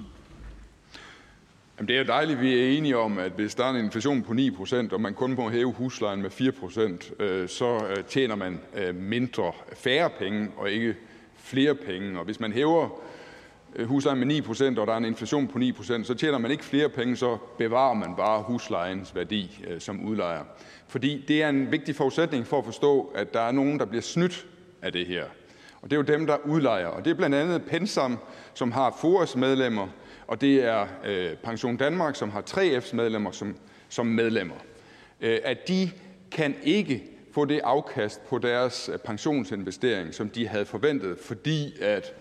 Jamen, 1.78 1.88
det 1.88 1.94
er 1.96 2.00
jo 2.00 2.06
dejligt, 2.06 2.36
at 2.36 2.42
vi 2.44 2.58
er 2.58 2.78
enige 2.78 2.96
om, 2.96 3.18
at 3.18 3.32
hvis 3.32 3.54
der 3.54 3.64
er 3.64 3.70
en 3.70 3.84
inflation 3.84 4.22
på 4.22 4.32
9 4.32 4.50
procent, 4.50 4.92
og 4.92 5.00
man 5.00 5.14
kun 5.14 5.34
må 5.34 5.50
hæve 5.50 5.72
huslejen 5.72 6.22
med 6.22 6.30
4 6.30 6.52
procent, 6.52 7.12
øh, 7.20 7.48
så 7.48 7.86
øh, 7.86 8.04
tjener 8.04 8.34
man 8.34 8.60
øh, 8.74 8.94
mindre, 8.94 9.52
færre 9.72 10.10
penge 10.18 10.48
og 10.56 10.70
ikke 10.70 10.96
flere 11.36 11.74
penge. 11.74 12.18
Og 12.18 12.24
hvis 12.24 12.40
man 12.40 12.52
hæver 12.52 13.00
Øh, 13.78 13.88
huslejen 13.88 14.18
med 14.18 14.40
9%, 14.40 14.80
og 14.80 14.86
der 14.86 14.92
er 14.92 14.96
en 14.96 15.04
inflation 15.04 15.48
på 15.48 15.58
9%, 15.58 16.04
så 16.04 16.14
tjener 16.14 16.38
man 16.38 16.50
ikke 16.50 16.64
flere 16.64 16.88
penge, 16.88 17.16
så 17.16 17.38
bevarer 17.58 17.94
man 17.94 18.16
bare 18.16 18.42
huslejens 18.42 19.14
værdi 19.14 19.64
øh, 19.68 19.80
som 19.80 20.04
udlejer. 20.04 20.44
Fordi 20.88 21.24
det 21.28 21.42
er 21.42 21.48
en 21.48 21.72
vigtig 21.72 21.96
forudsætning 21.96 22.46
for 22.46 22.58
at 22.58 22.64
forstå, 22.64 23.12
at 23.14 23.34
der 23.34 23.40
er 23.40 23.52
nogen, 23.52 23.78
der 23.78 23.84
bliver 23.84 24.02
snydt 24.02 24.46
af 24.82 24.92
det 24.92 25.06
her. 25.06 25.24
Og 25.82 25.90
det 25.90 25.92
er 25.92 25.96
jo 25.96 26.18
dem, 26.18 26.26
der 26.26 26.36
udlejer. 26.44 26.86
Og 26.86 27.04
det 27.04 27.10
er 27.10 27.14
blandt 27.14 27.36
andet 27.36 27.62
Pensam, 27.64 28.18
som 28.54 28.72
har 28.72 28.96
FORES 29.00 29.36
medlemmer, 29.36 29.88
og 30.26 30.40
det 30.40 30.64
er 30.64 30.86
øh, 31.04 31.36
Pension 31.36 31.76
Danmark, 31.76 32.16
som 32.16 32.30
har 32.30 32.42
3F's 32.50 32.96
medlemmer 32.96 33.30
som, 33.30 33.56
som 33.88 34.06
medlemmer. 34.06 34.54
Øh, 35.20 35.38
at 35.44 35.68
de 35.68 35.90
kan 36.30 36.56
ikke 36.62 37.02
få 37.32 37.44
det 37.44 37.60
afkast 37.64 38.28
på 38.28 38.38
deres 38.38 38.90
øh, 38.92 38.98
pensionsinvestering, 38.98 40.14
som 40.14 40.28
de 40.28 40.48
havde 40.48 40.64
forventet, 40.64 41.18
fordi 41.18 41.82
at 41.82 42.14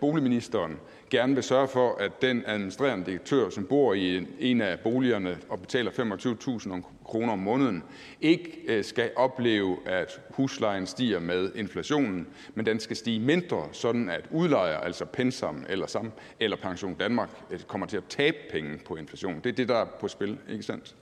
boligministeren 0.00 0.78
gerne 1.10 1.34
vil 1.34 1.42
sørge 1.42 1.68
for, 1.68 1.96
at 2.00 2.22
den 2.22 2.42
administrerende 2.46 3.06
direktør, 3.06 3.50
som 3.50 3.66
bor 3.66 3.94
i 3.94 4.26
en 4.40 4.60
af 4.60 4.80
boligerne 4.80 5.38
og 5.48 5.60
betaler 5.60 5.90
25.000 5.90 6.82
kroner 7.04 7.32
om 7.32 7.38
måneden, 7.38 7.82
ikke 8.20 8.58
øh, 8.66 8.84
skal 8.84 9.10
opleve, 9.16 9.76
at 9.86 10.20
huslejen 10.30 10.86
stiger 10.86 11.20
med 11.20 11.52
inflationen, 11.54 12.26
men 12.54 12.66
den 12.66 12.80
skal 12.80 12.96
stige 12.96 13.20
mindre, 13.20 13.68
sådan 13.72 14.08
at 14.08 14.24
udlejer, 14.30 14.76
altså 14.76 15.04
Pensam 15.04 15.64
eller, 15.68 15.86
Sam, 15.86 16.12
eller 16.40 16.56
Pension 16.56 16.94
Danmark, 16.94 17.30
øh, 17.50 17.60
kommer 17.60 17.86
til 17.86 17.96
at 17.96 18.04
tabe 18.08 18.36
penge 18.50 18.78
på 18.86 18.96
inflationen. 18.96 19.40
Det 19.44 19.48
er 19.50 19.56
det, 19.56 19.68
der 19.68 19.76
er 19.76 19.86
på 20.00 20.08
spil, 20.08 20.38
ikke 20.48 20.62
sandt? 20.62 20.94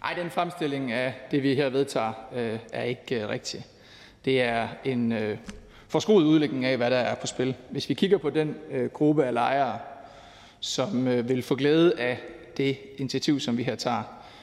Nej, 0.00 0.14
den 0.14 0.30
fremstilling 0.30 0.92
af 0.92 1.14
det, 1.30 1.42
vi 1.42 1.54
her 1.54 1.68
vedtager, 1.68 2.12
er 2.72 2.82
ikke 2.82 3.28
rigtig. 3.28 3.66
Det 4.24 4.40
er 4.40 4.68
en 4.84 5.12
forskruet 5.90 6.24
udlægning 6.24 6.64
af, 6.64 6.76
hvad 6.76 6.90
der 6.90 6.96
er 6.96 7.14
på 7.14 7.26
spil. 7.26 7.54
Hvis 7.70 7.88
vi 7.88 7.94
kigger 7.94 8.18
på 8.18 8.30
den 8.30 8.56
øh, 8.70 8.90
gruppe 8.90 9.24
af 9.24 9.34
lejere, 9.34 9.78
som 10.60 11.08
øh, 11.08 11.28
vil 11.28 11.42
få 11.42 11.54
glæde 11.54 12.00
af 12.00 12.18
det 12.56 12.78
initiativ, 12.98 13.40
som 13.40 13.58
vi 13.58 13.62
her 13.62 13.74
tager, 13.74 14.02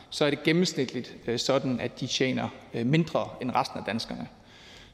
så 0.10 0.26
er 0.26 0.30
det 0.30 0.44
gennemsnitligt 0.44 1.16
øh, 1.28 1.40
sådan, 1.40 1.80
at 1.80 2.00
de 2.00 2.08
tjener 2.08 2.50
øh, 2.74 2.86
mindre 2.86 3.30
end 3.42 3.52
resten 3.56 3.80
af 3.80 3.86
danskerne. 3.86 4.28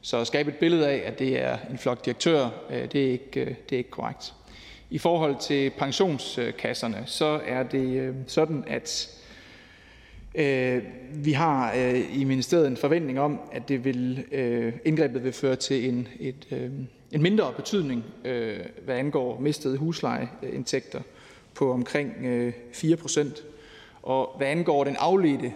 Så 0.00 0.18
at 0.18 0.26
skabe 0.26 0.50
et 0.50 0.56
billede 0.56 0.88
af, 0.88 1.02
at 1.06 1.18
det 1.18 1.40
er 1.40 1.58
en 1.70 1.78
flok 1.78 2.04
direktør, 2.04 2.48
øh, 2.70 2.92
det, 2.92 3.06
er 3.06 3.10
ikke, 3.12 3.40
øh, 3.40 3.46
det 3.46 3.72
er 3.72 3.78
ikke 3.78 3.90
korrekt. 3.90 4.34
I 4.90 4.98
forhold 4.98 5.36
til 5.40 5.70
pensionskasserne, 5.70 7.02
så 7.06 7.40
er 7.46 7.62
det 7.62 8.00
øh, 8.00 8.14
sådan, 8.26 8.64
at 8.66 9.08
Øh, 9.18 9.23
Øh, 10.34 10.82
vi 11.12 11.32
har 11.32 11.72
øh, 11.76 12.18
i 12.20 12.24
ministeriet 12.24 12.66
en 12.66 12.76
forventning 12.76 13.20
om, 13.20 13.40
at 13.52 13.68
det 13.68 13.84
vil, 13.84 14.24
øh, 14.32 14.72
indgrebet 14.84 15.24
vil 15.24 15.32
føre 15.32 15.56
til 15.56 15.88
en, 15.88 16.08
et, 16.20 16.70
en 17.12 17.22
mindre 17.22 17.52
betydning, 17.56 18.04
hvad 18.84 18.94
angår 18.96 19.40
mistede 19.40 19.76
huslejeindtægter 19.76 21.00
på 21.54 21.72
omkring 21.72 22.12
4 22.72 22.96
procent. 22.96 23.44
Og 24.02 24.34
hvad 24.36 24.46
angår 24.46 24.84
den 24.84 24.96
afledte 24.98 25.52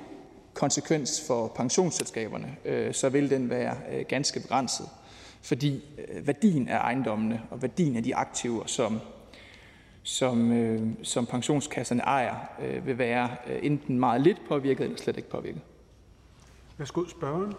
konsekvens 0.54 1.24
for 1.26 1.52
pensionsselskaberne, 1.56 2.56
så 2.92 3.08
vil 3.08 3.30
den 3.30 3.50
være 3.50 3.74
ganske 4.08 4.40
begrænset, 4.40 4.86
fordi 5.42 5.84
værdien 6.24 6.68
af 6.68 6.78
ejendommene 6.78 7.42
og 7.50 7.62
værdien 7.62 7.96
af 7.96 8.02
de 8.02 8.16
aktiver, 8.16 8.66
som 8.66 9.00
som, 10.08 10.52
øh, 10.52 10.80
som 11.02 11.26
pensionskasserne 11.26 12.02
ejer, 12.02 12.34
øh, 12.62 12.86
vil 12.86 12.98
være 12.98 13.30
øh, 13.46 13.58
enten 13.62 14.00
meget 14.00 14.20
lidt 14.20 14.38
påvirket 14.48 14.84
eller 14.84 14.96
slet 14.96 15.16
ikke 15.16 15.30
påvirket. 15.30 15.60
Værsgo, 16.78 17.04
spørgeren. 17.08 17.54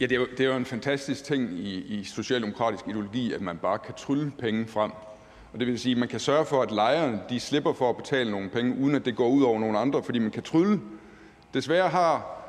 Ja, 0.00 0.06
det 0.06 0.12
er, 0.12 0.20
jo, 0.20 0.26
det 0.30 0.40
er 0.40 0.50
jo 0.50 0.56
en 0.56 0.64
fantastisk 0.64 1.24
ting 1.24 1.50
i, 1.50 1.74
i 1.74 2.04
socialdemokratisk 2.04 2.88
ideologi, 2.88 3.32
at 3.32 3.40
man 3.40 3.58
bare 3.58 3.78
kan 3.78 3.94
trylle 3.94 4.32
penge 4.38 4.66
frem. 4.66 4.90
Og 5.52 5.60
det 5.60 5.66
vil 5.66 5.78
sige, 5.78 5.92
at 5.92 5.98
man 5.98 6.08
kan 6.08 6.20
sørge 6.20 6.44
for, 6.44 6.62
at 6.62 6.70
lejerne 6.70 7.20
de 7.28 7.40
slipper 7.40 7.72
for 7.72 7.90
at 7.90 7.96
betale 7.96 8.30
nogle 8.30 8.48
penge, 8.50 8.76
uden 8.78 8.94
at 8.94 9.04
det 9.04 9.16
går 9.16 9.28
ud 9.28 9.42
over 9.42 9.60
nogle 9.60 9.78
andre, 9.78 10.02
fordi 10.02 10.18
man 10.18 10.30
kan 10.30 10.42
trylle. 10.42 10.80
Desværre 11.54 11.88
har 11.88 12.42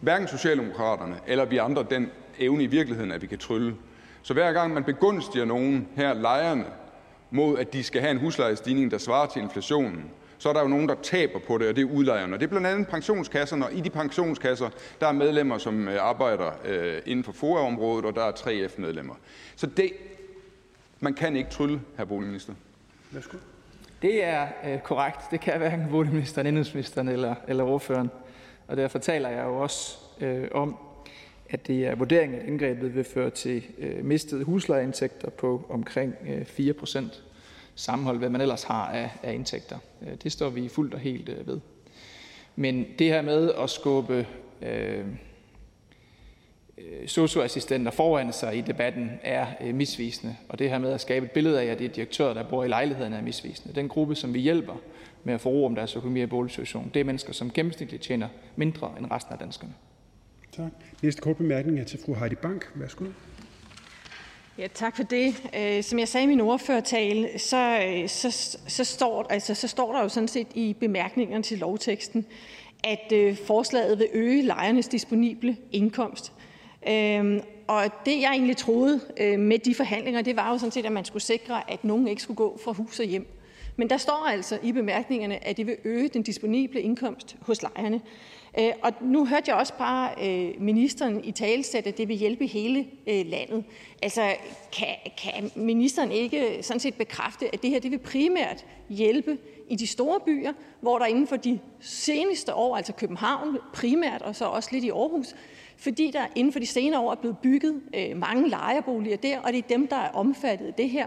hverken 0.00 0.28
Socialdemokraterne 0.28 1.16
eller 1.26 1.44
vi 1.44 1.56
andre 1.56 1.86
den 1.90 2.10
evne 2.38 2.62
i 2.62 2.66
virkeligheden, 2.66 3.12
at 3.12 3.22
vi 3.22 3.26
kan 3.26 3.38
trylle. 3.38 3.76
Så 4.22 4.32
hver 4.32 4.52
gang 4.52 4.74
man 4.74 4.84
begunstiger 4.84 5.44
nogen, 5.44 5.88
her 5.96 6.14
lejerne, 6.14 6.64
mod 7.30 7.58
at 7.58 7.72
de 7.72 7.82
skal 7.82 8.00
have 8.00 8.10
en 8.10 8.18
huslejestigning, 8.18 8.90
der 8.90 8.98
svarer 8.98 9.26
til 9.26 9.42
inflationen, 9.42 10.10
så 10.38 10.48
er 10.48 10.52
der 10.52 10.62
jo 10.62 10.68
nogen, 10.68 10.88
der 10.88 10.94
taber 11.02 11.38
på 11.38 11.58
det, 11.58 11.68
og 11.68 11.76
det 11.76 11.82
er 11.82 11.90
udlejerne. 11.92 12.32
Det 12.32 12.42
er 12.42 12.46
blandt 12.46 12.66
andet 12.66 12.88
pensionskasserne, 12.88 13.66
og 13.66 13.74
i 13.74 13.80
de 13.80 13.90
pensionskasser 13.90 14.70
der 15.00 15.06
er 15.06 15.12
medlemmer, 15.12 15.58
som 15.58 15.88
øh, 15.88 16.02
arbejder 16.02 16.50
øh, 16.64 17.02
inden 17.06 17.24
for 17.24 17.32
FOA-området, 17.32 18.04
og 18.04 18.14
der 18.14 18.24
er 18.24 18.32
3F-medlemmer. 18.32 19.14
Så 19.56 19.66
det, 19.66 19.92
man 21.00 21.14
kan 21.14 21.36
ikke 21.36 21.50
trylle, 21.50 21.80
hr. 21.98 22.04
boligminister. 22.04 22.52
Værsgo. 23.10 23.36
Det 24.02 24.24
er 24.24 24.46
øh, 24.66 24.78
korrekt. 24.78 25.20
Det 25.30 25.40
kan 25.40 25.58
hverken 25.58 25.86
boligministeren, 25.90 26.46
indrigsministeren 26.46 27.08
eller, 27.08 27.34
eller 27.48 27.64
ordføreren. 27.64 28.10
Og 28.68 28.76
derfor 28.76 28.98
taler 28.98 29.28
jeg 29.28 29.44
jo 29.44 29.56
også 29.56 29.98
øh, 30.20 30.48
om, 30.54 30.76
at 31.50 31.66
det 31.66 31.86
er 31.86 31.94
vurderingen, 31.94 32.40
at 32.40 32.46
indgrebet 32.46 32.94
vil 32.94 33.04
føre 33.04 33.30
til 33.30 33.62
øh, 33.78 34.04
mistede 34.04 34.44
huslejeindtægter 34.44 35.30
på 35.30 35.66
omkring 35.68 36.14
øh, 36.28 36.44
4 36.44 36.72
procent, 36.72 37.22
sammenholdt 37.74 38.18
hvad 38.18 38.30
man 38.30 38.40
ellers 38.40 38.62
har 38.62 38.86
af, 38.86 39.10
af 39.22 39.34
indtægter. 39.34 39.78
Øh, 40.02 40.14
det 40.22 40.32
står 40.32 40.50
vi 40.50 40.68
fuldt 40.68 40.94
og 40.94 41.00
helt 41.00 41.28
øh, 41.28 41.46
ved. 41.46 41.60
Men 42.56 42.86
det 42.98 43.06
her 43.06 43.22
med 43.22 43.52
at 43.62 43.70
skubbe 43.70 44.26
øh, 44.62 45.04
øh, 46.78 47.08
socioassistenter 47.08 47.90
foran 47.90 48.32
sig 48.32 48.56
i 48.56 48.60
debatten 48.60 49.10
er 49.22 49.46
øh, 49.60 49.74
misvisende, 49.74 50.36
og 50.48 50.58
det 50.58 50.70
her 50.70 50.78
med 50.78 50.92
at 50.92 51.00
skabe 51.00 51.26
et 51.26 51.32
billede 51.32 51.60
af, 51.60 51.66
at 51.66 51.78
det 51.78 51.84
er 51.84 51.92
direktører, 51.92 52.34
der 52.34 52.48
bor 52.48 52.64
i 52.64 52.68
lejligheden, 52.68 53.12
er 53.12 53.22
misvisende. 53.22 53.74
Den 53.74 53.88
gruppe, 53.88 54.14
som 54.14 54.34
vi 54.34 54.40
hjælper 54.40 54.74
med 55.24 55.34
at 55.34 55.40
få 55.40 55.48
ro 55.48 55.66
om 55.66 55.74
deres 55.74 55.96
økonomi 55.96 56.20
og 56.20 56.28
boligsituation, 56.28 56.90
det 56.94 57.00
er 57.00 57.04
mennesker, 57.04 57.32
som 57.32 57.50
gennemsnitligt 57.50 58.02
tjener 58.02 58.28
mindre 58.56 58.94
end 58.98 59.06
resten 59.10 59.32
af 59.32 59.38
danskerne. 59.38 59.72
Tak. 60.56 60.72
Næste 61.02 61.22
kort 61.22 61.36
bemærkning 61.36 61.80
er 61.80 61.84
til 61.84 61.98
fru 62.04 62.14
Heidi 62.14 62.34
Bank. 62.34 62.70
Værsgo. 62.74 63.04
Ja, 64.58 64.66
tak 64.74 64.96
for 64.96 65.02
det. 65.02 65.50
Øh, 65.58 65.82
som 65.82 65.98
jeg 65.98 66.08
sagde 66.08 66.24
i 66.24 66.26
min 66.26 66.40
ordførertale, 66.40 67.38
så, 67.38 67.80
øh, 67.86 68.08
så, 68.08 68.58
så, 68.66 68.84
står, 68.84 69.26
altså, 69.30 69.54
så 69.54 69.68
står 69.68 69.92
der 69.92 70.02
jo 70.02 70.08
sådan 70.08 70.28
set 70.28 70.46
i 70.54 70.76
bemærkningerne 70.80 71.42
til 71.42 71.58
lovteksten, 71.58 72.26
at 72.84 73.12
øh, 73.12 73.36
forslaget 73.36 73.98
vil 73.98 74.08
øge 74.12 74.42
lejernes 74.42 74.88
disponible 74.88 75.56
indkomst. 75.72 76.32
Øhm, 76.88 77.40
og 77.66 77.84
det, 78.06 78.20
jeg 78.20 78.30
egentlig 78.30 78.56
troede 78.56 79.00
med 79.38 79.58
de 79.58 79.74
forhandlinger, 79.74 80.22
det 80.22 80.36
var 80.36 80.52
jo 80.52 80.58
sådan 80.58 80.72
set, 80.72 80.86
at 80.86 80.92
man 80.92 81.04
skulle 81.04 81.22
sikre, 81.22 81.70
at 81.70 81.84
nogen 81.84 82.08
ikke 82.08 82.22
skulle 82.22 82.36
gå 82.36 82.60
fra 82.64 82.72
hus 82.72 83.00
og 83.00 83.06
hjem. 83.06 83.26
Men 83.76 83.90
der 83.90 83.96
står 83.96 84.26
altså 84.28 84.58
i 84.62 84.72
bemærkningerne, 84.72 85.46
at 85.46 85.56
det 85.56 85.66
vil 85.66 85.76
øge 85.84 86.08
den 86.08 86.22
disponible 86.22 86.80
indkomst 86.80 87.36
hos 87.40 87.62
lejerne. 87.62 88.00
Øh, 88.58 88.72
og 88.82 88.92
nu 89.00 89.26
hørte 89.26 89.50
jeg 89.50 89.56
også 89.56 89.72
bare 89.78 90.10
øh, 90.22 90.54
ministeren 90.58 91.24
i 91.24 91.32
talesæt, 91.32 91.86
at 91.86 91.98
det 91.98 92.08
vil 92.08 92.16
hjælpe 92.16 92.46
hele 92.46 92.86
øh, 93.06 93.26
landet. 93.26 93.64
Altså, 94.02 94.34
kan, 94.72 94.88
kan 95.22 95.50
ministeren 95.54 96.12
ikke 96.12 96.58
sådan 96.62 96.80
set 96.80 96.94
bekræfte, 96.94 97.54
at 97.54 97.62
det 97.62 97.70
her 97.70 97.80
det 97.80 97.90
vil 97.90 97.98
primært 97.98 98.64
hjælpe 98.88 99.38
i 99.68 99.76
de 99.76 99.86
store 99.86 100.20
byer, 100.20 100.52
hvor 100.80 100.98
der 100.98 101.06
inden 101.06 101.26
for 101.26 101.36
de 101.36 101.58
seneste 101.80 102.54
år, 102.54 102.76
altså 102.76 102.92
København 102.92 103.58
primært, 103.72 104.22
og 104.22 104.36
så 104.36 104.44
også 104.44 104.68
lidt 104.72 104.84
i 104.84 104.90
Aarhus, 104.90 105.34
fordi 105.76 106.10
der 106.10 106.26
inden 106.34 106.52
for 106.52 106.60
de 106.60 106.66
senere 106.66 107.00
år 107.00 107.10
er 107.10 107.14
blevet 107.16 107.38
bygget 107.38 107.82
mange 108.16 108.48
lejeboliger 108.48 109.16
der, 109.16 109.40
og 109.40 109.52
det 109.52 109.58
er 109.58 109.68
dem, 109.68 109.88
der 109.88 109.96
er 109.96 110.10
omfattet 110.10 110.66
af 110.66 110.74
det 110.74 110.90
her. 110.90 111.06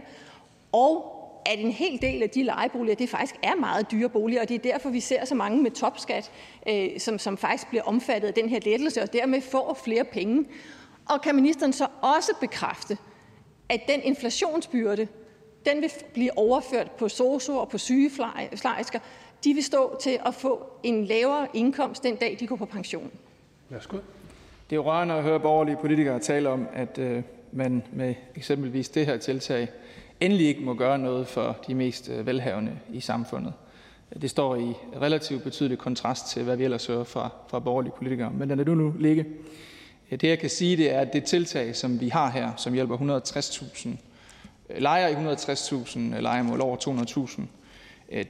Og 0.72 1.19
at 1.46 1.60
en 1.60 1.72
hel 1.72 2.02
del 2.02 2.24
af 2.24 2.30
de 2.30 2.44
lejeboliger 2.44 2.96
det 2.96 3.10
faktisk 3.10 3.36
er 3.44 3.56
meget 3.56 3.92
dyre 3.92 4.10
boliger, 4.10 4.42
og 4.42 4.50
det 4.50 4.56
er 4.56 4.72
derfor, 4.72 4.90
vi 4.90 5.00
ser 5.00 5.26
så 5.26 5.36
mange 5.36 5.64
med 5.64 5.72
topskat, 5.72 6.32
øh, 6.70 7.00
som, 7.00 7.20
som 7.20 7.38
faktisk 7.38 7.70
bliver 7.70 7.84
omfattet 7.84 8.28
af 8.28 8.34
den 8.34 8.50
her 8.50 8.60
lettelse, 8.66 9.02
og 9.02 9.14
dermed 9.14 9.42
får 9.42 9.80
flere 9.84 10.04
penge. 10.04 10.46
Og 11.10 11.22
kan 11.22 11.36
ministeren 11.36 11.74
så 11.74 11.88
også 12.02 12.32
bekræfte, 12.40 12.98
at 13.70 13.82
den 13.88 14.02
inflationsbyrde, 14.04 15.08
den 15.66 15.82
vil 15.82 15.92
blive 16.14 16.38
overført 16.38 16.92
på 16.92 17.10
sosu 17.10 17.60
og 17.60 17.70
på 17.70 17.78
sygeplejersker, 17.78 19.00
de 19.44 19.54
vil 19.54 19.64
stå 19.64 19.98
til 20.02 20.20
at 20.26 20.36
få 20.36 20.66
en 20.84 21.06
lavere 21.06 21.48
indkomst 21.54 22.04
den 22.04 22.16
dag, 22.16 22.38
de 22.40 22.48
går 22.48 22.56
på 22.56 22.66
pension. 22.66 23.12
Værsgo. 23.70 23.98
Det 24.70 24.76
er 24.76 24.76
jo 24.76 24.84
rørende 24.86 25.14
at 25.14 25.24
høre 25.24 25.40
borgerlige 25.40 25.78
politikere 25.82 26.20
tale 26.20 26.50
om, 26.50 26.68
at 26.74 26.98
øh, 26.98 27.24
man 27.52 27.84
med 27.94 28.16
eksempelvis 28.36 28.90
det 28.90 29.06
her 29.06 29.18
tiltag 29.18 29.68
endelig 30.22 30.48
ikke 30.48 30.62
må 30.62 30.74
gøre 30.74 30.98
noget 30.98 31.28
for 31.28 31.58
de 31.68 31.76
mest 31.76 32.10
øh, 32.10 32.26
velhavende 32.26 32.80
i 32.94 33.00
samfundet. 33.00 33.54
Det 34.22 34.30
står 34.30 34.56
i 34.56 34.74
relativt 35.02 35.44
betydelig 35.44 35.78
kontrast 35.78 36.30
til, 36.30 36.44
hvad 36.44 36.58
vi 36.58 36.64
ellers 36.64 36.86
hører 36.86 37.04
fra, 37.04 37.30
fra 37.48 37.60
borgerlige 37.60 37.94
politikere. 37.98 38.32
Men 38.32 38.50
den 38.50 38.60
er 38.60 38.64
du 38.64 38.76
nu 38.76 38.94
ligge. 39.00 39.26
Øh, 40.12 40.22
det 40.22 40.28
jeg 40.28 40.40
kan 40.40 40.50
sige, 40.50 40.78
det 40.78 40.94
er, 40.94 41.00
at 41.00 41.14
det 41.14 41.24
tiltag, 41.24 41.76
som 41.76 42.02
vi 42.02 42.10
har 42.10 42.30
her, 42.30 42.52
som 42.58 42.74
hjælper 42.74 42.98
160.000 42.98 43.90
øh, 44.70 44.82
lejere 44.82 45.12
i 45.12 45.16
160.000 45.16 46.00
lejemål 46.20 46.62
over 46.62 46.78
200.000, 46.78 47.42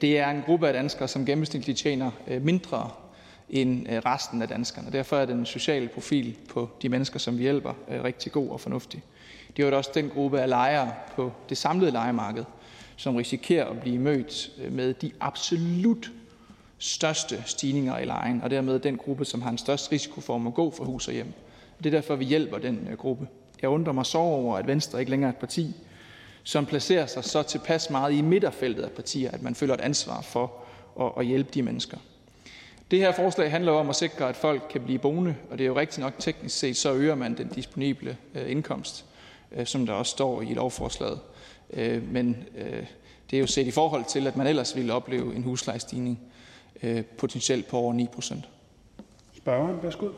det 0.00 0.18
er 0.18 0.30
en 0.30 0.42
gruppe 0.46 0.68
af 0.68 0.72
danskere, 0.72 1.08
som 1.08 1.26
gennemsnitligt 1.26 1.78
tjener 1.78 2.10
mindre 2.40 2.90
end 3.50 3.86
resten 3.88 4.42
af 4.42 4.48
danskerne. 4.48 4.92
Derfor 4.92 5.16
er 5.16 5.26
den 5.26 5.46
sociale 5.46 5.88
profil 5.88 6.36
på 6.48 6.70
de 6.82 6.88
mennesker, 6.88 7.18
som 7.18 7.38
vi 7.38 7.42
hjælper, 7.42 7.74
rigtig 8.04 8.32
god 8.32 8.48
og 8.48 8.60
fornuftig. 8.60 9.02
Det 9.56 9.64
er 9.64 9.68
jo 9.68 9.76
også 9.76 9.90
den 9.94 10.08
gruppe 10.08 10.40
af 10.40 10.48
lejere 10.48 10.92
på 11.16 11.32
det 11.48 11.58
samlede 11.58 11.90
lejemarked, 11.90 12.44
som 12.96 13.16
risikerer 13.16 13.66
at 13.66 13.80
blive 13.80 13.98
mødt 13.98 14.50
øh, 14.58 14.72
med 14.72 14.94
de 14.94 15.10
absolut 15.20 16.10
største 16.78 17.42
stigninger 17.46 17.98
i 17.98 18.04
lejen, 18.04 18.42
og 18.42 18.50
dermed 18.50 18.78
den 18.78 18.96
gruppe, 18.96 19.24
som 19.24 19.42
har 19.42 19.50
en 19.50 19.58
størst 19.58 19.92
risiko 19.92 20.20
for 20.20 20.34
at 20.34 20.40
må 20.40 20.50
gå 20.50 20.70
fra 20.70 20.84
hus 20.84 21.08
og 21.08 21.14
hjem. 21.14 21.32
Det 21.78 21.86
er 21.86 21.90
derfor, 21.90 22.16
vi 22.16 22.24
hjælper 22.24 22.58
den 22.58 22.88
øh, 22.90 22.96
gruppe. 22.98 23.28
Jeg 23.62 23.70
undrer 23.70 23.92
mig 23.92 24.06
så 24.06 24.18
over, 24.18 24.56
at 24.56 24.66
Venstre 24.66 25.00
ikke 25.00 25.10
længere 25.10 25.28
er 25.28 25.32
et 25.32 25.40
parti, 25.40 25.74
som 26.42 26.66
placerer 26.66 27.06
sig 27.06 27.24
så 27.24 27.42
tilpas 27.42 27.90
meget 27.90 28.12
i 28.12 28.20
midterfeltet 28.20 28.82
af 28.82 28.90
partier, 28.90 29.30
at 29.30 29.42
man 29.42 29.54
føler 29.54 29.74
et 29.74 29.80
ansvar 29.80 30.20
for 30.20 30.52
at 31.18 31.26
hjælpe 31.26 31.50
de 31.54 31.62
mennesker. 31.62 31.96
Det 32.90 32.98
her 32.98 33.12
forslag 33.12 33.50
handler 33.50 33.72
om 33.72 33.90
at 33.90 33.96
sikre, 33.96 34.28
at 34.28 34.36
folk 34.36 34.62
kan 34.70 34.80
blive 34.80 34.98
boende, 34.98 35.34
og 35.50 35.58
det 35.58 35.64
er 35.64 35.68
jo 35.68 35.78
rigtigt 35.78 35.98
nok 35.98 36.14
teknisk 36.18 36.58
set, 36.58 36.76
så 36.76 36.92
øger 36.92 37.14
man 37.14 37.36
den 37.36 37.48
disponible 37.48 38.16
øh, 38.34 38.50
indkomst. 38.50 39.04
Øh, 39.52 39.66
som 39.66 39.86
der 39.86 39.92
også 39.92 40.10
står 40.10 40.42
i 40.42 40.54
lovforslaget. 40.54 41.20
Øh, 41.72 42.12
men 42.12 42.44
øh, 42.56 42.86
det 43.30 43.36
er 43.36 43.40
jo 43.40 43.46
set 43.46 43.66
i 43.66 43.70
forhold 43.70 44.04
til, 44.04 44.26
at 44.26 44.36
man 44.36 44.46
ellers 44.46 44.76
ville 44.76 44.92
opleve 44.92 45.34
en 45.34 45.42
huslejestigning 45.42 46.20
øh, 46.82 47.04
potentielt 47.04 47.66
på 47.66 47.76
over 47.76 47.92
9 47.92 48.06
procent. 48.06 48.48
Spørgeren, 49.36 49.82
værsgo. 49.82 50.08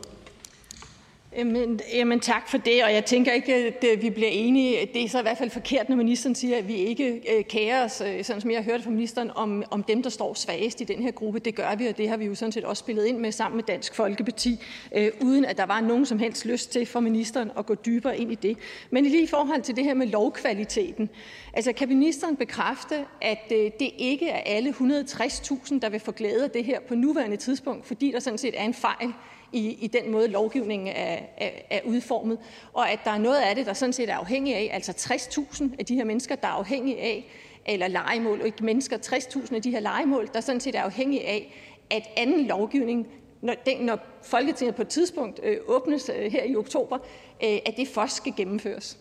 Jamen, 1.36 1.80
jamen 1.94 2.20
tak 2.20 2.48
for 2.48 2.58
det, 2.58 2.84
og 2.84 2.92
jeg 2.92 3.04
tænker 3.04 3.32
ikke, 3.32 3.54
at 3.54 3.84
øh, 3.92 4.02
vi 4.02 4.10
bliver 4.10 4.28
enige. 4.30 4.90
Det 4.94 5.04
er 5.04 5.08
så 5.08 5.18
i 5.18 5.22
hvert 5.22 5.38
fald 5.38 5.50
forkert, 5.50 5.88
når 5.88 5.96
ministeren 5.96 6.34
siger, 6.34 6.58
at 6.58 6.68
vi 6.68 6.74
ikke 6.74 7.36
øh, 7.36 7.44
kærer 7.44 7.84
os, 7.84 8.00
øh, 8.00 8.24
sådan 8.24 8.40
som 8.40 8.50
jeg 8.50 8.58
har 8.58 8.64
hørt 8.64 8.82
fra 8.82 8.90
ministeren, 8.90 9.30
om, 9.34 9.64
om 9.70 9.82
dem, 9.82 10.02
der 10.02 10.10
står 10.10 10.34
svagest 10.34 10.80
i 10.80 10.84
den 10.84 11.02
her 11.02 11.10
gruppe. 11.10 11.38
Det 11.38 11.54
gør 11.54 11.74
vi, 11.74 11.86
og 11.86 11.98
det 11.98 12.08
har 12.08 12.16
vi 12.16 12.24
jo 12.24 12.34
sådan 12.34 12.52
set 12.52 12.64
også 12.64 12.80
spillet 12.80 13.06
ind 13.06 13.18
med 13.18 13.32
sammen 13.32 13.56
med 13.56 13.64
Dansk 13.64 13.94
Folkeparti, 13.94 14.60
øh, 14.96 15.10
uden 15.20 15.44
at 15.44 15.56
der 15.56 15.66
var 15.66 15.80
nogen 15.80 16.06
som 16.06 16.18
helst 16.18 16.44
lyst 16.44 16.72
til 16.72 16.86
for 16.86 17.00
ministeren 17.00 17.50
at 17.58 17.66
gå 17.66 17.74
dybere 17.74 18.18
ind 18.18 18.32
i 18.32 18.34
det. 18.34 18.58
Men 18.90 19.04
lige 19.04 19.22
i 19.22 19.26
forhold 19.26 19.62
til 19.62 19.76
det 19.76 19.84
her 19.84 19.94
med 19.94 20.06
lovkvaliteten, 20.06 21.10
altså 21.52 21.72
kan 21.72 21.88
ministeren 21.88 22.36
bekræfte, 22.36 23.04
at 23.20 23.50
det 23.50 23.90
ikke 23.98 24.28
er 24.28 24.56
alle 24.56 24.70
160.000, 24.70 25.78
der 25.78 25.88
vil 25.88 26.00
få 26.00 26.12
glæde 26.12 26.44
af 26.44 26.50
det 26.50 26.64
her 26.64 26.80
på 26.88 26.94
nuværende 26.94 27.36
tidspunkt, 27.36 27.86
fordi 27.86 28.10
der 28.12 28.20
sådan 28.20 28.38
set 28.38 28.54
er 28.60 28.64
en 28.64 28.74
fejl 28.74 29.12
i, 29.52 29.78
i 29.80 29.86
den 29.86 30.12
måde, 30.12 30.28
lovgivningen 30.28 30.88
er, 30.88 31.18
er, 31.36 31.50
er 31.70 31.80
udformet, 31.84 32.38
og 32.72 32.90
at 32.90 32.98
der 33.04 33.10
er 33.10 33.18
noget 33.18 33.40
af 33.40 33.54
det, 33.56 33.66
der 33.66 33.72
sådan 33.72 33.92
set 33.92 34.08
er 34.08 34.16
afhængig 34.16 34.54
af, 34.54 34.70
altså 34.72 34.92
60.000 34.92 35.64
af 35.78 35.86
de 35.86 35.94
her 35.94 36.04
mennesker, 36.04 36.34
der 36.34 36.48
er 36.48 36.52
afhængige 36.52 37.00
af, 37.00 37.30
eller 37.66 37.88
legemål, 37.88 38.40
og 38.40 38.46
ikke 38.46 38.64
mennesker, 38.64 38.98
60.000 38.98 39.54
af 39.54 39.62
de 39.62 39.70
her 39.70 39.80
legemål, 39.80 40.28
der 40.34 40.40
sådan 40.40 40.60
set 40.60 40.74
er 40.74 40.82
afhængige 40.82 41.26
af, 41.28 41.54
at 41.90 42.02
anden 42.16 42.46
lovgivning, 42.46 43.06
når, 43.40 43.54
den, 43.66 43.86
når 43.86 43.98
Folketinget 44.22 44.74
på 44.74 44.82
et 44.82 44.88
tidspunkt 44.88 45.40
øh, 45.42 45.56
åbnes 45.66 46.10
øh, 46.18 46.32
her 46.32 46.44
i 46.44 46.56
oktober, 46.56 46.98
øh, 47.44 47.58
at 47.66 47.74
det 47.76 47.88
først 47.88 48.16
skal 48.16 48.32
gennemføres. 48.36 48.98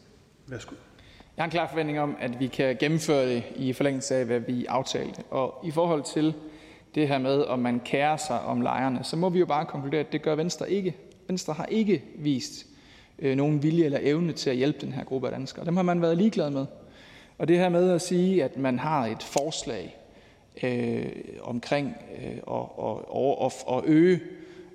Værsgo. 0.47 0.75
Jeg 1.37 1.43
har 1.43 1.45
en 1.45 1.51
klar 1.51 1.67
forventning 1.67 1.99
om, 1.99 2.17
at 2.19 2.39
vi 2.39 2.47
kan 2.47 2.77
gennemføre 2.79 3.29
det 3.29 3.43
i 3.55 3.73
forlængelse 3.73 4.15
af, 4.15 4.25
hvad 4.25 4.39
vi 4.39 4.65
aftalte. 4.65 5.23
Og 5.29 5.53
i 5.63 5.71
forhold 5.71 6.03
til 6.03 6.33
det 6.95 7.07
her 7.07 7.17
med, 7.17 7.43
om 7.43 7.59
man 7.59 7.81
kærer 7.85 8.17
sig 8.17 8.41
om 8.41 8.61
lejerne, 8.61 8.99
så 9.03 9.15
må 9.15 9.29
vi 9.29 9.39
jo 9.39 9.45
bare 9.45 9.65
konkludere, 9.65 9.99
at 9.99 10.11
det 10.11 10.21
gør 10.21 10.35
Venstre 10.35 10.71
ikke. 10.71 10.95
Venstre 11.27 11.53
har 11.53 11.65
ikke 11.65 12.03
vist 12.15 12.65
øh, 13.19 13.35
nogen 13.37 13.63
vilje 13.63 13.85
eller 13.85 13.99
evne 14.01 14.33
til 14.33 14.49
at 14.49 14.55
hjælpe 14.55 14.79
den 14.81 14.93
her 14.93 15.03
gruppe 15.03 15.27
af 15.27 15.33
danskere. 15.33 15.65
Dem 15.65 15.75
har 15.75 15.83
man 15.83 16.01
været 16.01 16.17
ligeglad 16.17 16.49
med. 16.49 16.65
Og 17.37 17.47
det 17.47 17.57
her 17.57 17.69
med 17.69 17.91
at 17.91 18.01
sige, 18.01 18.43
at 18.43 18.57
man 18.57 18.79
har 18.79 19.05
et 19.05 19.23
forslag 19.23 19.97
øh, 20.63 21.05
omkring 21.41 21.95
øh, 22.21 22.37
og, 22.43 22.79
og, 22.79 23.15
og, 23.41 23.51
og 23.65 23.83
øge 23.85 24.19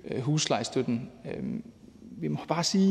øh, 0.05 0.21
huslejestøtten, 0.21 1.09
øh, 1.25 1.43
vi 2.01 2.27
må 2.27 2.39
bare 2.47 2.63
sige, 2.63 2.89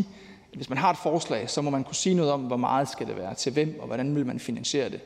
at 0.53 0.57
hvis 0.57 0.69
man 0.69 0.79
har 0.79 0.91
et 0.91 0.97
forslag, 0.97 1.51
så 1.51 1.63
må 1.63 1.71
man 1.71 1.85
kunne 1.85 1.95
sige 1.95 2.15
noget 2.15 2.33
om, 2.33 2.41
hvor 2.41 2.57
meget 2.57 2.89
skal 2.89 3.07
det 3.07 3.17
være, 3.17 3.35
til 3.35 3.53
hvem, 3.53 3.77
og 3.81 3.87
hvordan 3.87 4.17
vil 4.17 4.27
man 4.27 4.39
finansiere 4.39 4.89
det. 4.89 5.01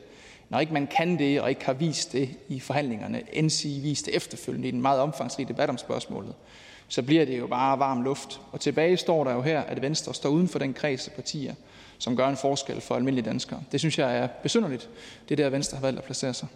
Når 0.51 0.59
ikke 0.59 0.73
man 0.73 0.87
kan 0.97 1.19
det, 1.19 1.41
og 1.41 1.49
ikke 1.49 1.65
har 1.65 1.73
vist 1.73 2.11
det 2.11 2.29
i 2.47 2.59
forhandlingerne, 2.59 3.21
end 3.33 3.49
sige 3.49 3.81
vist 3.81 4.05
det 4.05 4.15
efterfølgende 4.15 4.67
i 4.67 4.71
den 4.71 4.81
meget 4.81 4.99
omfangsrige 4.99 5.47
debat 5.47 5.69
om 5.69 5.77
spørgsmålet, 5.77 6.33
så 6.87 7.01
bliver 7.01 7.25
det 7.25 7.39
jo 7.39 7.47
bare 7.47 7.79
varm 7.79 8.01
luft. 8.01 8.41
Og 8.51 8.59
tilbage 8.59 8.97
står 8.97 9.23
der 9.23 9.33
jo 9.33 9.41
her, 9.41 9.61
at 9.61 9.81
Venstre 9.81 10.13
står 10.13 10.29
uden 10.29 10.47
for 10.47 10.59
den 10.59 10.73
kreds 10.73 11.07
af 11.07 11.13
partier, 11.13 11.53
som 11.97 12.15
gør 12.15 12.27
en 12.27 12.37
forskel 12.37 12.81
for 12.81 12.95
almindelige 12.95 13.25
danskere. 13.25 13.63
Det 13.71 13.79
synes 13.79 13.99
jeg 13.99 14.17
er 14.17 14.27
besynderligt. 14.43 14.89
Det 15.29 15.39
er 15.39 15.43
der, 15.43 15.49
Venstre 15.49 15.75
har 15.75 15.81
valgt 15.81 15.99
at 15.99 16.05
placere 16.05 16.33
sig. 16.33 16.47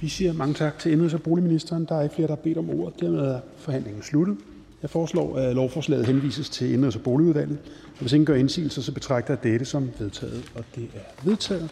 Vi 0.00 0.08
siger 0.08 0.32
mange 0.32 0.54
tak 0.54 0.78
til 0.78 0.92
indrigs- 0.92 1.14
og 1.14 1.22
boligministeren. 1.22 1.84
Der 1.84 1.94
er 1.94 2.02
ikke 2.02 2.14
flere, 2.14 2.28
der 2.28 2.34
har 2.34 2.42
bedt 2.42 2.58
om 2.58 2.70
ordet. 2.70 3.00
Dermed 3.00 3.20
er 3.20 3.40
forhandlingen 3.56 4.02
sluttet. 4.02 4.36
Jeg 4.82 4.90
foreslår, 4.90 5.36
at 5.36 5.54
lovforslaget 5.54 6.06
henvises 6.06 6.48
til 6.48 6.74
indrigs- 6.74 6.96
og 6.96 7.02
boligudvalget. 7.02 7.58
Og 7.94 8.00
hvis 8.00 8.12
ingen 8.12 8.26
gør 8.26 8.34
indsigelser, 8.34 8.82
så 8.82 8.92
betragter 8.92 9.34
jeg 9.34 9.42
dette 9.42 9.64
som 9.64 9.90
vedtaget. 9.98 10.44
Og 10.54 10.64
det 10.74 10.88
er 10.94 11.24
vedtaget. 11.24 11.70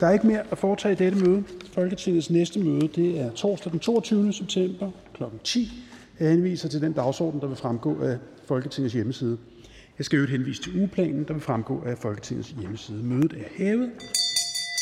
Der 0.00 0.06
er 0.06 0.12
ikke 0.12 0.26
mere 0.26 0.42
at 0.50 0.58
foretage 0.58 0.92
i 0.92 0.96
dette 0.96 1.18
møde. 1.28 1.44
Folketingets 1.72 2.30
næste 2.30 2.60
møde 2.60 2.88
det 2.94 3.20
er 3.20 3.30
torsdag 3.30 3.72
den 3.72 3.80
22. 3.80 4.32
september 4.32 4.90
kl. 5.14 5.22
10. 5.44 5.72
Jeg 6.20 6.30
henviser 6.30 6.68
til 6.68 6.80
den 6.80 6.92
dagsorden, 6.92 7.40
der 7.40 7.46
vil 7.46 7.56
fremgå 7.56 8.02
af 8.02 8.18
Folketingets 8.44 8.94
hjemmeside. 8.94 9.38
Jeg 9.98 10.04
skal 10.04 10.16
øvrigt 10.16 10.32
henvise 10.32 10.62
til 10.62 10.78
ugeplanen, 10.78 11.24
der 11.24 11.32
vil 11.32 11.42
fremgå 11.42 11.82
af 11.86 11.98
Folketingets 11.98 12.54
hjemmeside. 12.60 13.02
Mødet 13.02 13.32
er 13.32 13.48
hævet. 13.56 13.90